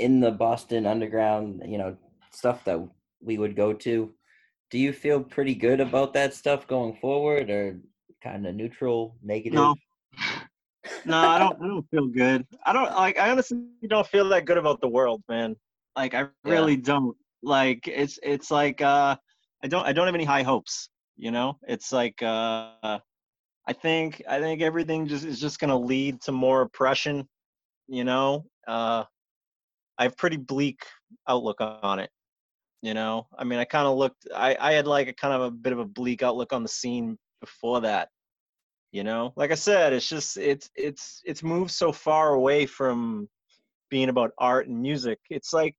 in 0.00 0.20
the 0.20 0.32
Boston 0.32 0.86
underground, 0.86 1.62
you 1.66 1.78
know, 1.78 1.96
stuff 2.32 2.64
that 2.64 2.80
we 3.22 3.38
would 3.38 3.54
go 3.56 3.72
to? 3.72 4.12
Do 4.70 4.78
you 4.78 4.92
feel 4.92 5.22
pretty 5.22 5.54
good 5.54 5.80
about 5.80 6.12
that 6.14 6.34
stuff 6.34 6.66
going 6.66 6.96
forward 7.00 7.48
or 7.48 7.78
kind 8.26 8.46
of 8.46 8.54
neutral, 8.54 9.16
negative? 9.22 9.54
No. 9.54 9.74
No, 11.04 11.18
I 11.18 11.38
don't. 11.38 11.62
I 11.62 11.66
don't 11.66 11.90
feel 11.90 12.06
good. 12.06 12.46
I 12.64 12.72
don't 12.72 12.90
like. 12.92 13.18
I 13.18 13.30
honestly 13.30 13.58
don't 13.88 14.06
feel 14.06 14.28
that 14.30 14.44
good 14.44 14.58
about 14.58 14.80
the 14.80 14.88
world, 14.88 15.22
man. 15.28 15.56
Like 15.96 16.14
I 16.14 16.26
really 16.44 16.76
don't. 16.76 17.16
Like 17.42 17.88
it's 17.88 18.18
it's 18.22 18.50
like 18.50 18.82
uh, 18.82 19.16
I 19.62 19.68
don't 19.68 19.86
I 19.86 19.92
don't 19.92 20.06
have 20.06 20.14
any 20.14 20.24
high 20.24 20.42
hopes. 20.42 20.88
You 21.16 21.30
know, 21.30 21.58
it's 21.66 21.92
like 21.92 22.22
uh, 22.22 22.70
I 22.82 23.72
think 23.72 24.22
I 24.28 24.40
think 24.40 24.62
everything 24.62 25.06
just 25.06 25.24
is 25.24 25.40
just 25.40 25.58
gonna 25.58 25.78
lead 25.78 26.20
to 26.22 26.32
more 26.32 26.62
oppression. 26.62 27.28
You 27.88 28.04
know, 28.04 28.44
uh, 28.66 29.04
I 29.98 30.02
have 30.04 30.16
pretty 30.16 30.36
bleak 30.36 30.84
outlook 31.28 31.60
on 31.60 31.98
it. 31.98 32.10
You 32.82 32.94
know, 32.94 33.26
I 33.36 33.44
mean, 33.44 33.58
I 33.58 33.64
kind 33.64 33.86
of 33.86 33.96
looked. 33.96 34.26
I 34.34 34.56
I 34.60 34.72
had 34.72 34.86
like 34.86 35.08
a 35.08 35.12
kind 35.12 35.34
of 35.34 35.42
a 35.42 35.50
bit 35.50 35.72
of 35.72 35.78
a 35.78 35.84
bleak 35.84 36.22
outlook 36.22 36.52
on 36.52 36.62
the 36.62 36.68
scene 36.68 37.18
before 37.40 37.80
that 37.82 38.08
you 38.96 39.04
know? 39.04 39.32
Like 39.36 39.52
i 39.52 39.54
said 39.54 39.92
it's 39.92 40.08
just 40.08 40.36
it's 40.38 40.70
it's 40.74 41.20
it's 41.24 41.42
moved 41.42 41.70
so 41.70 41.92
far 41.92 42.34
away 42.34 42.66
from 42.66 43.28
being 43.90 44.08
about 44.08 44.32
art 44.38 44.66
and 44.68 44.80
music. 44.80 45.18
It's 45.30 45.52
like 45.52 45.74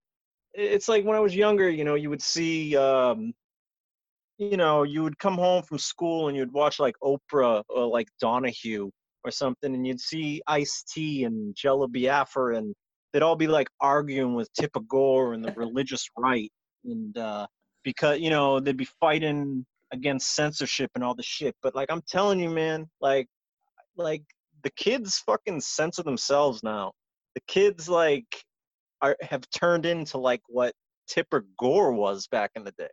it's 0.57 0.87
like 0.87 1.05
when 1.05 1.15
i 1.15 1.19
was 1.19 1.35
younger 1.35 1.69
you 1.69 1.83
know 1.83 1.93
you 1.95 2.09
would 2.09 2.21
see 2.21 2.75
um 2.75 3.31
you 4.39 4.57
know 4.57 4.83
you 4.83 5.03
would 5.03 5.17
come 5.19 5.35
home 5.35 5.61
from 5.61 5.77
school 5.77 6.27
and 6.27 6.35
you'd 6.35 6.51
watch 6.51 6.79
like 6.79 6.95
oprah 7.03 7.63
or 7.69 7.85
like 7.87 8.07
donahue 8.19 8.89
or 9.23 9.31
something 9.31 9.75
and 9.75 9.85
you'd 9.85 9.99
see 9.99 10.41
ice 10.47 10.83
t 10.91 11.25
and 11.25 11.55
jello 11.55 11.87
biafra 11.87 12.57
and 12.57 12.73
they'd 13.13 13.21
all 13.21 13.35
be 13.35 13.47
like 13.47 13.67
arguing 13.79 14.33
with 14.33 14.51
tipper 14.53 14.79
gore 14.81 15.33
and 15.33 15.45
the 15.45 15.51
religious 15.65 16.09
right 16.17 16.51
and 16.85 17.17
uh 17.17 17.45
because 17.83 18.19
you 18.19 18.31
know 18.31 18.59
they'd 18.59 18.77
be 18.77 18.89
fighting 18.99 19.65
against 19.91 20.35
censorship 20.35 20.91
and 20.95 21.03
all 21.03 21.15
the 21.15 21.23
shit. 21.23 21.55
But 21.61 21.75
like 21.75 21.91
I'm 21.91 22.01
telling 22.07 22.39
you, 22.39 22.49
man, 22.49 22.89
like 23.01 23.27
like 23.95 24.23
the 24.63 24.71
kids 24.71 25.21
fucking 25.25 25.61
censor 25.61 26.03
themselves 26.03 26.63
now. 26.63 26.93
The 27.35 27.41
kids 27.47 27.87
like 27.87 28.27
are 29.01 29.15
have 29.21 29.43
turned 29.49 29.85
into 29.85 30.17
like 30.17 30.41
what 30.47 30.73
Tipper 31.07 31.45
Gore 31.57 31.93
was 31.93 32.27
back 32.27 32.51
in 32.55 32.63
the 32.63 32.73
day. 32.77 32.89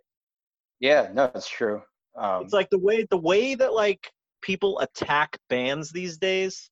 Yeah, 0.80 1.08
no, 1.12 1.30
it's 1.34 1.48
true. 1.48 1.82
Um, 2.16 2.44
It's 2.44 2.52
like 2.52 2.70
the 2.70 2.78
way 2.78 3.06
the 3.10 3.16
way 3.16 3.54
that 3.54 3.72
like 3.72 4.10
people 4.42 4.78
attack 4.80 5.36
bands 5.48 5.90
these 5.90 6.18
days 6.18 6.70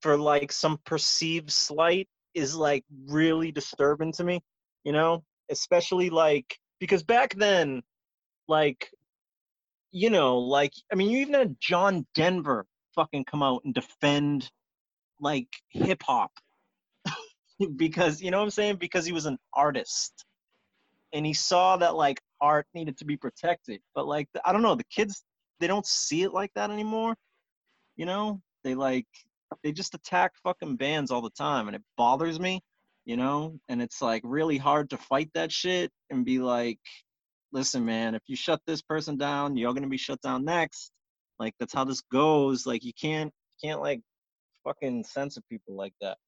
for 0.00 0.16
like 0.16 0.52
some 0.52 0.78
perceived 0.86 1.50
slight 1.50 2.08
is 2.34 2.54
like 2.54 2.84
really 3.06 3.50
disturbing 3.50 4.12
to 4.12 4.24
me, 4.24 4.40
you 4.84 4.92
know? 4.92 5.24
Especially 5.50 6.10
like 6.10 6.56
because 6.78 7.02
back 7.02 7.34
then 7.34 7.82
like 8.46 8.88
you 9.90 10.10
know, 10.10 10.38
like 10.38 10.72
I 10.92 10.94
mean, 10.94 11.10
you 11.10 11.18
even 11.18 11.34
had 11.34 11.56
John 11.60 12.06
Denver 12.14 12.66
fucking 12.94 13.24
come 13.24 13.42
out 13.42 13.62
and 13.64 13.74
defend 13.74 14.50
like 15.20 15.48
hip 15.70 16.02
hop 16.02 16.32
because 17.76 18.20
you 18.20 18.30
know 18.30 18.38
what 18.38 18.44
I'm 18.44 18.50
saying? 18.50 18.76
Because 18.76 19.04
he 19.04 19.12
was 19.12 19.26
an 19.26 19.38
artist 19.52 20.24
and 21.12 21.24
he 21.24 21.34
saw 21.34 21.76
that 21.78 21.94
like 21.94 22.20
art 22.40 22.66
needed 22.74 22.98
to 22.98 23.04
be 23.04 23.16
protected. 23.16 23.80
But 23.94 24.06
like 24.06 24.28
I 24.44 24.52
don't 24.52 24.62
know, 24.62 24.74
the 24.74 24.84
kids 24.84 25.24
they 25.60 25.66
don't 25.66 25.86
see 25.86 26.22
it 26.22 26.32
like 26.32 26.52
that 26.54 26.70
anymore. 26.70 27.16
You 27.96 28.06
know, 28.06 28.40
they 28.64 28.74
like 28.74 29.06
they 29.62 29.72
just 29.72 29.94
attack 29.94 30.32
fucking 30.44 30.76
bands 30.76 31.10
all 31.10 31.22
the 31.22 31.30
time, 31.30 31.68
and 31.68 31.76
it 31.76 31.82
bothers 31.96 32.38
me. 32.38 32.60
You 33.04 33.16
know, 33.16 33.58
and 33.70 33.80
it's 33.80 34.02
like 34.02 34.20
really 34.24 34.58
hard 34.58 34.90
to 34.90 34.98
fight 34.98 35.30
that 35.32 35.50
shit 35.50 35.90
and 36.10 36.26
be 36.26 36.40
like, 36.40 36.78
listen, 37.52 37.84
man, 37.84 38.14
if 38.14 38.22
you 38.26 38.36
shut 38.36 38.60
this 38.66 38.82
person 38.82 39.16
down, 39.16 39.56
you're 39.56 39.74
gonna 39.74 39.88
be 39.88 39.96
shut 39.96 40.20
down 40.22 40.44
next. 40.44 40.92
Like 41.38 41.54
that's 41.58 41.74
how 41.74 41.84
this 41.84 42.02
goes. 42.12 42.66
Like 42.66 42.84
you 42.84 42.92
can't 43.00 43.32
can't 43.62 43.80
like 43.80 44.00
fucking 44.64 45.04
censor 45.04 45.40
people 45.48 45.76
like 45.76 45.94
that. 46.00 46.18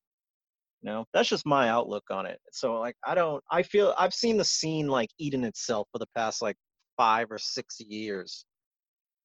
You 0.82 0.90
know, 0.90 1.04
that's 1.12 1.28
just 1.28 1.46
my 1.46 1.68
outlook 1.68 2.04
on 2.10 2.26
it. 2.26 2.38
So 2.52 2.80
like 2.80 2.96
I 3.04 3.14
don't 3.14 3.42
I 3.50 3.62
feel 3.62 3.94
I've 3.98 4.14
seen 4.14 4.36
the 4.36 4.44
scene 4.44 4.88
like 4.88 5.10
eating 5.18 5.44
itself 5.44 5.88
for 5.92 5.98
the 5.98 6.08
past 6.16 6.42
like 6.42 6.56
five 6.96 7.30
or 7.30 7.38
six 7.38 7.80
years. 7.80 8.44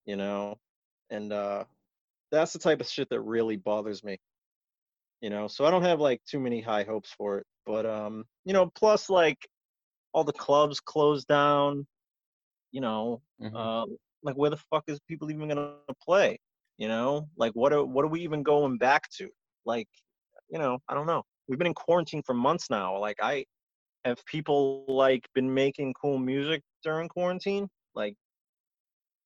You 0.05 0.17
know? 0.17 0.57
And 1.11 1.31
uh 1.31 1.65
that's 2.31 2.53
the 2.53 2.59
type 2.59 2.81
of 2.81 2.87
shit 2.87 3.09
that 3.09 3.21
really 3.21 3.55
bothers 3.55 4.03
me. 4.03 4.17
You 5.21 5.29
know, 5.29 5.47
so 5.47 5.65
I 5.65 5.71
don't 5.71 5.83
have 5.83 5.99
like 6.01 6.21
too 6.29 6.39
many 6.39 6.61
high 6.61 6.83
hopes 6.83 7.13
for 7.17 7.39
it. 7.39 7.45
But 7.65 7.85
um, 7.85 8.25
you 8.43 8.53
know, 8.53 8.69
plus 8.75 9.09
like 9.09 9.37
all 10.15 10.23
the 10.23 10.31
clubs 10.33 10.79
closed 10.79 11.27
down, 11.27 11.85
you 12.71 12.79
know, 12.81 13.21
Mhm. 13.41 13.53
um, 13.55 13.97
like 14.23 14.35
where 14.37 14.49
the 14.49 14.57
fuck 14.57 14.85
is 14.87 14.99
people 15.01 15.29
even 15.29 15.49
gonna 15.49 15.75
play? 16.01 16.39
You 16.77 16.87
know, 16.87 17.29
like 17.35 17.51
what 17.53 17.73
are 17.73 17.83
what 17.83 18.05
are 18.05 18.07
we 18.07 18.21
even 18.21 18.41
going 18.41 18.77
back 18.77 19.09
to? 19.17 19.29
Like, 19.65 19.89
you 20.49 20.57
know, 20.57 20.79
I 20.87 20.93
don't 20.93 21.05
know. 21.05 21.23
We've 21.47 21.59
been 21.59 21.67
in 21.67 21.73
quarantine 21.73 22.23
for 22.23 22.33
months 22.33 22.69
now. 22.69 22.97
Like, 22.97 23.17
I 23.21 23.45
have 24.05 24.25
people 24.25 24.85
like 24.87 25.23
been 25.35 25.53
making 25.53 25.93
cool 26.01 26.17
music 26.17 26.61
during 26.83 27.09
quarantine. 27.09 27.67
Like, 27.93 28.15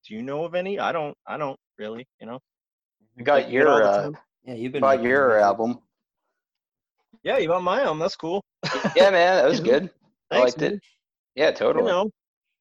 do 0.05 0.15
you 0.15 0.23
know 0.23 0.43
of 0.43 0.55
any? 0.55 0.79
I 0.79 0.91
don't. 0.91 1.15
I 1.27 1.37
don't 1.37 1.59
really. 1.77 2.07
You 2.19 2.27
know. 2.27 2.39
You 3.15 3.23
got 3.23 3.43
Like, 3.43 3.53
your 3.53 3.69
all 3.69 3.79
the 3.81 4.07
uh. 4.07 4.11
Yeah, 4.43 4.53
you've 4.55 4.71
been 4.73 4.81
bought 4.81 5.03
your 5.03 5.37
album. 5.39 5.81
Yeah, 7.23 7.37
you 7.37 7.47
got 7.47 7.61
my 7.63 7.81
album. 7.81 7.99
That's 7.99 8.15
cool. 8.15 8.43
Yeah, 8.95 9.11
man, 9.11 9.35
that 9.37 9.47
was 9.49 9.59
Mhm. 9.61 9.89
Good. 10.31 10.37
I 10.37 10.43
liked 10.43 10.61
it. 10.61 10.79
Yeah, 11.35 11.51
totally. 11.51 11.85
you 11.85 11.91
know 11.91 12.11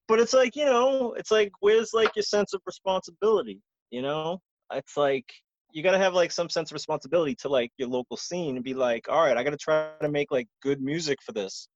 but 0.08 0.18
it's 0.18 0.32
like 0.32 0.56
you 0.56 0.64
know 0.64 1.14
it's 1.16 1.30
like 1.30 1.52
where's 1.60 1.90
like 1.92 2.16
your 2.16 2.22
sense 2.22 2.54
of 2.54 2.60
responsibility 2.66 3.60
you 3.90 4.02
know 4.02 4.40
it's 4.72 4.96
like 4.96 5.26
you 5.72 5.82
got 5.82 5.92
to 5.92 5.98
have 5.98 6.14
like 6.14 6.32
some 6.32 6.48
sense 6.48 6.70
of 6.70 6.74
responsibility 6.74 7.34
to 7.34 7.48
like 7.48 7.70
your 7.76 7.88
local 7.88 8.16
scene 8.16 8.56
and 8.56 8.64
be 8.64 8.74
like 8.74 9.06
all 9.08 9.22
right 9.22 9.36
i 9.36 9.44
got 9.44 9.50
to 9.50 9.56
try 9.56 9.90
to 10.00 10.08
make 10.08 10.32
like 10.32 10.48
good 10.62 10.80
music 10.80 11.18
for 11.22 11.32
this 11.32 11.68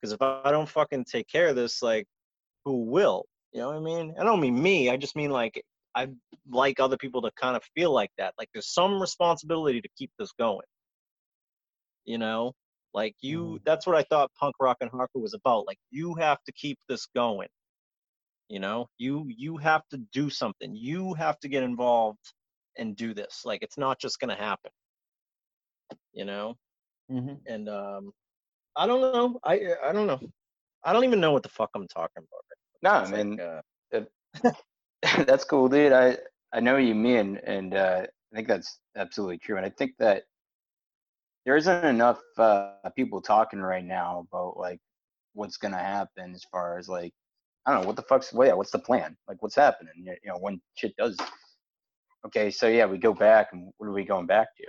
because 0.00 0.12
if 0.12 0.22
i 0.22 0.50
don't 0.50 0.68
fucking 0.68 1.04
take 1.04 1.28
care 1.28 1.48
of 1.48 1.56
this 1.56 1.82
like 1.82 2.06
who 2.64 2.84
will 2.84 3.24
you 3.52 3.60
know 3.60 3.68
what 3.68 3.76
i 3.76 3.80
mean 3.80 4.14
i 4.18 4.24
don't 4.24 4.40
mean 4.40 4.60
me 4.60 4.88
i 4.88 4.96
just 4.96 5.16
mean 5.16 5.30
like 5.30 5.62
i 5.96 6.08
like 6.48 6.78
other 6.78 6.96
people 6.96 7.20
to 7.20 7.30
kind 7.40 7.56
of 7.56 7.62
feel 7.74 7.92
like 7.92 8.10
that 8.16 8.32
like 8.38 8.48
there's 8.54 8.72
some 8.72 9.00
responsibility 9.00 9.80
to 9.80 9.88
keep 9.98 10.10
this 10.18 10.32
going 10.38 10.66
you 12.04 12.18
know 12.18 12.52
like 12.94 13.14
you 13.20 13.58
Mhm. 13.58 13.64
that's 13.64 13.86
what 13.86 13.96
i 13.96 14.02
thought 14.04 14.30
punk 14.38 14.54
rock 14.60 14.76
and 14.80 14.90
hardcore 14.90 15.22
was 15.22 15.34
about 15.34 15.66
like 15.66 15.78
you 15.90 16.14
have 16.14 16.38
to 16.44 16.52
keep 16.52 16.78
this 16.88 17.06
going 17.14 17.48
you 18.48 18.58
know 18.60 18.88
you 18.98 19.26
you 19.28 19.56
have 19.56 19.82
to 19.88 19.98
do 20.12 20.28
something 20.30 20.74
you 20.74 21.14
have 21.14 21.38
to 21.40 21.48
get 21.48 21.62
involved 21.62 22.34
and 22.78 22.96
do 22.96 23.14
this 23.14 23.42
like 23.44 23.62
it's 23.62 23.78
not 23.78 24.00
just 24.00 24.18
gonna 24.20 24.36
happen 24.36 24.70
you 26.12 26.24
know 26.24 26.56
Mhm. 27.08 27.40
and 27.46 27.68
um 27.68 28.12
i 28.76 28.86
don't 28.86 29.00
know 29.00 29.26
i 29.44 29.54
i 29.84 29.92
don't 29.92 30.06
know 30.06 30.20
i 30.84 30.92
don't 30.92 31.04
even 31.04 31.20
know 31.20 31.32
what 31.32 31.42
the 31.42 31.48
fuck 31.48 31.70
i'm 31.74 31.86
talking 31.88 32.22
about 32.22 32.44
No, 32.82 32.90
I 32.90 33.06
It's 33.06 33.12
like, 33.12 33.28
mean 33.28 33.40
uh, 33.40 33.60
that's 35.26 35.44
cool, 35.44 35.68
dude. 35.68 35.92
I 35.92 36.18
I 36.52 36.60
know 36.60 36.74
what 36.74 36.84
you 36.84 36.94
mean, 36.94 37.38
and 37.44 37.74
uh, 37.74 38.06
I 38.32 38.36
think 38.36 38.48
that's 38.48 38.80
absolutely 38.96 39.38
true. 39.38 39.56
And 39.56 39.66
I 39.66 39.70
think 39.70 39.94
that 39.98 40.24
there 41.44 41.56
isn't 41.56 41.84
enough 41.84 42.20
uh, 42.38 42.72
people 42.96 43.20
talking 43.20 43.60
right 43.60 43.84
now 43.84 44.26
about 44.28 44.56
like 44.56 44.80
what's 45.34 45.56
gonna 45.56 45.78
happen 45.78 46.34
as 46.34 46.44
far 46.50 46.78
as 46.78 46.88
like 46.88 47.12
I 47.66 47.72
don't 47.72 47.82
know 47.82 47.86
what 47.86 47.96
the 47.96 48.02
fuck's 48.02 48.32
well, 48.32 48.48
yeah, 48.48 48.54
what's 48.54 48.70
the 48.70 48.78
plan? 48.78 49.16
Like 49.28 49.42
what's 49.42 49.56
happening? 49.56 49.92
You 50.04 50.16
know, 50.24 50.38
when 50.38 50.60
shit 50.76 50.94
does. 50.96 51.16
Okay, 52.26 52.50
so 52.50 52.68
yeah, 52.68 52.84
we 52.84 52.98
go 52.98 53.14
back, 53.14 53.48
and 53.52 53.70
what 53.78 53.86
are 53.86 53.92
we 53.92 54.04
going 54.04 54.26
back 54.26 54.48
to? 54.56 54.64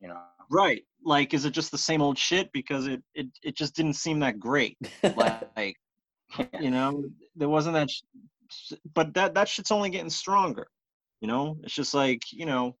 You 0.00 0.08
know, 0.08 0.20
right 0.50 0.82
like 1.04 1.34
is 1.34 1.44
it 1.44 1.50
just 1.50 1.70
the 1.70 1.78
same 1.78 2.02
old 2.02 2.18
shit 2.18 2.50
because 2.52 2.86
it 2.86 3.02
it, 3.14 3.26
it 3.42 3.56
just 3.56 3.74
didn't 3.74 3.94
seem 3.94 4.20
that 4.20 4.38
great 4.38 4.76
like 5.56 5.76
you 6.60 6.70
know 6.70 7.04
there 7.36 7.48
wasn't 7.48 7.74
that 7.74 7.90
sh- 7.90 8.72
but 8.94 9.14
that 9.14 9.34
that 9.34 9.48
shit's 9.48 9.70
only 9.70 9.90
getting 9.90 10.10
stronger 10.10 10.66
you 11.20 11.28
know 11.28 11.58
it's 11.62 11.74
just 11.74 11.94
like 11.94 12.20
you 12.30 12.46
know 12.46 12.74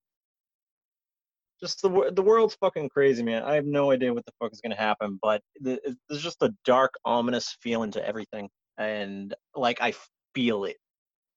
just 1.60 1.82
the 1.82 2.12
the 2.14 2.22
world's 2.22 2.56
fucking 2.56 2.88
crazy 2.90 3.22
man. 3.22 3.42
I 3.42 3.54
have 3.54 3.66
no 3.66 3.90
idea 3.92 4.12
what 4.14 4.24
the 4.26 4.32
fuck 4.40 4.52
is 4.52 4.60
going 4.60 4.72
to 4.76 4.82
happen 4.82 5.18
but 5.22 5.40
the, 5.60 5.80
there's 6.08 6.22
just 6.22 6.42
a 6.42 6.52
dark 6.64 6.94
ominous 7.04 7.56
feeling 7.62 7.90
to 7.92 8.06
everything 8.06 8.48
and 8.78 9.34
like 9.54 9.80
i 9.80 9.92
feel 10.34 10.64
it 10.64 10.76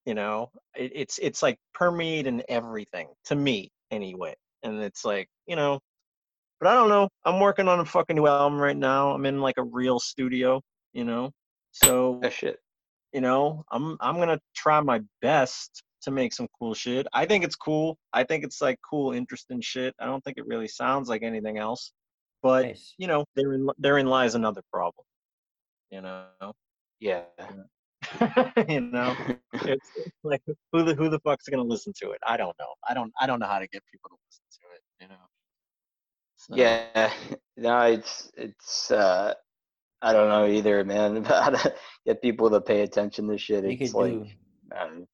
you 0.05 0.15
know? 0.15 0.49
It, 0.75 0.91
it's 0.95 1.19
it's 1.19 1.43
like 1.43 1.57
permeating 1.73 2.41
everything 2.49 3.09
to 3.25 3.35
me 3.35 3.71
anyway 3.91 4.35
and 4.63 4.79
it's 4.81 5.05
like 5.05 5.27
you 5.47 5.55
know 5.55 5.79
but 6.59 6.69
i 6.69 6.73
don't 6.75 6.89
know. 6.89 7.09
I'm 7.25 7.39
working 7.39 7.67
on 7.67 7.79
a 7.81 7.85
fucking 7.85 8.15
new 8.15 8.27
album 8.27 8.59
right 8.59 8.77
now. 8.77 9.11
I'm 9.11 9.25
in 9.25 9.41
like 9.41 9.57
a 9.57 9.63
real 9.63 9.99
studio 9.99 10.61
you 10.93 11.03
know? 11.05 11.31
So 11.71 12.19
that 12.23 12.33
shit. 12.33 12.59
you 13.13 13.21
know 13.21 13.63
i'm 13.71 13.97
i'm 14.01 14.17
gonna 14.17 14.39
try 14.55 14.81
my 14.81 15.01
best 15.21 15.83
to 16.07 16.11
make 16.11 16.33
some 16.33 16.47
cool 16.57 16.73
shit. 16.73 17.05
I 17.13 17.25
think 17.25 17.43
it's 17.43 17.55
cool. 17.55 17.97
I 18.13 18.23
think 18.23 18.43
it's 18.43 18.61
like 18.61 18.79
cool 18.87 19.11
interesting 19.11 19.61
shit. 19.61 19.93
I 19.99 20.05
don't 20.05 20.23
think 20.23 20.37
it 20.37 20.47
really 20.47 20.67
sounds 20.67 21.09
like 21.09 21.23
anything 21.23 21.57
else. 21.57 21.91
But 22.43 22.65
nice. 22.65 22.93
you 22.97 23.07
know 23.07 23.25
therein 23.35 23.67
therein 23.77 24.07
lies 24.07 24.35
another 24.35 24.61
problem 24.71 25.03
you 25.91 26.01
know? 26.01 26.25
Yeah. 26.99 27.23
you 28.69 28.81
know? 28.81 29.15
It's, 29.53 29.89
it's 29.97 30.15
like 30.23 30.41
who 30.71 30.83
the 30.83 30.93
who 30.93 31.09
the 31.09 31.19
fuck's 31.19 31.49
gonna 31.49 31.63
listen 31.63 31.91
to 32.01 32.11
it? 32.11 32.19
I 32.25 32.37
don't 32.37 32.55
know. 32.59 32.73
I 32.87 32.93
don't 32.93 33.11
i 33.19 33.25
don't 33.25 33.39
know 33.39 33.47
how 33.47 33.59
to 33.59 33.67
get 33.67 33.81
people 33.91 34.09
to 34.09 34.15
listen 34.27 34.43
to 34.51 34.75
it 34.75 34.81
you 35.01 35.07
know? 35.09 35.23
So, 36.37 36.55
Yeah, 36.55 37.11
no, 37.57 37.81
it's 37.81 38.31
it's 38.37 38.91
uh 38.91 39.33
I 40.01 40.13
don't 40.13 40.29
know 40.29 40.45
either, 40.45 40.83
man. 40.85 41.23
How 41.25 41.49
to 41.49 41.73
get 42.05 42.21
people 42.21 42.49
to 42.51 42.61
pay 42.61 42.81
attention 42.81 43.27
to 43.29 43.37
shit. 43.37 43.63
You 43.63 43.71
It's 43.71 43.91
could 43.91 43.99
like 43.99 44.11
do 44.11 44.27
um, 44.79 45.07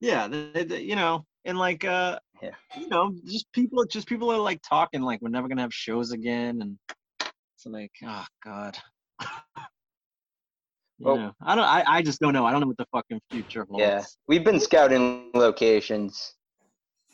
yeah 0.00 0.28
they, 0.28 0.64
they- 0.64 0.82
you 0.82 0.96
know 0.96 1.24
and 1.44 1.58
like 1.58 1.84
uh 1.84 2.18
Yeah. 2.42 2.50
you 2.78 2.88
know 2.88 3.14
just 3.26 3.50
people 3.52 3.84
just 3.86 4.06
people 4.08 4.30
are 4.30 4.38
like 4.38 4.60
talking 4.68 5.02
like 5.02 5.20
we're 5.22 5.28
never 5.30 5.48
gonna 5.48 5.62
have 5.62 5.74
shows 5.74 6.12
again 6.12 6.62
and 6.62 6.78
it's 7.20 7.66
like 7.66 7.92
oh 8.04 8.26
god 8.44 8.76
you 9.20 9.26
Well- 11.06 11.16
know 11.16 11.32
i 11.42 11.54
don't 11.54 11.64
I, 11.64 11.84
I 11.86 12.02
just 12.02 12.20
don't 12.20 12.32
know 12.32 12.44
i 12.46 12.50
don't 12.50 12.60
know 12.60 12.66
what 12.66 12.76
the 12.78 12.86
fucking 12.92 13.20
future 13.30 13.66
holds 13.68 13.80
yeah. 13.82 14.04
We've 14.28 14.44
been 14.44 14.60
scouting 14.60 15.30
locations. 15.34 16.34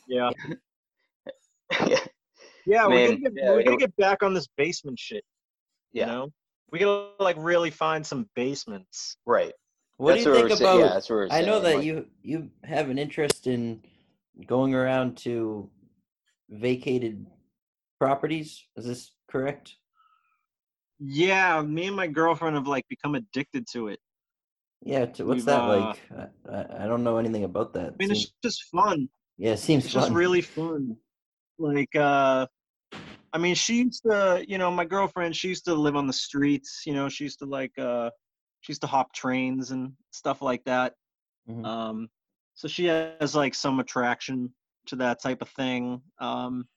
yeah 0.07 0.29
yeah. 1.87 1.99
yeah 2.65 2.87
we're, 2.87 3.07
gonna 3.07 3.19
get, 3.19 3.33
yeah, 3.35 3.51
we're 3.51 3.63
gonna 3.63 3.77
get 3.77 3.95
back 3.97 4.23
on 4.23 4.33
this 4.33 4.47
basement 4.57 4.97
shit 4.99 5.23
you 5.91 6.01
Yeah. 6.01 6.07
know 6.07 6.29
we 6.71 6.79
gotta 6.79 7.11
like 7.23 7.35
really 7.39 7.71
find 7.71 8.05
some 8.05 8.29
basements 8.35 9.17
Right. 9.25 9.53
What 9.97 10.13
that's 10.13 10.23
do 10.23 10.29
you 10.29 10.35
think 10.35 10.47
about? 10.47 10.57
saying. 10.59 10.79
Yeah, 10.79 10.93
that's 10.93 11.09
what 11.09 11.33
I 11.33 11.41
know 11.41 11.59
that 11.59 11.75
like- 11.77 11.85
you 11.85 12.05
you 12.21 12.49
have 12.63 12.89
an 12.89 12.97
interest 12.97 13.47
in 13.47 13.81
going 14.45 14.73
around 14.75 15.17
to 15.19 15.69
vacated 16.49 17.25
properties. 17.99 18.63
Is 18.75 18.85
this 18.85 19.11
correct? 19.29 19.75
yeah 20.99 21.61
me 21.61 21.85
and 21.85 21.95
my 21.95 22.07
girlfriend 22.07 22.55
have 22.55 22.67
like 22.67 22.83
become 22.89 23.13
addicted 23.13 23.67
to 23.67 23.87
it 23.89 23.99
Yeah. 24.83 25.05
To, 25.05 25.25
what's 25.25 25.37
We've, 25.37 25.45
that 25.45 25.61
uh, 25.61 25.67
like? 25.77 26.01
I, 26.49 26.51
I- 26.57 26.83
I 26.83 26.87
don't 26.87 27.03
know 27.03 27.17
anything 27.17 27.43
about 27.43 27.71
that. 27.73 27.89
i 27.93 27.95
mean 27.99 28.09
Seems- 28.09 28.23
it's 28.23 28.33
just 28.43 28.63
fun 28.71 29.07
yeah, 29.37 29.51
it 29.51 29.57
seems 29.59 29.85
it's 29.85 29.93
fun. 29.93 30.03
just 30.03 30.13
really 30.13 30.41
fun 30.41 30.97
like 31.59 31.95
uh 31.95 32.47
i 33.31 33.37
mean 33.37 33.53
she 33.53 33.83
used 33.83 34.01
to 34.09 34.43
you 34.47 34.57
know 34.57 34.71
my 34.71 34.85
girlfriend 34.85 35.35
she 35.35 35.49
used 35.49 35.65
to 35.65 35.75
live 35.75 35.95
on 35.95 36.07
the 36.07 36.13
streets 36.13 36.81
you 36.87 36.93
know 36.93 37.07
she 37.09 37.25
used 37.25 37.37
to 37.39 37.45
like 37.45 37.77
uh 37.77 38.09
she 38.67 38.73
used 38.73 38.81
to 38.81 38.87
hop 38.87 39.13
trains 39.13 39.71
and 39.71 39.93
stuff 40.11 40.41
like 40.41 40.63
that 40.65 40.93
Mhm. 41.49 41.65
um 41.65 42.09
so 42.55 42.67
she 42.67 42.85
has 42.85 43.33
like 43.35 43.55
some 43.55 43.79
attraction 43.79 44.53
to 44.87 44.97
that 44.97 45.21
type 45.21 45.41
of 45.41 45.49
thing 45.49 46.01
um 46.19 46.67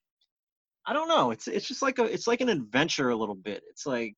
i 0.86 0.92
don't 0.92 1.08
know 1.08 1.32
it's 1.32 1.48
it's 1.48 1.66
just 1.66 1.82
like 1.82 1.98
a 1.98 2.04
it's 2.04 2.26
like 2.28 2.40
an 2.40 2.48
adventure 2.48 3.10
a 3.10 3.16
little 3.16 3.34
bit 3.34 3.62
it's 3.68 3.86
like 3.86 4.14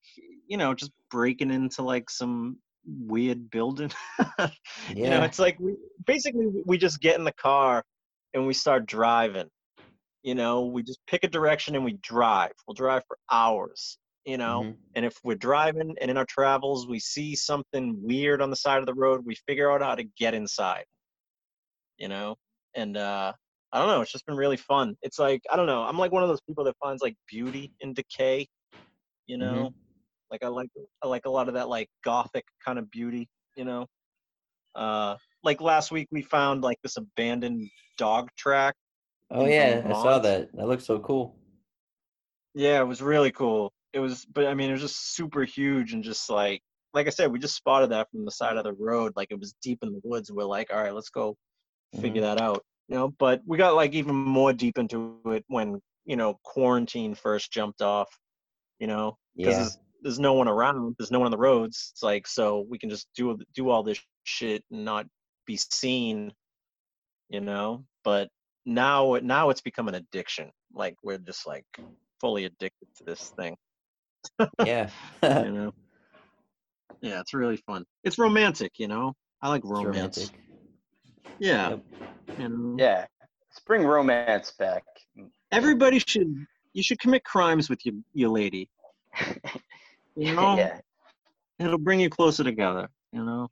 you 0.46 0.58
know 0.58 0.74
just 0.74 0.92
breaking 1.10 1.50
into 1.50 1.82
like 1.82 2.10
some 2.10 2.58
weird 2.84 3.50
building. 3.50 3.90
Yeah. 4.18 4.48
You 4.96 5.10
know, 5.10 5.22
it's 5.22 5.38
like 5.38 5.56
we 5.60 5.76
basically 6.06 6.46
we 6.66 6.76
just 6.76 7.00
get 7.00 7.16
in 7.16 7.24
the 7.24 7.32
car 7.32 7.84
and 8.34 8.46
we 8.46 8.52
start 8.54 8.86
driving. 8.86 9.48
You 10.22 10.34
know, 10.34 10.66
we 10.66 10.82
just 10.82 10.98
pick 11.06 11.22
a 11.24 11.28
direction 11.28 11.76
and 11.76 11.84
we 11.84 11.92
drive. 12.02 12.52
We'll 12.66 12.74
drive 12.74 13.04
for 13.06 13.16
hours. 13.30 13.98
You 14.24 14.38
know, 14.38 14.62
Mhm. 14.62 14.78
and 14.94 15.04
if 15.04 15.18
we're 15.24 15.36
driving 15.36 15.96
and 16.00 16.10
in 16.10 16.16
our 16.16 16.24
travels 16.26 16.86
we 16.86 17.00
see 17.00 17.34
something 17.34 18.00
weird 18.02 18.40
on 18.40 18.50
the 18.50 18.56
side 18.56 18.78
of 18.78 18.86
the 18.86 18.94
road, 18.94 19.24
we 19.26 19.34
figure 19.34 19.70
out 19.72 19.82
how 19.82 19.94
to 19.96 20.04
get 20.04 20.34
inside. 20.34 20.84
You 21.98 22.08
know, 22.08 22.36
and 22.74 22.96
uh, 22.96 23.32
I 23.72 23.78
don't 23.78 23.88
know. 23.88 24.00
It's 24.00 24.12
just 24.12 24.26
been 24.26 24.36
really 24.36 24.56
fun. 24.56 24.96
It's 25.02 25.18
like 25.18 25.42
I 25.50 25.56
don't 25.56 25.66
know. 25.66 25.82
I'm 25.82 25.98
like 25.98 26.12
one 26.12 26.22
of 26.22 26.28
those 26.28 26.40
people 26.42 26.64
that 26.64 26.76
finds 26.82 27.02
like 27.02 27.16
beauty 27.28 27.72
in 27.80 27.94
decay. 27.94 28.48
You 29.26 29.38
know, 29.38 29.74
like 30.30 30.42
I 30.44 30.48
like 30.48 30.68
I 31.02 31.06
like 31.08 31.26
a 31.26 31.30
lot 31.30 31.48
of 31.48 31.54
that 31.54 31.68
like 31.68 31.88
gothic 32.04 32.44
kind 32.64 32.78
of 32.78 32.90
beauty. 32.90 33.28
You 33.56 33.64
know, 33.64 33.86
uh, 34.74 35.16
like 35.42 35.60
last 35.60 35.90
week 35.90 36.08
we 36.10 36.22
found 36.22 36.62
like 36.62 36.78
this 36.82 36.96
abandoned 36.96 37.68
dog 37.98 38.30
track. 38.36 38.74
Oh 39.30 39.46
yeah, 39.46 39.82
I 39.84 39.92
saw 39.92 40.18
that. 40.20 40.54
That 40.56 40.66
looks 40.66 40.84
so 40.84 40.98
cool. 41.00 41.36
Yeah, 42.54 42.80
it 42.80 42.84
was 42.84 43.00
really 43.00 43.32
cool. 43.32 43.72
It 43.92 44.00
was, 44.00 44.24
but 44.24 44.46
I 44.46 44.54
mean, 44.54 44.70
it 44.70 44.74
was 44.74 44.82
just 44.82 45.14
super 45.14 45.44
huge 45.44 45.92
and 45.92 46.02
just 46.02 46.30
like, 46.30 46.62
like 46.94 47.06
I 47.06 47.10
said, 47.10 47.30
we 47.32 47.38
just 47.38 47.56
spotted 47.56 47.90
that 47.90 48.10
from 48.10 48.24
the 48.24 48.30
side 48.30 48.56
of 48.56 48.64
the 48.64 48.72
road. 48.74 49.12
Like 49.16 49.28
it 49.30 49.38
was 49.38 49.54
deep 49.62 49.78
in 49.82 49.92
the 49.92 50.00
woods. 50.04 50.30
We're 50.30 50.44
like, 50.44 50.72
all 50.72 50.82
right, 50.82 50.94
let's 50.94 51.10
go 51.10 51.36
figure 51.94 52.22
mm-hmm. 52.22 52.36
that 52.36 52.40
out. 52.40 52.64
You 52.88 52.96
know, 52.96 53.14
but 53.18 53.40
we 53.46 53.56
got 53.56 53.74
like 53.74 53.94
even 53.94 54.14
more 54.14 54.52
deep 54.52 54.78
into 54.78 55.18
it 55.26 55.44
when 55.48 55.80
you 56.04 56.16
know 56.16 56.38
quarantine 56.44 57.14
first 57.14 57.52
jumped 57.52 57.80
off. 57.80 58.08
You 58.78 58.86
know, 58.88 59.16
because 59.36 59.52
Yeah. 59.52 59.58
there's, 59.60 59.78
there's 60.02 60.18
no 60.18 60.34
one 60.34 60.48
around. 60.48 60.96
There's 60.98 61.10
no 61.10 61.18
one 61.18 61.26
on 61.26 61.32
the 61.32 61.38
roads. 61.38 61.92
It's 61.92 62.02
like 62.02 62.26
so 62.26 62.66
we 62.68 62.78
can 62.78 62.90
just 62.90 63.08
do 63.16 63.38
do 63.54 63.70
all 63.70 63.82
this 63.82 64.00
shit 64.24 64.64
and 64.70 64.84
not 64.84 65.06
be 65.46 65.56
seen. 65.56 66.32
You 67.28 67.40
know, 67.40 67.84
but 68.04 68.28
now 68.66 69.18
now 69.22 69.50
it's 69.50 69.62
become 69.62 69.88
an 69.88 69.94
addiction. 69.94 70.50
Like 70.74 70.96
we're 71.02 71.18
just 71.18 71.46
like 71.46 71.64
fully 72.20 72.44
addicted 72.44 72.88
to 72.96 73.04
this 73.04 73.30
thing. 73.36 73.56
Yeah. 74.64 74.88
You 75.22 75.50
know. 75.52 75.74
Yeah, 77.00 77.20
it's 77.20 77.34
really 77.34 77.56
fun. 77.56 77.84
It's 78.04 78.16
romantic, 78.18 78.78
you 78.78 78.86
know. 78.86 79.14
I 79.42 79.48
like 79.48 79.62
romance. 79.64 79.86
romantic. 79.96 80.30
Yeah. 81.40 81.70
Yep. 81.70 81.84
You 82.38 82.48
know? 82.48 82.76
Yeah, 82.78 83.06
let's 83.20 83.60
bring 83.66 83.84
romance 83.84 84.52
back. 84.52 84.84
Everybody 85.50 85.98
should 85.98 86.46
you 86.74 86.82
should 86.82 87.00
commit 87.00 87.24
crimes 87.24 87.68
with 87.68 87.84
your 87.84 87.94
your 88.14 88.30
lady. 88.30 88.68
You 90.14 90.34
know? 90.34 90.56
yeah, 90.58 90.78
It'll 91.58 91.78
bring 91.78 91.98
you 91.98 92.10
closer 92.10 92.44
together, 92.44 92.86
you 93.14 93.24
know. 93.24 93.48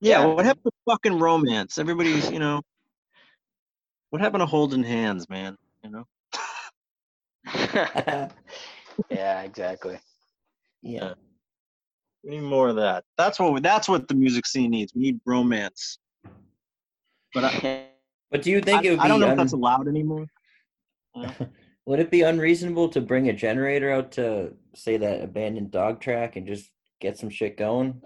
Yeah, 0.00 0.22
Yeah. 0.22 0.26
what 0.26 0.44
happened 0.44 0.64
to 0.64 0.72
fucking 0.90 1.16
romance? 1.16 1.78
Everybody's, 1.78 2.28
you 2.28 2.40
know. 2.40 2.60
What 4.10 4.20
happened 4.20 4.40
to 4.40 4.46
holding 4.46 4.82
hands, 4.82 5.28
man? 5.28 5.56
You 5.84 5.90
know? 5.90 6.06
Yeah, 9.08 9.42
exactly. 9.42 9.98
yeah. 10.82 11.14
We 12.24 12.32
need 12.32 12.42
more 12.42 12.68
of 12.68 12.76
that. 12.76 13.04
That's 13.16 13.38
what 13.38 13.54
we, 13.54 13.60
that's 13.60 13.88
what 13.88 14.06
the 14.06 14.14
music 14.14 14.46
scene 14.46 14.70
needs. 14.72 14.94
We 14.94 15.00
need 15.00 15.20
romance. 15.24 15.98
But 17.32 17.44
I, 17.44 17.86
But 18.30 18.42
do 18.42 18.50
you 18.50 18.60
think 18.60 18.84
I, 18.84 18.86
it 18.86 18.90
would 18.90 18.98
be 18.98 19.04
I 19.04 19.08
don't 19.08 19.20
know 19.20 19.30
if 19.30 19.36
that's 19.36 19.52
allowed 19.52 19.88
anymore. 19.88 20.26
would 21.86 21.98
it 21.98 22.10
be 22.10 22.22
unreasonable 22.22 22.88
to 22.90 23.00
bring 23.00 23.28
a 23.28 23.32
generator 23.32 23.90
out 23.90 24.12
to 24.12 24.52
say 24.74 24.96
that 24.96 25.22
abandoned 25.22 25.72
dog 25.72 26.00
track 26.00 26.36
and 26.36 26.46
just 26.46 26.70
get 27.00 27.18
some 27.18 27.28
shit 27.28 27.56
going? 27.56 28.00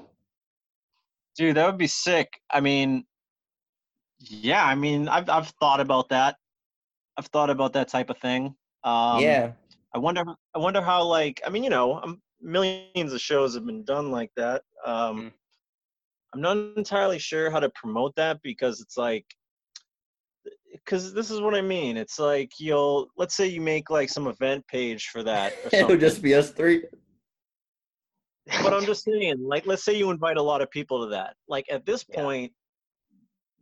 Dude, 1.37 1.57
that 1.57 1.67
would 1.67 1.79
be 1.79 1.87
sick. 1.87 2.41
I 2.51 2.61
mean, 2.61 3.05
yeah, 4.19 4.65
I 4.65 4.75
mean, 4.75 5.09
I've 5.09 5.29
I've 5.29 5.49
thought 5.61 5.81
about 5.81 6.09
that. 6.09 6.37
I've 7.19 7.27
thought 7.27 7.51
about 7.51 7.75
that 7.75 7.89
type 7.89 8.09
of 8.09 8.19
thing. 8.19 8.55
Um, 8.83 9.21
yeah. 9.21 9.53
I 9.95 9.99
wonder. 9.99 10.25
I 10.55 10.59
wonder 10.59 10.83
how. 10.83 11.05
Like, 11.05 11.41
I 11.47 11.51
mean, 11.51 11.63
you 11.65 11.71
know, 11.71 12.01
um, 12.03 12.21
millions 12.41 13.13
of 13.13 13.21
shows 13.21 13.55
have 13.55 13.65
been 13.65 13.85
done 13.85 14.11
like 14.11 14.31
that. 14.37 14.63
Um, 14.85 15.17
Mm. 15.17 15.33
I'm 16.35 16.41
not 16.41 16.57
entirely 16.77 17.21
sure 17.21 17.49
how 17.49 17.61
to 17.61 17.71
promote 17.77 18.13
that 18.17 18.41
because 18.43 18.81
it's 18.81 18.97
like, 18.97 19.25
because 20.73 21.15
this 21.15 21.31
is 21.31 21.41
what 21.41 21.55
I 21.55 21.61
mean. 21.61 21.97
It's 21.97 22.19
like 22.19 22.51
you'll 22.59 23.07
let's 23.17 23.37
say 23.37 23.47
you 23.47 23.61
make 23.61 23.89
like 23.89 24.09
some 24.11 24.27
event 24.27 24.67
page 24.67 25.07
for 25.13 25.23
that. 25.23 25.53
It'll 25.73 25.79
something. 25.81 26.01
just 26.01 26.23
be 26.23 26.35
us 26.35 26.51
three. 26.51 26.83
but 28.65 28.75
I'm 28.75 28.85
just 28.93 29.05
saying, 29.05 29.37
like, 29.47 29.65
let's 29.65 29.85
say 29.85 29.97
you 29.97 30.11
invite 30.11 30.37
a 30.39 30.43
lot 30.43 30.61
of 30.61 30.69
people 30.73 31.05
to 31.05 31.11
that. 31.11 31.37
Like, 31.47 31.67
at 31.71 31.87
this 31.87 32.05
Yeah. 32.09 32.23
point, 32.23 32.53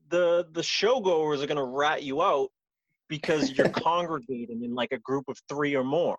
the 0.08 0.46
the 0.52 0.62
showgoers 0.62 1.42
are 1.42 1.46
gonna 1.46 1.64
rat 1.64 2.02
you 2.02 2.22
out 2.22 2.48
because 3.12 3.50
you're 3.50 3.68
congregating 3.90 4.64
in 4.64 4.74
like 4.74 4.90
a 4.92 4.98
group 4.98 5.24
of 5.28 5.38
three 5.46 5.76
or 5.76 5.84
more. 5.84 6.16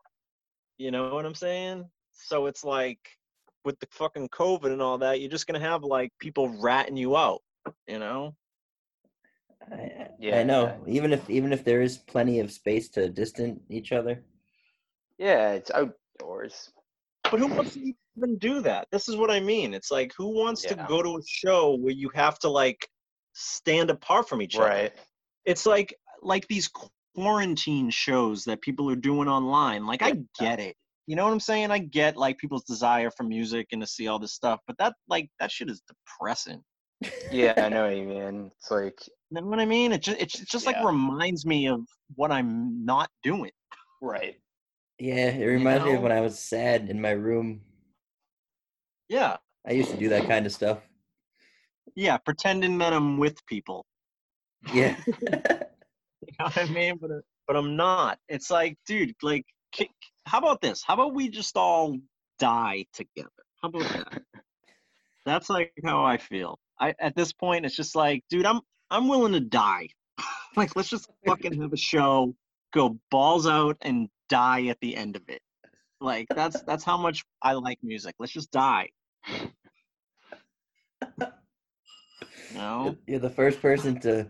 You 0.77 0.91
know 0.91 1.15
what 1.15 1.25
I'm 1.25 1.33
saying? 1.33 1.85
So 2.11 2.45
it's 2.45 2.63
like 2.63 2.99
with 3.65 3.79
the 3.79 3.87
fucking 3.89 4.29
COVID 4.29 4.71
and 4.71 4.81
all 4.81 4.99
that, 4.99 5.19
you're 5.19 5.31
just 5.31 5.47
gonna 5.47 5.59
have 5.59 5.83
like 5.83 6.11
people 6.19 6.49
ratting 6.49 6.95
you 6.95 7.17
out. 7.17 7.41
You 7.87 7.97
know? 7.97 8.35
I, 9.71 9.75
I 9.75 10.09
Yeah. 10.19 10.43
know. 10.43 10.83
Even 10.87 11.11
if 11.13 11.27
even 11.31 11.51
if 11.51 11.63
there 11.63 11.81
is 11.81 11.97
plenty 11.97 12.39
of 12.39 12.51
space 12.51 12.89
to 12.89 13.09
distance 13.09 13.59
each 13.69 13.91
other. 13.91 14.23
Yeah, 15.17 15.53
it's 15.53 15.71
outdoors. 15.71 16.71
But 17.31 17.39
who 17.39 17.47
wants 17.47 17.73
to 17.73 17.93
even 18.17 18.37
do 18.37 18.61
that? 18.61 18.87
This 18.91 19.09
is 19.09 19.15
what 19.15 19.31
I 19.31 19.39
mean. 19.39 19.73
It's 19.73 19.89
like 19.89 20.13
who 20.15 20.27
wants 20.27 20.61
to 20.65 20.75
go 20.87 21.01
to 21.01 21.17
a 21.17 21.21
show 21.25 21.75
where 21.75 21.93
you 21.93 22.11
have 22.13 22.37
to 22.39 22.49
like 22.49 22.87
stand 23.33 23.89
apart 23.89 24.29
from 24.29 24.43
each 24.43 24.55
other? 24.55 24.67
Right. 24.67 24.93
it's 25.45 25.65
like 25.65 25.95
like 26.25 26.47
these 26.47 26.69
quarantine 27.15 27.89
shows 27.89 28.43
that 28.45 28.61
people 28.61 28.89
are 28.89 28.95
doing 28.95 29.27
online 29.27 29.85
like 29.85 30.01
i 30.01 30.13
get 30.39 30.59
it 30.59 30.75
you 31.07 31.15
know 31.15 31.23
what 31.25 31.31
i'm 31.31 31.39
saying 31.39 31.69
i 31.71 31.77
get 31.77 32.17
like 32.17 32.37
people's 32.37 32.63
desire 32.63 33.11
for 33.15 33.23
music 33.23 33.67
and 33.71 33.81
to 33.81 33.87
see 33.87 34.07
all 34.07 34.17
this 34.19 34.33
stuff 34.33 34.59
but 34.67 34.77
that 34.79 34.93
like 35.07 35.29
that 35.39 35.51
shit 35.51 35.69
is 35.69 35.81
depressing 35.87 36.61
Yeah, 37.31 37.53
I 37.57 37.67
know 37.69 37.83
what 37.87 37.97
you 37.97 38.05
mean. 38.07 38.51
It's 38.57 38.71
like, 38.71 38.99
you 39.31 39.41
know 39.41 39.47
what 39.47 39.59
i 39.59 39.65
mean 39.65 39.91
it 39.91 40.01
just 40.01 40.19
it 40.21 40.29
just 40.49 40.65
like 40.65 40.75
Yeah. 40.77 40.85
reminds 40.87 41.45
me 41.45 41.67
of 41.67 41.81
what 42.15 42.31
i'm 42.31 42.83
not 42.85 43.09
doing 43.23 43.51
right. 44.01 44.35
Yeah, 44.99 45.29
it 45.29 45.45
reminds 45.45 45.83
me 45.85 45.91
of 45.91 45.97
know? 45.97 46.03
when 46.03 46.11
I 46.11 46.21
was 46.21 46.37
sad 46.39 46.89
in 46.89 47.01
my 47.01 47.11
room. 47.11 47.61
yeah 49.09 49.37
I 49.67 49.71
used 49.73 49.91
to 49.91 49.97
do 49.97 50.09
that 50.09 50.27
kind 50.27 50.45
of 50.45 50.51
stuff. 50.51 50.79
yeah 51.95 52.17
pretending 52.17 52.77
that 52.79 52.93
i'm 52.93 53.17
with 53.17 53.45
people 53.45 53.85
Yeah. 54.73 54.95
know 56.39 56.45
what 56.45 56.57
i 56.57 56.65
mean? 56.65 56.97
But 56.99 57.11
uh, 57.11 57.19
but 57.47 57.55
i'm 57.55 57.75
not. 57.75 58.17
It's 58.27 58.49
like 58.49 58.77
dude 58.85 59.13
like 59.21 59.45
how 60.25 60.37
about 60.37 60.61
this? 60.61 60.83
How 60.85 60.93
about 60.93 61.13
we 61.13 61.29
just 61.29 61.57
all 61.57 61.97
die 62.39 62.85
together? 62.93 63.29
How 63.61 63.69
about 63.69 63.83
that? 63.83 64.21
That's 65.25 65.49
like 65.49 65.71
how 65.83 66.03
i 66.03 66.17
feel. 66.17 66.59
I 66.79 66.93
at 66.99 67.15
this 67.15 67.33
point 67.33 67.65
it's 67.65 67.75
just 67.75 67.95
like 67.95 68.23
dude 68.29 68.45
i'm 68.45 68.61
i'm 68.89 69.07
willing 69.07 69.33
to 69.33 69.39
die. 69.39 69.89
Like 70.55 70.75
let's 70.75 70.89
just 70.89 71.09
fucking 71.25 71.59
have 71.59 71.73
a 71.73 71.77
show 71.77 72.35
go 72.75 72.99
balls 73.09 73.47
out 73.47 73.75
and 73.81 74.07
die 74.29 74.67
at 74.67 74.77
the 74.81 74.95
end 74.95 75.15
of 75.15 75.23
it. 75.27 75.41
Like 75.99 76.27
that's 76.29 76.61
that's 76.61 76.83
how 76.83 76.95
much 76.95 77.23
i 77.41 77.53
like 77.53 77.79
music. 77.81 78.13
Let's 78.19 78.33
just 78.33 78.51
die. 78.51 78.89
No 82.53 82.95
You're 83.07 83.19
the 83.19 83.31
first 83.31 83.63
person 83.63 83.99
to 84.01 84.27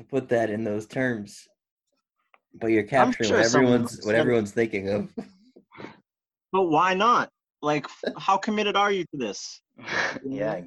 to 0.00 0.06
put 0.06 0.28
that 0.30 0.50
in 0.50 0.64
those 0.64 0.86
terms. 0.86 1.46
But 2.54 2.68
you're 2.68 2.82
capturing 2.82 3.28
sure 3.28 3.38
what 3.38 3.46
everyone's 3.46 4.00
what 4.04 4.14
everyone's 4.14 4.50
thinking 4.50 4.88
of. 4.88 5.08
but 6.52 6.62
why 6.62 6.94
not 6.94 7.30
like 7.62 7.86
how 8.18 8.36
committed 8.36 8.76
are 8.76 8.90
you 8.90 9.04
to 9.04 9.16
this 9.16 9.60
yeah, 10.26 10.60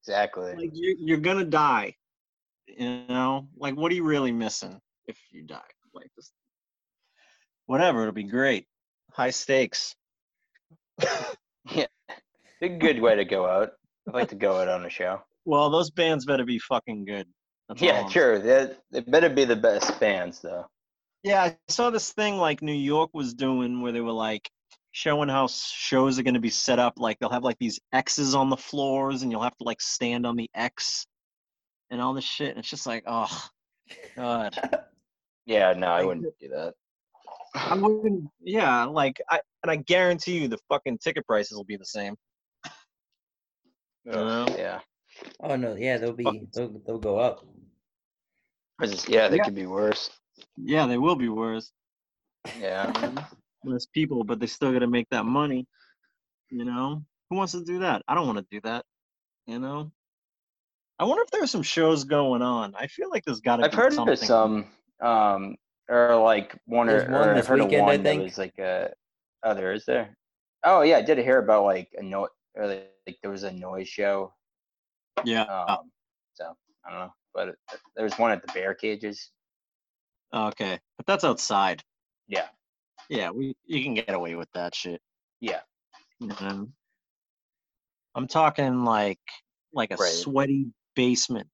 exactly. 0.00 0.54
like 0.54 0.70
you're, 0.74 0.96
you're 0.98 1.18
gonna 1.18 1.44
die 1.44 1.94
you 2.66 3.04
know 3.08 3.48
like 3.56 3.74
what 3.76 3.90
are 3.90 3.94
you 3.94 4.04
really 4.04 4.32
missing 4.32 4.78
if 5.06 5.18
you 5.30 5.42
die 5.42 5.60
like 5.94 6.10
just 6.16 6.32
whatever 7.66 8.02
it'll 8.02 8.12
be 8.12 8.24
great 8.24 8.66
high 9.12 9.30
stakes 9.30 9.94
yeah, 11.72 11.86
a 12.62 12.68
good 12.68 13.00
way 13.00 13.16
to 13.16 13.24
go 13.24 13.46
out. 13.46 13.70
I'd 14.06 14.14
like 14.14 14.28
to 14.28 14.36
go 14.36 14.60
out 14.60 14.68
on 14.68 14.84
a 14.84 14.90
show. 14.90 15.20
well 15.44 15.70
those 15.70 15.90
bands 15.90 16.24
better 16.24 16.44
be 16.44 16.58
fucking 16.58 17.04
good 17.04 17.26
That's 17.68 17.80
Yeah, 17.80 18.08
sure. 18.08 18.38
They, 18.38 18.74
they 18.90 19.00
better 19.00 19.28
be 19.28 19.44
the 19.44 19.56
best 19.56 19.98
bands, 20.00 20.40
though. 20.40 20.66
Yeah, 21.22 21.42
I 21.42 21.56
saw 21.68 21.90
this 21.90 22.12
thing 22.12 22.36
like 22.36 22.60
New 22.60 22.74
York 22.74 23.10
was 23.14 23.32
doing 23.32 23.80
where 23.80 23.92
they 23.92 24.02
were 24.02 24.12
like 24.12 24.50
showing 24.92 25.28
how 25.28 25.46
shows 25.48 26.18
are 26.18 26.22
going 26.22 26.34
to 26.34 26.40
be 26.40 26.50
set 26.50 26.78
up. 26.78 26.94
Like 26.98 27.18
they'll 27.18 27.30
have 27.30 27.44
like 27.44 27.58
these 27.58 27.80
X's 27.92 28.34
on 28.34 28.50
the 28.50 28.56
floors 28.56 29.22
and 29.22 29.32
you'll 29.32 29.42
have 29.42 29.56
to 29.56 29.64
like 29.64 29.80
stand 29.80 30.26
on 30.26 30.36
the 30.36 30.50
X 30.54 31.06
and 31.90 32.00
all 32.00 32.12
this 32.12 32.24
shit. 32.24 32.50
And 32.50 32.58
it's 32.58 32.68
just 32.68 32.86
like, 32.86 33.04
oh, 33.06 33.48
God. 34.16 34.54
Yeah, 35.46 35.74
no, 35.74 35.88
I 35.88 36.02
wouldn't 36.04 36.26
do 36.40 36.48
that. 36.48 36.74
I 37.54 37.74
wouldn't. 37.74 38.30
Yeah, 38.40 38.84
like 38.84 39.20
I 39.30 39.40
and 39.62 39.70
I 39.70 39.76
guarantee 39.76 40.38
you 40.38 40.48
the 40.48 40.58
fucking 40.68 40.98
ticket 40.98 41.26
prices 41.26 41.56
will 41.56 41.64
be 41.64 41.76
the 41.76 41.84
same. 41.84 42.14
Ugh, 44.10 44.14
know? 44.14 44.46
yeah. 44.56 44.80
Oh 45.40 45.56
no, 45.56 45.74
yeah, 45.74 45.98
they'll 45.98 46.12
be 46.12 46.46
they'll, 46.54 46.80
they'll 46.86 46.98
go 46.98 47.18
up. 47.18 47.44
Or 48.80 48.86
just- 48.86 49.08
yeah, 49.08 49.28
they 49.28 49.36
Yeah. 49.36 49.44
could 49.44 49.54
be 49.54 49.66
worse. 49.66 50.10
Yeah, 50.56 50.86
they 50.86 50.98
will 50.98 51.16
be 51.16 51.28
worse. 51.28 51.72
Yeah. 52.58 52.90
Less 53.64 53.86
people, 53.86 54.24
but 54.24 54.40
they 54.40 54.46
still 54.46 54.72
got 54.72 54.80
to 54.80 54.86
make 54.86 55.08
that 55.10 55.24
money. 55.24 55.66
You 56.50 56.64
know, 56.64 57.02
who 57.30 57.36
wants 57.36 57.52
to 57.52 57.64
do 57.64 57.78
that? 57.80 58.02
I 58.08 58.14
don't 58.14 58.26
want 58.26 58.38
to 58.38 58.46
do 58.50 58.60
that. 58.62 58.84
You 59.46 59.58
know. 59.58 59.90
I 60.98 61.04
wonder 61.04 61.22
if 61.22 61.30
there's 61.30 61.50
some 61.50 61.62
shows 61.62 62.04
going 62.04 62.42
on. 62.42 62.74
I 62.76 62.86
feel 62.86 63.10
like 63.10 63.24
there's 63.24 63.40
got 63.40 63.56
to. 63.56 63.62
Be 63.62 63.70
some. 63.70 63.72
I've 63.72 63.82
heard 63.84 63.92
something. 63.94 64.12
of 64.12 64.18
some, 64.18 64.66
um, 65.00 65.56
or 65.88 66.16
like 66.16 66.56
one 66.66 66.88
or, 66.88 66.98
There's 66.98 67.10
one 67.10 67.28
or 67.28 67.34
I've 67.34 67.46
heard 67.46 67.60
weekend, 67.60 67.74
of 67.82 67.88
I 67.88 67.92
one 67.96 68.02
that 68.02 68.18
was 68.22 68.38
like 68.38 68.58
a. 68.58 68.92
Oh, 69.42 69.54
there 69.54 69.72
is 69.72 69.84
there. 69.86 70.16
Oh 70.64 70.82
yeah, 70.82 70.98
I 70.98 71.02
did 71.02 71.18
hear 71.18 71.38
about 71.38 71.64
like 71.64 71.88
a 71.98 72.02
no, 72.02 72.28
or 72.54 72.66
like, 72.66 72.90
like 73.06 73.18
there 73.22 73.30
was 73.30 73.42
a 73.42 73.52
noise 73.52 73.88
show. 73.88 74.32
Yeah. 75.24 75.42
Um, 75.44 75.90
so 76.34 76.54
I 76.86 76.90
don't 76.90 77.00
know, 77.00 77.12
but 77.34 77.48
it, 77.48 77.56
there 77.96 78.04
was 78.04 78.14
one 78.18 78.30
at 78.30 78.40
the 78.46 78.52
Bear 78.52 78.74
Cages. 78.74 79.30
Okay, 80.32 80.78
but 80.96 81.06
that's 81.06 81.24
outside. 81.24 81.82
Yeah, 82.28 82.46
Yeah, 83.08 83.30
we 83.30 83.54
you 83.66 83.82
can 83.84 83.94
get 83.94 84.10
away 84.14 84.34
with 84.34 84.48
that 84.54 84.74
shit. 84.74 85.00
yeah. 85.40 85.60
you 86.20 86.28
know? 86.28 86.68
I'm 88.14 88.26
talking 88.28 88.84
like 88.84 89.18
like 89.72 89.90
a 89.90 89.96
Right. 89.96 90.08
sweaty 90.08 90.66
basement. 90.94 91.48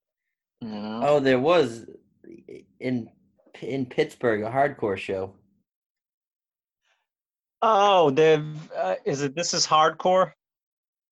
You 0.61 0.69
know? 0.69 1.01
Oh, 1.03 1.19
there 1.19 1.39
was 1.39 1.85
in 2.79 3.09
in 3.61 3.85
Pittsburgh 3.87 4.43
a 4.43 4.49
hardcore 4.49 4.97
show. 4.97 5.33
Oh, 7.61 8.09
they've 8.09 8.71
uh, 8.75 8.95
is 9.05 9.21
it 9.21 9.35
this 9.35 9.53
is 9.53 9.67
hardcore? 9.67 10.31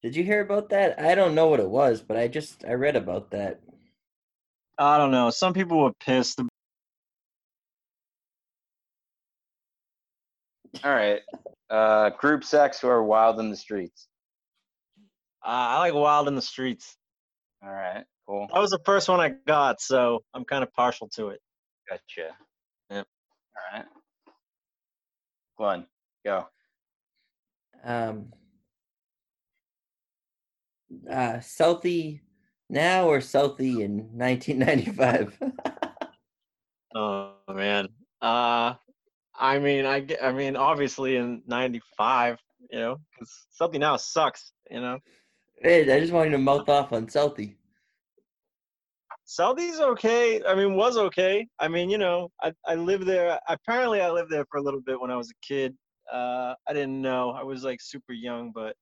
Did 0.02 0.16
you 0.16 0.24
hear 0.24 0.42
about 0.42 0.70
that? 0.70 1.00
I 1.00 1.14
don't 1.16 1.36
know 1.36 1.48
what 1.48 1.60
it 1.60 1.70
was, 1.70 2.02
but 2.02 2.16
I 2.18 2.28
just 2.28 2.64
I 2.66 2.74
read 2.74 2.96
about 2.96 3.32
that. 3.32 3.60
I 4.80 4.98
don't 4.98 5.12
know. 5.12 5.30
Some 5.30 5.54
people 5.54 5.84
were 5.84 5.94
pissed. 6.00 6.40
All 10.84 10.92
right. 10.92 11.22
Uh, 11.70 12.10
group 12.12 12.44
sex 12.44 12.84
or 12.84 13.04
wild 13.04 13.40
in 13.40 13.50
the 13.50 13.56
streets. 13.56 14.08
Uh, 15.46 15.48
I 15.48 15.80
like 15.80 15.94
Wild 15.94 16.28
in 16.28 16.36
the 16.36 16.42
Streets. 16.42 16.98
All 17.64 17.72
right, 17.72 18.04
cool. 18.28 18.48
That 18.54 18.60
was 18.60 18.72
the 18.72 18.80
first 18.86 19.08
one 19.08 19.20
I 19.20 19.34
got, 19.48 19.80
so 19.80 20.24
I'm 20.34 20.44
kind 20.44 20.64
of 20.64 20.74
partial 20.74 21.08
to 21.16 21.30
it. 21.30 21.40
Gotcha. 21.90 22.36
Yep. 22.90 23.08
All 23.56 23.78
right. 23.78 23.86
Glenn, 25.58 25.86
go. 26.26 26.48
Um, 27.84 28.34
uh, 31.10 31.38
Southie 31.38 32.20
now 32.70 33.08
or 33.08 33.20
Southie 33.20 33.82
in 33.82 34.10
1995? 34.18 35.38
Oh 36.96 37.34
man. 37.54 37.88
Uh, 38.22 38.74
I 39.36 39.60
mean, 39.60 39.86
I 39.86 40.06
I 40.22 40.32
mean, 40.32 40.56
obviously 40.56 41.18
in 41.18 41.44
'95, 41.48 42.40
you 42.72 42.80
know, 42.80 42.98
because 43.14 43.46
something 43.52 43.80
now 43.80 43.96
sucks. 43.96 44.52
You 44.72 44.82
know, 44.82 45.00
Hey, 45.62 45.82
I 45.94 46.00
just 46.00 46.14
wanted 46.14 46.32
to 46.32 46.38
mouth 46.38 46.70
off 46.70 46.94
on 46.94 47.08
Southie. 47.08 47.56
Southie's 49.28 49.80
okay. 49.80 50.42
I 50.48 50.56
mean, 50.56 50.76
was 50.76 50.98
okay. 50.98 51.46
I 51.60 51.68
mean, 51.68 51.90
you 51.90 51.98
know, 51.98 52.30
I 52.42 52.54
I 52.66 52.76
lived 52.76 53.06
there. 53.06 53.40
Apparently, 53.48 54.02
I 54.02 54.10
lived 54.10 54.32
there 54.32 54.46
for 54.50 54.58
a 54.58 54.64
little 54.64 54.82
bit 54.82 55.00
when 55.00 55.12
I 55.12 55.18
was 55.18 55.30
a 55.30 55.46
kid. 55.46 55.76
Uh, 56.12 56.56
I 56.68 56.74
didn't 56.74 57.02
know. 57.02 57.32
I 57.32 57.44
was 57.44 57.64
like 57.64 57.82
super 57.82 58.14
young, 58.14 58.52
but 58.56 58.76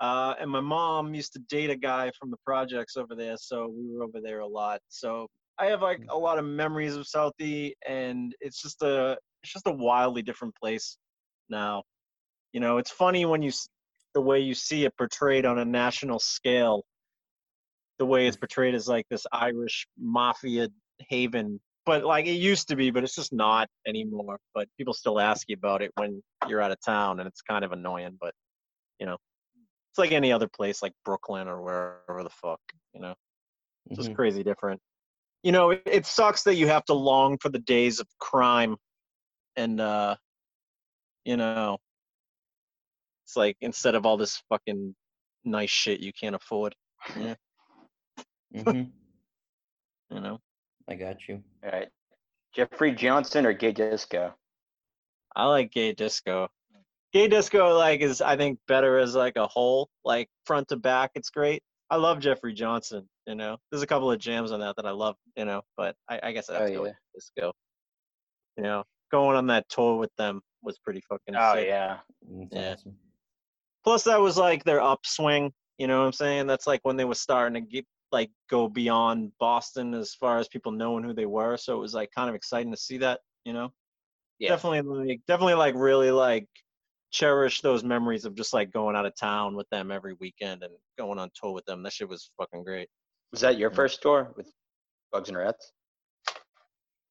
uh, 0.00 0.34
and 0.40 0.50
my 0.50 0.60
mom 0.60 1.14
used 1.14 1.32
to 1.34 1.40
date 1.48 1.70
a 1.70 1.76
guy 1.76 2.10
from 2.18 2.30
the 2.30 2.36
projects 2.44 2.96
over 2.96 3.14
there, 3.14 3.36
so 3.36 3.68
we 3.68 3.94
were 3.94 4.04
over 4.04 4.20
there 4.22 4.40
a 4.40 4.46
lot. 4.46 4.80
So 4.88 5.26
I 5.58 5.66
have 5.66 5.82
like 5.82 6.00
a 6.08 6.16
lot 6.16 6.38
of 6.38 6.44
memories 6.44 6.96
of 6.96 7.06
Southie, 7.06 7.72
and 7.86 8.34
it's 8.40 8.62
just 8.62 8.82
a 8.82 9.18
it's 9.42 9.52
just 9.52 9.66
a 9.66 9.72
wildly 9.72 10.22
different 10.22 10.54
place 10.56 10.96
now. 11.48 11.82
You 12.52 12.60
know, 12.60 12.78
it's 12.78 12.90
funny 12.90 13.26
when 13.26 13.42
you 13.42 13.52
the 14.14 14.20
way 14.20 14.40
you 14.40 14.54
see 14.54 14.84
it 14.84 14.96
portrayed 14.96 15.44
on 15.44 15.58
a 15.58 15.64
national 15.64 16.18
scale 16.18 16.84
the 18.00 18.06
way 18.06 18.26
it's 18.26 18.36
portrayed 18.36 18.74
as 18.74 18.88
like 18.88 19.06
this 19.10 19.26
Irish 19.30 19.86
mafia 19.98 20.68
haven. 21.10 21.60
But 21.84 22.04
like 22.04 22.26
it 22.26 22.32
used 22.32 22.68
to 22.68 22.76
be, 22.76 22.90
but 22.90 23.04
it's 23.04 23.14
just 23.14 23.32
not 23.32 23.68
anymore. 23.86 24.38
But 24.54 24.68
people 24.78 24.94
still 24.94 25.20
ask 25.20 25.48
you 25.48 25.56
about 25.56 25.82
it 25.82 25.92
when 25.96 26.22
you're 26.48 26.62
out 26.62 26.72
of 26.72 26.78
town, 26.84 27.20
and 27.20 27.28
it's 27.28 27.42
kind 27.42 27.64
of 27.64 27.72
annoying. 27.72 28.16
But 28.18 28.32
you 28.98 29.06
know, 29.06 29.18
like 30.00 30.12
any 30.12 30.32
other 30.32 30.48
place, 30.48 30.82
like 30.82 30.92
Brooklyn 31.04 31.46
or 31.46 31.62
wherever 31.62 32.24
the 32.24 32.30
fuck. 32.30 32.60
You 32.92 33.00
know, 33.00 33.14
it's 33.86 33.98
just 33.98 34.10
Mhm. 34.10 34.16
crazy 34.16 34.42
different. 34.42 34.80
You 35.42 35.52
know, 35.52 35.70
it, 35.70 35.82
it 35.86 36.06
sucks 36.06 36.42
that 36.42 36.56
you 36.56 36.66
have 36.66 36.84
to 36.86 36.94
long 36.94 37.38
for 37.38 37.48
the 37.48 37.60
days 37.60 38.00
of 38.00 38.08
crime, 38.18 38.76
and 39.56 39.80
uh, 39.80 40.16
you 41.24 41.36
know, 41.36 41.78
it's 43.24 43.36
like 43.36 43.56
instead 43.60 43.94
of 43.94 44.04
all 44.04 44.16
this 44.16 44.42
fucking 44.48 44.94
nice 45.44 45.70
shit 45.70 46.00
you 46.00 46.12
can't 46.12 46.34
afford. 46.34 46.74
Yeah, 47.18 47.34
mm-hmm. 48.54 48.82
you 50.10 50.20
know. 50.20 50.40
I 50.88 50.94
got 50.96 51.28
you. 51.28 51.42
All 51.62 51.70
right. 51.70 51.88
Jeffrey 52.52 52.92
Johnson 52.92 53.46
or 53.46 53.52
Gay 53.52 53.70
Disco? 53.70 54.34
I 55.36 55.46
like 55.46 55.70
gay 55.70 55.92
disco. 55.92 56.48
Gay 57.12 57.26
disco 57.28 57.76
like 57.76 58.00
is 58.00 58.20
I 58.20 58.36
think 58.36 58.58
better 58.68 58.98
as 58.98 59.14
like 59.14 59.36
a 59.36 59.46
whole, 59.46 59.88
like 60.04 60.28
front 60.46 60.68
to 60.68 60.76
back. 60.76 61.10
It's 61.14 61.30
great. 61.30 61.62
I 61.90 61.96
love 61.96 62.20
Jeffrey 62.20 62.52
Johnson. 62.54 63.08
You 63.26 63.34
know, 63.34 63.56
there's 63.70 63.82
a 63.82 63.86
couple 63.86 64.10
of 64.10 64.18
jams 64.20 64.52
on 64.52 64.60
that 64.60 64.76
that 64.76 64.86
I 64.86 64.90
love. 64.92 65.16
You 65.36 65.44
know, 65.44 65.62
but 65.76 65.96
I, 66.08 66.20
I 66.22 66.32
guess 66.32 66.48
I 66.48 66.54
have 66.54 66.62
Oh, 66.62 66.66
to 66.68 66.74
go 66.74 66.86
yeah. 66.86 66.92
disco. 67.14 67.52
You 68.56 68.62
know, 68.64 68.84
going 69.10 69.36
on 69.36 69.46
that 69.48 69.68
tour 69.68 69.96
with 69.96 70.14
them 70.16 70.40
was 70.62 70.78
pretty 70.78 71.00
fucking. 71.08 71.34
Oh 71.36 71.54
sick. 71.54 71.66
yeah. 71.66 71.98
That's 72.22 72.48
Yeah. 72.52 72.72
awesome. 72.74 72.96
Plus, 73.82 74.04
that 74.04 74.20
was 74.20 74.36
like 74.36 74.62
their 74.64 74.80
upswing. 74.80 75.52
You 75.78 75.86
know 75.88 76.00
what 76.00 76.06
I'm 76.06 76.12
saying? 76.12 76.46
That's 76.46 76.66
like 76.66 76.80
when 76.84 76.96
they 76.96 77.04
were 77.06 77.14
starting 77.14 77.54
to 77.54 77.68
get 77.68 77.86
like 78.12 78.30
go 78.50 78.68
beyond 78.68 79.32
Boston 79.40 79.94
as 79.94 80.14
far 80.14 80.38
as 80.38 80.46
people 80.48 80.70
knowing 80.72 81.02
who 81.04 81.14
they 81.14 81.26
were. 81.26 81.56
So 81.56 81.76
it 81.76 81.80
was 81.80 81.94
like 81.94 82.10
kind 82.14 82.28
of 82.28 82.34
exciting 82.36 82.70
to 82.70 82.76
see 82.76 82.98
that. 82.98 83.20
You 83.44 83.52
know. 83.52 83.72
Yeah. 84.38 84.50
definitely 84.50 84.80
like 85.08 85.20
definitely 85.26 85.54
like 85.54 85.74
really 85.74 86.10
like 86.10 86.46
cherish 87.10 87.60
those 87.60 87.82
memories 87.82 88.24
of 88.24 88.34
just 88.34 88.52
like 88.52 88.72
going 88.72 88.96
out 88.96 89.06
of 89.06 89.16
town 89.16 89.56
with 89.56 89.68
them 89.70 89.90
every 89.90 90.14
weekend 90.20 90.62
and 90.62 90.72
going 90.98 91.18
on 91.18 91.30
tour 91.34 91.52
with 91.52 91.64
them. 91.66 91.82
That 91.82 91.92
shit 91.92 92.08
was 92.08 92.30
fucking 92.38 92.64
great. 92.64 92.88
Was 93.32 93.40
that 93.40 93.58
your 93.58 93.70
first 93.70 94.02
tour 94.02 94.32
with 94.36 94.50
Bugs 95.12 95.28
and 95.28 95.38
Rats? 95.38 95.72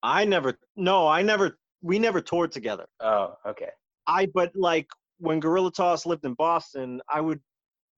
I 0.01 0.25
never 0.25 0.57
no, 0.75 1.07
I 1.07 1.21
never 1.21 1.57
we 1.81 1.99
never 1.99 2.21
toured 2.21 2.51
together. 2.51 2.85
Oh, 2.99 3.35
okay. 3.45 3.69
I 4.07 4.27
but 4.33 4.51
like 4.55 4.87
when 5.19 5.39
Guerilla 5.39 5.71
Toss 5.71 6.05
lived 6.05 6.25
in 6.25 6.33
Boston, 6.33 7.01
I 7.09 7.21
would 7.21 7.41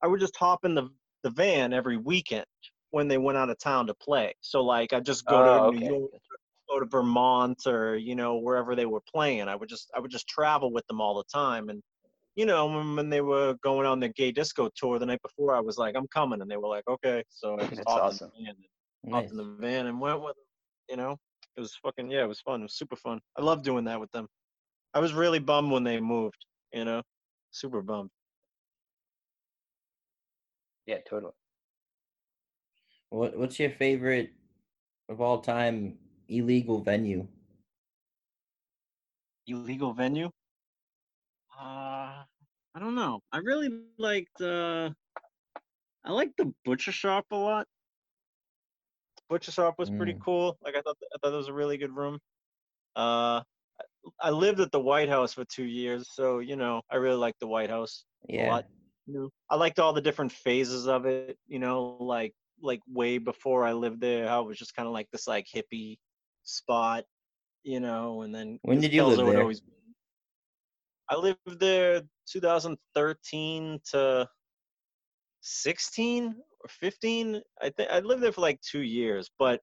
I 0.04 0.08
would 0.08 0.20
just 0.20 0.36
hop 0.36 0.66
in 0.66 0.76
the 0.76 0.90
the 1.24 1.30
van 1.30 1.74
every 1.74 1.98
weekend 1.98 2.46
when 2.90 3.08
they 3.08 3.18
went 3.18 3.38
out 3.38 3.50
of 3.50 3.60
town 3.60 3.88
to 3.88 3.94
play. 3.94 4.34
So 4.42 4.64
like 4.64 4.94
I 4.94 5.00
just 5.00 5.26
go 5.26 5.68
oh, 5.68 5.72
to 5.72 5.78
New. 5.78 5.86
York, 5.86 6.12
go 6.70 6.80
to 6.80 6.86
Vermont 6.86 7.62
or 7.68 7.96
you 7.96 8.16
know 8.16 8.38
wherever 8.38 8.76
they 8.76 8.86
were 8.86 9.02
playing. 9.02 9.48
I 9.48 9.56
would 9.56 9.70
just 9.70 9.92
I 9.96 10.00
would 10.00 10.12
just 10.12 10.28
travel 10.28 10.72
with 10.72 10.86
them 10.88 11.02
all 11.02 11.16
the 11.18 11.24
time 11.32 11.70
and 11.70 11.82
you 12.36 12.46
know 12.46 12.66
when, 12.66 12.96
when 12.96 13.10
they 13.10 13.22
were 13.22 13.56
going 13.64 13.86
on 13.86 14.00
their 14.00 14.14
gay 14.16 14.32
disco 14.32 14.70
tour 14.76 15.00
the 15.00 15.06
night 15.06 15.22
before 15.22 15.56
I 15.56 15.60
was 15.60 15.78
like 15.78 15.96
I'm 15.96 16.08
coming 16.08 16.42
and 16.42 16.50
they 16.50 16.58
were 16.58 16.68
like 16.70 16.88
okay 16.88 17.24
so 17.30 17.56
I 17.56 17.64
just 17.70 17.82
That's 17.86 17.88
hopped 17.88 18.06
awesome. 18.06 18.32
in 18.36 18.44
the 18.44 18.46
van 18.46 18.56
and 18.56 18.66
hopped 19.14 19.32
Nice. 19.32 19.32
in 19.32 19.38
the 19.38 19.44
van 19.44 19.74
and 19.88 20.00
went 20.00 20.22
with 20.22 20.36
them 20.36 20.46
you 20.74 20.82
know 20.84 21.02
it 21.58 21.60
was 21.62 21.76
fucking 21.84 22.10
yeah 22.12 22.24
it 22.24 22.28
was 22.28 22.42
fun 22.42 22.62
it 22.62 22.64
was 22.64 22.76
super 22.76 22.96
fun 22.96 23.20
I 23.38 23.42
love 23.42 23.64
doing 23.64 23.84
that 23.86 24.00
with 24.00 24.12
them 24.12 24.28
I 24.94 25.00
was 25.00 25.14
really 25.14 25.40
bummed 25.40 25.72
when 25.72 25.84
they 25.84 26.00
moved 26.00 26.46
you 26.74 26.86
know 26.86 27.02
super 27.52 27.82
bummed 27.82 28.10
Yeah, 30.86 30.98
totally. 31.08 31.34
What 33.10 33.38
What's 33.38 33.60
your 33.60 33.70
favorite 33.70 34.32
of 35.10 35.22
all 35.22 35.40
time 35.42 35.98
illegal 36.28 36.82
venue? 36.82 37.28
illegal 39.48 39.94
venue 39.94 40.30
uh 41.60 41.91
I 42.76 42.80
don't 42.80 42.96
know 42.96 43.22
I 43.32 43.38
really 43.40 43.70
liked 43.70 44.42
uh 44.42 44.92
I 46.04 46.12
liked 46.12 46.38
the 46.38 46.54
butcher 46.64 46.92
shop 46.92 47.26
a 47.32 47.36
lot 47.36 47.68
butcher 49.30 49.52
shop 49.52 49.76
was 49.80 49.90
pretty 49.90 50.14
Mm. 50.14 50.22
cool 50.24 50.58
like 50.62 50.76
I 50.76 50.82
thought 50.82 50.98
I 51.14 51.18
thought 51.22 51.34
it 51.34 51.38
was 51.38 51.48
a 51.48 51.54
really 51.54 51.78
good 51.78 51.96
room 51.96 52.20
uh 52.96 53.42
I- 54.22 54.32
lived 54.32 54.60
at 54.60 54.72
the 54.72 54.80
White 54.80 55.10
House 55.10 55.34
for 55.34 55.46
two 55.46 55.66
years, 55.66 56.10
so 56.14 56.40
you 56.40 56.56
know 56.56 56.82
I 56.90 56.98
really 56.98 57.18
liked 57.18 57.40
the 57.40 57.48
White 57.48 57.70
House. 57.70 58.06
Yeah. 58.28 58.50
lot. 58.52 58.66
You 59.08 59.14
know, 59.14 59.30
I 59.50 59.56
liked 59.56 59.80
all 59.80 59.94
the 59.94 60.02
different 60.02 60.32
phases 60.32 60.88
of 60.88 61.06
it. 61.06 61.38
You 61.48 61.60
know, 61.60 61.98
like 62.00 62.34
like 62.62 62.82
way 62.88 63.18
before 63.20 63.66
I 63.66 63.74
lived 63.74 64.02
there, 64.02 64.28
how 64.28 64.44
it 64.44 64.48
was 64.48 64.58
just 64.58 64.76
kind 64.76 64.88
of 64.88 64.94
like 64.94 65.10
this 65.12 65.28
like 65.28 65.48
hippie 65.48 66.00
spot. 66.44 67.06
You 67.64 67.80
know, 67.80 68.24
and 68.24 68.34
then 68.34 68.60
when 68.64 68.80
did 68.82 68.94
you 68.94 69.04
live 69.06 69.18
there? 69.18 69.42
Always, 69.42 69.62
I 71.12 71.18
lived 71.18 71.60
there 71.60 72.02
2013 72.32 73.80
to 73.92 74.30
16 75.42 76.36
or 76.64 76.70
15. 76.70 77.42
I 77.62 77.70
think 77.70 77.90
I 77.92 78.00
lived 78.00 78.24
there 78.24 78.32
for 78.32 78.42
like 78.42 78.62
two 78.62 78.82
years, 78.82 79.30
but 79.38 79.60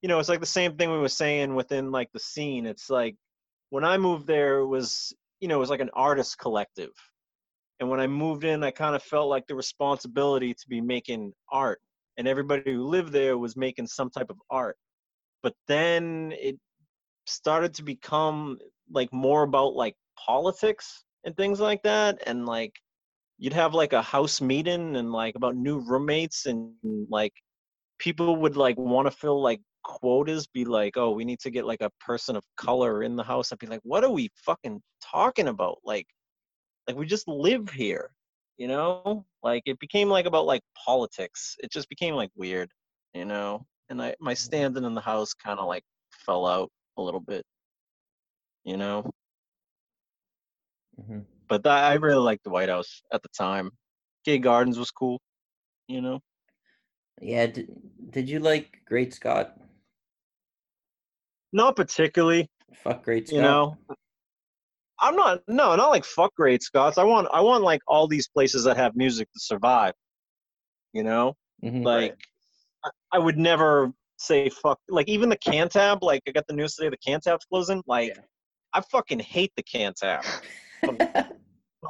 you 0.00 0.08
know, 0.08 0.18
it's 0.18 0.30
like 0.30 0.40
the 0.40 0.46
same 0.46 0.76
thing 0.76 0.90
we 0.90 0.98
were 0.98 1.08
saying 1.08 1.54
within 1.54 1.92
like 1.92 2.08
the 2.12 2.18
scene. 2.18 2.64
It's 2.64 2.88
like 2.88 3.14
when 3.68 3.84
I 3.84 3.98
moved 3.98 4.26
there, 4.26 4.58
it 4.58 4.66
was 4.66 5.12
you 5.40 5.48
know, 5.48 5.56
it 5.56 5.60
was 5.60 5.70
like 5.70 5.80
an 5.80 5.90
artist 5.92 6.38
collective. 6.38 6.92
And 7.78 7.90
when 7.90 8.00
I 8.00 8.06
moved 8.06 8.44
in, 8.44 8.64
I 8.64 8.70
kind 8.70 8.96
of 8.96 9.02
felt 9.02 9.28
like 9.28 9.46
the 9.46 9.54
responsibility 9.54 10.54
to 10.54 10.68
be 10.68 10.80
making 10.80 11.34
art, 11.52 11.80
and 12.16 12.26
everybody 12.26 12.72
who 12.72 12.84
lived 12.84 13.12
there 13.12 13.36
was 13.36 13.54
making 13.54 13.86
some 13.86 14.08
type 14.08 14.30
of 14.30 14.40
art. 14.48 14.78
But 15.42 15.52
then 15.68 16.32
it 16.40 16.56
started 17.26 17.74
to 17.74 17.82
become 17.82 18.58
like 18.90 19.12
more 19.12 19.42
about 19.42 19.74
like 19.74 19.94
politics 20.16 21.04
and 21.24 21.36
things 21.36 21.60
like 21.60 21.82
that, 21.82 22.22
and 22.26 22.46
like 22.46 22.72
you'd 23.38 23.52
have 23.52 23.74
like 23.74 23.92
a 23.92 24.02
house 24.02 24.40
meeting 24.40 24.96
and 24.96 25.12
like 25.12 25.34
about 25.34 25.56
new 25.56 25.78
roommates 25.78 26.46
and 26.46 26.72
like 27.10 27.32
people 27.98 28.36
would 28.36 28.56
like 28.56 28.76
want 28.78 29.06
to 29.06 29.10
fill 29.10 29.42
like 29.42 29.60
quotas 29.84 30.46
be 30.48 30.64
like 30.64 30.96
oh 30.96 31.12
we 31.12 31.24
need 31.24 31.38
to 31.38 31.50
get 31.50 31.64
like 31.64 31.80
a 31.80 31.90
person 32.00 32.36
of 32.36 32.44
color 32.56 33.02
in 33.02 33.16
the 33.16 33.22
house. 33.22 33.52
I'd 33.52 33.58
be 33.58 33.66
like 33.66 33.80
what 33.82 34.04
are 34.04 34.10
we 34.10 34.30
fucking 34.44 34.80
talking 35.02 35.48
about? 35.48 35.78
Like 35.84 36.06
like 36.88 36.96
we 36.96 37.06
just 37.06 37.28
live 37.28 37.70
here 37.70 38.10
you 38.58 38.68
know? 38.68 39.24
Like 39.42 39.62
it 39.66 39.78
became 39.80 40.08
like 40.08 40.24
about 40.26 40.46
like 40.46 40.62
politics. 40.82 41.56
It 41.58 41.70
just 41.70 41.88
became 41.88 42.14
like 42.14 42.30
weird 42.36 42.70
you 43.14 43.24
know? 43.24 43.66
And 43.90 44.02
i 44.02 44.14
my 44.20 44.32
mm-hmm. 44.32 44.36
standing 44.36 44.84
in 44.84 44.94
the 44.94 45.00
house 45.00 45.34
kind 45.34 45.58
of 45.60 45.66
like 45.66 45.84
fell 46.24 46.46
out 46.46 46.70
a 46.96 47.02
little 47.02 47.20
bit 47.20 47.44
you 48.64 48.76
know 48.76 49.08
hmm 51.04 51.20
but 51.48 51.66
i 51.66 51.94
really 51.94 52.16
liked 52.18 52.44
the 52.44 52.50
white 52.50 52.68
house 52.68 53.02
at 53.12 53.22
the 53.22 53.28
time 53.36 53.70
gay 54.24 54.38
gardens 54.38 54.78
was 54.78 54.90
cool 54.90 55.20
you 55.88 56.00
know 56.00 56.20
Yeah. 57.20 57.46
Did, 57.46 57.68
did 58.10 58.28
you 58.28 58.40
like 58.40 58.80
Great 58.86 59.14
Scott? 59.14 59.56
not 61.52 61.76
particularly 61.76 62.48
Fuck 62.74 63.04
Great 63.04 63.28
Scott. 63.28 63.36
you 63.36 63.42
know 63.42 63.76
i'm 65.00 65.14
not 65.14 65.40
no 65.46 65.76
not 65.76 65.90
like 65.90 66.04
fuck 66.04 66.34
great 66.34 66.62
scots 66.62 66.98
i 66.98 67.04
want 67.04 67.28
i 67.32 67.40
want 67.40 67.62
like 67.62 67.80
all 67.86 68.06
these 68.08 68.28
places 68.28 68.64
that 68.64 68.76
have 68.76 68.96
music 68.96 69.28
to 69.32 69.40
survive 69.40 69.92
you 70.92 71.02
know 71.02 71.34
Mhm. 71.62 71.84
like 71.84 72.18
I, 72.84 72.90
I 73.12 73.18
would 73.18 73.36
never 73.38 73.92
say 74.18 74.48
fuck 74.48 74.78
like 74.88 75.08
even 75.08 75.28
the 75.28 75.36
cantab 75.38 75.98
like 76.02 76.22
i 76.26 76.30
got 76.32 76.46
the 76.46 76.54
news 76.54 76.74
today 76.74 76.88
the 76.88 76.98
cantab's 77.10 77.44
closing 77.44 77.82
like 77.86 78.08
Yeah. 78.16 78.22
i 78.72 78.80
fucking 78.80 79.18
hate 79.20 79.52
the 79.56 79.62
cantab 79.62 80.24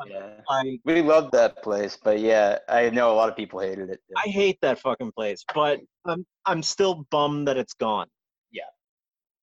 Yeah. 0.09 0.41
like 0.51 0.81
We 0.85 1.01
loved 1.01 1.33
that 1.33 1.63
place, 1.63 1.97
but 2.03 2.21
yeah, 2.21 2.59
I 2.69 2.91
know 2.91 3.11
a 3.13 3.15
lot 3.17 3.31
of 3.31 3.37
people 3.37 3.61
hated 3.61 3.89
it. 3.89 4.01
i 4.17 4.29
hate 4.29 4.59
that 4.61 4.79
fucking 4.79 5.11
place 5.13 5.43
but 5.55 5.81
i'm 6.07 6.27
i'm 6.45 6.63
still 6.63 7.07
bummed 7.11 7.49
that 7.49 7.57
it's 7.57 7.73
gone 7.75 8.07
Yeah. 8.51 8.65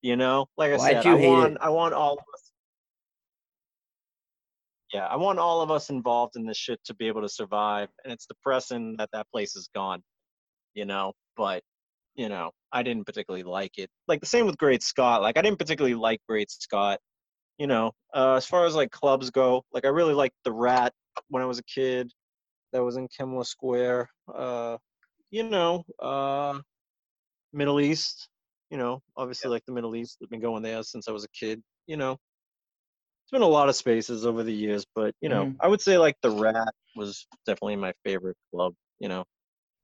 you 0.03 0.15
know 0.15 0.45
like 0.57 0.71
i 0.73 0.77
Why'd 0.77 0.93
said 0.97 1.05
you 1.05 1.15
i 1.15 1.17
hate 1.17 1.27
want 1.27 1.51
it? 1.53 1.57
i 1.61 1.69
want 1.69 1.93
all 1.95 2.13
of 2.13 2.19
us 2.35 2.51
yeah 4.93 5.07
i 5.07 5.15
want 5.15 5.39
all 5.39 5.61
of 5.61 5.71
us 5.71 5.89
involved 5.89 6.35
in 6.35 6.45
this 6.45 6.57
shit 6.57 6.79
to 6.85 6.93
be 6.93 7.07
able 7.07 7.21
to 7.21 7.29
survive 7.29 7.89
and 8.03 8.13
it's 8.13 8.27
depressing 8.27 8.95
that 8.99 9.09
that 9.11 9.25
place 9.31 9.55
is 9.55 9.69
gone 9.73 10.01
you 10.75 10.85
know 10.85 11.13
but 11.35 11.63
you 12.15 12.29
know 12.29 12.51
i 12.71 12.83
didn't 12.83 13.05
particularly 13.05 13.43
like 13.43 13.77
it 13.79 13.89
like 14.07 14.19
the 14.19 14.25
same 14.27 14.45
with 14.45 14.57
great 14.57 14.83
scott 14.83 15.21
like 15.23 15.35
i 15.37 15.41
didn't 15.41 15.57
particularly 15.57 15.95
like 15.95 16.19
great 16.29 16.51
scott 16.51 16.99
you 17.57 17.67
know 17.67 17.91
uh, 18.13 18.33
as 18.33 18.45
far 18.45 18.65
as 18.65 18.75
like 18.75 18.91
clubs 18.91 19.29
go 19.29 19.63
like 19.73 19.85
i 19.85 19.89
really 19.89 20.13
liked 20.13 20.35
the 20.43 20.51
rat 20.51 20.93
when 21.29 21.43
i 21.43 21.45
was 21.45 21.59
a 21.59 21.63
kid 21.63 22.11
that 22.71 22.83
was 22.83 22.97
in 22.97 23.07
Kenmore 23.07 23.45
square 23.45 24.09
uh 24.33 24.77
you 25.31 25.43
know 25.43 25.83
uh 26.01 26.59
middle 27.53 27.79
east 27.79 28.27
you 28.71 28.77
know 28.77 29.01
obviously 29.15 29.49
like 29.49 29.63
the 29.65 29.71
middle 29.73 29.95
east 29.95 30.17
i've 30.23 30.29
been 30.29 30.39
going 30.41 30.63
there 30.63 30.81
since 30.83 31.07
i 31.07 31.11
was 31.11 31.23
a 31.23 31.29
kid 31.29 31.61
you 31.87 31.97
know 31.97 32.13
it's 32.13 33.31
been 33.31 33.41
a 33.41 33.47
lot 33.47 33.69
of 33.69 33.75
spaces 33.75 34.25
over 34.25 34.43
the 34.43 34.53
years 34.53 34.85
but 34.95 35.13
you 35.21 35.29
know 35.29 35.45
Mhm. 35.45 35.55
i 35.61 35.67
would 35.67 35.81
say 35.81 35.97
like 35.97 36.15
the 36.21 36.31
rat 36.31 36.73
was 36.95 37.27
definitely 37.45 37.75
my 37.75 37.93
favorite 38.03 38.37
club 38.51 38.73
you 38.99 39.07
know 39.07 39.23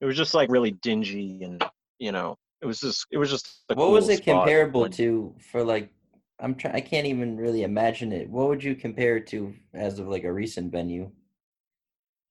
it 0.02 0.06
was 0.06 0.18
just 0.18 0.34
like 0.34 0.50
really 0.50 0.72
dingy 0.72 1.44
and 1.44 1.64
you 2.00 2.12
know 2.12 2.36
it 2.62 2.66
was 2.66 2.80
just 2.80 3.06
it 3.12 3.18
was 3.18 3.30
just 3.30 3.64
what 3.70 3.92
was 3.92 4.10
it 4.10 4.18
spot 4.24 4.46
comparable 4.46 4.82
when- 4.82 4.92
to 4.92 5.36
for 5.52 5.64
like? 5.64 5.92
I'm 6.42 6.56
trying. 6.56 6.76
I 6.76 6.82
can't 6.82 7.08
even 7.08 7.38
really 7.38 7.64
imagine 7.64 8.12
it. 8.14 8.30
What 8.30 8.48
would 8.48 8.64
you 8.64 8.76
compare 8.76 9.18
it 9.18 9.28
to 9.28 9.54
as 9.74 10.00
of 10.00 10.08
like 10.08 10.24
a 10.24 10.32
recent 10.34 10.72
venue? 10.72 11.12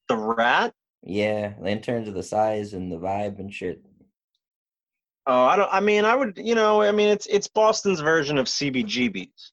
the 0.08 0.16
rat 0.16 0.72
Yeah, 1.02 1.52
in 1.62 1.82
terms 1.82 2.08
of 2.08 2.14
the 2.14 2.22
size 2.22 2.72
and 2.72 2.90
the 2.90 2.96
vibe 2.98 3.38
and 3.38 3.52
shit. 3.52 3.84
oh 5.26 5.44
i 5.44 5.54
don't 5.56 5.68
i 5.70 5.80
mean 5.80 6.06
i 6.06 6.14
would 6.16 6.38
you 6.42 6.54
know 6.54 6.80
i 6.80 6.90
mean 6.90 7.10
it's 7.10 7.26
it's 7.26 7.46
boston's 7.46 8.00
version 8.00 8.38
of 8.38 8.46
cbgb's 8.46 9.52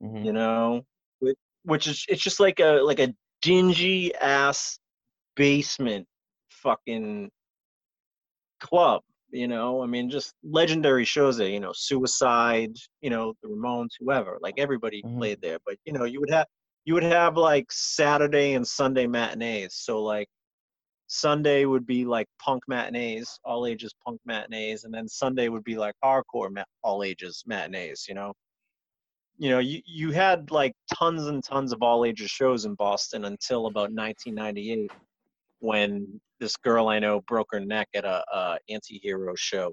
Mhm. 0.00 0.24
you 0.24 0.32
know 0.32 0.84
Whi- 1.20 1.34
which 1.64 1.88
is 1.88 2.04
it's 2.08 2.22
just 2.22 2.38
like 2.38 2.60
a 2.60 2.80
like 2.84 3.00
a 3.00 3.12
dingy 3.40 4.14
ass 4.14 4.78
basement 5.34 6.06
fucking 6.50 7.28
club 8.60 9.02
you 9.32 9.48
know 9.48 9.82
i 9.82 9.86
mean 9.86 10.10
just 10.10 10.34
legendary 10.44 11.04
shows 11.04 11.36
there 11.36 11.48
you 11.48 11.60
know 11.60 11.72
suicide 11.74 12.74
you 13.00 13.10
know 13.10 13.34
the 13.42 13.48
ramones 13.48 13.90
whoever 13.98 14.38
like 14.40 14.54
everybody 14.58 15.02
Mhm. 15.02 15.18
played 15.18 15.40
there 15.40 15.58
but 15.66 15.76
you 15.84 15.92
know 15.92 16.04
you 16.04 16.20
would 16.20 16.30
have 16.30 16.46
you 16.84 16.94
would 16.94 17.02
have 17.02 17.36
like 17.36 17.66
saturday 17.70 18.54
and 18.54 18.66
sunday 18.66 19.06
matinees 19.06 19.74
so 19.74 20.02
like 20.02 20.28
sunday 21.06 21.64
would 21.64 21.86
be 21.86 22.04
like 22.04 22.26
punk 22.38 22.62
matinees 22.68 23.38
all 23.44 23.66
ages 23.66 23.94
punk 24.04 24.20
matinees 24.24 24.84
and 24.84 24.94
then 24.94 25.08
sunday 25.08 25.48
would 25.48 25.64
be 25.64 25.76
like 25.76 25.94
hardcore 26.04 26.50
all 26.82 27.02
ages 27.02 27.42
matinees 27.46 28.06
you 28.08 28.14
know 28.14 28.32
you 29.38 29.50
know, 29.50 29.58
you, 29.58 29.80
you 29.84 30.12
had 30.12 30.50
like 30.50 30.72
tons 30.94 31.26
and 31.26 31.42
tons 31.42 31.72
of 31.72 31.82
all 31.82 32.04
ages 32.04 32.30
shows 32.30 32.64
in 32.64 32.74
Boston 32.74 33.24
until 33.24 33.66
about 33.66 33.90
1998 33.92 34.90
when 35.62 36.20
this 36.40 36.56
girl 36.56 36.88
I 36.88 36.98
know 36.98 37.20
broke 37.22 37.48
her 37.52 37.60
neck 37.60 37.88
at 37.94 38.04
a, 38.04 38.24
a 38.34 38.58
anti-hero 38.68 39.34
show. 39.36 39.72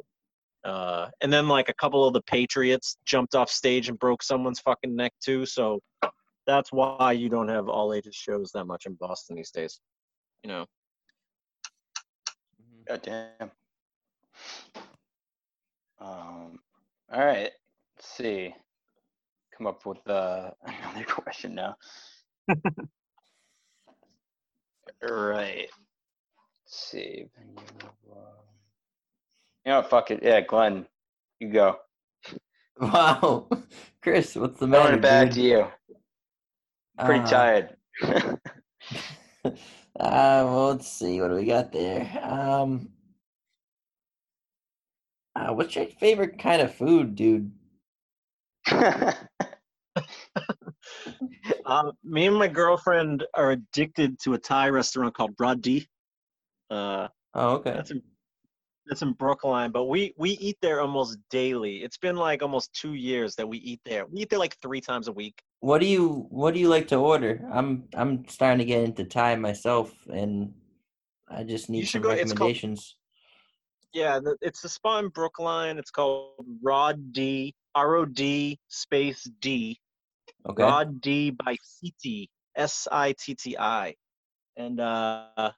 Uh, 0.63 1.09
and 1.21 1.33
then 1.33 1.47
like 1.47 1.67
a 1.69 1.73
couple 1.73 2.05
of 2.05 2.13
the 2.13 2.21
Patriots 2.21 2.97
jumped 3.05 3.33
off 3.33 3.49
stage 3.49 3.89
and 3.89 3.97
broke 3.97 4.21
someone's 4.21 4.59
fucking 4.59 4.95
neck 4.95 5.13
too. 5.23 5.45
So 5.47 5.79
that's 6.45 6.71
why 6.71 7.13
you 7.13 7.27
don't 7.27 7.47
have 7.47 7.69
all 7.69 7.91
ages 7.93 8.15
shows 8.15 8.51
that 8.53 8.65
much 8.65 8.85
in 8.85 8.93
Boston 8.95 9.35
these 9.35 9.51
days. 9.51 9.79
You 10.43 10.49
know, 10.49 10.65
Mhm. 12.61 12.85
God 12.87 13.01
damn. 13.01 13.51
Um, 15.99 16.59
all 17.11 17.25
right. 17.25 17.51
Let's 17.97 18.07
see. 18.09 18.53
Come 19.57 19.65
up 19.67 19.85
with 19.85 20.07
uh, 20.07 20.51
another 20.63 21.05
question 21.05 21.55
now. 21.55 21.75
right. 25.01 25.67
Let's 26.65 26.89
see. 26.91 27.25
You 29.65 29.71
know, 29.73 29.81
fuck 29.83 30.11
it. 30.11 30.21
Yeah, 30.23 30.41
Glenn, 30.41 30.87
you 31.39 31.49
go. 31.51 31.77
Wow, 32.81 33.49
Chris, 34.01 34.35
what's 34.37 34.59
the 34.59 34.67
Throwing 34.71 34.95
matter? 34.95 34.95
it 34.95 35.01
back 35.01 35.31
dude? 35.31 35.33
to 35.33 35.41
you. 35.41 35.67
Pretty 37.03 37.23
Uh, 37.23 37.27
tired. 37.27 37.75
uh, 38.03 39.51
well, 39.99 40.67
let's 40.69 40.87
see. 40.89 41.19
What 41.19 41.27
do 41.29 41.35
we 41.35 41.45
got 41.45 41.71
there? 41.73 42.19
Um, 42.23 42.89
uh, 45.35 45.53
what's 45.53 45.75
your 45.75 45.87
favorite 45.87 46.39
kind 46.39 46.61
of 46.61 46.73
food, 46.73 47.15
dude? 47.15 47.51
Uh, 51.69 51.91
me 52.03 52.25
and 52.27 52.35
my 52.35 52.47
girlfriend 52.47 53.25
are 53.35 53.51
addicted 53.51 54.19
to 54.21 54.33
a 54.33 54.37
Thai 54.37 54.69
restaurant 54.69 55.13
called 55.13 55.35
Rod 55.39 55.61
D. 55.61 55.87
Uh, 56.69 57.07
Oh, 57.35 57.55
okay. 57.57 57.73
That's 57.73 57.91
in 57.91 58.01
that's 58.87 59.03
in 59.03 59.13
Brookline, 59.13 59.71
but 59.71 59.85
we 59.85 60.13
we 60.17 60.31
eat 60.31 60.57
there 60.61 60.81
almost 60.81 61.19
daily. 61.29 61.83
It's 61.83 61.97
been 61.97 62.15
like 62.15 62.41
almost 62.41 62.73
two 62.73 62.95
years 62.95 63.35
that 63.35 63.47
we 63.47 63.59
eat 63.59 63.81
there. 63.85 64.07
We 64.07 64.21
eat 64.21 64.31
there 64.31 64.39
like 64.39 64.57
three 64.63 64.81
times 64.81 65.07
a 65.07 65.11
week. 65.11 65.43
What 65.59 65.79
do 65.79 65.85
you 65.85 66.25
What 66.31 66.55
do 66.55 66.59
you 66.59 66.69
like 66.69 66.87
to 66.87 66.95
order? 66.95 67.47
I'm 67.51 67.87
I'm 67.93 68.27
starting 68.27 68.57
to 68.59 68.65
get 68.65 68.83
into 68.83 69.03
Thai 69.03 69.35
myself, 69.35 69.93
and 70.11 70.53
I 71.29 71.43
just 71.43 71.69
need 71.69 71.87
some 71.87 72.01
go- 72.01 72.09
recommendations. 72.09 72.95
Yeah, 73.93 74.19
the, 74.19 74.35
it's 74.41 74.61
the 74.61 74.69
spot 74.69 75.03
in 75.03 75.09
Brookline. 75.11 75.77
It's 75.77 75.91
called 75.91 76.45
Rod 76.63 77.13
D 77.13 77.53
R 77.75 77.95
O 77.97 78.05
D 78.05 78.57
space 78.69 79.29
D 79.39 79.79
Okay. 80.47 80.63
Rod 80.63 81.01
D 81.01 81.31
by 81.31 81.55
Sitti 81.57 82.27
S 82.55 82.87
I 82.91 83.13
T 83.19 83.35
T 83.35 83.57
I, 83.57 83.95
and 84.57 84.79
uh, 84.79 85.51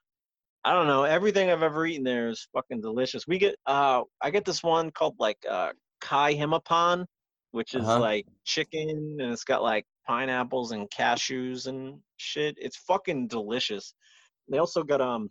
I 0.64 0.72
don't 0.72 0.86
know. 0.86 1.04
Everything 1.04 1.50
I've 1.50 1.62
ever 1.62 1.86
eaten 1.86 2.04
there 2.04 2.28
is 2.28 2.46
fucking 2.52 2.80
delicious. 2.80 3.26
We 3.26 3.38
get 3.38 3.56
uh, 3.66 4.02
I 4.20 4.30
get 4.30 4.44
this 4.44 4.62
one 4.62 4.90
called 4.90 5.16
like 5.18 5.38
uh, 5.48 5.72
Kai 6.00 6.34
Himapan, 6.34 7.06
which 7.52 7.74
is 7.74 7.84
Uh-huh. 7.84 8.00
like 8.00 8.26
chicken, 8.44 9.18
and 9.20 9.32
it's 9.32 9.44
got 9.44 9.62
like 9.62 9.84
pineapples 10.06 10.72
and 10.72 10.90
cashews 10.90 11.66
and 11.66 11.98
shit. 12.16 12.56
It's 12.60 12.76
fucking 12.76 13.28
delicious. 13.28 13.94
They 14.48 14.58
also 14.58 14.82
got 14.82 15.00
um 15.00 15.30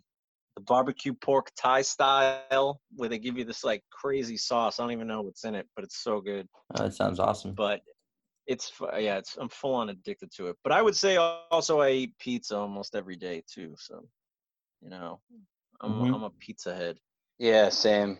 the 0.56 0.62
barbecue 0.62 1.14
pork 1.14 1.50
Thai 1.56 1.80
style 1.80 2.80
where 2.96 3.08
they 3.08 3.18
give 3.18 3.38
you 3.38 3.44
this 3.44 3.64
like 3.64 3.82
crazy 3.90 4.36
sauce. 4.36 4.78
I 4.78 4.82
don't 4.82 4.92
even 4.92 5.06
know 5.06 5.22
what's 5.22 5.44
in 5.44 5.54
it, 5.54 5.66
but 5.74 5.84
it's 5.84 6.02
so 6.02 6.20
good. 6.20 6.46
Oh, 6.74 6.82
that 6.82 6.94
sounds 6.94 7.18
awesome. 7.20 7.54
But 7.54 7.80
it's 8.46 8.72
yeah, 8.98 9.18
it's 9.18 9.36
I'm 9.36 9.48
full 9.48 9.74
on 9.74 9.90
addicted 9.90 10.30
to 10.36 10.48
it. 10.48 10.56
But 10.64 10.72
I 10.72 10.82
would 10.82 10.96
say 10.96 11.16
also 11.16 11.80
I 11.80 11.90
eat 11.90 12.18
pizza 12.18 12.56
almost 12.56 12.94
every 12.94 13.16
day 13.16 13.42
too. 13.52 13.74
So 13.78 14.06
you 14.82 14.90
know, 14.90 15.20
I'm 15.80 15.92
Mhm. 15.92 16.14
I'm 16.14 16.22
a 16.24 16.30
pizza 16.30 16.74
head. 16.74 16.98
Yeah, 17.38 17.68
same. 17.68 18.18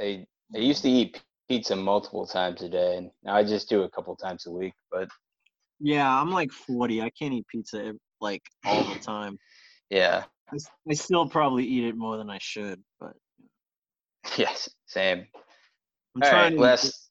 I 0.00 0.26
I 0.54 0.58
used 0.58 0.82
to 0.82 0.88
eat 0.90 1.22
pizza 1.48 1.76
multiple 1.76 2.26
times 2.26 2.62
a 2.62 2.68
day, 2.68 2.96
and 2.96 3.10
now 3.22 3.34
I 3.36 3.44
just 3.44 3.68
do 3.68 3.82
a 3.82 3.90
couple 3.90 4.14
times 4.16 4.46
a 4.46 4.50
week. 4.50 4.74
But 4.90 5.08
Yeah, 5.80 6.08
I'm 6.20 6.30
like 6.30 6.50
40. 6.52 7.02
I 7.02 7.10
can't 7.10 7.34
eat 7.34 7.46
pizza 7.48 7.94
like 8.20 8.42
all 8.64 8.84
the 8.84 8.98
time. 9.00 9.38
yeah, 9.90 10.24
I 10.90 10.94
still 10.94 11.28
probably 11.28 11.64
eat 11.64 11.84
it 11.84 11.96
more 11.96 12.16
than 12.16 12.30
I 12.30 12.38
should, 12.40 12.82
but 12.98 13.14
yes, 14.36 14.68
same. 14.86 15.26
I'm 16.16 16.22
All 16.22 16.30
trying 16.30 16.50
right, 16.50 16.58
to. 16.58 16.62
last. 16.62 17.07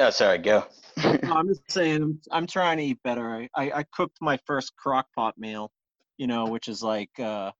Oh, 0.00 0.10
sorry. 0.10 0.38
Go. 0.38 0.64
No, 1.22 1.34
I'm 1.34 1.46
just 1.48 1.70
saying, 1.70 2.02
I'm, 2.02 2.20
I'm 2.30 2.46
trying 2.46 2.76
to 2.78 2.82
eat 2.82 2.98
better. 3.04 3.30
I, 3.30 3.48
I, 3.54 3.70
I 3.78 3.84
cooked 3.94 4.18
my 4.20 4.38
first 4.46 4.74
crock 4.76 5.06
pot 5.14 5.34
meal, 5.38 5.70
you 6.18 6.26
know, 6.26 6.46
which 6.46 6.68
is 6.68 6.82
like, 6.82 7.10
uh, 7.18 7.52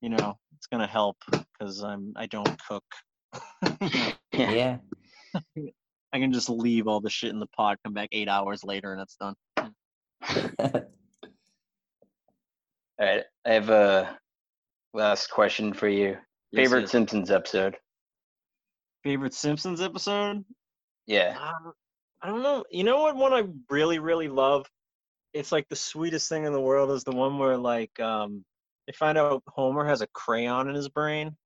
you 0.00 0.10
know, 0.10 0.38
it's 0.56 0.66
gonna 0.66 0.86
help 0.86 1.16
because 1.30 1.82
I'm 1.82 2.12
I 2.16 2.26
don't 2.26 2.60
cook. 2.68 2.84
Yeah. 4.32 4.78
I 6.12 6.18
can 6.18 6.32
just 6.32 6.48
leave 6.50 6.86
all 6.86 7.00
the 7.00 7.10
shit 7.10 7.30
in 7.30 7.38
the 7.38 7.46
pot, 7.46 7.78
come 7.84 7.94
back 7.94 8.08
eight 8.12 8.28
hours 8.28 8.64
later, 8.64 8.92
and 8.92 9.00
it's 9.02 9.16
done. 9.16 9.34
All 12.98 13.06
right, 13.06 13.24
I 13.44 13.52
have 13.52 13.70
a 13.70 14.18
last 14.94 15.30
question 15.30 15.72
for 15.72 15.88
you. 15.88 16.16
Yes, 16.50 16.64
Favorite 16.64 16.82
yes. 16.82 16.90
Simpsons 16.90 17.30
episode? 17.30 17.76
favorite 19.02 19.34
Simpsons 19.34 19.80
episode? 19.80 20.44
Yeah. 21.06 21.36
Um, 21.40 21.72
I 22.22 22.28
don't 22.28 22.42
know. 22.42 22.64
You 22.70 22.84
know 22.84 23.00
what 23.02 23.16
one 23.16 23.32
I 23.32 23.44
really, 23.70 23.98
really 23.98 24.28
love? 24.28 24.66
It's 25.34 25.50
like 25.52 25.68
the 25.68 25.76
sweetest 25.76 26.28
thing 26.28 26.44
in 26.44 26.52
the 26.52 26.60
world 26.60 26.90
is 26.90 27.04
the 27.04 27.12
one 27.12 27.38
where 27.38 27.56
like 27.56 27.98
um 28.00 28.44
they 28.86 28.92
find 28.92 29.16
out 29.16 29.42
Homer 29.48 29.84
has 29.86 30.00
a 30.02 30.06
crayon 30.08 30.68
in 30.68 30.74
his 30.74 30.88
brain. 30.88 31.36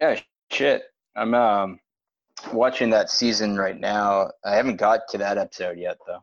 Yeah, 0.00 0.18
shit. 0.50 0.82
I'm 1.16 1.34
um 1.34 1.78
watching 2.52 2.90
that 2.90 3.10
season 3.10 3.56
right 3.56 3.78
now. 3.78 4.30
I 4.44 4.54
haven't 4.56 4.76
got 4.76 5.08
to 5.10 5.18
that 5.18 5.38
episode 5.38 5.78
yet 5.78 5.98
though. 6.06 6.20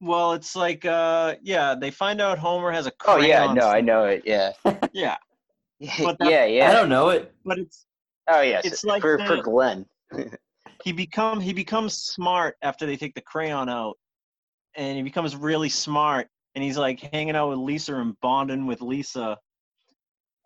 Well, 0.00 0.32
it's 0.32 0.56
like 0.56 0.84
uh 0.84 1.36
yeah, 1.42 1.74
they 1.74 1.90
find 1.90 2.20
out 2.20 2.38
Homer 2.38 2.72
has 2.72 2.86
a 2.86 2.90
crayon. 2.92 3.16
Oh 3.16 3.20
crayon. 3.20 3.56
yeah, 3.56 3.60
no, 3.62 3.68
I 3.68 3.80
know 3.80 4.04
it. 4.04 4.22
Yeah. 4.24 4.52
Yeah, 4.92 5.16
But 6.02 6.18
that- 6.20 6.50
yeah, 6.50 6.70
I 6.70 6.72
don't 6.72 6.88
know 6.88 7.10
it. 7.10 7.32
but 7.44 7.58
it's 7.58 7.84
Oh 8.28 8.40
yeah, 8.40 8.62
it's 8.64 8.82
like 8.84 9.02
for 9.02 9.18
for 9.26 9.36
Glenn. 9.42 9.86
he 10.86 10.92
become 10.92 11.40
he 11.40 11.52
becomes 11.52 11.94
smart 11.94 12.54
after 12.62 12.86
they 12.86 12.96
take 12.96 13.12
the 13.16 13.20
crayon 13.20 13.68
out, 13.68 13.98
and 14.76 14.96
he 14.96 15.02
becomes 15.02 15.34
really 15.34 15.68
smart, 15.68 16.28
and 16.54 16.62
he's 16.62 16.78
like 16.78 17.00
hanging 17.12 17.34
out 17.34 17.48
with 17.48 17.58
Lisa 17.58 17.96
and 17.96 18.14
bonding 18.20 18.66
with 18.66 18.80
Lisa, 18.80 19.36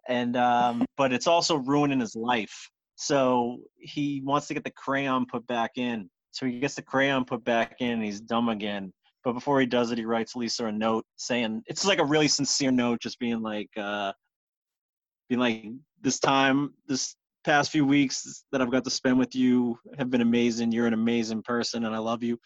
and 0.08 0.38
um, 0.38 0.86
but 0.96 1.12
it's 1.12 1.26
also 1.26 1.56
ruining 1.56 2.00
his 2.00 2.16
life. 2.16 2.70
So 2.94 3.58
he 3.76 4.22
wants 4.24 4.46
to 4.46 4.54
get 4.54 4.64
the 4.64 4.70
crayon 4.70 5.26
put 5.26 5.46
back 5.46 5.72
in. 5.76 6.08
So 6.30 6.46
he 6.46 6.58
gets 6.58 6.74
the 6.74 6.82
crayon 6.82 7.26
put 7.26 7.44
back 7.44 7.76
in, 7.80 7.90
and 7.90 8.02
he's 8.02 8.22
dumb 8.22 8.48
again. 8.48 8.94
But 9.22 9.34
before 9.34 9.60
he 9.60 9.66
does 9.66 9.92
it, 9.92 9.98
he 9.98 10.06
writes 10.06 10.34
Lisa 10.34 10.64
a 10.64 10.72
note 10.72 11.04
saying 11.16 11.64
it's 11.66 11.84
like 11.84 11.98
a 11.98 12.04
really 12.04 12.28
sincere 12.28 12.70
note, 12.70 13.02
just 13.02 13.18
being 13.18 13.42
like, 13.42 13.68
uh, 13.76 14.14
being 15.28 15.38
like, 15.38 15.66
this 16.00 16.18
time, 16.18 16.72
this 16.88 17.14
past 17.44 17.70
few 17.70 17.84
weeks 17.86 18.44
that 18.52 18.60
I've 18.60 18.70
got 18.70 18.84
to 18.84 18.90
spend 18.90 19.18
with 19.18 19.34
you 19.34 19.78
have 19.98 20.10
been 20.10 20.20
amazing. 20.20 20.72
You're 20.72 20.86
an 20.86 20.94
amazing 20.94 21.42
person, 21.42 21.84
and 21.84 21.94
I 21.94 21.98
love 21.98 22.22
you. 22.22 22.38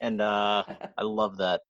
And 0.00 0.20
uh, 0.20 0.64
I 0.98 1.02
love 1.02 1.38
that. 1.38 1.60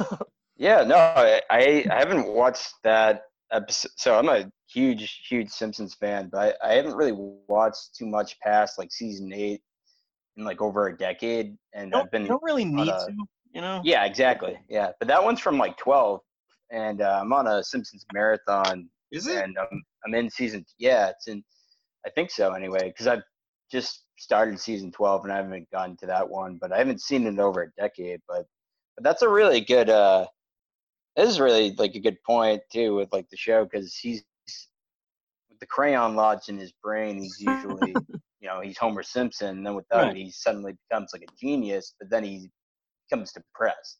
Yeah, 0.56 0.84
no, 0.84 0.94
I, 0.96 1.40
I 1.50 1.84
haven't 1.88 2.28
watched 2.28 2.72
that 2.84 3.22
episode. 3.50 3.90
So 3.96 4.16
I'm 4.16 4.28
a 4.28 4.48
huge, 4.72 5.24
huge 5.28 5.48
Simpsons 5.48 5.94
fan, 5.94 6.28
but 6.30 6.56
I, 6.62 6.70
I 6.70 6.74
haven't 6.74 6.94
really 6.94 7.14
watched 7.48 7.96
too 7.96 8.06
much 8.06 8.38
past 8.38 8.78
like 8.78 8.92
season 8.92 9.32
eight 9.32 9.60
in 10.36 10.44
like 10.44 10.62
over 10.62 10.86
a 10.86 10.96
decade. 10.96 11.56
And 11.74 11.90
don't, 11.90 12.04
I've 12.04 12.10
been 12.12 12.22
you 12.22 12.28
don't 12.28 12.42
really 12.44 12.64
need 12.64 12.88
a- 12.88 13.06
to, 13.06 13.14
you 13.52 13.60
know. 13.60 13.80
Yeah, 13.82 14.04
exactly. 14.04 14.56
Yeah, 14.68 14.90
but 15.00 15.08
that 15.08 15.24
one's 15.24 15.40
from 15.40 15.58
like 15.58 15.76
12, 15.78 16.20
and 16.70 17.00
uh, 17.00 17.18
I'm 17.20 17.32
on 17.32 17.48
a 17.48 17.64
Simpsons 17.64 18.04
marathon, 18.12 18.88
Is 19.10 19.26
it? 19.26 19.42
and 19.42 19.56
I'm 19.58 19.82
I'm 20.06 20.14
in 20.14 20.30
season. 20.30 20.64
Yeah, 20.78 21.08
it's 21.08 21.26
in. 21.26 21.42
I 22.06 22.10
think 22.10 22.30
so 22.30 22.52
anyway, 22.52 22.88
because 22.88 23.06
I've 23.06 23.22
just 23.70 24.04
started 24.18 24.58
season 24.60 24.92
12 24.92 25.24
and 25.24 25.32
I 25.32 25.36
haven't 25.36 25.70
gotten 25.70 25.96
to 25.98 26.06
that 26.06 26.28
one, 26.28 26.58
but 26.60 26.72
I 26.72 26.78
haven't 26.78 27.00
seen 27.00 27.26
it 27.26 27.38
over 27.38 27.62
a 27.62 27.80
decade. 27.80 28.20
But 28.28 28.46
but 28.96 29.04
that's 29.04 29.22
a 29.22 29.28
really 29.28 29.60
good. 29.60 29.88
uh 29.90 30.26
This 31.16 31.28
is 31.30 31.40
really 31.40 31.74
like 31.78 31.94
a 31.94 32.00
good 32.00 32.18
point 32.24 32.62
too 32.72 32.94
with 32.94 33.12
like 33.12 33.28
the 33.30 33.36
show 33.36 33.64
because 33.64 33.94
he's 33.96 34.22
with 35.50 35.60
the 35.60 35.66
crayon 35.66 36.14
lodged 36.16 36.48
in 36.48 36.58
his 36.58 36.72
brain. 36.82 37.18
He's 37.18 37.40
usually 37.40 37.92
you 38.40 38.48
know 38.48 38.60
he's 38.60 38.78
Homer 38.78 39.02
Simpson, 39.02 39.48
and 39.58 39.66
then 39.66 39.74
with 39.74 39.86
that 39.90 40.08
Right. 40.08 40.16
he 40.16 40.30
suddenly 40.30 40.74
becomes 40.88 41.10
like 41.12 41.22
a 41.22 41.32
genius, 41.40 41.94
but 41.98 42.10
then 42.10 42.24
he 42.24 42.50
becomes 43.08 43.32
depressed. 43.32 43.98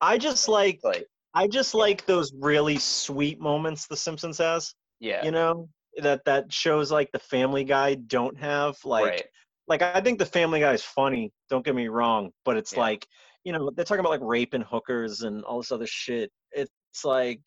I 0.00 0.18
just 0.18 0.48
like 0.48 0.80
like 0.82 1.06
I 1.34 1.46
just 1.48 1.74
like 1.74 2.06
those 2.06 2.32
really 2.40 2.78
sweet 2.78 3.40
moments 3.40 3.86
The 3.86 3.96
Simpsons 3.96 4.38
has. 4.38 4.74
yeah, 5.00 5.24
You 5.24 5.30
know 5.30 5.68
that 6.02 6.24
that 6.24 6.52
shows 6.52 6.90
like 6.92 7.10
the 7.12 7.18
Family 7.18 7.64
Guy 7.64 7.94
don't 7.94 8.36
have. 8.38 8.76
Like 8.84 9.04
right. 9.04 9.24
like 9.68 9.82
I 9.82 10.00
think 10.00 10.18
the 10.18 10.26
Family 10.26 10.60
Guy 10.60 10.72
is 10.72 10.82
funny. 10.82 11.32
Don't 11.50 11.64
get 11.64 11.74
me 11.74 11.88
wrong, 11.88 12.30
but 12.44 12.56
it's 12.56 12.72
Yeah. 12.72 12.80
like 12.80 13.06
you 13.44 13.52
know 13.52 13.70
they're 13.70 13.84
talking 13.84 14.00
about 14.00 14.10
like 14.10 14.20
rape 14.22 14.54
and 14.54 14.64
hookers 14.64 15.22
and 15.22 15.44
all 15.44 15.58
this 15.60 15.72
other 15.72 15.86
shit. 15.86 16.30
It's 16.52 16.70
like 17.04 17.40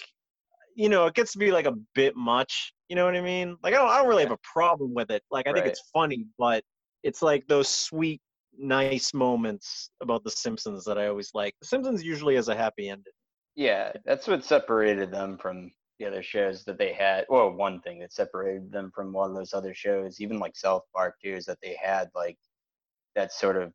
you 0.75 0.89
know 0.89 1.05
it 1.05 1.13
gets 1.13 1.33
to 1.33 1.39
be 1.39 1.51
like 1.51 1.65
a 1.65 1.75
bit 1.95 2.15
much. 2.15 2.73
You 2.87 2.95
know 2.95 3.05
what 3.05 3.15
I 3.15 3.21
mean? 3.21 3.57
Like 3.63 3.73
I 3.73 3.77
don't 3.77 3.89
I 3.89 3.97
don't 3.99 4.07
really 4.07 4.23
Yeah. 4.23 4.29
have 4.29 4.37
a 4.37 4.49
problem 4.53 4.93
with 4.93 5.11
it. 5.11 5.23
Like 5.31 5.47
I 5.47 5.53
think 5.53 5.63
Right. 5.65 5.71
it's 5.71 5.89
funny, 5.93 6.25
but 6.37 6.63
it's 7.03 7.21
like 7.21 7.47
those 7.47 7.67
sweet 7.67 8.21
nice 8.57 9.13
moments 9.13 9.91
about 10.01 10.23
the 10.23 10.31
Simpsons 10.31 10.83
that 10.85 10.97
I 10.97 11.07
always 11.07 11.31
like. 11.33 11.53
The 11.61 11.67
Simpsons 11.67 12.03
usually 12.03 12.35
has 12.35 12.49
a 12.49 12.55
happy 12.55 12.89
ending. 12.89 13.13
Yeah, 13.55 13.91
that's 14.05 14.27
what 14.27 14.43
separated 14.43 15.11
them 15.11 15.37
from 15.37 15.71
the 15.99 16.05
other 16.05 16.23
shows 16.23 16.63
that 16.63 16.77
they 16.77 16.93
had. 16.93 17.25
Well, 17.29 17.51
one 17.51 17.81
thing 17.81 17.99
that 17.99 18.13
separated 18.13 18.71
them 18.71 18.91
from 18.95 19.11
one 19.11 19.29
of 19.29 19.35
those 19.35 19.53
other 19.53 19.73
shows, 19.73 20.21
even 20.21 20.39
like 20.39 20.55
South 20.55 20.83
Park 20.95 21.15
too, 21.23 21.33
is 21.33 21.45
that 21.45 21.59
they 21.61 21.77
had 21.81 22.09
like 22.15 22.37
that 23.15 23.33
sort 23.33 23.57
of, 23.57 23.73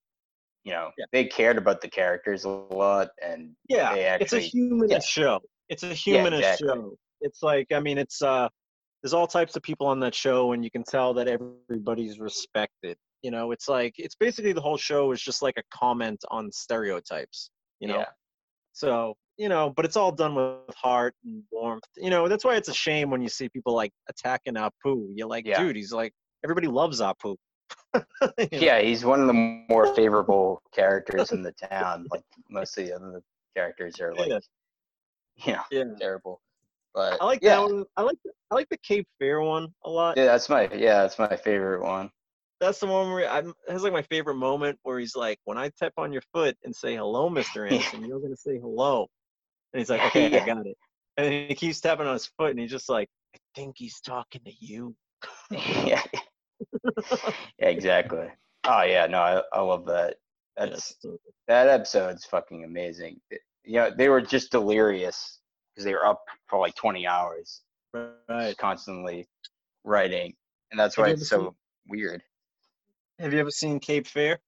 you 0.64 0.72
know, 0.72 0.90
Yeah. 0.96 1.04
they 1.12 1.26
cared 1.26 1.58
about 1.58 1.80
the 1.80 1.88
characters 1.88 2.44
a 2.44 2.48
lot, 2.48 3.10
and 3.22 3.54
Yeah, 3.68 3.94
they 3.94 4.00
it's 4.20 4.32
a 4.32 4.36
actually, 4.36 4.48
humanist 4.48 5.08
show. 5.08 5.40
It's 5.68 5.82
a 5.82 5.94
humanist 5.94 6.62
exactly. 6.62 6.68
show. 6.68 6.96
It's 7.20 7.42
like 7.42 7.70
I 7.72 7.80
mean, 7.80 7.98
it's 7.98 8.22
uh, 8.22 8.48
there's 9.02 9.14
all 9.14 9.26
types 9.26 9.54
of 9.54 9.62
people 9.62 9.86
on 9.86 10.00
that 10.00 10.14
show, 10.14 10.52
and 10.52 10.64
you 10.64 10.70
can 10.70 10.82
tell 10.82 11.12
that 11.14 11.28
everybody's 11.28 12.18
respected. 12.18 12.96
You 13.22 13.30
know, 13.30 13.52
it's 13.52 13.68
like 13.68 13.94
it's 13.98 14.14
basically 14.14 14.52
the 14.52 14.60
whole 14.60 14.76
show 14.76 15.12
is 15.12 15.20
just 15.20 15.42
like 15.42 15.56
a 15.58 15.62
comment 15.70 16.22
on 16.30 16.50
stereotypes. 16.52 17.50
You 17.80 17.88
know, 17.88 17.98
yeah, 17.98 18.08
so 18.72 19.14
you 19.36 19.48
know, 19.48 19.72
but 19.74 19.84
it's 19.84 19.96
all 19.96 20.12
done 20.12 20.34
with 20.34 20.74
heart 20.76 21.14
and 21.24 21.42
warmth. 21.50 21.84
You 21.96 22.10
know, 22.10 22.28
that's 22.28 22.44
why 22.44 22.56
it's 22.56 22.68
a 22.68 22.74
shame 22.74 23.10
when 23.10 23.20
you 23.22 23.28
see 23.28 23.48
people 23.48 23.74
like 23.74 23.92
attacking 24.08 24.54
Apu. 24.54 25.08
You're 25.14 25.28
like, 25.28 25.46
Yeah. 25.46 25.62
dude, 25.62 25.76
he's 25.76 25.92
like 25.92 26.12
everybody 26.44 26.66
loves 26.68 27.00
Apu. 27.00 27.36
Yeah, 28.52 28.80
he's 28.80 29.04
one 29.04 29.20
of 29.20 29.26
the 29.26 29.32
more 29.68 29.94
favorable 29.94 30.60
characters 30.74 31.32
in 31.32 31.42
the 31.42 31.52
town. 31.52 32.06
Like 32.10 32.22
most 32.50 32.76
of 32.78 32.86
the 32.86 32.92
other 32.94 33.22
characters 33.56 34.00
are 34.00 34.14
like, 34.14 34.28
Yeah. 34.28 34.38
you 35.36 35.52
know, 35.54 35.62
yeah. 35.70 35.98
terrible. 35.98 36.40
But 36.94 37.20
I 37.20 37.24
like 37.24 37.40
yeah, 37.42 37.56
that 37.56 37.62
one. 37.62 37.84
I 37.96 38.02
like 38.02 38.18
I 38.50 38.54
like 38.54 38.68
the 38.68 38.78
Cape 38.78 39.06
Fear 39.18 39.40
one 39.40 39.68
a 39.84 39.90
lot. 39.90 40.16
yeah, 40.16 40.26
that's 40.26 40.48
my 40.48 40.68
yeah, 40.72 41.02
that's 41.02 41.18
my 41.18 41.34
favorite 41.36 41.82
one. 41.82 42.08
that's 42.60 42.78
the 42.78 42.86
one 42.86 43.12
where 43.12 43.28
I'm 43.28 43.52
that's 43.66 43.82
like 43.82 43.92
my 43.92 44.02
favorite 44.02 44.36
moment 44.36 44.78
where 44.84 44.98
he's 45.00 45.16
like, 45.16 45.38
when 45.44 45.58
I 45.58 45.70
tap 45.76 45.92
on 45.96 46.12
your 46.12 46.22
foot 46.32 46.56
and 46.62 46.74
say 46.74 46.94
hello, 46.94 47.28
Mr. 47.28 47.68
Anderson, 47.70 48.04
you're 48.04 48.20
gonna 48.20 48.36
say 48.36 48.58
hello. 48.58 49.08
And 49.74 49.80
he's 49.80 49.90
like, 49.90 50.00
Okay, 50.06 50.30
Yeah. 50.30 50.42
I 50.42 50.46
got 50.46 50.66
it. 50.66 50.78
And 51.16 51.26
then 51.26 51.48
he 51.48 51.54
keeps 51.54 51.80
tapping 51.80 52.06
on 52.06 52.14
his 52.14 52.26
foot 52.38 52.50
and 52.50 52.58
he's 52.58 52.70
just 52.70 52.88
like, 52.88 53.08
I 53.34 53.38
think 53.54 53.74
he's 53.76 54.00
talking 54.00 54.40
to 54.44 54.52
you. 54.58 54.94
yeah. 55.50 56.02
yeah, 57.58 57.68
exactly. 57.68 58.28
Oh 58.64 58.82
yeah, 58.82 59.06
no, 59.06 59.18
I, 59.18 59.42
I 59.52 59.60
love 59.60 59.86
that. 59.86 60.16
Yeah, 60.56 60.66
That's 60.66 60.94
it's 61.02 61.06
that 61.48 61.68
episode's 61.68 62.24
fucking 62.24 62.64
amazing. 62.64 63.20
You 63.64 63.74
know, 63.74 63.90
they 63.96 64.08
were 64.08 64.20
just 64.20 64.50
delirious 64.50 65.40
because 65.74 65.84
they 65.84 65.92
were 65.92 66.06
up 66.06 66.22
for 66.48 66.58
like 66.60 66.74
20 66.74 67.06
hours, 67.06 67.62
right. 67.92 68.12
just 68.30 68.58
constantly 68.58 69.26
writing, 69.84 70.34
and 70.70 70.78
that's 70.78 70.96
why 70.96 71.08
it's 71.08 71.28
so 71.28 71.54
weird. 71.88 72.22
Have 73.18 73.32
you 73.32 73.40
ever 73.40 73.50
seen 73.50 73.80
Cape 73.80 74.06
Fear? 74.06 74.38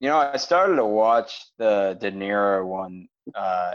You 0.00 0.08
know, 0.08 0.18
I 0.18 0.36
started 0.36 0.76
to 0.76 0.84
watch 0.84 1.46
the 1.58 1.96
De 2.00 2.12
Niro 2.12 2.66
one 2.66 3.08
uh, 3.34 3.72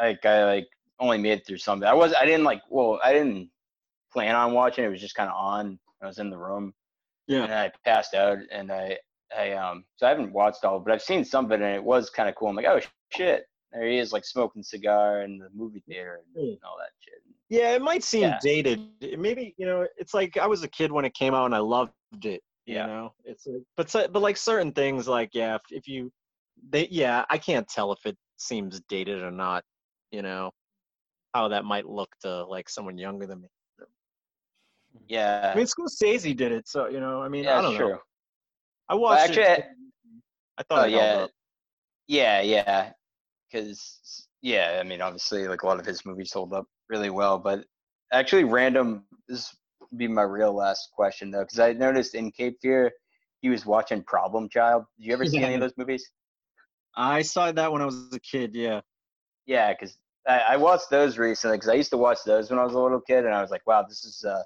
like 0.00 0.24
I 0.24 0.44
like 0.44 0.68
only 1.00 1.18
made 1.18 1.38
it 1.38 1.46
through 1.46 1.58
some. 1.58 1.82
I 1.84 1.94
was 1.94 2.14
I 2.14 2.24
didn't 2.24 2.44
like 2.44 2.62
well 2.70 2.98
I 3.02 3.12
didn't 3.12 3.50
plan 4.12 4.34
on 4.34 4.52
watching. 4.52 4.84
It 4.84 4.88
was 4.88 5.00
just 5.00 5.14
kind 5.14 5.28
of 5.28 5.36
on. 5.36 5.78
I 6.02 6.06
was 6.06 6.18
in 6.18 6.30
the 6.30 6.38
room 6.38 6.72
Yeah. 7.26 7.44
and 7.44 7.52
I 7.52 7.72
passed 7.84 8.14
out 8.14 8.38
and 8.52 8.70
I 8.72 8.98
I 9.36 9.52
um 9.52 9.84
so 9.96 10.06
I 10.06 10.10
haven't 10.10 10.32
watched 10.32 10.64
all, 10.64 10.80
but 10.80 10.92
I've 10.92 11.02
seen 11.02 11.24
some 11.24 11.46
of 11.46 11.52
it 11.52 11.60
and 11.60 11.74
it 11.74 11.82
was 11.82 12.10
kind 12.10 12.28
of 12.28 12.34
cool. 12.34 12.48
I'm 12.48 12.56
like 12.56 12.66
oh 12.66 12.80
shit, 13.14 13.44
there 13.72 13.86
he 13.86 13.98
is 13.98 14.12
like 14.12 14.24
smoking 14.24 14.62
cigar 14.62 15.22
in 15.22 15.38
the 15.38 15.48
movie 15.54 15.82
theater 15.86 16.20
and 16.36 16.44
Hmm. 16.58 16.66
all 16.66 16.76
that 16.78 16.90
shit. 17.00 17.14
Yeah, 17.50 17.72
it 17.74 17.82
might 17.82 18.04
seem 18.04 18.22
Yeah. 18.22 18.38
dated. 18.42 18.80
Maybe 19.18 19.54
you 19.58 19.66
know, 19.66 19.86
it's 19.96 20.14
like 20.14 20.36
I 20.36 20.46
was 20.46 20.62
a 20.62 20.68
kid 20.68 20.92
when 20.92 21.04
it 21.04 21.14
came 21.14 21.34
out 21.34 21.46
and 21.46 21.54
I 21.54 21.58
loved 21.58 21.92
it. 22.24 22.42
Yeah. 22.66 22.82
You 22.82 22.92
know, 22.92 23.14
it's 23.24 23.46
like, 23.46 23.62
but 23.76 24.12
but 24.12 24.20
like 24.20 24.36
certain 24.36 24.72
things, 24.72 25.08
like 25.08 25.30
yeah, 25.32 25.54
if, 25.54 25.62
if 25.70 25.88
you, 25.88 26.12
they 26.70 26.86
yeah, 26.90 27.24
I 27.30 27.38
can't 27.38 27.66
tell 27.66 27.92
if 27.92 28.04
it 28.04 28.16
seems 28.36 28.80
dated 28.90 29.22
or 29.22 29.30
not. 29.30 29.64
You 30.10 30.22
know, 30.22 30.50
how 31.34 31.48
that 31.48 31.64
might 31.64 31.86
look 31.86 32.10
to 32.22 32.44
like 32.44 32.68
someone 32.68 32.98
younger 32.98 33.26
than 33.26 33.42
me. 33.42 33.48
Yeah, 35.06 35.52
I 35.54 35.56
mean, 35.56 35.66
Scorsese 35.66 36.36
did 36.36 36.52
it, 36.52 36.68
so 36.68 36.88
you 36.88 37.00
know, 37.00 37.22
I 37.22 37.28
mean, 37.28 37.44
yeah, 37.44 37.58
I 37.58 37.62
don't 37.62 37.72
it's 37.72 37.80
know. 37.80 37.98
I 38.88 38.94
watched 38.94 39.30
actually, 39.30 39.42
it. 39.42 39.66
I 40.58 40.62
thought 40.62 40.80
Oh 40.80 40.86
it 40.86 40.92
yeah, 40.92 41.14
up. 41.24 41.30
yeah, 42.08 42.40
yeah. 42.40 42.92
Because 43.50 44.26
yeah, 44.42 44.78
I 44.80 44.82
mean, 44.82 45.00
obviously, 45.00 45.46
like 45.46 45.62
a 45.62 45.66
lot 45.66 45.78
of 45.78 45.86
his 45.86 46.04
movies 46.04 46.32
hold 46.32 46.52
up 46.52 46.66
really 46.88 47.10
well. 47.10 47.38
But 47.38 47.64
actually, 48.12 48.44
random. 48.44 49.04
This 49.28 49.54
would 49.80 49.98
be 49.98 50.08
my 50.08 50.22
real 50.22 50.54
last 50.54 50.88
question 50.94 51.30
though, 51.30 51.42
because 51.42 51.58
I 51.58 51.72
noticed 51.72 52.14
in 52.14 52.30
Cape 52.32 52.56
Fear 52.62 52.92
he 53.40 53.48
was 53.48 53.64
watching 53.64 54.02
Problem 54.04 54.48
Child. 54.48 54.84
Did 54.98 55.06
you 55.06 55.12
ever 55.12 55.24
see 55.26 55.42
any 55.42 55.54
of 55.54 55.60
those 55.60 55.74
movies? 55.76 56.10
I 56.96 57.22
saw 57.22 57.52
that 57.52 57.72
when 57.72 57.82
I 57.82 57.84
was 57.86 58.12
a 58.12 58.20
kid. 58.20 58.54
Yeah. 58.54 58.80
Yeah, 59.48 59.72
because 59.72 59.96
I, 60.28 60.40
I 60.40 60.56
watched 60.58 60.90
those 60.90 61.16
recently 61.16 61.56
because 61.56 61.70
I 61.70 61.74
used 61.74 61.90
to 61.90 61.96
watch 61.96 62.18
those 62.24 62.50
when 62.50 62.58
I 62.58 62.64
was 62.64 62.74
a 62.74 62.78
little 62.78 63.00
kid, 63.00 63.24
and 63.24 63.34
I 63.34 63.40
was 63.40 63.50
like, 63.50 63.66
wow, 63.66 63.82
this 63.82 64.04
is 64.04 64.24
uh, 64.24 64.42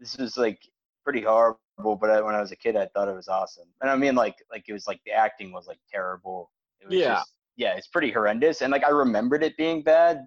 this 0.00 0.16
is 0.18 0.36
like 0.38 0.58
pretty 1.04 1.20
horrible. 1.20 1.58
But 1.78 2.10
I, 2.10 2.22
when 2.22 2.34
I 2.34 2.40
was 2.40 2.50
a 2.50 2.56
kid, 2.56 2.76
I 2.76 2.86
thought 2.86 3.06
it 3.06 3.14
was 3.14 3.28
awesome. 3.28 3.68
And 3.82 3.90
I 3.90 3.96
mean, 3.96 4.14
like, 4.14 4.36
like 4.50 4.64
it 4.68 4.72
was 4.72 4.86
like 4.86 5.00
the 5.04 5.12
acting 5.12 5.52
was 5.52 5.66
like 5.66 5.78
terrible. 5.92 6.50
It 6.80 6.88
was 6.88 6.98
Yeah. 6.98 7.14
Just, 7.16 7.32
yeah, 7.56 7.76
it's 7.76 7.88
pretty 7.88 8.10
horrendous. 8.10 8.62
And 8.62 8.72
like 8.72 8.84
I 8.84 8.88
remembered 8.90 9.42
it 9.42 9.54
being 9.58 9.82
bad, 9.82 10.26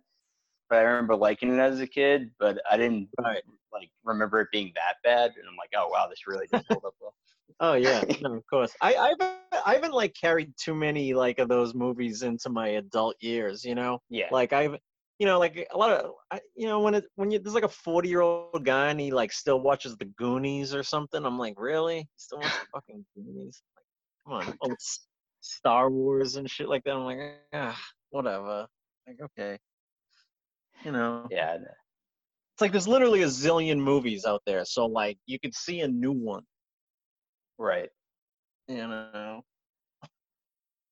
but 0.70 0.78
I 0.78 0.82
remember 0.82 1.16
liking 1.16 1.52
it 1.52 1.60
as 1.60 1.80
a 1.80 1.88
kid. 1.88 2.30
But 2.40 2.62
I 2.70 2.78
didn't 2.78 3.10
Right. 3.20 3.42
like 3.74 3.90
remember 4.04 4.40
it 4.42 4.50
being 4.52 4.72
that 4.76 4.98
bad. 5.04 5.32
And 5.36 5.48
I'm 5.50 5.58
like, 5.58 5.72
oh 5.76 5.88
wow, 5.90 6.08
this 6.08 6.28
really 6.28 6.46
does 6.46 6.66
hold 6.70 6.86
up 6.86 6.94
well. 7.02 7.16
Oh 7.60 7.74
yeah, 7.74 8.02
no, 8.22 8.36
of 8.36 8.44
course. 8.48 8.74
I 8.82 8.96
I 8.96 9.10
haven't, 9.10 9.38
I 9.66 9.74
haven't 9.74 9.94
like 9.94 10.14
carried 10.14 10.54
too 10.58 10.74
many 10.76 11.14
like 11.14 11.40
of 11.40 11.50
those 11.50 11.74
movies 11.74 12.24
into 12.24 12.50
my 12.50 12.70
adult 12.70 13.16
years. 13.22 13.64
You 13.64 13.76
know. 13.76 14.00
Yeah. 14.10 14.28
like 14.32 14.54
I've 14.54 14.78
you 15.20 15.26
know 15.26 15.38
like 15.38 15.68
a 15.72 15.78
lot 15.78 15.92
of 15.92 16.12
I, 16.32 16.40
you 16.56 16.68
know 16.68 16.80
when 16.80 16.96
it 16.96 17.06
when 17.16 17.30
you 17.30 17.40
there's 17.40 17.54
like 17.54 17.66
a 17.66 17.70
40 17.70 18.08
year 18.10 18.22
old 18.22 18.64
guy 18.64 18.90
and 18.90 19.00
he 19.00 19.12
like 19.12 19.32
still 19.34 19.60
watches 19.60 19.98
the 19.98 20.06
Goonies 20.06 20.74
or 20.74 20.82
something 20.82 21.26
I'm 21.26 21.38
like 21.38 21.56
really 21.58 21.98
You 21.98 22.06
still 22.16 22.40
watch 22.40 22.52
fucking 22.74 23.06
Goonies 23.16 23.62
like, 23.76 24.46
come 24.46 24.50
on 24.50 24.58
old 24.62 24.78
Star 25.42 25.90
Wars 25.90 26.38
and 26.38 26.50
shit 26.50 26.70
like 26.70 26.84
that 26.86 26.94
I'm 26.96 27.04
like 27.04 27.20
ah 27.54 27.78
whatever 28.12 28.66
like 29.08 29.18
okay 29.22 29.60
you 30.86 30.94
know 30.94 31.28
Yeah. 31.30 31.56
it's 31.56 32.62
like 32.62 32.72
there's 32.72 32.88
literally 32.88 33.24
a 33.24 33.28
zillion 33.28 33.78
movies 33.78 34.24
out 34.26 34.42
there 34.46 34.64
so 34.64 34.86
like 34.86 35.18
you 35.26 35.38
could 35.38 35.54
see 35.54 35.82
a 35.82 35.88
new 35.88 36.14
one 36.14 36.44
Right. 37.60 37.90
you 38.70 38.78
know 38.88 39.44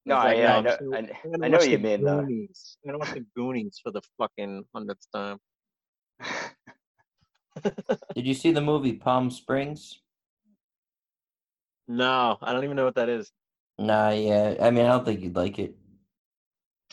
No, 0.05 0.15
I, 0.15 0.23
like, 0.25 0.37
yeah, 0.37 0.53
I 0.53 0.57
I'm 0.57 0.63
know. 0.63 0.77
I, 0.93 0.97
I'm 0.97 1.09
I 1.43 1.47
know 1.47 1.57
what 1.57 1.69
you 1.69 1.77
the 1.77 1.83
mean, 1.83 2.03
though. 2.03 2.21
Goonies. 2.21 2.77
I'm 2.83 2.89
gonna 2.91 2.99
watch 2.99 3.13
the 3.13 3.25
Goonies 3.35 3.79
for 3.81 3.91
the 3.91 4.01
fucking 4.17 4.65
hundredth 4.75 5.05
time. 5.13 5.37
Did 8.15 8.27
you 8.27 8.33
see 8.33 8.51
the 8.51 8.61
movie 8.61 8.93
Palm 8.93 9.31
Springs? 9.31 9.99
No, 11.87 12.37
I 12.41 12.51
don't 12.53 12.63
even 12.65 12.75
know 12.75 12.85
what 12.85 12.95
that 12.95 13.07
is. 13.09 13.31
Nah, 13.79 14.09
yeah. 14.09 14.55
I 14.61 14.71
mean, 14.71 14.85
I 14.85 14.89
don't 14.89 15.05
think 15.05 15.21
you'd 15.21 15.35
like 15.35 15.59
it. 15.59 15.75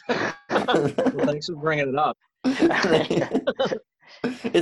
Well, 0.08 1.26
thanks 1.26 1.46
for 1.46 1.56
bringing 1.56 1.88
it 1.88 1.96
up. 1.98 2.16
it's 2.44 2.60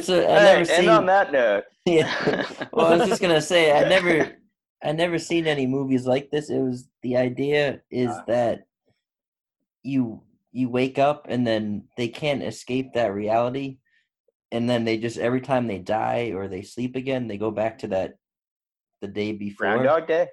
a. 0.09 0.30
I 0.30 0.39
Hey, 0.39 0.44
never 0.44 0.59
and 0.60 0.68
seen. 0.68 0.89
on 0.89 1.05
that 1.06 1.32
note, 1.32 1.64
yeah. 1.84 2.47
Well, 2.72 2.86
I 2.86 2.97
was 2.97 3.09
just 3.09 3.20
gonna 3.20 3.43
say 3.43 3.72
I 3.72 3.89
never, 3.89 4.36
I 4.82 4.92
never 4.92 5.18
seen 5.18 5.46
any 5.46 5.66
movies 5.66 6.06
like 6.06 6.30
this. 6.30 6.50
It 6.50 6.60
was 6.60 6.88
the 7.02 7.16
idea 7.16 7.80
is 7.90 8.10
Ah. 8.10 8.24
that 8.26 8.66
you 9.82 10.22
you 10.52 10.68
wake 10.68 10.98
up 10.98 11.26
and 11.30 11.46
then 11.46 11.88
they 11.96 12.09
can't 12.09 12.42
escape 12.42 12.92
that 12.94 13.14
reality, 13.14 13.78
and 14.50 14.68
then 14.68 14.84
they 14.84 14.98
just 14.98 15.18
every 15.18 15.40
time 15.40 15.66
they 15.66 15.78
die 15.78 16.32
or 16.34 16.46
they 16.48 16.62
sleep 16.62 16.94
again, 16.96 17.26
they 17.28 17.38
go 17.38 17.50
back 17.50 17.78
to 17.78 17.88
that 17.88 18.14
the 19.00 19.09
day 19.09 19.32
before. 19.32 19.66
Groundhog 19.78 20.06
Day. 20.06 20.28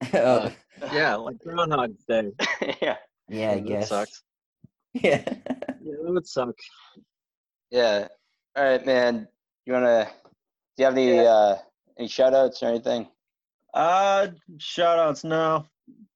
Oh, 0.14 0.50
Yeah, 0.92 1.16
like 1.16 1.38
Groundhog 1.40 1.94
Day. 2.08 2.30
yeah. 2.82 2.96
yeah, 3.28 3.50
I 3.52 3.54
that 3.56 3.66
guess. 3.68 3.88
sucks. 3.88 4.22
Yeah. 4.94 5.22
Yeah, 5.82 5.96
that 6.02 6.12
would 6.12 6.26
suck. 6.26 6.54
Yeah. 7.70 8.08
All 8.56 8.64
right, 8.64 8.84
man. 8.84 9.28
You 9.66 9.74
wanna? 9.74 10.10
Do 10.76 10.82
you 10.82 10.84
have 10.86 10.96
any 10.96 11.18
uh 11.20 11.56
any 11.98 12.08
shout 12.08 12.34
outs 12.34 12.62
or 12.62 12.66
anything? 12.70 13.06
Uh, 13.72 14.28
shout 14.58 14.98
outs. 14.98 15.24
No, 15.24 15.66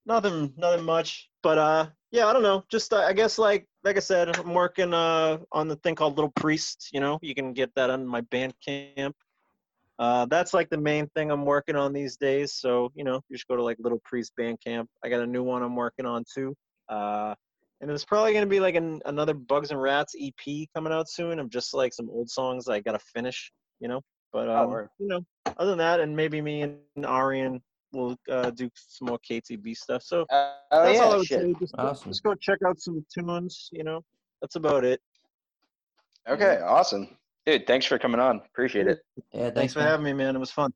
nothing, 0.06 0.52
nothing 0.56 0.84
much. 0.84 1.28
But 1.42 1.58
uh, 1.58 1.86
yeah, 2.10 2.26
I 2.26 2.32
don't 2.32 2.42
know. 2.42 2.64
Just 2.70 2.92
uh, 2.92 2.98
I 2.98 3.12
guess 3.12 3.38
like 3.38 3.66
like 3.82 3.96
I 3.96 4.00
said, 4.00 4.36
I'm 4.38 4.54
working 4.54 4.94
uh 4.94 5.38
on 5.52 5.68
the 5.68 5.76
thing 5.76 5.94
called 5.94 6.16
Little 6.16 6.32
Priest. 6.32 6.90
You 6.92 7.00
know, 7.00 7.18
you 7.22 7.34
can 7.34 7.52
get 7.52 7.74
that 7.74 7.90
on 7.90 8.06
my 8.06 8.22
Bandcamp. 8.22 9.12
Uh, 9.98 10.26
that's 10.26 10.52
like 10.52 10.68
the 10.70 10.78
main 10.78 11.08
thing 11.14 11.30
I'm 11.30 11.44
working 11.44 11.76
on 11.76 11.92
these 11.92 12.16
days. 12.16 12.52
So 12.54 12.90
you 12.94 13.04
know, 13.04 13.20
you 13.28 13.36
should 13.36 13.48
go 13.48 13.56
to 13.56 13.62
like 13.62 13.78
Little 13.78 14.00
Priest 14.04 14.32
Bandcamp. 14.38 14.86
I 15.04 15.08
got 15.08 15.22
a 15.22 15.26
new 15.26 15.42
one 15.42 15.62
I'm 15.62 15.76
working 15.76 16.06
on 16.06 16.24
too. 16.32 16.54
Uh, 16.88 17.34
and 17.80 17.90
there's 17.90 18.04
probably 18.04 18.32
gonna 18.32 18.46
be 18.46 18.60
like 18.60 18.74
an, 18.76 19.00
another 19.04 19.34
Bugs 19.34 19.70
and 19.70 19.80
Rats 19.80 20.14
EP 20.20 20.68
coming 20.74 20.92
out 20.92 21.08
soon. 21.08 21.38
I'm 21.38 21.50
just 21.50 21.74
like 21.74 21.92
some 21.92 22.08
old 22.10 22.30
songs 22.30 22.68
I 22.68 22.80
gotta 22.80 22.98
finish. 22.98 23.52
You 23.80 23.88
know, 23.88 24.00
but 24.34 24.48
Oh, 24.48 24.64
um, 24.64 24.70
word. 24.70 24.88
you 24.98 25.06
know, 25.06 25.24
other 25.56 25.70
than 25.70 25.78
that, 25.78 26.00
and 26.00 26.14
maybe 26.14 26.42
me 26.42 26.62
and 26.62 26.76
Arian 27.06 27.62
will 27.92 28.16
uh, 28.28 28.50
do 28.50 28.68
some 28.74 29.06
more 29.08 29.18
KTB 29.20 29.74
stuff. 29.76 30.02
So 30.02 30.26
Uh, 30.30 30.50
oh 30.72 30.82
that's 30.84 31.00
all 31.00 31.06
I 31.06 31.10
yeah, 31.12 31.16
would 31.16 31.26
shit. 31.26 31.40
say. 31.40 31.54
Just, 31.60 31.76
go- 31.76 31.82
Awesome. 31.86 32.10
just 32.10 32.22
go 32.24 32.34
check 32.34 32.58
out 32.66 32.80
some 32.80 33.06
tunes. 33.14 33.68
You 33.72 33.84
know, 33.84 34.00
that's 34.42 34.56
about 34.56 34.84
it. 34.84 35.00
Okay, 36.28 36.58
awesome, 36.64 37.16
dude. 37.46 37.66
Thanks 37.66 37.86
for 37.86 37.96
coming 37.98 38.18
on. 38.20 38.40
Appreciate 38.46 38.88
it. 38.88 39.00
Yeah. 39.32 39.50
Thanks 39.50 39.72
for 39.74 39.78
man. 39.80 39.88
having 39.88 40.04
me, 40.04 40.12
man. 40.12 40.34
It 40.34 40.40
was 40.40 40.50
fun. 40.50 40.72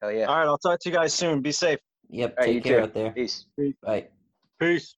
Hell 0.00 0.10
yeah. 0.12 0.24
All 0.26 0.36
right, 0.38 0.46
I'll 0.46 0.58
talk 0.58 0.80
to 0.80 0.88
you 0.88 0.94
guys 0.94 1.12
soon. 1.12 1.42
Be 1.42 1.52
safe. 1.52 1.78
Yep. 2.08 2.30
All 2.30 2.36
right, 2.38 2.46
Take 2.46 2.54
you 2.54 2.60
care 2.62 2.78
too. 2.78 2.82
out 2.84 2.94
there. 2.94 3.10
Peace. 3.10 3.44
Bye. 3.82 4.06
Peace. 4.58 4.96